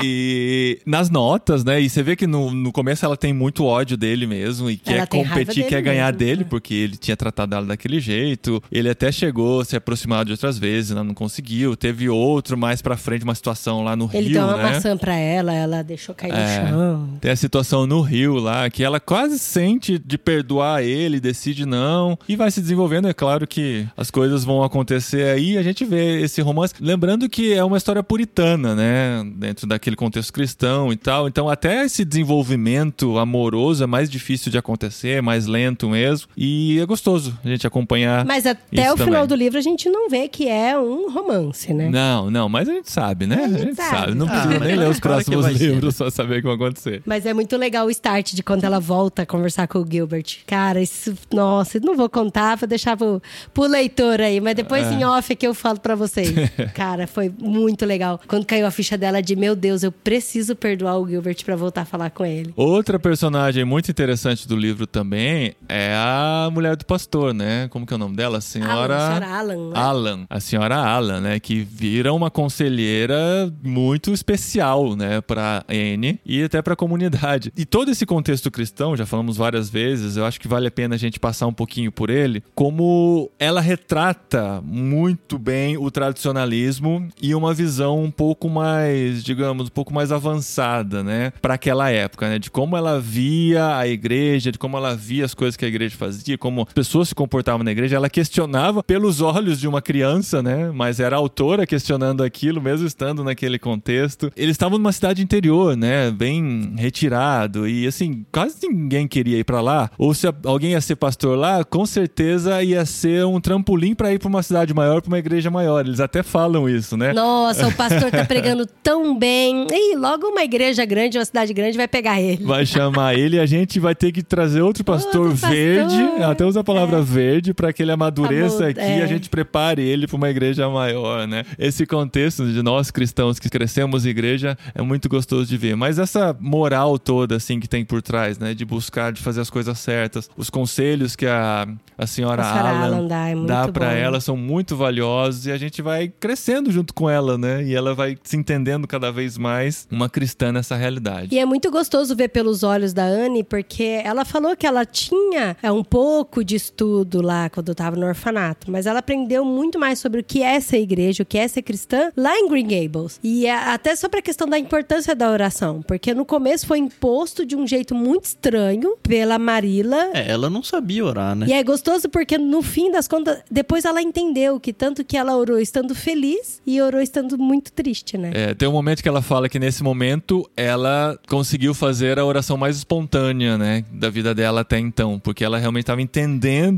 E 0.03 0.81
nas 0.87 1.11
notas, 1.11 1.65
né? 1.65 1.81
E 1.81 1.89
você 1.89 2.03
vê 2.03 2.17
que 2.17 2.27
no, 2.27 2.51
no 2.51 2.73
começo 2.73 3.05
ela 3.05 3.17
tem 3.17 3.33
muito 3.33 3.65
ódio 3.65 3.97
dele 3.97 4.27
mesmo 4.27 4.71
e 4.71 4.77
quer 4.77 5.07
competir, 5.07 5.67
quer 5.67 5.83
ganhar 5.83 6.07
mesmo, 6.13 6.19
dele, 6.19 6.43
é. 6.43 6.45
porque 6.45 6.75
ele 6.75 6.92
tinha 6.97 7.17
tratado 7.17 7.55
ela 7.55 7.67
daquele 7.67 8.01
jeito. 8.01 8.63
Ele 8.71 8.89
até 8.89 9.11
chegou 9.13 9.61
a 9.61 9.65
se 9.65 9.77
aproximar 9.77 10.25
de 10.25 10.33
outras 10.33 10.59
vezes, 10.59 10.91
ela 10.91 11.05
não 11.05 11.15
conseguiu. 11.15 11.77
Teve 11.77 12.09
outro 12.09 12.57
mais 12.57 12.81
pra 12.83 12.97
frente, 12.97 13.25
uma 13.25 13.35
situação 13.35 13.83
lá 13.83 13.95
no 13.97 14.09
Ele 14.13 14.29
Rio, 14.29 14.33
deu 14.35 14.45
uma 14.45 14.57
né? 14.57 14.63
maçã 14.63 14.97
pra 14.97 15.15
ela, 15.15 15.53
ela 15.53 15.83
deixou 15.83 16.15
cair 16.15 16.33
É. 16.33 16.63
no 16.63 16.69
chão. 16.69 17.09
Tem 17.21 17.31
a 17.31 17.37
situação 17.37 17.87
no 17.87 18.01
Rio 18.01 18.35
lá, 18.37 18.69
que 18.71 18.83
ela 18.85 19.01
quase 19.01 19.39
sente 19.39 19.99
de 19.99 20.19
perdoar 20.19 20.83
ele, 20.83 21.21
decide 21.21 21.67
não, 21.67 22.19
e 22.29 22.37
vai 22.37 22.51
se 22.51 22.61
desenvolvendo. 22.61 23.09
É 23.09 23.15
claro 23.15 23.47
que 23.47 23.87
as 23.97 24.11
coisas 24.11 24.45
vão 24.45 24.63
acontecer 24.63 25.25
aí, 25.35 25.57
a 25.59 25.63
gente 25.63 25.85
vê 25.85 26.21
esse 26.23 26.41
romance. 26.41 26.75
Lembrando 26.81 27.29
que 27.29 27.53
é 27.53 27.63
uma 27.65 27.77
história 27.77 28.03
puritana, 28.03 28.75
né? 28.75 29.23
Dentro 29.37 29.67
daquele 29.67 29.97
contexto 29.97 30.33
cristão 30.33 30.93
e 30.93 30.97
tal. 30.97 31.29
Então, 31.29 31.49
até 31.49 31.85
esse 31.85 32.05
desenvolvimento 32.05 33.19
amoroso 33.19 33.85
é 33.85 33.87
mais 33.87 34.11
difícil 34.11 34.51
de 34.51 34.59
acontecer, 34.59 35.23
mais 35.23 35.47
lento 35.47 35.89
mesmo. 35.89 36.29
E 36.37 36.79
é 36.83 36.87
gostoso 36.87 37.39
a 37.45 37.49
gente 37.49 37.67
acompanhar. 37.67 38.25
Mas 38.25 38.47
até 38.47 38.83
Isso 38.85 38.95
o 38.95 38.97
final 38.97 39.13
também. 39.23 39.27
do 39.29 39.35
livro 39.35 39.59
a 39.59 39.63
gente 39.63 39.89
não 39.89 40.09
vê 40.09 40.29
que 40.29 40.49
é 40.49 40.79
um 40.79 41.11
romance, 41.11 41.73
né? 41.73 41.89
Não, 41.91 42.31
não, 42.31 42.49
mas 42.49 42.69
a 42.69 42.73
gente 42.73 42.91
sabe, 42.91 43.27
né? 43.27 43.45
A 43.45 43.59
gente 43.59 43.75
sabe. 43.77 44.15
Não 44.15 44.27
Ah, 44.27 44.31
precisa 44.31 44.59
mas 44.59 44.69
nem 44.69 44.77
ler 44.77 44.89
os 44.89 45.01
próximos 45.01 45.47
livros 45.47 45.97
só 45.97 46.11
saber 46.11 46.39
o 46.39 46.43
que 46.43 46.47
vai 46.47 46.55
acontecer. 46.57 47.03
Mas 47.07 47.27
é 47.27 47.33
muito 47.35 47.57
legal 47.57 47.87
o 47.87 47.91
start 47.91 48.33
de 48.35 48.43
quando 48.43 48.65
ela 48.65 48.81
volta 48.81 49.23
a 49.23 49.27
conversar 49.27 49.67
com 49.69 49.79
o 49.79 49.87
Gilbert. 49.91 50.39
Cara, 50.47 50.81
isso, 50.81 51.15
nossa, 51.33 51.79
não 51.81 51.97
vou 51.97 52.09
contar, 52.09 52.57
vou 52.57 52.69
deixar 52.69 52.97
pro, 52.97 53.21
pro 53.53 53.65
leitor 53.67 54.21
aí, 54.21 54.41
mas 54.41 54.55
depois 54.55 54.87
É. 54.87 54.93
em 54.95 55.05
off 55.05 55.33
é 55.33 55.37
que 55.37 55.47
eu 55.47 55.55
falo 55.55 55.81
pra 55.81 55.95
vocês. 55.95 56.33
Cara, 56.75 57.07
foi 57.07 57.33
muito 57.41 57.85
legal. 57.85 58.21
Quando 58.27 58.45
caiu 58.47 58.67
a 58.67 58.71
ficha 58.71 58.97
dela 58.97 59.21
de, 59.23 59.37
meu 59.37 59.55
Deus, 59.57 59.83
eu 59.83 59.93
preciso 59.93 60.55
perdoar 60.57 60.99
o 60.99 61.09
Gilbert 61.09 61.45
pra 61.45 61.57
voltar 61.57 61.83
a 61.83 61.85
falar 61.85 62.11
com 62.11 62.25
ele. 62.25 62.53
Outra 62.57 62.99
personagem 62.99 63.65
muito 63.65 63.91
interessante 63.91 64.47
do 64.49 64.57
livro 64.57 64.87
também 64.87 65.55
é 65.69 65.95
a 65.97 66.49
mulher 66.53 66.72
do 66.77 66.87
pastor, 66.87 67.35
né? 67.35 67.69
Como 67.69 67.87
que 67.87 67.93
é 67.93 67.97
o 67.97 67.99
nome 67.99 68.17
dela? 68.17 68.39
A 68.39 68.41
senhora... 68.41 68.97
Alan, 68.97 69.07
a 69.09 69.21
senhora 69.21 69.27
Alan, 69.39 69.69
né? 69.69 69.73
Alan, 69.75 70.27
a 70.29 70.41
senhora 70.41 70.77
Alan, 70.77 71.21
né, 71.21 71.41
que 71.41 71.61
vira 71.61 72.13
uma 72.13 72.31
conselheira 72.31 73.53
muito 73.63 74.13
especial, 74.13 74.97
né, 74.97 75.21
para 75.21 75.65
Anne 75.69 76.21
e 76.25 76.43
até 76.43 76.61
para 76.63 76.75
a 76.75 76.77
comunidade. 76.77 77.53
E 77.57 77.65
todo 77.65 77.91
esse 77.91 78.07
contexto 78.07 78.51
cristão, 78.51 78.97
já 78.97 79.07
falamos 79.07 79.37
várias 79.37 79.71
vezes, 79.71 80.17
eu 80.17 80.25
acho 80.25 80.41
que 80.41 80.49
vale 80.49 80.69
a 80.69 80.71
pena 80.71 80.95
a 80.95 80.99
gente 80.99 81.19
passar 81.19 81.47
um 81.47 81.53
pouquinho 81.53 81.93
por 81.93 82.11
ele, 82.11 82.43
como 82.55 83.31
ela 83.39 83.61
retrata 83.61 84.61
muito 84.63 85.39
bem 85.39 85.77
o 85.77 85.91
tradicionalismo 85.91 87.09
e 87.21 87.35
uma 87.35 87.55
visão 87.55 88.03
um 88.03 88.11
pouco 88.11 88.49
mais, 88.49 89.23
digamos, 89.23 89.67
um 89.67 89.71
pouco 89.71 89.93
mais 89.93 90.13
avançada, 90.13 91.03
né, 91.03 91.33
para 91.41 91.55
aquela 91.55 91.91
época, 91.91 92.29
né, 92.29 92.39
de 92.39 92.51
como 92.51 92.77
ela 92.77 93.01
via 93.01 93.77
a 93.77 93.87
igreja, 93.87 94.53
de 94.53 94.59
como 94.59 94.77
ela 94.77 94.95
via 94.95 95.25
as 95.25 95.35
coisas 95.35 95.57
que 95.57 95.65
a 95.65 95.69
igreja 95.69 95.97
fazia, 95.97 96.37
como 96.37 96.62
as 96.67 96.73
pessoas 96.73 97.09
se 97.09 97.15
comportavam 97.15 97.63
na 97.65 97.71
igreja, 97.73 97.97
ela 97.97 98.09
questionava 98.11 98.83
pelos 98.83 99.21
olhos 99.21 99.61
de 99.61 99.69
uma 99.69 99.81
criança, 99.83 100.43
né, 100.43 100.71
mas 100.75 101.01
era 101.01 101.17
a 101.17 101.19
autora 101.19 101.67
questionando 101.67 102.23
aquilo, 102.23 102.61
mesmo 102.61 102.87
estando 102.87 103.23
naquele 103.25 103.59
contexto. 103.59 104.31
Eles 104.37 104.53
estavam 104.55 104.79
numa 104.79 104.93
cidade 104.93 105.23
interior, 105.23 105.77
né, 105.77 106.11
bem 106.11 106.75
retirado 106.77 107.69
e 107.69 107.87
assim, 107.87 108.25
quase 108.33 108.57
ninguém 108.69 109.07
queria 109.09 109.39
ir 109.39 109.45
para 109.45 109.61
lá, 109.61 109.91
ou 109.99 110.15
se 110.15 110.27
alguém 110.45 110.73
ia 110.73 110.81
ser 110.81 110.97
pastor 110.97 111.37
lá, 111.39 111.65
com 111.65 111.85
certeza 111.87 112.63
ia 112.63 112.85
ser 112.85 113.25
um 113.27 113.41
trampolim 113.41 113.95
para 113.95 114.13
ir 114.13 114.19
para 114.19 114.29
uma 114.29 114.43
cidade 114.43 114.73
maior, 114.75 115.01
para 115.01 115.09
uma 115.09 115.19
igreja 115.19 115.51
maior. 115.51 115.85
Eles 115.85 116.01
até 116.01 116.23
falam 116.23 116.69
isso, 116.69 116.97
né? 116.97 117.13
Nossa, 117.13 117.67
o 117.69 117.73
pastor 117.75 118.11
tá 118.11 118.25
pregando 118.27 118.67
tão 118.83 119.17
bem. 119.19 119.67
Ih, 119.71 119.97
logo 119.97 120.29
uma 120.29 120.43
igreja 120.45 120.85
grande, 120.85 121.19
uma 121.19 121.25
cidade 121.25 121.53
grande 121.53 121.77
vai 121.77 121.89
pegar 121.89 122.21
ele. 122.21 122.45
vai 122.45 122.65
chamar 122.67 123.15
ele 123.19 123.37
e 123.37 123.41
a 123.41 123.47
gente 123.47 123.79
vai 123.81 123.95
ter 123.95 124.13
que 124.13 124.23
trazer 124.23 124.63
outro 124.63 124.85
pastor, 124.85 125.27
Outro 125.29 125.41
pastor. 125.41 125.51
verde, 125.51 126.03
até 126.23 126.42
usa 126.45 126.61
a 126.61 126.65
palavra 126.65 127.03
verde, 127.03 127.53
para 127.53 127.73
que 127.73 127.83
ele 127.83 127.93
amadureça 127.93 128.57
Amor, 128.57 128.71
aqui 128.71 128.81
é. 128.81 128.99
e 129.01 129.03
a 129.03 129.07
gente 129.07 129.29
prepare 129.29 129.83
ele 129.83 130.07
para 130.07 130.17
uma 130.17 130.31
igreja 130.31 130.69
maior, 130.69 131.27
né? 131.27 131.45
Esse 131.59 131.87
contexto 131.87 132.45
de 132.51 132.63
nós 132.63 132.91
cristãos 132.91 133.39
que 133.39 133.49
crescemos 133.49 134.07
em 134.07 134.11
igreja 134.11 134.57
é 134.75 134.83
muito 134.83 135.09
gostoso 135.09 135.47
de 135.47 135.57
ver. 135.57 135.77
Mas 135.77 135.99
essa 135.99 136.37
moral 136.41 136.99
toda, 136.99 137.37
assim, 137.37 137.61
que 137.61 137.69
tem 137.69 137.85
por 137.85 138.03
trás, 138.03 138.39
né? 138.39 138.55
De 138.55 138.65
buscar, 138.65 139.13
de 139.13 139.21
fazer 139.21 139.41
as 139.41 139.51
coisas 139.51 139.79
certas, 139.79 140.31
os 140.37 140.51
conselhos 140.51 141.17
que 141.17 141.27
a, 141.27 141.67
a 141.97 142.07
senhora, 142.07 142.43
A 142.43 142.53
senhora 142.53 142.69
Alan, 142.69 142.97
Alan 142.97 143.07
dá, 143.07 143.29
é 143.29 143.35
dá 143.35 143.69
para 143.69 143.93
ela 143.93 144.21
são 144.21 144.37
muito 144.37 144.77
valiosos 144.77 145.47
e 145.47 145.53
a 145.53 145.57
gente 145.57 145.83
vai 145.83 146.09
crescendo 146.09 146.71
junto 146.71 146.95
com 146.95 147.09
ela, 147.09 147.37
né? 147.37 147.63
E 147.65 147.75
ela 147.75 147.95
vai 147.95 148.17
se 148.23 148.37
entendendo 148.37 148.87
cada 148.87 149.11
vez 149.11 149.37
mais 149.37 149.87
uma 149.91 150.09
cristã 150.09 150.53
nessa 150.53 150.77
realidade. 150.77 151.35
E 151.35 151.39
é 151.39 151.45
muito 151.45 151.71
gostoso 151.71 152.15
ver 152.15 152.29
pelos 152.29 152.63
olhos 152.63 152.93
da 152.93 153.05
Anne, 153.05 153.45
porque 153.45 154.01
ela 154.05 154.25
falou 154.25 154.57
que 154.57 154.67
ela 154.67 154.85
tinha 154.85 155.57
é, 155.63 155.71
um 155.71 155.85
pouco 155.85 156.32
de 156.41 156.57
estudo 156.57 157.21
lá 157.21 157.51
quando 157.51 157.73
estava 157.73 157.97
no 157.97 158.07
orfanato, 158.07 158.71
mas 158.71 158.87
ela 158.87 159.01
aprendeu 159.01 159.45
muito 159.45 159.79
mais 159.79 159.99
sobre 159.99 160.21
o 160.21 160.25
que 160.25 160.43
é 160.43 160.59
ser 160.61 160.79
igreja, 160.79 161.23
o 161.23 161.27
que 161.27 161.37
é 161.37 161.47
ser 161.47 161.63
cristã 161.63 162.11
lá 162.17 162.39
em 162.39 162.49
Green 162.49 162.67
Gables. 162.67 163.21
E 163.23 163.47
é 163.47 163.55
até 163.55 163.95
sobre 163.95 164.21
a 164.21 164.23
questão 164.23 164.49
da 164.49 164.59
importância 164.59 165.15
da 165.15 165.31
oração, 165.31 165.83
porque 165.83 166.15
no 166.15 166.25
começo 166.25 166.67
foi 166.67 166.79
imposto 166.79 167.45
de 167.45 167.55
um 167.55 167.67
jeito 167.67 167.95
muito 167.95 168.25
estranho 168.25 168.97
pela 169.03 169.39
Marila. 169.39 170.11
É, 170.15 170.31
ela 170.31 170.49
não 170.49 170.63
sabia 170.63 171.05
orar, 171.05 171.37
né? 171.37 171.47
E 171.49 171.53
é 171.53 171.63
gostoso 171.63 172.09
porque 172.09 172.39
no 172.39 172.63
fim 172.63 172.91
das 172.91 173.07
contas, 173.07 173.41
depois 173.51 173.85
ela 173.85 174.01
entendeu 174.01 174.59
que 174.59 174.73
tanto 174.73 175.05
que 175.05 175.17
ela 175.17 175.37
orou 175.37 175.59
estando 175.59 175.95
feliz 175.95 176.63
e 176.67 176.81
orou 176.81 177.01
estando 177.01 177.37
muito 177.37 177.73
triste, 177.73 178.17
né? 178.17 178.31
É, 178.33 178.55
tem 178.55 178.67
um 178.67 178.73
momento 178.73 179.03
que 179.03 179.09
ela 179.09 179.21
fala 179.21 179.49
que 179.49 179.59
nesse 179.59 179.83
momento 179.83 180.49
ela 180.57 181.19
conseguiu 181.29 181.75
fazer 181.75 182.19
a 182.19 182.25
oração 182.25 182.57
mais 182.57 182.77
espontânea, 182.77 183.59
né, 183.59 183.85
da 183.93 184.09
vida 184.09 184.35
dela 184.35 184.63
até 184.63 184.79
então, 184.79 185.19
porque 185.19 185.45
ela 185.45 185.59
realmente 185.59 185.83
estava 185.83 186.01
entendendo 186.01 186.22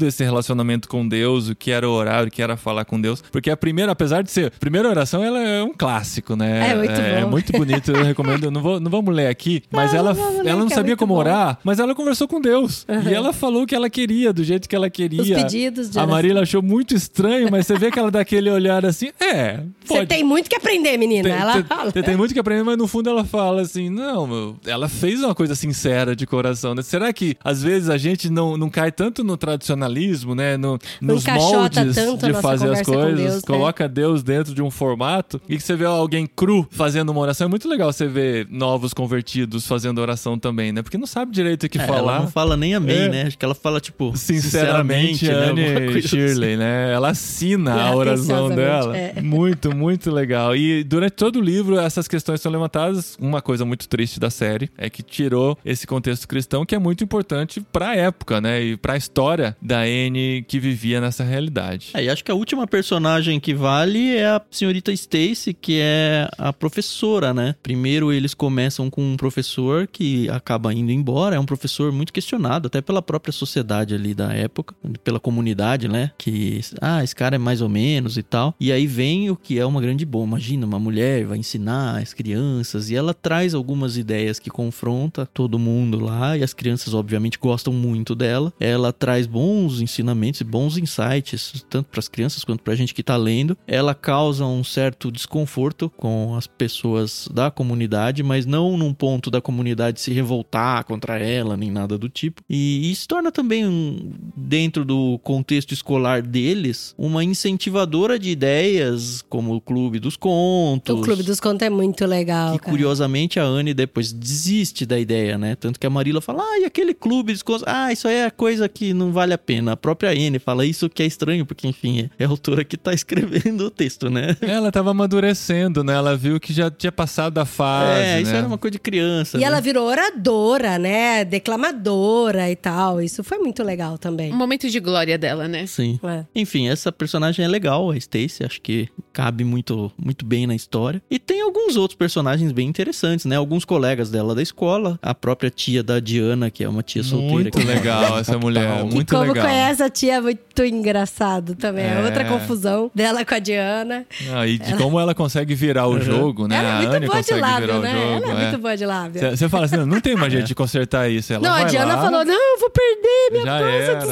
esse 0.07 0.23
relacionamento 0.25 0.89
com 0.89 1.07
Deus, 1.07 1.49
o 1.49 1.55
que 1.55 1.71
era 1.71 1.89
orar, 1.89 2.27
o 2.27 2.31
que 2.31 2.43
era 2.43 2.57
falar 2.57 2.85
com 2.85 3.01
Deus, 3.01 3.23
porque 3.33 3.51
a 3.51 3.57
primeira, 3.57 3.93
apesar 3.93 4.23
de 4.23 4.31
ser, 4.31 4.47
a 4.47 4.59
primeira 4.61 4.89
oração, 4.89 5.23
ela 5.23 5.39
é 5.41 5.63
um 5.63 5.73
clássico, 5.73 6.37
né? 6.37 6.71
É 6.71 6.75
muito 6.75 6.91
é, 6.93 7.21
bom. 7.23 7.31
muito 7.31 7.53
bonito, 7.53 7.91
eu 7.91 8.05
recomendo, 8.05 8.51
não, 8.51 8.61
vou, 8.63 8.81
não 8.81 8.91
vamos 8.91 9.15
ler 9.15 9.29
aqui, 9.29 9.63
mas 9.71 9.93
Não, 9.93 9.99
ela, 9.99 10.15
não 10.15 10.43
ler, 10.43 10.47
ela 10.49 10.61
não 10.61 10.67
é 10.67 10.75
sabia 10.75 10.97
como 10.97 11.15
bom. 11.15 11.21
orar, 11.21 11.59
mas 11.65 11.79
ela 11.79 11.95
conversou 11.95 12.27
com 12.29 12.41
Deus, 12.41 12.87
e 13.09 13.13
ela 13.15 13.33
falou 13.33 13.63
o 13.63 13.67
que 13.67 13.75
ela 13.75 13.89
queria, 13.91 14.33
do 14.33 14.45
jeito 14.45 14.69
que 14.69 14.75
ela 14.77 14.91
queria. 14.91 15.23
Os 15.23 15.29
pedidos 15.31 15.91
de 15.91 15.99
A. 15.99 16.07
Marília 16.07 16.43
achou 16.43 16.63
muito 16.63 16.95
estranho, 16.95 17.49
mas 17.51 17.67
você 17.67 17.79
vê 17.79 17.91
que 17.91 17.99
ela 17.99 18.11
dá 18.11 18.21
aquele 18.21 18.51
olhar 18.51 18.85
assim, 18.85 19.11
é, 19.21 19.61
Você 19.85 20.07
tem 20.07 20.23
muito 20.25 20.49
que 20.49 20.57
aprender, 20.57 20.97
menina. 20.97 21.29
tem, 21.29 21.39
ela 21.39 21.65
fala. 21.65 21.93
tem- 21.93 22.03
tem 22.03 22.17
muito 22.17 22.33
que 22.35 22.41
aprender, 22.41 22.63
mas 22.63 22.77
no 22.77 22.87
fundo 22.87 23.09
ela 23.11 23.25
fala 23.25 23.63
assim: 23.63 23.89
não, 23.89 24.27
meu, 24.27 24.57
ela 24.67 24.89
fez 24.89 25.23
uma 25.23 25.35
coisa 25.35 25.55
sincera 25.55 26.15
de 26.15 26.27
coração, 26.27 26.75
né? 26.75 26.83
Será 26.83 27.13
que 27.13 27.37
às 27.43 27.63
vezes 27.63 27.89
a 27.89 27.97
gente 27.97 28.29
não, 28.31 28.57
não 28.57 28.69
cai 28.71 28.93
tanto 28.93 29.25
no 29.25 29.34
tradicionalismo, 29.37 30.35
né? 30.35 30.57
No, 30.57 30.79
nos 31.01 31.25
moldes 31.27 31.95
de 31.95 32.33
fazer 32.41 32.71
as 32.73 32.83
coisas, 32.83 33.17
Deus, 33.17 33.35
né? 33.37 33.41
coloca 33.47 33.89
Deus 33.89 34.23
dentro 34.23 34.55
de 34.55 34.63
um 34.63 34.71
formato 34.71 35.41
e 35.49 35.57
que 35.57 35.63
você 35.63 35.75
vê 35.77 35.85
alguém 35.85 36.27
cru 36.27 36.67
fazendo 36.71 37.11
uma 37.11 37.21
oração. 37.21 37.47
É 37.47 37.49
muito 37.49 37.69
legal 37.69 37.93
você 37.93 38.07
ver 38.07 38.47
novos 38.51 38.93
convertidos 38.95 39.67
fazendo 39.67 39.99
oração 40.01 40.39
também, 40.39 40.73
né? 40.73 40.83
Porque 40.83 40.99
não 40.99 41.07
sabe 41.07 41.33
direito 41.33 41.65
o 41.65 41.69
que 41.69 41.79
É, 41.79 41.87
falar. 41.87 42.15
Ela 42.15 42.21
não 42.23 42.31
fala 42.31 42.57
nem 42.57 42.75
amém, 42.75 42.97
É. 42.97 43.09
né? 43.09 43.23
Acho 43.27 43.39
que 43.39 43.45
ela 43.45 43.55
fala, 43.55 43.81
tipo, 43.81 44.13
Sinceramente, 44.17 45.27
né? 45.27 45.49
Alguma 45.49 45.67
Anne 45.91 46.03
Shirley, 46.03 46.57
né? 46.57 46.93
Ela 46.93 47.11
assina 47.11 47.77
É, 47.79 47.89
a 47.89 47.95
oração 47.97 48.49
dela. 48.49 48.97
é. 48.97 49.15
Muito, 49.25 49.75
muito 49.75 50.11
legal. 50.11 50.55
E 50.55 50.85
durante 50.85 51.13
todo 51.13 51.37
o 51.37 51.41
livro, 51.43 51.79
essas 51.79 52.07
questões 52.07 52.41
são 52.41 52.51
levantadas. 52.53 53.17
Uma 53.21 53.41
coisa 53.41 53.65
muito 53.65 53.89
triste 53.89 54.21
da 54.21 54.31
série 54.31 54.71
é 54.77 54.89
que 54.91 55.03
tirou 55.03 55.57
esse 55.65 55.87
contexto 55.87 56.29
cristão 56.29 56.65
que 56.65 56.75
é 56.75 56.79
muito 56.79 57.03
importante 57.03 57.61
pra 57.73 57.97
época, 57.97 58.41
né? 58.41 58.63
E 58.63 58.77
pra 58.77 58.97
história 58.97 59.24
da 59.61 59.81
Anne 59.81 60.45
que 60.47 60.59
vivia 60.59 61.01
nessa 61.01 61.25
realidade. 61.25 61.91
É, 61.95 62.05
e 62.05 62.09
acho 62.09 62.25
que 62.25 62.31
a 62.31 62.35
última 62.35 62.67
personagem 62.67 63.41
que 63.41 63.55
vale 63.55 64.17
é 64.17 64.27
a 64.27 64.43
senhorita 64.51 64.93
Stacy, 64.93 65.55
que 65.55 65.79
é 65.81 66.29
a 66.39 66.53
professora, 66.53 67.33
né? 67.33 67.55
Primeiro 67.63 68.13
eles 68.13 68.35
começam 68.35 68.91
com 68.91 69.03
um 69.03 69.17
professor 69.17 69.87
que 69.87 70.29
acaba 70.31 70.73
indo 70.73 70.91
embora, 70.91 71.37
é 71.37 71.41
um 71.41 71.47
professor 71.47 71.93
muito 71.93 72.13
questionado, 72.13 72.67
até 72.67 72.81
pela 72.81 73.03
própria 73.03 73.33
sociedade 73.33 73.95
ali 73.95 74.15
da 74.15 74.33
época, 74.33 74.75
pela 75.03 75.21
comunidade, 75.21 75.89
né? 75.89 76.11
Que, 76.19 76.61
ah, 76.81 77.03
esse 77.03 77.15
cara 77.15 77.37
é 77.37 77.39
mais 77.39 77.61
ou 77.61 77.69
menos 77.69 78.17
e 78.17 78.23
tal. 78.23 78.55
E 78.59 78.73
aí 78.73 78.87
vem 78.87 79.31
o 79.31 79.37
que 79.37 79.59
é 79.59 79.65
uma 79.65 79.81
grande 79.81 80.05
bomba. 80.05 80.35
Imagina, 80.35 80.67
uma 80.67 80.79
mulher 80.79 81.25
vai 81.27 81.39
ensinar 81.39 82.03
as 82.03 82.13
crianças 82.13 82.91
e 82.91 82.97
ela 82.97 83.15
traz 83.15 83.55
algumas 83.55 83.97
ideias 83.97 84.39
que 84.39 84.51
confronta 84.51 85.27
todo 85.27 85.59
mundo 85.59 86.01
lá 86.01 86.37
e 86.37 86.43
as 86.43 86.53
crianças 86.53 86.95
obviamente 86.95 87.39
gostam 87.39 87.73
muito 87.73 88.15
dela. 88.15 88.53
Ela 88.59 88.93
traz 88.93 89.14
bons 89.27 89.81
ensinamentos 89.81 90.41
e 90.41 90.45
bons 90.45 90.77
insights, 90.77 91.65
tanto 91.71 91.89
para 91.91 92.01
as 92.01 92.09
crianças 92.09 92.45
quanto 92.45 92.63
para 92.63 92.73
a 92.73 92.77
gente 92.77 92.95
que 92.95 93.03
tá 93.03 93.17
lendo. 93.17 93.57
Ela 93.67 93.95
causa 93.95 94.45
um 94.45 94.65
certo 94.65 95.11
desconforto 95.11 95.91
com 95.97 96.35
as 96.37 96.47
pessoas 96.47 97.29
da 97.33 97.51
comunidade, 97.51 98.23
mas 98.23 98.45
não 98.47 98.77
num 98.77 98.93
ponto 98.93 99.31
da 99.31 99.41
comunidade 99.41 100.01
se 100.01 100.13
revoltar 100.13 100.85
contra 100.85 101.19
ela, 101.19 101.57
nem 101.57 101.71
nada 101.71 101.97
do 101.97 102.09
tipo. 102.09 102.43
E 102.49 102.91
isso 102.91 103.07
torna 103.09 103.31
também, 103.33 103.67
um- 103.67 104.13
dentro 104.37 104.85
do 104.85 105.19
contexto 105.23 105.73
escolar 105.73 106.23
deles, 106.23 106.95
uma 106.99 107.23
incentivadora 107.25 108.19
de 108.19 108.31
ideias, 108.31 109.23
como 109.29 109.55
o 109.55 109.61
Clube 109.61 109.99
dos 109.99 110.17
Contos. 110.17 110.99
O 110.99 111.03
Clube 111.03 111.23
dos 111.23 111.41
Contos 111.41 111.67
é 111.67 111.71
muito 111.71 112.05
legal. 112.07 112.53
Que 112.53 112.59
cara. 112.59 112.71
curiosamente 112.71 113.39
a 113.39 113.45
Anne 113.45 113.75
depois 113.75 114.13
desiste 114.13 114.87
da 114.87 114.99
ideia, 114.99 115.37
né? 115.39 115.55
Tanto 115.57 115.79
que 115.79 115.87
a 115.87 115.91
Marila 115.91 116.21
fala, 116.21 116.43
ah, 116.43 116.59
e 116.61 116.65
aquele 116.65 116.95
clube 116.95 117.33
dos 117.33 117.43
contos? 117.43 117.65
Ah, 117.67 117.93
isso 117.93 118.09
aí 118.09 118.17
é 118.17 118.31
coisa 118.31 118.69
que 118.69 118.93
não 118.95 119.04
vale 119.13 119.35
a 119.35 119.39
pena. 119.39 119.73
A 119.73 119.77
própria 119.77 120.11
Anne 120.11 120.39
fala 120.39 120.65
isso 120.65 120.89
que 120.89 121.03
é 121.03 121.07
estranho, 121.07 121.45
porque 121.47 121.67
enfim, 121.67 122.11
é 122.19 122.25
a 122.25 122.29
autora 122.29 122.65
que 122.65 122.77
tá 122.77 122.93
escrevendo 122.95 123.67
o 123.67 123.71
texto, 123.71 124.11
né? 124.11 124.37
Ela 124.41 124.71
tava 124.71 124.91
amadurecendo, 124.91 125.83
né? 125.83 125.95
Ela 125.95 126.17
viu 126.17 126.39
que 126.41 126.53
já 126.53 126.71
tinha 126.71 126.93
passado 126.93 127.35
da 127.35 127.45
fase. 127.45 128.01
é, 128.01 128.21
isso 128.21 128.33
né? 128.33 128.39
era 128.39 128.47
uma 128.47 128.59
coisa 128.59 128.73
de 128.73 128.79
criança. 128.79 129.37
E 129.37 129.41
né? 129.41 129.47
ela 129.47 129.61
virou 129.61 129.87
oradora, 129.87 130.79
né? 130.79 131.25
Declamadora 131.25 132.51
e 132.51 132.57
tal. 132.57 133.01
Isso 133.01 133.23
foi 133.25 133.39
muito 133.39 133.63
legal 133.63 133.99
também. 133.99 134.33
Um 134.33 134.37
momento 134.37 134.69
de 134.69 134.81
glória 134.81 135.17
dela, 135.19 135.49
né? 135.49 135.67
Sim. 135.67 135.99
É. 136.05 136.25
Enfim, 136.35 136.69
essa 136.69 136.93
personagem 136.93 137.45
é 137.45 137.49
legal, 137.49 137.91
a 137.91 137.97
Stacy, 137.97 138.45
acho 138.45 138.61
que 138.61 138.89
cabe 139.13 139.45
muito, 139.45 139.93
muito 139.97 140.25
bem 140.25 140.47
na 140.47 140.55
história. 140.55 141.03
E 141.11 141.19
tem 141.19 141.41
alguns 141.41 141.77
outros 141.77 141.97
personagens 141.97 142.53
bem 142.53 142.69
interessantes, 142.69 143.25
né? 143.25 143.37
Alguns 143.37 143.65
colegas 143.65 144.11
dela 144.11 144.35
da 144.35 144.43
escola, 144.43 144.99
a 145.03 145.15
própria 145.15 145.51
tia 145.51 145.83
da 145.83 146.01
Diana, 146.01 146.51
que 146.51 146.65
é 146.65 146.69
uma 146.69 146.83
tia 146.83 147.03
solteira. 147.03 147.35
Muito 147.35 147.59
que 147.59 147.65
legal 147.65 148.19
essa 148.19 148.39
mulher, 148.39 148.85
E 148.85 148.94
muito 148.95 149.15
como 149.15 149.33
legal. 149.33 149.47
conhece 149.47 149.83
a 149.83 149.91
tia 149.91 150.15
é 150.15 150.21
muito 150.21 150.65
engraçado 150.65 151.55
também. 151.55 151.85
É. 151.85 152.01
É. 152.01 152.05
outra 152.05 152.25
confusão 152.25 152.91
dela 152.95 153.25
com 153.25 153.35
a 153.35 153.39
Diana. 153.39 154.07
Ah, 154.33 154.47
e 154.47 154.59
de 154.59 154.75
como 154.77 154.99
ela 155.01 155.15
consegue 155.15 155.55
virar 155.55 155.87
o 155.89 156.01
jogo, 156.01 156.47
né? 156.47 156.57
Ela 156.57 156.69
é 156.69 156.73
a 156.73 156.77
muito 156.77 156.95
Anne 156.95 157.07
boa 157.07 157.23
de 157.23 157.35
lábio, 157.35 157.81
né? 157.81 157.93
jogo. 157.93 158.05
Ela 158.05 158.27
é, 158.27 158.31
é. 158.45 158.49
muito 158.49 158.59
boa 158.59 158.77
de 158.77 158.87
lábio. 158.87 159.31
Você 159.37 159.49
fala 159.49 159.65
assim, 159.67 159.77
não, 159.77 159.87
não 159.87 160.01
tem 160.01 160.15
mais 160.17 160.33
jeito 160.33 160.47
de 160.47 160.55
consertar 160.55 161.11
isso. 161.11 161.33
Ela 161.33 161.43
não, 161.49 161.55
a 161.55 161.65
Diana 161.65 161.97
lá, 161.97 162.03
falou: 162.03 162.25
não, 162.25 162.35
eu 162.55 162.61
vou 162.61 162.71
perder 162.71 163.31
minha 163.33 163.45
Já 163.45 163.59
de 163.59 163.65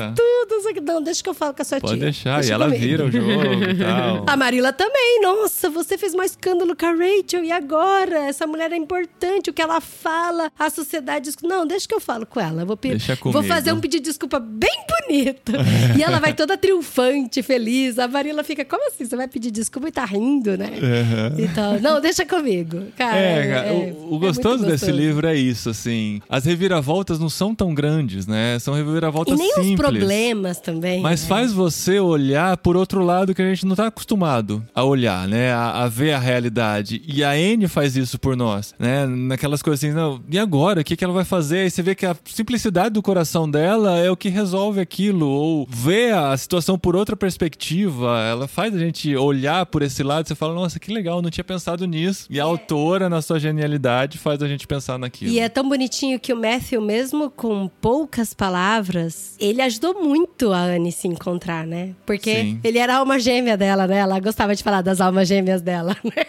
aqui. 0.03 0.81
Não, 0.81 1.03
deixa 1.03 1.23
que 1.23 1.29
eu 1.29 1.35
falo 1.35 1.55
com 1.55 1.63
a 1.63 1.65
sua 1.65 1.81
Pode 1.81 1.95
tia. 1.95 2.05
deixar, 2.05 2.35
Deixa 2.37 2.51
e 2.51 2.53
ela 2.53 2.65
comigo. 2.67 2.83
vira 2.85 3.05
o 3.05 3.11
jogo 3.11 3.31
e 3.31 3.75
tal. 3.79 4.25
A 4.27 4.37
Marila 4.37 4.73
também, 4.73 5.21
nossa, 5.23 5.69
você 5.71 5.97
fez 5.99 6.15
mais 6.15 6.33
escândalo 6.33 6.75
com 6.77 6.87
a 6.87 6.91
Rachel 6.93 7.45
e 7.45 7.53
agora? 7.53 8.19
Essa 8.27 8.47
mulher 8.47 8.73
é 8.73 8.77
importante, 8.77 9.51
o 9.51 9.53
que 9.53 9.63
ela 9.63 9.81
fala, 9.81 10.51
a 10.59 10.71
sociedade. 10.71 11.27
diz- 11.27 11.37
Não, 11.43 11.67
deixa 11.67 11.87
que 11.87 11.95
eu 11.95 12.01
falo 12.01 12.27
com 12.27 12.41
ela. 12.41 12.63
eu 12.63 12.67
Vou, 12.67 12.77
pe- 12.77 12.97
vou 13.25 13.43
fazer 13.43 13.73
um 13.73 13.81
pedido 13.81 14.03
de 14.03 14.09
desculpa 14.11 14.41
bem 14.63 14.71
bonito. 14.87 15.02
E 15.97 16.03
ela 16.03 16.19
vai 16.19 16.33
toda 16.35 16.57
triunfante, 16.57 17.43
feliz. 17.43 17.99
A 17.99 18.09
Marila 18.09 18.43
fica, 18.43 18.65
como 18.65 18.89
assim? 18.89 19.05
Você 19.05 19.17
vai 19.17 19.29
pedir 19.29 19.51
desculpa 19.51 19.89
e 19.89 19.93
tá 19.93 20.05
rindo, 20.05 20.57
né? 20.57 20.71
Então, 21.39 21.79
não, 21.81 22.01
deixa 22.01 22.25
comigo. 22.25 22.83
Cara, 22.97 23.17
É, 23.17 23.69
é- 23.69 23.73
o, 23.73 23.77
o 23.77 23.81
é 23.83 23.91
muito 24.01 24.19
gostoso 24.21 24.65
desse 24.65 24.87
gostoso. 24.87 24.93
livro 24.93 25.27
é 25.27 25.35
isso, 25.37 25.71
assim. 25.71 26.21
As 26.29 26.45
reviravoltas 26.45 27.19
não 27.19 27.29
são 27.29 27.55
tão 27.55 27.75
grandes, 27.75 28.27
né? 28.27 28.59
São 28.59 28.75
E 28.75 28.79
reviravoltas 28.83 29.39
nem 29.39 29.49
simples. 29.51 29.71
os 29.71 29.77
problemas 29.77 30.61
também. 30.61 31.01
Mas 31.01 31.23
né? 31.23 31.29
faz 31.29 31.53
você 31.53 31.99
olhar 32.01 32.57
por 32.57 32.77
outro 32.77 33.03
lado 33.05 33.35
que 33.35 33.43
a 33.43 33.49
gente 33.49 33.67
não 33.67 33.77
tá 33.77 33.87
acostumado 33.89 34.65
a 34.75 34.85
olhar, 34.85 35.27
né? 35.29 35.53
A, 35.53 35.85
a 35.85 35.89
ver 35.89 36.13
a 36.13 36.19
realidade. 36.19 37.03
E 37.07 37.23
a 37.23 37.31
Anne 37.33 37.69
faz 37.69 37.97
isso 37.97 38.19
por 38.19 38.37
nós, 38.37 38.75
né? 38.79 39.07
Naquelas 39.07 39.63
coisas 39.63 39.83
assim, 39.85 39.95
não, 39.95 40.21
e 40.31 40.39
agora? 40.39 40.81
O 40.81 40.85
que, 40.85 40.97
que 40.97 41.05
ela 41.05 41.13
vai 41.13 41.25
fazer? 41.25 41.61
Aí 41.61 41.71
você 41.71 41.83
vê 41.83 41.95
que 41.95 42.07
a 42.07 42.17
simplicidade 42.25 42.91
do 42.91 43.03
coração 43.03 43.51
dela 43.51 43.99
é 43.99 44.11
o 44.11 44.17
que 44.17 44.29
resolve 44.29 44.81
aquilo. 45.03 45.29
Ou 45.29 45.67
ver 45.69 46.15
a 46.15 46.37
situação 46.37 46.79
por 46.79 46.95
outra 46.95 47.17
perspectiva. 47.17 48.21
Ela 48.21 48.47
faz 48.47 48.75
a 48.75 48.79
gente 48.79 49.15
olhar 49.17 49.67
por 49.67 49.83
esse 49.83 50.03
lado 50.03 50.27
e 50.27 50.29
você 50.29 50.35
fala, 50.35 50.55
nossa, 50.55 50.79
que 50.79 50.93
legal, 50.93 51.21
não 51.21 51.31
tinha 51.31 51.45
pensado 51.45 51.87
nisso. 51.87 52.27
E 52.31 52.39
a 52.39 52.45
autora, 52.45 53.09
na 53.09 53.21
sua 53.21 53.39
genialidade, 53.39 54.19
faz 54.19 54.43
a 54.43 54.49
gente 54.49 54.67
pensar 54.67 54.99
naquilo. 54.99 55.33
E 55.33 55.39
é 55.39 55.49
tão 55.49 55.69
bonitinho 55.69 56.21
que 56.21 56.33
o 56.33 56.37
Matthew, 56.37 56.81
mesmo 56.81 57.31
com 57.31 57.69
poucas 57.81 58.33
palavras, 58.33 59.37
ele 59.41 59.61
ajudou 59.63 60.03
muito 60.03 60.53
a 60.53 60.61
Anne 60.61 60.93
se 60.93 61.09
encontrar, 61.09 61.67
né? 61.67 61.95
Porque 62.07 62.35
Sim. 62.35 62.61
ele 62.63 62.79
era 62.79 62.95
a 62.95 62.99
alma 62.99 63.19
gêmea 63.19 63.57
dela, 63.57 63.87
né? 63.87 63.99
Ela 63.99 64.21
gostava 64.21 64.55
de 64.55 64.63
falar 64.63 64.83
das 64.83 65.01
almas 65.01 65.29
gêmeas 65.29 65.61
dela, 65.61 65.97
né? 66.05 66.25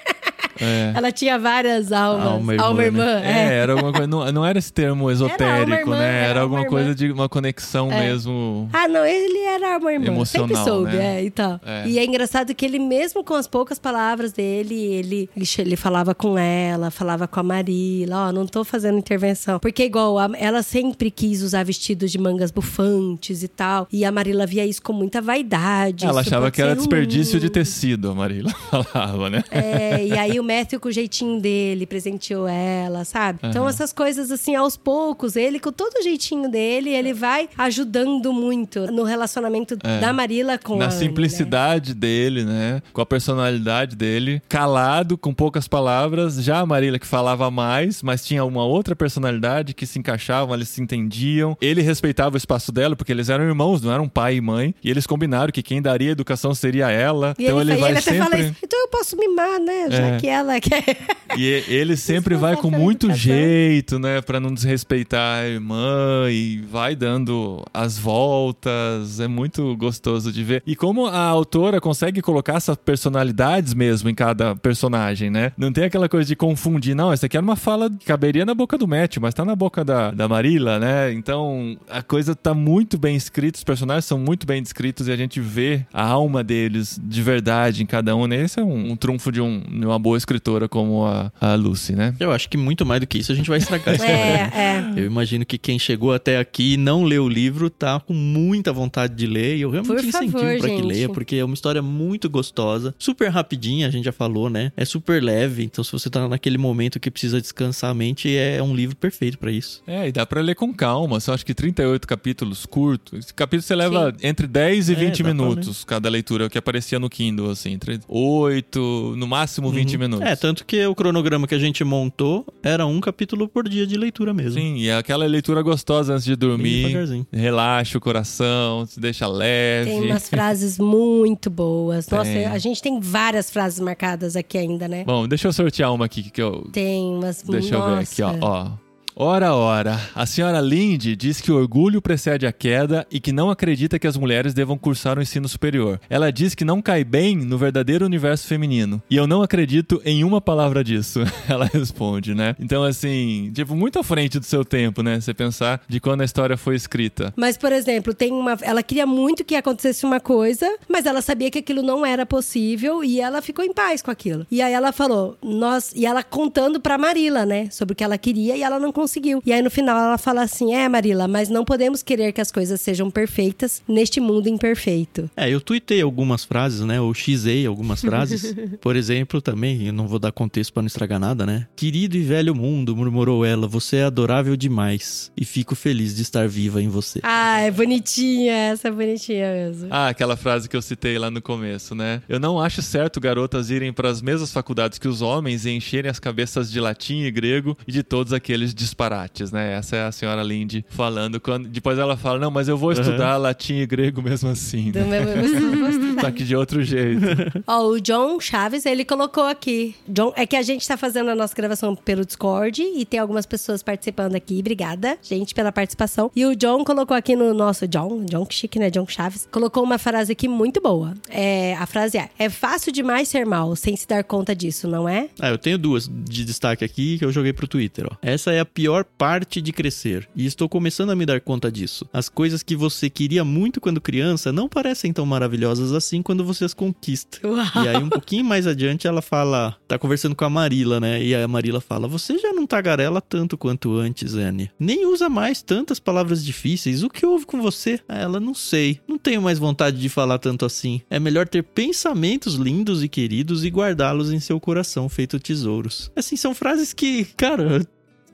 É. 0.63 0.93
Ela 0.95 1.11
tinha 1.11 1.37
várias 1.37 1.91
almas. 1.91 2.25
Alma 2.27 2.55
Alma 2.57 2.83
irmã, 2.83 3.03
irmã, 3.03 3.21
É, 3.21 3.31
é. 3.31 3.53
era 3.57 3.73
alguma 3.73 3.91
coisa. 3.91 4.07
Não, 4.07 4.31
não 4.31 4.45
era 4.45 4.57
esse 4.59 4.71
termo 4.71 5.09
esotérico, 5.11 5.71
irmã, 5.71 5.97
né? 5.97 6.19
era 6.21 6.29
Era 6.29 6.41
alguma 6.41 6.61
uma 6.61 6.67
coisa 6.67 6.89
irmã. 6.89 6.95
de 6.95 7.11
uma 7.11 7.29
conexão 7.29 7.87
mesmo. 7.89 8.69
Ah, 8.73 8.87
não, 8.87 9.05
ele 9.05 9.39
era 9.39 9.77
uma 9.77 9.91
irmã. 9.91 10.03
Sempre 10.25 10.53
Emocional, 10.53 10.63
soube, 10.65 10.95
né? 10.95 11.19
é, 11.21 11.23
e 11.25 11.29
tal. 11.31 11.59
É. 11.65 11.87
E 11.87 11.99
é 11.99 12.05
engraçado 12.05 12.53
que 12.55 12.65
ele, 12.65 12.79
mesmo 12.79 13.23
com 13.23 13.33
as 13.33 13.47
poucas 13.47 13.77
palavras 13.79 14.31
dele, 14.31 14.75
ele, 14.75 15.29
ele 15.57 15.75
falava 15.75 16.13
com 16.15 16.37
ela, 16.37 16.89
falava 16.91 17.27
com 17.27 17.39
a 17.39 17.43
Marila, 17.43 18.27
ó, 18.29 18.31
não 18.31 18.45
tô 18.45 18.63
fazendo 18.63 18.97
intervenção. 18.97 19.59
Porque, 19.59 19.83
igual, 19.83 20.17
ela 20.35 20.61
sempre 20.63 21.09
quis 21.11 21.41
usar 21.41 21.63
vestidos 21.63 22.11
de 22.11 22.17
mangas 22.17 22.51
bufantes 22.51 23.43
e 23.43 23.47
tal. 23.47 23.87
E 23.91 24.03
a 24.05 24.11
Marila 24.11 24.45
via 24.45 24.65
isso 24.65 24.81
com 24.81 24.93
muita 24.93 25.21
vaidade. 25.21 26.05
Ela 26.05 26.21
achava 26.21 26.49
que 26.51 26.61
era 26.61 26.75
desperdício 26.75 27.39
de 27.39 27.47
ruim. 27.47 27.53
tecido, 27.53 28.11
a 28.11 28.15
Marila 28.15 28.51
falava, 28.69 29.29
né? 29.29 29.43
É, 29.51 30.05
e 30.05 30.17
aí 30.17 30.39
o 30.39 30.43
Matthew 30.57 30.79
com 30.79 30.89
o 30.89 30.91
jeitinho 30.91 31.39
dele 31.39 31.85
presenteou 31.85 32.47
ela, 32.47 33.03
sabe? 33.05 33.39
Então 33.43 33.63
Aham. 33.63 33.69
essas 33.69 33.91
coisas 33.93 34.31
assim, 34.31 34.55
aos 34.55 34.77
poucos, 34.77 35.35
ele 35.35 35.59
com 35.59 35.71
todo 35.71 35.95
o 35.99 36.03
jeitinho 36.03 36.49
dele, 36.49 36.89
ele 36.89 37.13
vai 37.13 37.49
ajudando 37.57 38.31
muito 38.33 38.91
no 38.91 39.03
relacionamento 39.03 39.77
É. 39.83 39.99
da 39.99 40.13
Marila 40.13 40.57
com 40.57 40.75
a 40.75 40.77
Na 40.77 40.85
Anne, 40.85 40.93
né? 40.93 40.99
simplicidade 40.99 41.93
dele, 41.93 42.43
né? 42.43 42.81
Com 42.91 43.01
a 43.01 43.05
personalidade 43.05 43.95
dele, 43.95 44.41
calado, 44.47 45.17
com 45.17 45.33
poucas 45.33 45.67
palavras. 45.67 46.35
Já 46.43 46.59
a 46.59 46.65
Marília 46.65 46.99
que 46.99 47.07
falava 47.07 47.49
mais, 47.49 48.01
mas 48.03 48.25
tinha 48.25 48.43
uma 48.45 48.63
outra 48.65 48.95
personalidade 48.95 49.73
que 49.73 49.85
se 49.85 49.97
encaixavam, 49.99 50.53
eles 50.55 50.69
se 50.69 50.81
entendiam. 50.81 51.57
Ele 51.61 51.81
respeitava 51.81 52.35
o 52.35 52.37
espaço 52.37 52.71
dela, 52.71 52.95
porque 52.95 53.11
eles 53.11 53.29
eram 53.29 53.43
irmãos, 53.45 53.81
não 53.81 53.91
eram 53.91 54.07
pai 54.07 54.35
e 54.35 54.41
mãe. 54.41 54.73
E 54.83 54.89
eles 54.89 55.07
combinaram 55.07 55.51
que 55.51 55.63
quem 55.63 55.81
daria 55.81 56.11
educação 56.11 56.53
seria 56.53 56.89
ela. 56.89 57.33
E 57.39 57.45
então 57.45 57.59
ele, 57.61 57.71
ele, 57.73 57.81
vai 57.81 57.91
ele 57.91 57.99
até 57.99 58.13
fala 58.13 58.29
sempre. 58.31 58.41
isso, 58.45 58.55
então 58.63 58.79
eu 58.81 58.87
posso 58.87 59.17
mimar, 59.17 59.59
né? 59.59 59.87
Já 59.89 60.03
É. 60.07 60.17
que 60.17 60.27
ela 60.33 60.59
quer. 60.59 60.97
E 61.37 61.43
e- 61.43 61.73
ele 61.73 61.95
sempre 61.97 62.35
vai 62.35 62.55
com 62.55 62.69
muito 62.69 63.11
jeito, 63.13 63.97
né? 63.99 64.21
Pra 64.21 64.39
não 64.39 64.53
desrespeitar 64.53 65.43
a 65.43 65.47
irmã 65.47 66.27
e 66.29 66.57
vai 66.69 66.95
dando 66.95 67.63
as 67.73 67.97
voltas. 67.97 69.19
É 69.19 69.27
muito 69.27 69.75
gostoso 69.77 70.31
de 70.31 70.43
ver. 70.43 70.63
E 70.65 70.75
como 70.75 71.07
a 71.07 71.19
autora 71.25 71.79
consegue 71.81 72.21
colocar 72.21 72.55
essas 72.55 72.75
personalidades 72.77 73.73
mesmo 73.73 74.09
em 74.09 74.15
cada 74.15 74.55
personagem, 74.55 75.29
né? 75.29 75.51
Não 75.57 75.71
tem 75.71 75.85
aquela 75.85 76.07
coisa 76.09 76.27
de 76.27 76.35
confundir. 76.35 76.95
Não, 76.95 77.11
essa 77.11 77.25
aqui 77.25 77.37
era 77.37 77.43
uma 77.43 77.55
fala 77.55 77.89
que 77.89 78.05
caberia 78.05 78.45
na 78.45 78.53
boca 78.53 78.77
do 78.77 78.87
Matt, 78.87 79.17
mas 79.17 79.33
tá 79.33 79.43
na 79.45 79.55
boca 79.55 79.83
da, 79.83 80.11
da 80.11 80.27
Marila, 80.27 80.79
né? 80.79 81.11
Então 81.13 81.77
a 81.89 82.01
coisa 82.01 82.35
tá 82.35 82.53
muito 82.53 82.97
bem 82.97 83.15
escrita, 83.15 83.57
os 83.57 83.63
personagens 83.63 84.05
são 84.05 84.17
muito 84.17 84.45
bem 84.45 84.61
descritos 84.61 85.07
e 85.07 85.11
a 85.11 85.15
gente 85.15 85.39
vê 85.39 85.85
a 85.93 86.03
alma 86.05 86.43
deles 86.43 86.99
de 87.03 87.21
verdade 87.21 87.83
em 87.83 87.85
cada 87.85 88.15
um, 88.15 88.27
né? 88.27 88.41
Esse 88.43 88.59
é 88.59 88.63
um, 88.63 88.91
um 88.91 88.95
trunfo 88.95 89.31
de, 89.31 89.41
um- 89.41 89.59
de 89.61 89.85
uma 89.85 89.99
boa 89.99 90.17
escritora 90.23 90.67
como 90.67 91.05
a, 91.05 91.31
a 91.39 91.55
Lucy, 91.55 91.93
né? 91.93 92.15
Eu 92.19 92.31
acho 92.31 92.49
que 92.49 92.57
muito 92.57 92.85
mais 92.85 93.01
do 93.01 93.07
que 93.07 93.17
isso 93.19 93.31
a 93.31 93.35
gente 93.35 93.49
vai 93.49 93.59
estragar 93.59 93.89
a 93.89 93.93
história. 93.93 94.13
É, 94.13 94.51
é. 94.55 94.93
Eu 94.95 95.05
imagino 95.05 95.45
que 95.45 95.57
quem 95.57 95.77
chegou 95.77 96.13
até 96.13 96.37
aqui 96.39 96.73
e 96.73 96.77
não 96.77 97.03
leu 97.03 97.25
o 97.25 97.29
livro 97.29 97.69
tá 97.69 97.99
com 97.99 98.13
muita 98.13 98.71
vontade 98.71 99.15
de 99.15 99.27
ler. 99.27 99.57
E 99.57 99.61
eu 99.61 99.69
realmente 99.69 99.95
Por 99.95 100.03
incentivo 100.03 100.39
favor, 100.39 100.57
pra 100.59 100.69
que 100.69 100.81
leia, 100.81 101.09
porque 101.09 101.35
é 101.35 101.45
uma 101.45 101.53
história 101.53 101.81
muito 101.81 102.29
gostosa, 102.29 102.95
super 102.97 103.29
rapidinha, 103.29 103.87
a 103.87 103.91
gente 103.91 104.05
já 104.05 104.11
falou, 104.11 104.49
né? 104.49 104.71
É 104.75 104.85
super 104.85 105.21
leve, 105.21 105.63
então 105.63 105.83
se 105.83 105.91
você 105.91 106.09
tá 106.09 106.27
naquele 106.27 106.57
momento 106.57 106.99
que 106.99 107.11
precisa 107.11 107.39
descansar 107.41 107.91
a 107.91 107.93
mente, 107.93 108.35
é 108.35 108.61
um 108.61 108.75
livro 108.75 108.95
perfeito 108.95 109.37
pra 109.37 109.51
isso. 109.51 109.81
É, 109.85 110.07
e 110.07 110.11
dá 110.11 110.25
pra 110.25 110.41
ler 110.41 110.55
com 110.55 110.73
calma. 110.73 111.19
São 111.19 111.33
acho 111.33 111.45
que 111.45 111.53
38 111.53 112.07
capítulos 112.07 112.65
curtos. 112.65 113.19
Esse 113.19 113.33
capítulo 113.33 113.63
você 113.63 113.75
leva 113.75 114.13
entre 114.21 114.47
10 114.47 114.89
e 114.89 114.93
É, 114.93 114.95
20 114.95 115.09
dá 115.09 115.23
pra 115.23 115.33
minutos 115.33 115.83
cada 115.83 116.09
leitura, 116.09 116.45
é 116.45 116.47
o 116.47 116.49
que 116.49 116.57
aparecia 116.57 116.99
no 116.99 117.09
Kindle, 117.09 117.49
assim. 117.49 117.71
Entre 117.73 117.99
8, 118.07 119.15
no 119.17 119.27
máximo 119.27 119.69
20 119.71 119.97
minutos. 119.97 120.12
É, 120.21 120.35
tanto 120.35 120.65
que 120.65 120.85
o 120.85 120.95
cronograma 120.95 121.47
que 121.47 121.55
a 121.55 121.59
gente 121.59 121.83
montou 121.83 122.45
era 122.61 122.85
um 122.85 122.99
capítulo 122.99 123.47
por 123.47 123.67
dia 123.67 123.87
de 123.87 123.97
leitura 123.97 124.33
mesmo. 124.33 124.59
Sim, 124.59 124.75
e 124.75 124.89
é 124.89 124.95
aquela 124.97 125.25
leitura 125.25 125.61
gostosa 125.61 126.13
antes 126.13 126.25
de 126.25 126.35
dormir. 126.35 126.95
Relaxa 127.31 127.97
o 127.97 128.01
coração, 128.01 128.85
se 128.85 128.99
deixa 128.99 129.27
leve. 129.27 129.89
Tem 129.89 130.01
umas 130.01 130.29
frases 130.29 130.77
muito 130.77 131.49
boas. 131.49 132.07
Nossa, 132.09 132.31
Tem. 132.31 132.45
a 132.45 132.57
gente 132.57 132.81
tem 132.81 132.99
várias 132.99 133.49
frases 133.49 133.79
marcadas 133.79 134.35
aqui 134.35 134.57
ainda, 134.57 134.87
né? 134.87 135.03
Bom, 135.05 135.27
deixa 135.27 135.47
eu 135.47 135.53
sortear 135.53 135.93
uma 135.93 136.05
aqui 136.05 136.29
que 136.29 136.41
eu. 136.41 136.67
Tem 136.71 137.03
umas 137.13 137.41
Deixa 137.43 137.75
eu 137.75 137.85
ver 137.85 138.01
aqui, 138.03 138.21
ó. 138.21 138.33
nossa. 138.33 138.71
ó. 138.79 138.82
Ora, 139.15 139.53
ora, 139.53 139.99
a 140.15 140.25
senhora 140.25 140.59
Lindy 140.59 141.15
diz 141.15 141.39
que 141.39 141.51
o 141.51 141.55
orgulho 141.55 142.01
precede 142.01 142.47
a 142.47 142.51
queda 142.51 143.05
e 143.11 143.19
que 143.19 143.31
não 143.31 143.51
acredita 143.51 143.99
que 143.99 144.07
as 144.07 144.17
mulheres 144.17 144.55
devam 144.55 144.75
cursar 144.75 145.19
o 145.19 145.21
ensino 145.21 145.47
superior. 145.47 146.01
Ela 146.09 146.31
diz 146.31 146.55
que 146.55 146.65
não 146.65 146.81
cai 146.81 147.03
bem 147.03 147.37
no 147.37 147.55
verdadeiro 147.55 148.05
universo 148.05 148.47
feminino. 148.47 149.03
E 149.07 149.15
eu 149.15 149.27
não 149.27 149.43
acredito 149.43 150.01
em 150.03 150.23
uma 150.23 150.41
palavra 150.41 150.83
disso. 150.83 151.19
Ela 151.47 151.65
responde, 151.65 152.33
né? 152.33 152.55
Então, 152.59 152.83
assim, 152.83 153.51
tipo, 153.53 153.75
muito 153.75 153.99
à 153.99 154.03
frente 154.03 154.39
do 154.39 154.45
seu 154.45 154.65
tempo, 154.65 155.03
né? 155.03 155.21
Você 155.21 155.31
pensar 155.31 155.81
de 155.87 155.99
quando 155.99 156.21
a 156.21 156.25
história 156.25 156.57
foi 156.57 156.75
escrita. 156.75 157.31
Mas, 157.35 157.55
por 157.55 157.71
exemplo, 157.71 158.15
tem 158.15 158.31
uma. 158.31 158.57
Ela 158.63 158.81
queria 158.81 159.05
muito 159.05 159.45
que 159.45 159.55
acontecesse 159.55 160.07
uma 160.07 160.19
coisa, 160.19 160.67
mas 160.89 161.05
ela 161.05 161.21
sabia 161.21 161.51
que 161.51 161.59
aquilo 161.59 161.83
não 161.83 162.03
era 162.03 162.25
possível 162.25 163.03
e 163.03 163.21
ela 163.21 163.43
ficou 163.43 163.63
em 163.63 163.73
paz 163.73 164.01
com 164.01 164.09
aquilo. 164.09 164.47
E 164.49 164.59
aí 164.59 164.73
ela 164.73 164.91
falou, 164.91 165.37
nós. 165.43 165.93
E 165.95 166.03
ela 166.03 166.23
contando 166.23 166.79
pra 166.79 166.97
Marila, 166.97 167.45
né? 167.45 167.69
Sobre 167.69 167.93
o 167.93 167.95
que 167.95 168.03
ela 168.03 168.17
queria 168.17 168.57
e 168.57 168.63
ela 168.63 168.79
não 168.79 168.91
conseguiu. 168.91 169.02
E 169.45 169.53
aí 169.53 169.61
no 169.61 169.69
final 169.69 169.97
ela 169.97 170.17
fala 170.17 170.43
assim: 170.43 170.73
é, 170.73 170.87
Marila, 170.87 171.27
mas 171.27 171.49
não 171.49 171.65
podemos 171.65 172.01
querer 172.01 172.31
que 172.31 172.41
as 172.41 172.51
coisas 172.51 172.79
sejam 172.81 173.09
perfeitas 173.09 173.81
neste 173.87 174.19
mundo 174.19 174.47
imperfeito. 174.47 175.29
É, 175.35 175.49
eu 175.49 175.61
tuitei 175.61 176.01
algumas 176.01 176.43
frases, 176.43 176.81
né? 176.81 176.99
Ou 176.99 177.13
xei 177.13 177.65
algumas 177.65 178.01
frases. 178.01 178.55
Por 178.81 178.95
exemplo, 178.95 179.41
também, 179.41 179.87
eu 179.87 179.93
não 179.93 180.07
vou 180.07 180.19
dar 180.19 180.31
contexto 180.31 180.73
pra 180.73 180.81
não 180.81 180.87
estragar 180.87 181.19
nada, 181.19 181.45
né? 181.45 181.67
Querido 181.75 182.17
e 182.17 182.21
velho 182.21 182.55
mundo, 182.55 182.95
murmurou 182.95 183.45
ela, 183.45 183.67
você 183.67 183.97
é 183.97 184.03
adorável 184.03 184.55
demais. 184.55 185.31
E 185.35 185.45
fico 185.45 185.75
feliz 185.75 186.15
de 186.15 186.21
estar 186.21 186.47
viva 186.47 186.81
em 186.81 186.87
você. 186.87 187.19
Ah, 187.23 187.59
é 187.59 187.71
bonitinha, 187.71 188.53
essa 188.53 188.87
é 188.87 188.91
bonitinha 188.91 189.51
mesmo. 189.53 189.87
Ah, 189.89 190.09
aquela 190.09 190.35
frase 190.35 190.69
que 190.69 190.75
eu 190.75 190.81
citei 190.81 191.17
lá 191.17 191.29
no 191.29 191.41
começo, 191.41 191.95
né? 191.95 192.21
Eu 192.27 192.39
não 192.39 192.59
acho 192.59 192.81
certo 192.81 193.19
garotas 193.19 193.69
irem 193.69 193.91
para 193.93 194.09
as 194.09 194.21
mesmas 194.21 194.51
faculdades 194.51 194.97
que 194.97 195.07
os 195.07 195.21
homens 195.21 195.65
e 195.65 195.71
encherem 195.71 196.09
as 196.09 196.19
cabeças 196.19 196.71
de 196.71 196.79
latim 196.79 197.23
e 197.23 197.31
grego 197.31 197.77
e 197.87 197.91
de 197.91 198.03
todos 198.03 198.33
aqueles 198.33 198.73
disparates, 198.93 199.51
né? 199.51 199.73
Essa 199.73 199.95
é 199.97 200.05
a 200.05 200.11
senhora 200.11 200.43
Lindy 200.43 200.85
falando. 200.89 201.39
Quando, 201.41 201.67
depois 201.67 201.97
ela 201.97 202.15
fala, 202.15 202.37
não, 202.39 202.51
mas 202.51 202.67
eu 202.67 202.77
vou 202.77 202.91
estudar 202.91 203.35
latim 203.37 203.75
e 203.77 203.85
grego 203.85 204.21
mesmo 204.21 204.49
assim. 204.49 204.91
Do 204.91 204.99
Né? 204.99 205.19
meu- 205.19 206.21
Só 206.21 206.31
que 206.31 206.43
de 206.43 206.55
outro 206.55 206.83
jeito. 206.83 207.21
Ó, 207.67 207.87
o 207.87 207.99
John 207.99 208.39
Chaves, 208.39 208.85
ele 208.85 209.03
colocou 209.03 209.43
aqui. 209.45 209.95
John, 210.07 210.31
é 210.35 210.45
que 210.45 210.55
a 210.55 210.61
gente 210.61 210.87
tá 210.87 210.95
fazendo 210.95 211.29
a 211.31 211.35
nossa 211.35 211.53
gravação 211.55 211.95
pelo 211.95 212.23
Discord 212.25 212.81
e 212.83 213.03
tem 213.03 213.19
algumas 213.19 213.45
pessoas 213.45 213.81
participando 213.81 214.35
aqui. 214.35 214.59
Obrigada, 214.59 215.17
gente, 215.21 215.53
pela 215.55 215.71
participação. 215.71 216.31
E 216.35 216.45
o 216.45 216.55
John 216.55 216.83
colocou 216.83 217.17
aqui 217.17 217.35
no 217.35 217.53
nosso 217.53 217.87
John, 217.87 218.23
John 218.25 218.45
que 218.45 218.53
chique, 218.53 218.77
né? 218.79 218.89
John 218.91 219.07
Chaves, 219.07 219.47
colocou 219.51 219.83
uma 219.83 219.97
frase 219.97 220.31
aqui 220.31 220.47
muito 220.47 220.79
boa. 220.81 221.13
É, 221.29 221.75
a 221.75 221.85
frase 221.85 222.17
é: 222.17 222.29
É 222.37 222.49
fácil 222.49 222.91
demais 222.91 223.27
ser 223.27 223.45
mal 223.45 223.75
sem 223.75 223.95
se 223.95 224.07
dar 224.07 224.23
conta 224.23 224.55
disso, 224.55 224.87
não 224.87 225.09
é? 225.09 225.29
Ah, 225.39 225.49
eu 225.49 225.57
tenho 225.57 225.77
duas 225.77 226.07
de 226.07 226.45
destaque 226.45 226.85
aqui 226.85 227.17
que 227.17 227.25
eu 227.25 227.31
joguei 227.31 227.51
pro 227.53 227.67
Twitter, 227.67 228.05
ó. 228.09 228.15
Essa 228.21 228.51
é 228.51 228.59
a 228.59 228.65
pior 228.65 228.82
parte 229.03 229.61
de 229.61 229.71
crescer. 229.71 230.27
E 230.35 230.45
estou 230.45 230.67
começando 230.67 231.11
a 231.11 231.15
me 231.15 231.25
dar 231.25 231.39
conta 231.41 231.71
disso. 231.71 232.07
As 232.11 232.29
coisas 232.29 232.63
que 232.63 232.75
você 232.75 233.09
queria 233.09 233.43
muito 233.43 233.79
quando 233.79 234.01
criança 234.01 234.51
não 234.51 234.67
parecem 234.67 235.13
tão 235.13 235.25
maravilhosas 235.25 235.91
assim 235.93 236.21
quando 236.21 236.43
você 236.43 236.65
as 236.65 236.73
conquista. 236.73 237.39
E 237.83 237.87
aí, 237.87 237.97
um 237.97 238.09
pouquinho 238.09 238.45
mais 238.45 238.67
adiante, 238.67 239.07
ela 239.07 239.21
fala. 239.21 239.75
Tá 239.87 239.97
conversando 239.97 240.35
com 240.35 240.45
a 240.45 240.49
Marila, 240.49 240.99
né? 240.99 241.23
E 241.23 241.35
aí 241.35 241.43
a 241.43 241.47
Marila 241.47 241.81
fala: 241.81 242.07
Você 242.07 242.37
já 242.37 242.51
não 242.53 242.65
tagarela 242.65 243.21
tanto 243.21 243.57
quanto 243.57 243.95
antes, 243.95 244.35
Anne. 244.35 244.71
Nem 244.79 245.05
usa 245.05 245.29
mais 245.29 245.61
tantas 245.61 245.99
palavras 245.99 246.43
difíceis. 246.43 247.03
O 247.03 247.09
que 247.09 247.25
houve 247.25 247.45
com 247.45 247.61
você? 247.61 247.99
Ah, 248.07 248.19
Ela 248.19 248.39
não 248.39 248.53
sei. 248.53 248.99
Não 249.07 249.17
tenho 249.17 249.41
mais 249.41 249.59
vontade 249.59 249.99
de 249.99 250.09
falar 250.09 250.39
tanto 250.39 250.65
assim. 250.65 251.01
É 251.09 251.19
melhor 251.19 251.47
ter 251.47 251.63
pensamentos 251.63 252.55
lindos 252.55 253.03
e 253.03 253.07
queridos 253.09 253.63
e 253.63 253.69
guardá-los 253.69 254.31
em 254.31 254.39
seu 254.39 254.59
coração, 254.59 255.07
feito 255.09 255.39
tesouros. 255.39 256.11
Assim, 256.15 256.35
são 256.35 256.53
frases 256.53 256.93
que, 256.93 257.25
cara, 257.37 257.85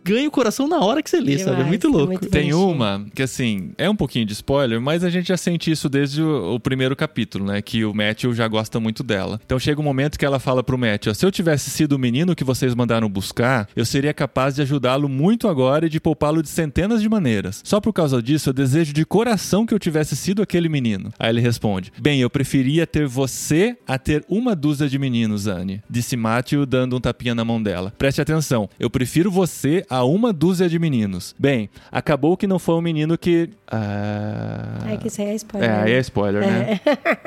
ganha 0.04 0.28
o 0.28 0.32
coração 0.32 0.68
na 0.68 0.80
hora 0.80 1.02
que 1.02 1.10
você 1.10 1.20
lê, 1.20 1.38
sabe? 1.38 1.50
É 1.50 1.56
Demais, 1.56 1.68
muito 1.68 1.88
é 1.88 1.90
louco. 1.90 2.08
muito 2.08 2.30
Tem 2.30 2.54
uma 2.54 3.06
que, 3.14 3.22
assim, 3.24 3.72
é 3.78 3.90
um 3.90 3.96
pouquinho 3.96 4.26
de 4.26 4.34
spoiler, 4.34 4.80
mas 4.82 5.04
a 5.04 5.10
gente 5.10 5.28
já 5.28 5.38
sente 5.38 5.72
isso 5.72 5.90
desde 5.90 6.22
o, 6.22 6.56
o 6.56 6.60
primeiro 6.60 6.96
capítulo, 6.96 7.46
né? 7.46 7.62
Que 7.62 7.86
o 7.86 7.94
Matthew 7.94 8.34
já 8.34 8.48
gosta 8.48 8.80
muito 8.80 9.04
dela. 9.04 9.40
Então 9.46 9.60
chega 9.60 9.80
um 9.80 9.84
momento 9.84 10.18
que 10.18 10.26
ela 10.26 10.40
fala 10.40 10.64
pro 10.64 10.78
Matthew: 10.78 11.14
se 11.14 11.26
eu 11.26 11.32
tivesse 11.32 11.70
sido 11.70 11.94
o 11.94 12.00
menino 12.00 12.36
que 12.36 12.44
vocês 12.44 12.74
mandaram 12.76 13.10
buscar, 13.10 13.68
eu 13.76 13.86
seria 13.86 14.14
capaz 14.14 14.56
de 14.56 14.62
ajudá-lo 14.62 15.10
muito 15.10 15.48
agora 15.48 15.86
e 15.86 15.90
de 15.90 16.00
poupá-lo 16.00 16.42
de 16.42 16.50
centenas 16.50 17.02
de 17.02 17.10
maneiras. 17.10 17.62
Só 17.64 17.80
por 17.80 17.94
causa 17.94 18.22
disso, 18.22 18.50
eu 18.50 18.54
desejo 18.54 18.94
de 18.94 19.06
coração 19.06 19.66
que 19.66 19.74
eu 19.74 19.80
tivesse 19.80 20.16
sido 20.16 20.42
aquele 20.42 20.70
menino. 20.70 21.12
Aí 21.20 21.30
ele 21.30 21.42
responde: 21.42 21.92
Bem, 22.02 22.22
eu 22.22 22.30
preferia 22.30 22.86
ter 22.88 23.08
você 23.08 23.78
a 23.88 23.98
ter 23.98 24.24
uma 24.30 24.56
dúzia 24.56 24.88
de 24.88 24.98
meninos, 24.98 25.48
Anne. 25.48 25.82
Disse 25.90 26.16
Matthew, 26.16 26.66
dando 26.66 26.96
um 26.96 27.02
tapinha 27.02 27.36
na 27.36 27.44
mão 27.46 27.62
dela. 27.62 27.94
Preste 27.98 28.22
atenção, 28.22 28.70
eu 28.80 28.90
prefiro 28.90 29.32
você 29.32 29.86
a 29.90 30.04
uma 30.04 30.32
dúzia 30.32 30.70
de 30.70 30.78
meninos. 30.78 31.36
Bem, 31.38 31.70
acabou 31.92 32.38
que 32.38 32.48
não 32.48 32.60
foi 32.60 32.76
um 32.76 32.82
menino 32.82 33.18
que. 33.18 33.50
Ah... 33.68 34.80
É 34.88 34.98
que 34.98 35.08
isso 35.08 35.22
aí 35.22 35.28
é 35.30 35.36
spoiler. 35.36 35.70
É, 35.70 35.82
aí 35.84 35.92
é 35.94 36.00
spoiler, 36.00 36.42
né? 36.42 36.82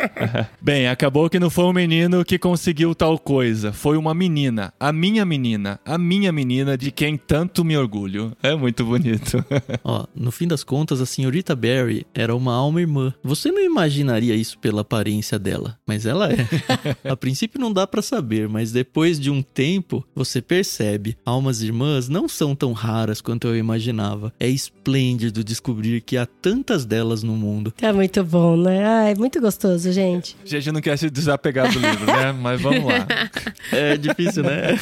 Bem, 0.61 0.89
acabou 0.89 1.29
que 1.29 1.39
não 1.39 1.51
foi 1.51 1.65
um 1.65 1.73
menino 1.73 2.25
que 2.25 2.39
conseguiu 2.39 2.95
tal 2.95 3.19
coisa. 3.19 3.73
Foi 3.73 3.97
uma 3.97 4.15
menina. 4.15 4.73
A 4.79 4.93
minha 4.93 5.25
menina. 5.25 5.81
A 5.85 5.99
minha 5.99 6.33
menina 6.33 6.77
de 6.77 6.91
quem 6.91 7.17
tanto 7.17 7.65
me 7.65 7.77
orgulho. 7.77 8.37
É 8.43 8.55
muito 8.55 8.85
bonito. 8.85 9.45
Ó, 9.85 10.07
no 10.15 10.31
fim 10.31 10.47
das 10.47 10.65
contas, 10.65 11.01
a 11.01 11.07
senhorita 11.07 11.55
Barry 11.55 12.07
era 12.15 12.35
uma 12.35 12.55
alma 12.55 12.81
irmã. 12.81 13.15
Você 13.23 13.51
não 13.51 13.61
imaginaria 13.61 14.35
isso 14.35 14.59
pela 14.59 14.83
aparência 14.83 15.39
dela, 15.39 15.79
mas 15.87 16.07
ela 16.07 16.33
é. 16.33 16.47
a 17.09 17.17
princípio 17.17 17.61
não 17.61 17.73
dá 17.73 17.87
pra 17.87 18.03
saber, 18.03 18.49
mas 18.49 18.73
depois 18.73 19.19
de 19.19 19.31
um 19.31 19.43
tempo, 19.43 20.05
você 20.15 20.41
percebe. 20.41 21.17
Almas 21.25 21.63
irmãs 21.63 22.09
não 22.09 22.29
são 22.29 22.52
tão 22.55 22.73
raras 22.73 23.21
quanto 23.21 23.49
eu 23.49 23.57
imaginava. 23.57 24.33
É 24.39 24.49
esplêndido 24.49 25.45
descobrir 25.45 26.01
que 26.01 26.17
há 26.17 26.27
tantas 26.27 26.85
delas 26.85 27.23
no 27.23 27.35
mundo. 27.37 27.73
É 27.81 27.93
muito 27.93 28.23
bom, 28.25 28.57
né? 28.57 28.85
Ah, 28.87 29.09
é 29.11 29.15
muito 29.15 29.41
gostoso, 29.41 29.93
gente. 29.93 30.37
A 30.45 30.49
gente 30.49 30.73
não 30.73 30.81
quer 30.81 30.97
se 30.97 31.09
desapegar 31.11 31.73
do 31.73 31.79
livro, 31.79 32.07
né? 32.07 32.33
Mas 32.33 32.61
vamos 32.61 32.85
lá. 32.85 33.07
É 33.71 33.97
difícil, 33.97 34.43
né? 34.43 34.75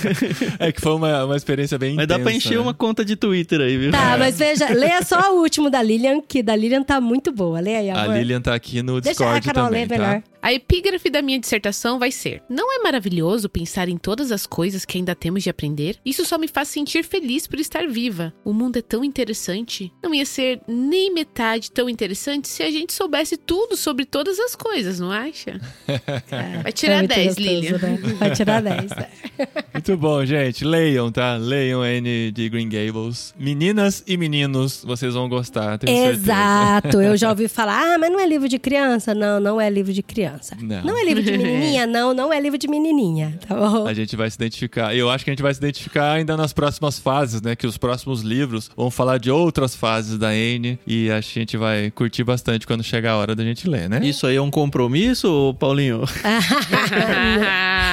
É 0.59 0.73
que 0.73 0.81
foi 0.81 0.95
uma, 0.95 1.25
uma 1.25 1.37
experiência 1.37 1.79
bem 1.79 1.95
mas 1.95 2.09
dá 2.09 2.15
pra 2.19 2.31
intensa, 2.33 2.37
encher 2.49 2.57
né? 2.57 2.63
uma 2.63 2.75
conta 2.75 3.05
de 3.05 3.15
Twitter 3.15 3.61
aí, 3.61 3.77
viu? 3.77 3.93
Tá, 3.93 4.17
mas 4.19 4.39
veja, 4.39 4.69
leia 4.73 5.03
só 5.03 5.35
o 5.37 5.41
último 5.43 5.71
da 5.71 5.81
Lilian, 5.83 6.21
que 6.21 6.43
da 6.43 6.57
Lilian 6.57 6.83
tá 6.83 7.01
muito 7.01 7.31
boa. 7.31 7.61
Leia 7.61 7.79
aí, 7.79 7.91
A 7.91 8.03
amor. 8.05 8.17
Lilian 8.17 8.41
tá 8.41 8.55
aqui 8.55 8.83
no 8.83 9.01
Deixa 9.01 9.23
a 9.25 9.39
Discord 9.39 9.47
Carol 9.47 9.65
também, 9.69 9.87
ler 9.87 9.89
melhor. 9.89 10.23
tá? 10.23 10.31
A 10.43 10.53
epígrafe 10.55 11.11
da 11.11 11.21
minha 11.21 11.39
dissertação 11.39 11.99
vai 11.99 12.11
ser: 12.11 12.43
Não 12.49 12.75
é 12.75 12.83
maravilhoso 12.83 13.49
pensar 13.49 13.89
em 13.89 13.99
todas 13.99 14.33
as 14.33 14.47
coisas 14.47 14.85
que 14.87 14.97
ainda 14.99 15.15
temos 15.15 15.43
de 15.45 15.51
aprender? 15.51 15.97
Isso 16.05 16.25
só 16.25 16.39
me 16.39 16.49
faz 16.49 16.69
sentir 16.69 17.05
feliz 17.05 17.47
por 17.47 17.60
estar 17.61 17.87
viva. 17.89 18.33
O 18.45 18.53
mundo 18.53 18.79
é 18.79 18.83
tão 18.83 19.05
interessante. 19.05 19.93
Não 20.03 20.15
ia 20.15 20.25
ser 20.27 20.61
nem 20.67 21.13
metade 21.13 21.71
tão 21.71 21.89
interessante 21.89 22.49
se 22.49 22.63
a 22.63 22.71
gente 22.71 22.93
soubesse 22.93 23.37
tudo 23.37 23.77
sobre 23.77 24.05
todas 24.05 24.39
as 24.39 24.55
coisas, 24.55 24.99
não 25.01 25.11
acha? 25.11 25.61
Vai 26.63 26.73
tirar 26.73 26.95
É 26.95 26.99
muito 26.99 27.15
10, 27.15 27.27
gostoso, 27.27 27.49
Lilian. 27.49 27.79
né? 27.79 27.99
Vai 28.19 28.31
tirar 28.33 28.63
10. 28.63 28.91
né? 28.91 29.09
Muito 29.73 29.97
bom, 29.97 30.25
gente. 30.25 30.65
Leiam, 30.65 31.11
tá? 31.11 31.37
Leiam 31.37 31.85
N 31.85 32.31
de 32.33 32.49
Green 32.49 32.69
Gables. 32.69 33.35
Meninas 33.39 34.03
e 34.07 34.17
meninos, 34.17 34.85
vocês 34.85 35.15
vão 35.15 35.29
gostar, 35.29 35.79
tenho 35.79 35.97
certeza. 35.97 36.21
Exato. 36.23 37.01
Eu 37.01 37.17
já 37.17 37.31
ouvi 37.31 37.49
falar, 37.49 37.95
ah, 37.95 37.99
mas 37.99 38.11
não 38.13 38.21
é 38.21 38.27
livro 38.27 38.49
de 38.49 38.59
criança? 38.59 39.15
Não, 39.15 39.41
não 39.41 39.61
é 39.61 39.71
livro 39.71 39.93
de 39.93 40.03
criança. 40.03 40.57
Não. 40.61 40.97
é 40.99 41.05
livro 41.05 41.23
de 41.23 41.31
menininha? 41.33 41.87
Não, 41.87 42.13
não 42.13 42.33
é 42.33 42.39
livro 42.41 42.59
de 42.59 42.69
menininha, 42.69 43.39
tá 43.47 43.55
bom? 43.55 43.87
A 43.87 43.95
gente 43.95 44.15
vai 44.17 44.31
se 44.31 44.37
identificar. 44.37 44.95
Eu 44.95 45.09
acho 45.09 45.25
que 45.25 45.31
a 45.31 45.33
gente 45.33 45.43
vai 45.43 45.55
se 45.55 45.59
identificar 45.61 46.13
ainda 46.13 46.37
nas 46.37 46.53
próximas 46.53 46.99
fases, 46.99 47.41
né? 47.41 47.50
Que 47.57 47.67
os 47.67 47.77
próximos 47.77 48.23
livros 48.23 48.71
vão 48.77 48.91
falar 48.91 49.19
de 49.19 49.31
outras 49.31 49.75
fases 49.75 50.19
da 50.19 50.35
N 50.35 50.79
e 50.87 51.11
acho 51.11 51.33
que 51.33 51.39
a 51.39 51.43
gente 51.43 51.57
vai 51.57 51.91
curtir 51.91 52.25
bastante 52.25 52.67
quando 52.67 52.83
chegar 52.83 53.13
a 53.13 53.17
hora 53.17 53.35
da 53.35 53.45
gente 53.45 53.69
ler, 53.69 53.89
né? 53.89 54.01
Isso 54.03 54.27
aí 54.27 54.37
é 54.37 54.43
um 54.43 54.51
compromisso, 54.51 55.55
Paulinho? 55.59 56.01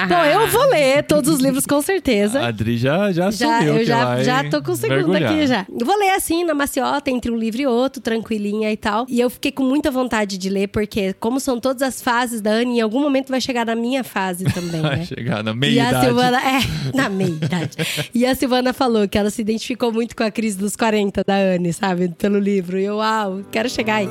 Bom, 0.10 0.24
eu 0.26 0.48
vou 0.48 0.66
ler 0.70 1.04
todos 1.04 1.30
os 1.34 1.40
livros 1.40 1.66
com 1.66 1.82
certeza. 1.82 2.40
A 2.42 2.48
Adri 2.48 2.78
já, 2.78 3.12
já 3.12 3.30
Já, 3.32 3.58
assumiu 3.58 3.74
eu 3.74 3.80
que 3.80 3.86
já, 3.86 4.06
vai 4.06 4.24
já 4.24 4.44
tô 4.50 4.62
com 4.62 4.72
o 4.72 4.76
segundo 4.76 5.08
mergulhar. 5.10 5.32
aqui 5.32 5.48
já. 5.48 5.66
Eu 5.80 5.86
vou 5.86 5.98
ler 5.98 6.12
assim, 6.12 6.44
na 6.44 6.54
maciota, 6.54 7.10
entre 7.10 7.32
um 7.32 7.38
livro 7.38 7.62
e 7.62 7.68
outro, 7.68 8.02
tranquilinha 8.02 8.72
e 8.72 8.78
tal. 8.78 9.06
E 9.10 9.20
eu 9.20 9.30
fiquei 9.30 9.52
com 9.52 9.64
muita 9.64 9.92
vontade 9.92 10.38
de 10.38 10.50
ler, 10.50 10.68
porque 10.68 11.14
como 11.14 11.40
são 11.40 11.60
todas 11.60 11.82
as 11.82 12.02
fases 12.02 12.42
da 12.42 12.52
Anne, 12.52 12.78
em 12.78 12.82
algum 12.82 13.02
momento 13.02 13.30
vai 13.30 13.42
chegar 13.42 13.66
na 13.66 13.76
minha 13.76 14.04
fase 14.04 14.46
também, 14.46 14.82
Vai 14.82 14.98
né? 14.98 15.06
chegar 15.06 15.44
na 15.44 15.52
E 15.52 15.54
a 15.54 15.56
meia-idade. 15.56 16.06
Silvana, 16.06 16.38
é, 16.42 16.60
na 16.96 17.10
meia 17.10 17.30
idade. 17.30 17.78
E 18.14 18.26
a 18.26 18.34
Silvana 18.36 18.74
falou 18.74 19.08
que 19.08 19.18
ela 19.18 19.30
se 19.30 19.44
identificou 19.48 19.94
muito 19.94 20.16
com 20.16 20.24
a 20.24 20.32
crise 20.32 20.58
dos 20.58 20.76
40 20.76 21.24
da 21.26 21.36
Anne, 21.36 21.72
sabe? 21.72 22.10
Pelo 22.10 22.38
livro. 22.38 22.78
E 22.78 22.84
eu, 22.84 22.98
uau, 22.98 23.42
quero 23.50 23.70
chegar 23.70 23.96
aí. 23.96 24.10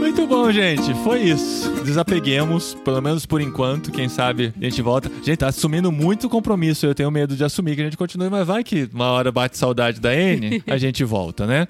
Muito 0.00 0.26
bom, 0.26 0.50
gente. 0.50 0.92
Foi 1.04 1.20
isso. 1.20 1.75
Desapeguemos, 1.86 2.76
pelo 2.84 3.00
menos 3.00 3.24
por 3.24 3.40
enquanto. 3.40 3.92
Quem 3.92 4.08
sabe 4.08 4.52
a 4.60 4.64
gente 4.64 4.82
volta. 4.82 5.08
Gente, 5.22 5.36
tá 5.36 5.46
assumindo 5.46 5.92
muito 5.92 6.28
compromisso. 6.28 6.84
Eu 6.84 6.94
tenho 6.96 7.08
medo 7.12 7.36
de 7.36 7.44
assumir 7.44 7.76
que 7.76 7.80
a 7.80 7.84
gente 7.84 7.96
continue, 7.96 8.28
mas 8.28 8.44
vai 8.44 8.64
que 8.64 8.88
uma 8.92 9.06
hora 9.12 9.30
bate 9.30 9.56
saudade 9.56 10.00
da 10.00 10.12
N, 10.12 10.60
a 10.66 10.76
gente 10.76 11.04
volta, 11.04 11.46
né? 11.46 11.64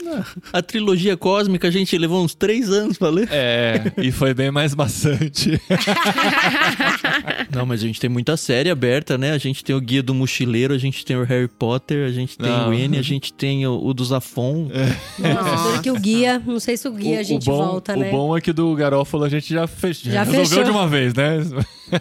A 0.51 0.62
trilogia 0.62 1.18
cósmica 1.18 1.68
a 1.68 1.70
gente 1.70 1.97
levou 1.98 2.24
uns 2.24 2.34
três 2.34 2.70
anos 2.70 2.97
pra 2.97 3.10
ler. 3.10 3.28
É, 3.30 3.93
e 3.98 4.10
foi 4.10 4.32
bem 4.32 4.51
mais 4.51 4.74
maçante. 4.74 5.60
Não, 7.55 7.66
mas 7.66 7.82
a 7.82 7.86
gente 7.86 8.01
tem 8.01 8.09
muita 8.09 8.38
série 8.38 8.70
aberta, 8.70 9.18
né? 9.18 9.32
A 9.32 9.38
gente 9.38 9.62
tem 9.62 9.76
o 9.76 9.80
Guia 9.80 10.02
do 10.02 10.14
Mochileiro, 10.14 10.72
a 10.72 10.78
gente 10.78 11.05
tem 11.05 11.14
o 11.14 11.24
Harry 11.24 11.48
Potter, 11.48 12.06
a 12.06 12.10
gente 12.10 12.38
tem 12.38 12.48
Não. 12.48 12.70
o 12.70 12.72
N, 12.74 12.97
a 12.97 13.02
gente 13.02 13.34
tem 13.34 13.66
o, 13.66 13.84
o 13.84 13.93
do 13.93 14.05
Zafon. 14.05 14.70
Nossa, 15.18 15.82
que 15.82 15.90
o 15.90 15.98
guia, 15.98 16.43
não 16.47 16.59
sei 16.59 16.76
se 16.76 16.88
o 16.88 16.93
guia 16.93 17.20
a 17.20 17.22
gente 17.22 17.44
bom, 17.44 17.56
volta, 17.56 17.94
o 17.94 18.01
né? 18.01 18.10
bom 18.10 18.36
é 18.36 18.40
que 18.40 18.52
do 18.52 18.74
Garófalo 18.74 19.24
a 19.24 19.28
gente 19.28 19.52
já, 19.52 19.66
fech... 19.66 20.05
Já 20.12 20.22
resolveu 20.22 20.46
fechou. 20.46 20.64
de 20.64 20.70
uma 20.70 20.86
vez, 20.88 21.14
né? 21.14 21.38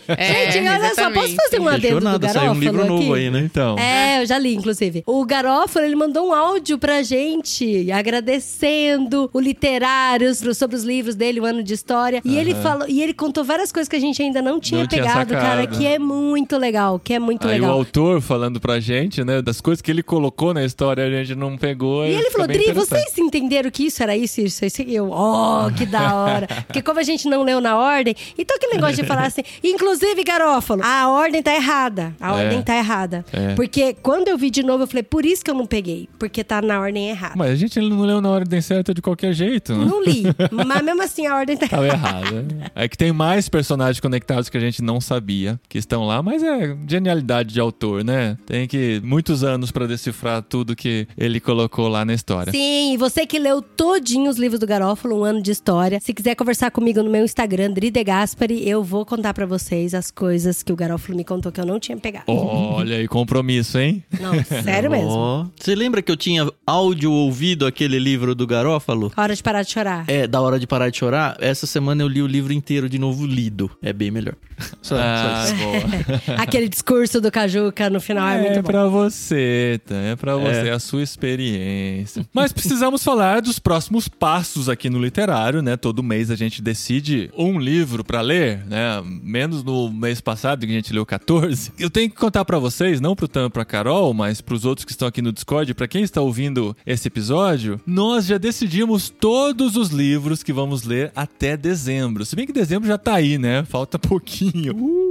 É, 0.08 0.52
Gente, 0.52 0.68
olha 0.68 0.96
só, 0.96 1.12
posso 1.12 1.36
fazer 1.36 1.60
um 1.60 1.66
Fechou 1.66 1.68
adendo 1.70 2.00
do 2.00 2.04
nada, 2.06 2.18
Garófalo 2.28 2.46
saiu 2.48 2.52
um 2.58 2.60
livro 2.60 2.80
aqui? 2.82 2.90
novo 2.90 3.14
aí, 3.14 3.30
né? 3.30 3.40
Então. 3.42 3.78
É, 3.78 4.20
eu 4.22 4.26
já 4.26 4.40
li, 4.40 4.56
inclusive. 4.56 5.04
O 5.06 5.24
Garófalo, 5.24 5.86
ele 5.86 5.96
mandou 5.96 6.30
um 6.30 6.34
áudio 6.34 6.80
pra 6.80 7.04
gente, 7.04 7.92
agradecendo 7.92 9.30
o 9.34 9.40
Literários 9.40 10.42
pro- 10.42 10.54
sobre 10.56 10.76
os 10.76 10.84
livros 10.84 11.16
dele, 11.16 11.40
o 11.40 11.46
ano 11.46 11.64
de 11.64 11.74
história. 11.74 12.22
E 12.26 12.38
ele 12.38 12.56
falou, 12.56 12.88
e 12.88 13.02
ele 13.02 13.14
contou 13.14 13.44
várias 13.44 13.72
coisas 13.72 13.88
que 13.88 13.96
a 13.96 14.00
gente 14.00 14.22
ainda 14.22 14.42
não 14.42 14.60
tinha 14.60 14.82
Não 14.82 14.88
tinha 14.88 15.04
pegado, 15.04 15.34
cara, 15.34 15.62
sacado. 15.62 15.78
que 15.78 15.86
é 15.86 16.00
muito 16.00 16.58
legal, 16.58 17.00
que 17.00 17.14
é 17.14 17.20
muito 17.20 17.48
Aí 17.48 17.60
o 17.60 17.62
legal. 17.62 17.78
autor 17.78 18.22
falando 18.22 18.60
pra 18.60 18.80
gente, 18.80 19.24
né, 19.24 19.42
das 19.42 19.62
coisas 19.62 19.82
que 19.82 19.92
ele 19.92 20.02
colocou 20.04 20.54
na 20.54 20.64
história, 20.66 21.06
a 21.06 21.24
gente 21.24 21.36
não 21.38 21.58
pegou. 21.58 22.06
E 22.06 22.10
ele 22.10 22.18
fica 22.24 22.32
falou, 22.32 22.48
Dri, 22.48 22.72
vocês 22.72 23.18
entenderam 23.18 23.70
que 23.70 23.86
isso 23.86 24.02
era 24.02 24.16
isso, 24.18 24.42
isso, 24.42 24.66
isso? 24.66 24.82
E 24.82 24.96
eu, 24.96 25.12
oh, 25.12 25.72
que 25.78 25.86
da 25.86 26.16
hora. 26.16 26.48
Porque 26.68 26.82
como 26.82 27.00
a 27.00 27.04
gente 27.04 27.28
não 27.28 27.44
leu 27.44 27.62
na 27.62 27.78
ordem, 27.96 28.16
então 28.38 28.56
aquele 28.56 28.74
negócio 28.76 28.96
de 28.98 29.04
falar 29.08 29.26
assim, 29.26 29.42
Inclusive, 29.64 30.24
Garófalo, 30.24 30.82
a 30.84 31.10
ordem 31.10 31.42
tá 31.42 31.54
errada. 31.54 32.16
A 32.20 32.30
É. 32.40 32.44
ordem 32.46 32.62
tá 32.62 32.76
errada. 32.76 33.26
É. 33.34 33.54
Porque 33.56 33.94
quando 34.02 34.28
eu 34.28 34.38
vi 34.38 34.50
de 34.50 34.64
novo, 34.64 34.84
eu 34.84 34.88
falei, 34.88 35.04
por 35.04 35.26
isso 35.26 35.44
que 35.44 35.50
eu 35.52 35.56
não 35.56 35.66
peguei. 35.66 36.08
Porque 36.20 36.44
tá 36.44 36.62
na 36.62 36.80
ordem 36.80 37.10
errada. 37.10 37.34
Mas 37.36 37.52
a 37.52 37.56
gente 37.56 37.80
não 37.80 38.02
leu 38.02 38.22
na 38.22 38.30
ordem 38.30 38.62
certa 38.62 38.94
de 38.94 39.02
qualquer 39.02 39.34
jeito. 39.34 39.74
né? 39.76 39.86
Não 39.86 40.04
li. 40.04 40.24
mas 40.66 40.82
mesmo 40.84 41.02
assim, 41.04 41.26
a 41.28 41.36
ordem 41.36 41.58
tá 41.58 41.68
Tava 41.68 41.88
errado. 41.88 42.46
É 42.76 42.88
que 42.88 42.98
tem 42.98 43.12
mais 43.12 43.50
personagens 43.50 44.00
conectados 44.00 44.50
que 44.50 44.58
a 44.58 44.60
gente 44.62 44.82
não 44.82 45.00
sabia 45.02 45.60
que 45.68 45.78
estão 45.78 46.06
lá, 46.06 46.22
mas 46.22 46.42
é 46.44 46.76
genialidade 46.88 47.54
de 47.54 47.60
autor, 47.60 48.04
né? 48.04 48.38
Tem 48.46 48.68
que 48.68 49.02
muitos 49.04 49.44
anos 49.44 49.72
pra 49.72 49.86
decifrar 49.88 50.42
tudo 50.42 50.76
que 50.76 51.08
ele 51.18 51.40
colocou 51.40 51.88
lá 51.88 52.04
na 52.06 52.14
história. 52.14 52.52
Sim, 52.52 52.96
você 52.98 53.26
que 53.26 53.38
leu 53.40 53.62
todinho 53.62 54.30
os 54.30 54.38
livros 54.38 54.60
do 54.60 54.68
Garófalo, 54.68 55.20
um 55.20 55.24
ano 55.24 55.42
de 55.42 55.52
história. 55.52 56.00
Se 56.02 56.14
quiser 56.14 56.36
conversar 56.36 56.72
comigo 56.72 57.02
no 57.04 57.10
meu 57.10 57.24
Instagram, 57.24 57.72
Dri 57.86 57.92
De 57.92 58.04
Gaspari, 58.04 58.68
eu 58.68 58.84
vou 58.84 59.06
contar 59.06 59.32
pra 59.32 59.46
vocês 59.46 59.94
as 59.94 60.10
coisas 60.10 60.64
que 60.64 60.74
o 60.74 60.76
Garófalo 60.76 61.16
me 61.16 61.24
contou 61.24 61.52
que 61.52 61.62
eu 61.62 61.66
não 61.68 61.80
tinha 61.80 61.96
pegado. 61.96 62.26
Olha 62.28 62.96
aí, 62.96 63.08
compromisso, 63.08 63.78
hein? 63.78 64.04
Não, 64.20 64.44
sério 64.44 64.90
mesmo. 64.90 65.52
Você 65.56 65.76
lembra 65.76 66.02
que 66.02 66.12
eu 66.12 66.18
tinha 66.18 66.50
áudio 66.66 67.12
ouvido 67.12 67.64
aquele 67.64 68.00
livro 68.00 68.34
do 68.34 68.48
Garófalo? 68.48 69.12
Hora 69.16 69.36
de 69.36 69.44
parar 69.44 69.62
de 69.62 69.70
chorar. 69.72 70.04
É, 70.08 70.26
da 70.26 70.42
hora 70.42 70.58
de 70.58 70.66
parar 70.66 70.90
de 70.90 70.98
chorar. 70.98 71.38
Essa 71.40 71.68
semana 71.68 72.02
eu 72.02 72.08
li 72.08 72.24
o 72.24 72.28
livro 72.28 72.52
inteiro 72.52 72.90
de 72.90 72.98
novo 72.98 73.24
lido. 73.24 73.70
É 73.84 73.94
bem 73.94 74.10
melhor. 74.10 74.34
Só, 74.82 74.96
Ah, 74.98 75.46
só. 75.48 76.34
Aquele 76.42 76.70
discurso 76.70 77.20
do 77.20 77.32
Cajuca 77.32 77.90
no 77.90 78.00
final 78.00 78.28
é, 78.28 78.38
É 78.38 78.42
muito 78.42 78.62
bom. 78.62 78.70
pra 78.72 78.88
você, 78.88 79.80
tá? 79.86 79.96
É 79.96 80.16
pra 80.16 80.36
você, 80.38 80.70
É. 80.70 80.72
a 80.72 80.80
sua 80.80 81.02
experiência. 81.04 82.26
Mas 82.34 82.54
precisamos 82.54 83.04
falar 83.04 83.42
dos 83.42 83.60
próximos 83.60 84.08
passos 84.08 84.70
aqui 84.70 84.90
no 84.90 85.02
literário, 85.02 85.62
né? 85.62 85.76
Todo 85.76 86.04
mês 86.04 86.30
a 86.32 86.36
gente 86.36 86.62
decide 86.62 87.30
um 87.38 87.60
livro 87.60 88.04
pra 88.04 88.22
ler, 88.22 88.66
né? 88.68 89.02
Menos 89.04 89.64
no 89.64 89.92
mês 89.92 90.22
passado, 90.22 90.66
que 90.66 90.72
a 90.72 90.76
gente 90.76 90.94
leu 90.94 91.06
14. 91.06 91.74
Eu 91.80 91.90
tenho 91.90 92.10
que 92.10 92.16
contar 92.16 92.46
pra 92.46 92.60
vocês, 92.60 93.02
não 93.02 93.16
pro 93.16 93.28
Tam 93.28 93.48
e 93.48 93.50
pra 93.50 93.66
Carol, 93.66 94.14
mas 94.14 94.40
pros 94.42 94.66
outros 94.66 94.86
que 94.86 94.92
estão 94.92 95.08
aqui 95.08 95.22
no 95.22 95.32
Discord, 95.32 95.74
pra 95.74 95.88
quem 95.88 96.04
está 96.04 96.22
ouvindo 96.22 96.76
esse 96.86 97.08
episódio, 97.08 97.80
nós 97.86 98.26
já 98.26 98.38
decidimos 98.38 99.10
todos 99.10 99.76
os 99.76 99.90
livros 99.90 100.44
que 100.44 100.54
vamos 100.54 100.84
ler 100.84 101.12
até 101.16 101.58
dezembro. 101.58 102.26
Se 102.26 102.36
bem 102.36 102.46
que 102.46 102.54
dezembro 102.54 102.88
já 102.88 102.98
tá 102.98 103.16
aí, 103.16 103.38
né? 103.38 103.64
Falta 103.68 103.98
pouquinho. 104.00 104.45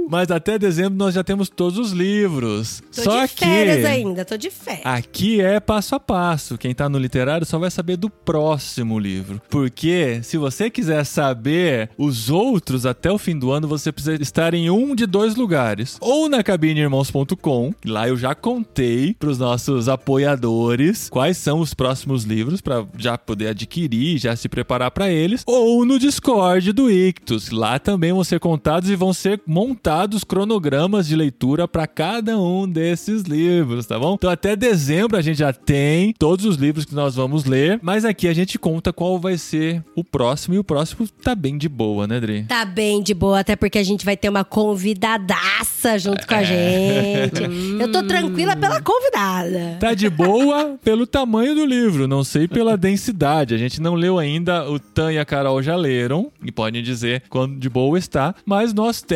Mas 0.09 0.29
até 0.29 0.57
dezembro 0.57 0.97
nós 0.97 1.15
já 1.15 1.23
temos 1.23 1.49
todos 1.49 1.77
os 1.77 1.91
livros. 1.91 2.81
Tô 2.93 3.01
Só 3.03 3.25
de 3.25 3.33
que 3.33 3.45
férias 3.45 3.85
ainda, 3.85 4.23
tô 4.23 4.37
de 4.37 4.49
férias. 4.49 4.85
Aqui 4.85 5.41
é 5.41 5.59
passo 5.59 5.95
a 5.95 5.99
passo. 5.99 6.57
Quem 6.57 6.73
tá 6.73 6.87
no 6.87 6.97
literário 6.97 7.45
só 7.45 7.57
vai 7.57 7.71
saber 7.71 7.97
do 7.97 8.09
próximo 8.09 8.99
livro. 8.99 9.41
Porque 9.49 10.19
se 10.23 10.37
você 10.37 10.69
quiser 10.69 11.03
saber 11.05 11.89
os 11.97 12.29
outros 12.29 12.85
até 12.85 13.11
o 13.11 13.17
fim 13.17 13.37
do 13.37 13.51
ano, 13.51 13.67
você 13.67 13.91
precisa 13.91 14.21
estar 14.21 14.53
em 14.53 14.69
um 14.69 14.95
de 14.95 15.05
dois 15.05 15.35
lugares. 15.35 15.97
Ou 15.99 16.29
na 16.29 16.43
cabineirmãos.com, 16.43 17.73
lá 17.85 18.07
eu 18.07 18.17
já 18.17 18.35
contei 18.35 19.15
pros 19.17 19.39
nossos 19.39 19.89
apoiadores 19.89 21.09
quais 21.09 21.37
são 21.37 21.59
os 21.59 21.73
próximos 21.73 22.23
livros 22.23 22.61
para 22.61 22.85
já 22.97 23.17
poder 23.17 23.47
adquirir, 23.47 24.17
já 24.17 24.35
se 24.35 24.47
preparar 24.47 24.91
para 24.91 25.09
eles. 25.09 25.43
Ou 25.45 25.85
no 25.85 25.97
Discord 25.97 26.71
do 26.71 26.91
Ictus. 26.91 27.49
Lá 27.49 27.79
também 27.79 28.13
vão 28.13 28.23
ser 28.23 28.39
contados 28.39 28.89
e 28.89 28.95
vão 28.95 29.13
ser 29.25 29.41
montados 29.47 30.23
cronogramas 30.23 31.07
de 31.07 31.15
leitura 31.15 31.67
para 31.67 31.87
cada 31.87 32.37
um 32.37 32.69
desses 32.69 33.23
livros, 33.23 33.87
tá 33.87 33.97
bom? 33.97 34.13
Então 34.13 34.29
até 34.29 34.55
dezembro 34.55 35.17
a 35.17 35.21
gente 35.21 35.39
já 35.39 35.51
tem 35.51 36.13
todos 36.13 36.45
os 36.45 36.57
livros 36.57 36.85
que 36.85 36.93
nós 36.93 37.15
vamos 37.15 37.43
ler, 37.43 37.79
mas 37.81 38.05
aqui 38.05 38.27
a 38.27 38.33
gente 38.35 38.59
conta 38.59 38.93
qual 38.93 39.17
vai 39.17 39.35
ser 39.35 39.83
o 39.95 40.03
próximo 40.03 40.53
e 40.53 40.59
o 40.59 40.63
próximo 40.63 41.07
tá 41.23 41.33
bem 41.33 41.57
de 41.57 41.67
boa, 41.67 42.05
né, 42.05 42.19
Dri? 42.19 42.43
Tá 42.43 42.63
bem 42.65 43.01
de 43.01 43.15
boa, 43.15 43.39
até 43.39 43.55
porque 43.55 43.79
a 43.79 43.83
gente 43.83 44.05
vai 44.05 44.15
ter 44.15 44.29
uma 44.29 44.43
convidadaça 44.43 45.97
junto 45.97 46.27
com 46.27 46.35
a 46.35 46.43
gente. 46.43 47.41
Eu 47.81 47.91
tô 47.91 48.03
tranquila 48.03 48.55
pela 48.55 48.79
convidada. 48.79 49.77
Tá 49.79 49.95
de 49.95 50.07
boa 50.07 50.77
pelo 50.83 51.07
tamanho 51.07 51.55
do 51.55 51.65
livro, 51.65 52.07
não 52.07 52.23
sei 52.23 52.47
pela 52.47 52.77
densidade. 52.77 53.55
A 53.55 53.57
gente 53.57 53.81
não 53.81 53.95
leu 53.95 54.19
ainda, 54.19 54.69
o 54.69 54.79
Tan 54.79 55.11
e 55.11 55.17
a 55.17 55.25
Carol 55.25 55.63
já 55.63 55.75
leram 55.75 56.31
e 56.43 56.51
podem 56.51 56.83
dizer 56.83 57.23
quando 57.27 57.57
de 57.57 57.67
boa 57.67 57.97
está, 57.97 58.35
mas 58.45 58.71
nós 58.71 59.01
temos 59.01 59.14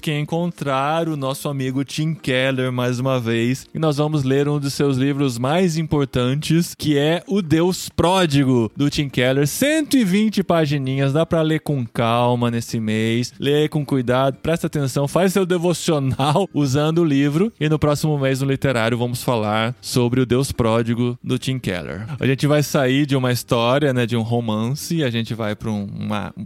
que 0.00 0.18
encontrar 0.18 1.08
o 1.08 1.16
nosso 1.16 1.48
amigo 1.48 1.84
Tim 1.84 2.14
Keller 2.14 2.72
mais 2.72 2.98
uma 2.98 3.18
vez. 3.18 3.66
E 3.74 3.78
nós 3.78 3.96
vamos 3.96 4.22
ler 4.22 4.48
um 4.48 4.58
dos 4.58 4.74
seus 4.74 4.96
livros 4.96 5.38
mais 5.38 5.76
importantes, 5.76 6.74
que 6.76 6.96
é 6.96 7.22
O 7.26 7.42
Deus 7.42 7.88
Pródigo 7.88 8.70
do 8.76 8.88
Tim 8.88 9.08
Keller, 9.08 9.46
120 9.46 10.42
pagininhas, 10.42 11.12
dá 11.12 11.26
pra 11.26 11.42
ler 11.42 11.60
com 11.60 11.84
calma 11.86 12.50
nesse 12.50 12.78
mês, 12.78 13.32
lê 13.38 13.68
com 13.68 13.84
cuidado, 13.84 14.38
presta 14.42 14.66
atenção, 14.68 15.08
faz 15.08 15.32
seu 15.32 15.44
devocional 15.44 16.48
usando 16.54 16.98
o 16.98 17.04
livro. 17.04 17.52
E 17.58 17.68
no 17.68 17.78
próximo 17.78 18.18
mês 18.18 18.40
no 18.40 18.48
literário 18.48 18.96
vamos 18.96 19.22
falar 19.22 19.74
sobre 19.80 20.20
o 20.20 20.26
Deus 20.26 20.52
Pródigo 20.52 21.18
do 21.22 21.38
Tim 21.38 21.58
Keller. 21.58 22.06
A 22.20 22.26
gente 22.26 22.46
vai 22.46 22.62
sair 22.62 23.06
de 23.06 23.16
uma 23.16 23.32
história, 23.32 23.92
né, 23.92 24.06
de 24.06 24.16
um 24.16 24.22
romance, 24.22 25.02
a 25.02 25.10
gente 25.10 25.34
vai 25.34 25.56
para 25.56 25.70
um, 25.70 25.88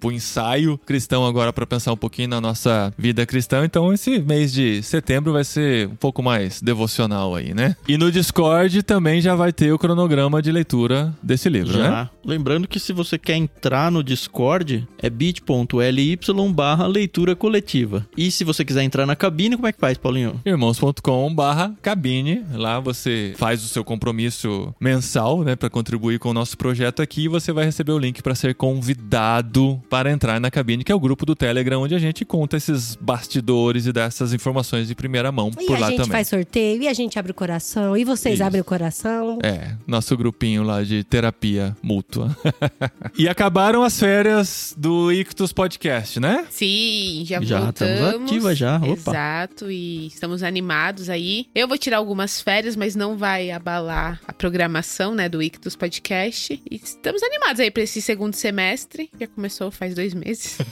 um 0.03 0.13
ensaio 0.13 0.79
cristão 0.87 1.27
agora 1.27 1.53
para 1.53 1.67
pensar 1.67 1.93
um 1.93 1.97
pouquinho 1.97 2.29
na 2.29 2.41
nossa 2.41 2.94
vida 2.97 3.25
cristã. 3.27 3.65
Então 3.65 3.93
esse 3.93 4.19
mês 4.21 4.53
de 4.53 4.83
setembro 4.83 5.33
vai 5.33 5.45
ser 5.45 5.89
um 5.89 5.97
pouco 5.97 6.23
mais 6.23 6.61
devocional 6.61 7.35
aí, 7.35 7.55
né? 7.55 7.77
E 7.89 7.97
no 7.99 8.11
Discord 8.11 8.83
também 8.83 9.21
já 9.21 9.35
vai 9.35 9.53
ter 9.53 9.73
o 9.73 9.79
cronograma 9.79 10.41
de 10.41 10.51
leitura 10.53 11.15
desse 11.23 11.49
livro, 11.49 11.79
né? 11.79 11.85
Já. 11.85 12.11
Lembrando 12.25 12.67
que 12.67 12.81
se 12.81 12.93
você 12.93 13.19
quer 13.19 13.37
entrar 13.37 13.91
no 13.91 14.03
Discord, 14.03 14.87
é 14.99 15.11
bit.ly 15.11 16.19
barra 16.55 16.87
leitura 16.87 17.35
coletiva. 17.35 18.07
E 18.17 18.31
se 18.31 18.45
você 18.45 18.65
quiser 18.65 18.83
entrar 18.83 19.07
na 19.07 19.17
cabine, 19.17 19.57
como 19.57 19.67
é 19.67 19.73
que 19.73 19.79
faz, 19.79 19.99
Paulinho? 19.99 20.41
irmãos.com 20.45 21.35
barra 21.35 21.75
cabine. 21.83 22.45
Lá 22.53 22.81
você 22.81 23.35
faz 23.37 23.65
o 23.65 23.69
seu 23.69 23.85
compromisso 23.85 24.75
mensal, 24.81 25.43
né, 25.43 25.57
para 25.57 25.71
contribuir 25.71 26.19
com 26.19 26.31
o 26.31 26.35
nosso 26.35 26.57
projeto 26.57 27.03
aqui 27.03 27.25
e 27.25 27.29
você 27.29 27.53
vai 27.53 27.65
receber 27.65 27.93
o 27.93 27.99
link 27.99 28.23
para 28.23 28.35
ser 28.35 28.55
convidado 28.55 29.81
para 29.91 30.11
entrar 30.11 30.41
na 30.41 30.51
cabine, 30.51 30.85
que 30.85 30.93
é 30.93 30.95
o 30.95 31.01
grupo 31.01 31.27
do 31.27 31.35
Telegram 31.35 31.83
onde 31.83 31.95
a 31.95 31.99
gente 31.99 32.25
conta 32.25 32.57
esses 32.57 32.84
bastidores 33.01 33.87
e 33.87 33.93
dá 33.93 34.05
essas 34.05 34.33
informações 34.33 34.89
de 34.89 34.95
primeira 34.95 35.31
mão 35.33 35.51
E 35.59 35.67
por 35.67 35.77
a 35.77 35.81
lá 35.81 35.87
gente 35.89 35.97
também. 35.99 36.13
faz 36.13 36.29
sorteio, 36.29 36.83
e 36.83 36.89
a 36.89 36.93
gente 36.93 37.19
abre 37.19 37.33
o 37.33 37.35
coração, 37.35 37.97
e 37.97 38.05
vocês 38.05 38.35
Isso. 38.35 38.45
abrem 38.45 38.61
o 38.61 38.65
coração. 38.65 39.39
É, 39.43 39.75
nosso 39.87 40.17
grupinho 40.17 40.63
lá 40.63 40.83
de 40.83 41.03
terapia 41.05 41.77
mútua. 41.83 42.37
e 43.19 43.29
acabaram 43.29 43.83
as 43.83 43.99
férias 43.99 44.75
do 44.77 45.11
Ictus 45.13 45.53
Podcast, 45.53 46.21
né? 46.21 46.47
Sim, 46.51 47.25
já, 47.27 47.41
Já 47.43 47.61
voltamos. 47.61 47.95
estamos 48.05 48.31
ativa 48.31 48.55
já, 48.55 48.77
opa. 48.79 49.11
Exato, 49.11 49.71
e 49.71 50.07
estamos 50.07 50.43
animados 50.43 51.09
aí. 51.09 51.47
Eu 51.55 51.69
vou 51.69 51.79
tirar 51.79 51.99
algumas 51.99 52.41
férias, 52.41 52.77
mas 52.77 52.95
não 52.95 53.17
vai 53.17 53.51
abalar 53.51 54.21
a 54.27 54.33
programação, 54.33 55.15
né, 55.15 55.29
do 55.29 55.43
Ictus 55.43 55.77
Podcast. 55.77 56.61
E 56.71 56.77
estamos 56.77 57.23
animados 57.23 57.61
aí 57.61 57.71
pra 57.71 57.83
esse 57.83 58.01
segundo 58.03 58.35
semestre. 58.35 59.11
Já 59.19 59.27
começou 59.27 59.71
faz 59.71 59.95
dois 59.95 60.15
meses. 60.15 60.59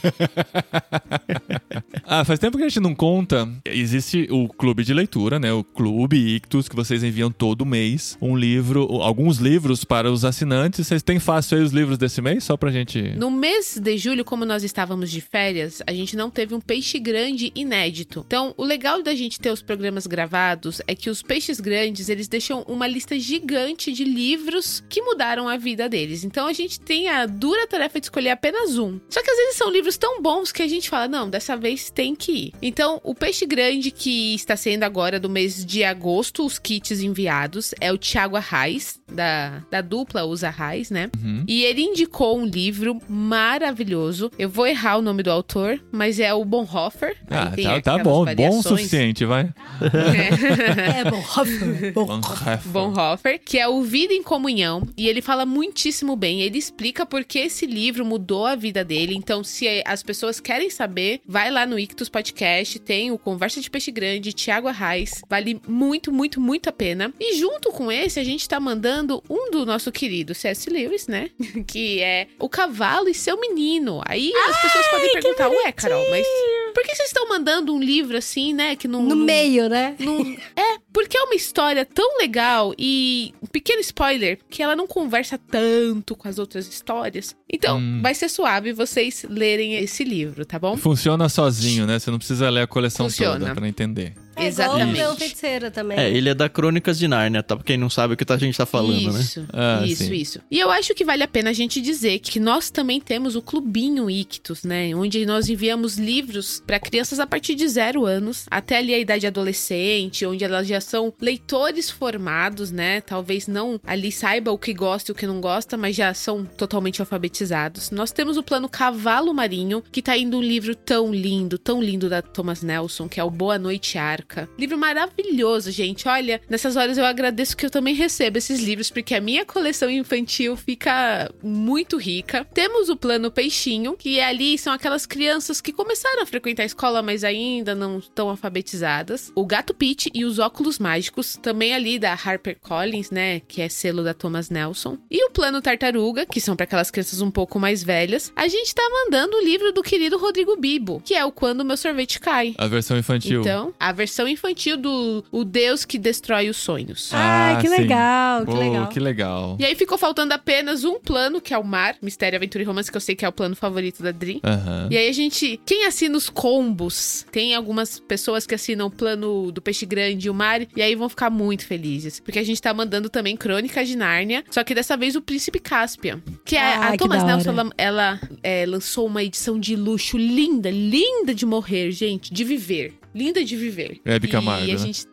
Ah, 2.05 2.25
faz 2.25 2.37
tempo 2.37 2.57
que 2.57 2.63
a 2.63 2.67
gente 2.67 2.81
não 2.81 2.93
conta. 2.93 3.49
Existe 3.65 4.27
o 4.29 4.47
clube 4.47 4.83
de 4.83 4.93
leitura, 4.93 5.39
né? 5.39 5.53
O 5.53 5.63
Clube 5.63 6.17
Ictus, 6.17 6.67
que 6.67 6.75
vocês 6.75 7.03
enviam 7.03 7.31
todo 7.31 7.65
mês 7.65 8.17
um 8.21 8.35
livro, 8.35 9.01
alguns 9.01 9.37
livros 9.37 9.85
para 9.85 10.11
os 10.11 10.25
assinantes. 10.25 10.85
Vocês 10.85 11.01
têm 11.01 11.19
fácil 11.19 11.57
aí 11.57 11.63
os 11.63 11.71
livros 11.71 11.97
desse 11.97 12.21
mês? 12.21 12.43
Só 12.43 12.57
pra 12.57 12.71
gente. 12.71 13.01
No 13.17 13.31
mês 13.31 13.77
de 13.81 13.97
julho, 13.97 14.25
como 14.25 14.45
nós 14.45 14.63
estávamos 14.63 15.09
de 15.09 15.21
férias, 15.21 15.81
a 15.87 15.93
gente 15.93 16.15
não 16.15 16.29
teve 16.29 16.53
um 16.53 16.59
peixe 16.59 16.99
grande 16.99 17.51
inédito. 17.55 18.23
Então, 18.27 18.53
o 18.57 18.63
legal 18.63 19.01
da 19.01 19.15
gente 19.15 19.39
ter 19.39 19.51
os 19.51 19.61
programas 19.61 20.05
gravados 20.05 20.81
é 20.87 20.95
que 20.95 21.09
os 21.09 21.21
peixes 21.21 21.59
grandes, 21.59 22.09
eles 22.09 22.27
deixam 22.27 22.63
uma 22.67 22.87
lista 22.87 23.17
gigante 23.17 23.91
de 23.93 24.03
livros 24.03 24.83
que 24.89 25.01
mudaram 25.01 25.47
a 25.47 25.57
vida 25.57 25.87
deles. 25.87 26.23
Então, 26.23 26.47
a 26.47 26.53
gente 26.53 26.79
tem 26.79 27.07
a 27.07 27.25
dura 27.25 27.65
tarefa 27.65 27.99
de 27.99 28.07
escolher 28.07 28.31
apenas 28.31 28.77
um. 28.77 28.99
Só 29.09 29.21
que 29.23 29.31
às 29.31 29.37
vezes 29.37 29.55
são 29.55 29.71
livros 29.71 29.97
tão 29.97 30.21
bons 30.21 30.51
que 30.51 30.61
a 30.61 30.67
gente 30.67 30.89
fala, 30.89 31.07
não, 31.07 31.29
dessa 31.29 31.55
vez 31.55 31.82
tem 31.91 32.15
que 32.15 32.31
ir. 32.31 32.53
Então, 32.61 32.99
o 33.03 33.13
peixe 33.15 33.45
grande 33.45 33.91
que 33.91 34.35
está 34.35 34.55
sendo 34.55 34.83
agora 34.83 35.19
do 35.19 35.29
mês 35.29 35.65
de 35.65 35.83
agosto, 35.83 36.45
os 36.45 36.59
kits 36.59 37.01
enviados, 37.01 37.73
é 37.79 37.91
o 37.91 37.97
Thiago 37.97 38.35
Arraes, 38.35 38.99
da, 39.11 39.63
da 39.69 39.81
dupla 39.81 40.23
Usa 40.23 40.47
Arraes, 40.47 40.89
né? 40.89 41.09
E 41.47 41.63
ele 41.63 41.81
indicou 41.81 42.37
um 42.37 42.45
livro 42.45 42.99
maravilhoso. 43.07 44.31
Eu 44.37 44.49
vou 44.49 44.65
errar 44.67 44.97
o 44.97 45.01
nome 45.01 45.23
do 45.23 45.31
autor, 45.31 45.79
mas 45.91 46.19
é 46.19 46.33
o 46.33 46.43
Bonhoeffer. 46.43 47.15
Ah, 47.29 47.51
tá, 47.61 47.81
tá 47.81 47.97
bom. 47.97 48.13
Bom 48.13 48.21
o 48.21 48.25
variações. 48.25 48.63
suficiente, 48.63 49.25
vai. 49.25 49.49
É. 49.81 50.99
É 50.99 51.09
bom. 51.09 51.23
Bonhoeffer. 51.93 52.71
Bonhoeffer, 52.71 53.41
que 53.43 53.57
é 53.57 53.67
o 53.67 53.81
Vida 53.81 54.13
em 54.13 54.23
Comunhão, 54.23 54.87
e 54.97 55.07
ele 55.07 55.21
fala 55.21 55.45
muitíssimo 55.45 56.15
bem. 56.15 56.41
Ele 56.41 56.57
explica 56.57 57.05
por 57.05 57.23
que 57.23 57.39
esse 57.39 57.65
livro 57.65 58.05
mudou 58.05 58.45
a 58.45 58.55
vida 58.55 58.83
dele. 58.83 59.15
Então, 59.15 59.43
se 59.43 59.83
as 59.85 60.03
pessoas 60.03 60.39
querem 60.39 60.69
saber, 60.69 61.21
vai 61.27 61.51
lá 61.51 61.65
no 61.65 61.72
Ictus 61.79 62.09
Podcast, 62.09 62.79
tem 62.79 63.11
o 63.11 63.17
Conversa 63.17 63.59
de 63.61 63.69
Peixe 63.69 63.91
Grande, 63.91 64.33
Tiago 64.33 64.67
Arraes. 64.67 65.21
Vale 65.29 65.59
muito, 65.67 66.11
muito, 66.11 66.39
muito 66.41 66.69
a 66.69 66.71
pena. 66.71 67.13
E 67.19 67.37
junto 67.37 67.71
com 67.71 67.91
esse, 67.91 68.19
a 68.19 68.23
gente 68.23 68.47
tá 68.47 68.59
mandando 68.59 69.23
um 69.29 69.51
do 69.51 69.65
nosso 69.65 69.91
querido 69.91 70.33
C.S. 70.33 70.69
Lewis, 70.69 71.07
né? 71.07 71.29
que 71.67 72.01
é 72.01 72.27
O 72.39 72.47
Cavalo 72.49 73.09
e 73.09 73.13
Seu 73.13 73.39
Menino. 73.39 74.01
Aí 74.05 74.31
as 74.49 74.61
pessoas 74.61 74.87
podem 74.87 75.11
perguntar, 75.13 75.49
ué, 75.49 75.71
Carol, 75.71 76.09
mas 76.09 76.25
por 76.73 76.83
que 76.83 76.95
vocês 76.95 77.09
estão 77.09 77.27
mandando 77.29 77.73
um 77.73 77.79
livro 77.79 78.17
assim, 78.17 78.53
né? 78.53 78.75
Que 78.75 78.87
não. 78.87 79.01
No 79.03 79.15
não- 79.15 79.25
meio, 79.25 79.69
né? 79.69 79.95
não- 79.99 80.23
É, 80.55 80.77
porque 80.91 81.17
é 81.17 81.23
uma 81.23 81.35
história 81.35 81.85
tão 81.85 82.17
legal 82.17 82.73
e 82.77 83.33
um 83.41 83.47
pequeno 83.47 83.79
spoiler 83.81 84.39
que 84.49 84.61
ela 84.61 84.75
não 84.75 84.87
conversa 84.87 85.37
tanto 85.37 86.15
com 86.15 86.27
as 86.27 86.37
outras 86.39 86.67
histórias. 86.67 87.35
Então, 87.51 87.77
Hum. 87.77 87.99
vai 88.01 88.13
ser 88.15 88.29
suave 88.29 88.73
vocês 88.73 89.25
lerem 89.29 89.75
esse 89.75 90.03
livro, 90.03 90.45
tá 90.45 90.57
bom? 90.59 90.75
Funciona 90.77 91.29
sozinho, 91.29 91.62
né? 91.85 91.99
Você 91.99 92.11
não 92.11 92.17
precisa 92.17 92.49
ler 92.49 92.61
a 92.61 92.67
coleção 92.67 93.07
Funciona. 93.07 93.39
toda 93.39 93.55
pra 93.55 93.67
entender. 93.67 94.13
É 94.35 94.45
Exatamente. 94.47 94.97
igual 94.99 95.13
o 95.13 95.15
Feiticeira 95.15 95.69
também. 95.71 95.97
É, 95.97 96.09
ele 96.09 96.29
é 96.29 96.33
da 96.33 96.49
Crônicas 96.49 96.97
de 96.97 97.07
Nárnia, 97.07 97.43
tá? 97.43 97.55
Pra 97.55 97.63
quem 97.63 97.77
não 97.77 97.89
sabe 97.89 98.13
o 98.13 98.17
que 98.17 98.25
a 98.31 98.37
gente 98.37 98.57
tá 98.57 98.65
falando, 98.65 99.11
né? 99.13 99.19
isso, 99.19 99.45
Ah, 99.53 99.83
isso, 99.85 100.03
sim. 100.05 100.13
isso. 100.13 100.39
E 100.49 100.59
eu 100.59 100.71
acho 100.71 100.93
que 100.95 101.03
vale 101.05 101.23
a 101.23 101.27
pena 101.27 101.49
a 101.49 101.53
gente 101.53 101.79
dizer 101.81 102.19
que 102.19 102.39
nós 102.39 102.69
também 102.69 102.99
temos 102.99 103.35
o 103.35 103.41
Clubinho 103.41 104.09
Ictus, 104.09 104.63
né? 104.63 104.93
Onde 104.95 105.25
nós 105.25 105.49
enviamos 105.49 105.97
livros 105.97 106.63
para 106.65 106.79
crianças 106.79 107.19
a 107.19 107.27
partir 107.27 107.55
de 107.55 107.67
zero 107.67 108.05
anos, 108.05 108.45
até 108.49 108.77
ali 108.77 108.93
a 108.93 108.99
idade 108.99 109.27
adolescente, 109.27 110.25
onde 110.25 110.43
elas 110.43 110.67
já 110.67 110.81
são 110.81 111.13
leitores 111.19 111.89
formados, 111.89 112.71
né? 112.71 113.01
Talvez 113.01 113.47
não 113.47 113.79
ali 113.85 114.11
saiba 114.11 114.51
o 114.51 114.57
que 114.57 114.73
gosta 114.73 115.11
e 115.11 115.13
o 115.13 115.15
que 115.15 115.27
não 115.27 115.39
gosta, 115.39 115.77
mas 115.77 115.95
já 115.95 116.13
são 116.13 116.45
totalmente 116.45 117.01
alfabetizados. 117.01 117.91
Nós 117.91 118.11
temos 118.11 118.37
o 118.37 118.43
plano 118.43 118.67
Cavalo 118.67 119.33
Marinho, 119.33 119.83
que 119.91 120.01
tá 120.01 120.17
indo 120.17 120.37
um 120.37 120.41
livro 120.41 120.75
tão 120.75 121.13
lindo, 121.13 121.57
tão 121.57 121.81
lindo 121.81 122.09
da 122.09 122.21
Thomas 122.21 122.61
Nelson, 122.63 123.07
que 123.07 123.19
é 123.19 123.23
o 123.23 123.29
Boa 123.29 123.57
Noite 123.59 123.97
Arca. 124.23 124.49
Livro 124.57 124.77
maravilhoso, 124.77 125.69
gente. 125.69 126.07
Olha, 126.07 126.41
nessas 126.49 126.75
horas 126.75 126.97
eu 126.97 127.05
agradeço 127.05 127.55
que 127.55 127.65
eu 127.65 127.69
também 127.69 127.93
recebo 127.93 128.37
esses 128.37 128.61
livros, 128.61 128.89
porque 128.89 129.13
a 129.13 129.21
minha 129.21 129.45
coleção 129.45 129.89
infantil 129.89 130.55
fica 130.55 131.29
muito 131.43 131.97
rica. 131.97 132.47
Temos 132.53 132.89
o 132.89 132.95
plano 132.95 133.29
Peixinho, 133.29 133.95
que 133.97 134.19
ali 134.19 134.57
são 134.57 134.73
aquelas 134.73 135.05
crianças 135.05 135.59
que 135.59 135.73
começaram 135.73 136.23
a 136.23 136.25
frequentar 136.25 136.63
a 136.63 136.65
escola, 136.65 137.01
mas 137.01 137.23
ainda 137.23 137.75
não 137.75 137.99
estão 137.99 138.29
alfabetizadas. 138.29 139.31
O 139.35 139.45
Gato 139.45 139.73
Pete 139.73 140.09
e 140.13 140.23
os 140.23 140.39
Óculos 140.39 140.79
Mágicos, 140.79 141.37
também 141.41 141.73
ali 141.73 141.99
da 141.99 142.13
Harper 142.13 142.57
Collins, 142.59 143.11
né? 143.11 143.41
Que 143.41 143.61
é 143.61 143.69
selo 143.69 144.03
da 144.03 144.13
Thomas 144.13 144.49
Nelson. 144.49 144.97
E 145.11 145.25
o 145.25 145.31
plano 145.31 145.61
Tartaruga, 145.61 146.25
que 146.25 146.39
são 146.39 146.55
para 146.55 146.63
aquelas 146.63 146.89
crianças 146.89 147.21
um 147.21 147.31
pouco 147.31 147.59
mais 147.59 147.83
velhas. 147.83 148.31
A 148.35 148.47
gente 148.47 148.73
tá 148.73 148.83
mandando 148.89 149.35
o 149.37 149.43
livro 149.43 149.71
do 149.73 149.83
querido 149.83 150.17
Rodrigo 150.17 150.55
Bibo, 150.55 151.01
que 151.03 151.13
é 151.13 151.25
o 151.25 151.31
Quando 151.31 151.65
Meu 151.65 151.75
Sorvete 151.75 152.19
Cai. 152.19 152.53
A 152.57 152.67
versão 152.67 152.97
infantil. 152.97 153.41
Então, 153.41 153.73
a 153.79 153.91
versão 153.91 154.12
infantil 154.27 154.77
do 154.77 155.23
O 155.31 155.43
Deus 155.43 155.85
que 155.85 155.97
Destrói 155.97 156.49
os 156.49 156.57
Sonhos. 156.57 157.09
Ai, 157.13 157.55
Ah, 157.55 157.57
que 157.61 157.67
sim. 157.69 157.77
legal, 157.77 158.45
que 158.45 158.51
Pô, 158.51 158.57
legal. 158.57 158.87
que 158.87 158.99
legal. 158.99 159.57
E 159.59 159.65
aí 159.65 159.75
ficou 159.75 159.97
faltando 159.97 160.33
apenas 160.33 160.83
um 160.83 160.99
plano, 160.99 161.41
que 161.41 161.53
é 161.53 161.57
o 161.57 161.63
Mar, 161.63 161.95
Mistério, 162.01 162.37
Aventura 162.37 162.63
e 162.63 162.67
Romance, 162.67 162.91
que 162.91 162.97
eu 162.97 163.01
sei 163.01 163.15
que 163.15 163.25
é 163.25 163.27
o 163.27 163.31
plano 163.31 163.55
favorito 163.55 164.01
da 164.03 164.11
Dri. 164.11 164.39
Aham. 164.43 164.87
E 164.91 164.97
aí 164.97 165.07
a 165.07 165.11
gente, 165.13 165.59
quem 165.65 165.85
assina 165.85 166.15
os 166.17 166.29
combos, 166.29 167.25
tem 167.31 167.55
algumas 167.55 167.99
pessoas 167.99 168.45
que 168.45 168.53
assinam 168.55 168.87
o 168.87 168.91
plano 168.91 169.51
do 169.51 169.61
Peixe 169.61 169.85
Grande 169.85 170.27
e 170.27 170.29
o 170.29 170.33
Mar, 170.33 170.61
e 170.75 170.81
aí 170.81 170.95
vão 170.95 171.09
ficar 171.09 171.29
muito 171.29 171.65
felizes. 171.65 172.19
Porque 172.19 172.39
a 172.39 172.43
gente 172.43 172.61
tá 172.61 172.73
mandando 172.73 173.09
também 173.09 173.35
Crônicas 173.35 173.87
de 173.87 173.95
Nárnia, 173.97 174.43
só 174.49 174.63
que 174.63 174.73
dessa 174.75 174.95
vez 174.95 175.15
o 175.15 175.21
Príncipe 175.21 175.59
Caspian. 175.59 176.21
Que 176.45 176.55
a, 176.57 176.63
Ah, 176.73 176.87
a 176.89 176.91
que 176.93 176.97
Thomas. 176.99 177.23
Nelson, 177.23 177.49
ela, 177.51 177.69
ela, 177.77 178.19
é, 178.41 178.65
lançou 178.65 179.07
uma 179.07 179.23
edição 179.23 179.59
de 179.59 179.75
luxo 179.75 180.17
linda, 180.17 180.69
linda 180.69 181.33
de 181.33 181.45
morrer, 181.45 181.91
gente, 181.91 182.33
de 182.33 182.43
viver. 182.43 182.93
Linda 183.13 183.43
de 183.43 183.55
viver. 183.55 183.99
Hebe 184.05 184.27
E 184.27 184.31
Camargo, 184.31 184.63
a 184.63 184.67
né? 184.73 184.77
gente. 184.77 185.05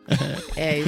É. 0.55 0.81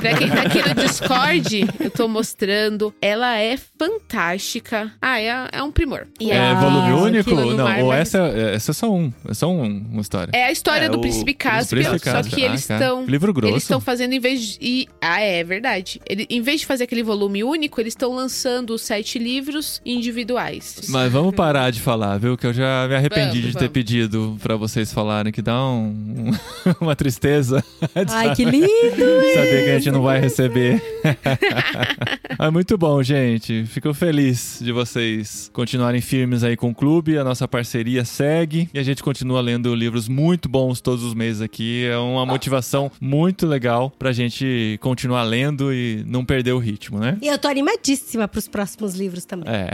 pra 0.00 0.14
quem 0.14 0.28
tá 0.28 0.42
aqui 0.42 0.68
no 0.68 0.74
Discord, 0.74 1.66
eu 1.80 1.90
tô 1.90 2.08
mostrando. 2.08 2.94
Ela 3.00 3.38
é 3.38 3.56
fantástica. 3.78 4.92
Ah, 5.00 5.20
é, 5.20 5.48
é 5.52 5.62
um 5.62 5.70
primor. 5.72 6.06
E 6.18 6.30
É 6.30 6.54
volume 6.54 6.92
único? 6.92 7.30
Não, 7.34 7.64
mar 7.64 7.80
ou 7.80 7.88
vai- 7.88 8.00
essa, 8.00 8.18
é- 8.18 8.54
essa 8.54 8.70
é 8.70 8.74
só 8.74 8.92
um. 8.92 9.12
É 9.28 9.34
só 9.34 9.48
um, 9.50 9.62
uma 9.90 10.00
história. 10.00 10.30
É 10.34 10.44
a 10.44 10.52
história 10.52 10.86
É, 10.86 10.88
do 10.88 10.98
o- 10.98 11.00
Príncipe 11.00 11.34
Caspian, 11.34 11.98
só 11.98 12.22
que 12.22 12.40
eles 12.42 12.64
Ah, 12.64 12.68
cara. 12.68 12.84
estão. 12.84 13.04
Livro 13.06 13.32
grosso. 13.32 13.52
Eles 13.54 13.62
estão 13.62 13.80
fazendo 13.80 14.12
em 14.12 14.20
vez 14.20 14.40
de. 14.40 14.58
e- 14.60 14.88
Ah, 15.00 15.20
é, 15.20 15.38
é 15.40 15.44
verdade. 15.44 16.00
Ele, 16.08 16.26
em 16.28 16.40
vez 16.42 16.60
de 16.60 16.66
fazer 16.66 16.84
aquele 16.84 17.02
volume 17.02 17.42
único, 17.44 17.80
eles 17.80 17.92
estão 17.92 18.14
lançando 18.14 18.74
os 18.74 18.82
sete 18.82 19.18
livros 19.18 19.80
individuais. 19.84 20.82
Mas 20.88 21.10
vamos 21.12 21.34
parar 21.34 21.70
de 21.70 21.80
falar, 21.80 22.18
viu? 22.18 22.36
Que 22.36 22.46
eu 22.46 22.52
já 22.52 22.86
me 22.88 22.94
arrependi 22.94 23.20
Vamos, 23.40 23.46
de 23.46 23.52
ter 23.52 23.58
vamos. 23.60 23.72
pedido 23.72 24.36
pra 24.42 24.56
vocês 24.56 24.92
falarem, 24.92 25.32
que 25.32 25.42
dá 25.42 25.62
um, 25.64 25.69
uma 26.80 26.94
tristeza. 26.96 27.64
Ai, 28.08 28.34
que 28.34 28.44
lindo! 28.44 28.66
saber 29.34 29.64
que 29.64 29.70
a 29.70 29.78
gente 29.78 29.90
não 29.90 30.02
vai 30.02 30.20
receber. 30.20 30.82
é 32.38 32.50
muito 32.50 32.76
bom, 32.78 33.02
gente. 33.02 33.64
Fico 33.66 33.92
feliz 33.94 34.58
de 34.60 34.72
vocês 34.72 35.50
continuarem 35.52 36.00
firmes 36.00 36.42
aí 36.44 36.56
com 36.56 36.70
o 36.70 36.74
clube. 36.74 37.18
A 37.18 37.24
nossa 37.24 37.46
parceria 37.48 38.04
segue 38.04 38.68
e 38.72 38.78
a 38.78 38.82
gente 38.82 39.02
continua 39.02 39.40
lendo 39.40 39.74
livros 39.74 40.08
muito 40.08 40.48
bons 40.48 40.80
todos 40.80 41.04
os 41.04 41.14
meses 41.14 41.42
aqui. 41.42 41.84
É 41.84 41.96
uma 41.98 42.24
motivação 42.26 42.90
muito 43.00 43.46
legal 43.46 43.90
pra 43.98 44.12
gente 44.12 44.78
continuar 44.80 45.22
lendo 45.24 45.72
e 45.72 46.04
não 46.06 46.24
perder 46.24 46.52
o 46.52 46.58
ritmo, 46.58 46.98
né? 46.98 47.18
E 47.20 47.28
eu 47.28 47.38
tô 47.38 47.48
animadíssima 47.48 48.26
pros 48.28 48.48
próximos 48.48 48.94
livros 48.94 49.24
também. 49.24 49.48
É. 49.52 49.70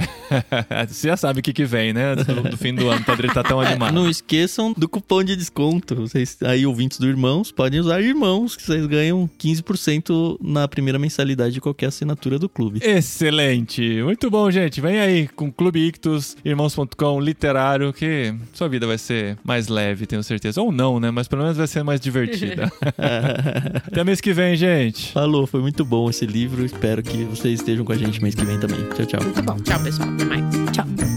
Você 0.87 1.09
já 1.09 1.17
sabe 1.17 1.41
o 1.41 1.43
que, 1.43 1.53
que 1.53 1.65
vem, 1.65 1.93
né? 1.93 2.15
Do, 2.17 2.51
do 2.51 2.57
fim 2.57 2.75
do 2.75 2.89
ano, 2.89 3.05
pra 3.05 3.15
ele 3.15 3.29
tá 3.33 3.43
tão 3.43 3.63
É, 3.63 3.69
animado. 3.69 3.95
não 3.95 4.09
esqueçam 4.09 4.73
do 4.77 4.89
cupom 4.89 5.23
de 5.23 5.37
desconto. 5.37 5.86
Vocês 5.95 6.37
aí, 6.43 6.67
ouvintes 6.67 6.99
do 6.99 7.07
Irmãos, 7.07 7.53
podem 7.53 7.81
usar 7.81 8.01
Irmãos, 8.01 8.57
que 8.57 8.63
vocês 8.63 8.87
ganham 8.87 9.29
15% 9.39 10.39
na 10.41 10.67
primeira 10.67 10.99
mensalidade 10.99 11.55
de 11.55 11.61
qualquer 11.61 11.87
assinatura 11.87 12.39
do 12.39 12.49
clube. 12.49 12.81
Excelente! 12.83 14.03
Muito 14.03 14.31
bom, 14.31 14.51
gente. 14.51 14.81
Vem 14.81 14.99
aí 14.99 15.29
com 15.29 15.53
Clube 15.53 15.79
Ictus, 15.87 16.37
irmãos.com, 16.45 17.21
literário, 17.21 17.93
que 17.93 18.35
sua 18.53 18.69
vida 18.69 18.87
vai 18.87 18.99
ser 18.99 19.39
mais 19.45 19.69
leve, 19.69 20.07
tenho 20.07 20.23
certeza. 20.23 20.61
Ou 20.61 20.73
não, 20.73 20.99
né? 20.99 21.11
Mas 21.11 21.29
pelo 21.29 21.43
menos 21.43 21.57
vai 21.57 21.67
ser 21.67 21.83
mais 21.83 22.01
divertida. 22.01 22.73
Até 23.87 24.05
mês 24.05 24.21
que 24.21 24.33
vem, 24.33 24.57
gente. 24.57 25.13
Falou, 25.13 25.47
foi 25.47 25.61
muito 25.61 25.85
bom 25.85 26.09
esse 26.11 26.27
livro. 26.27 26.65
Espero 26.65 27.03
que 27.03 27.25
vocês 27.25 27.61
estejam 27.61 27.85
com 27.85 27.93
a 27.93 27.97
gente 27.97 28.23
mês 28.23 28.35
que 28.35 28.45
vem 28.45 28.59
também. 28.59 28.81
Tchau, 28.95 29.07
tchau. 29.07 29.23
Muito 29.23 29.43
bom. 29.43 29.57
Tchau, 29.57 29.83
pessoal. 29.83 30.09
Até 30.11 30.25
mais. 30.25 30.45
Tchau. 30.73 31.16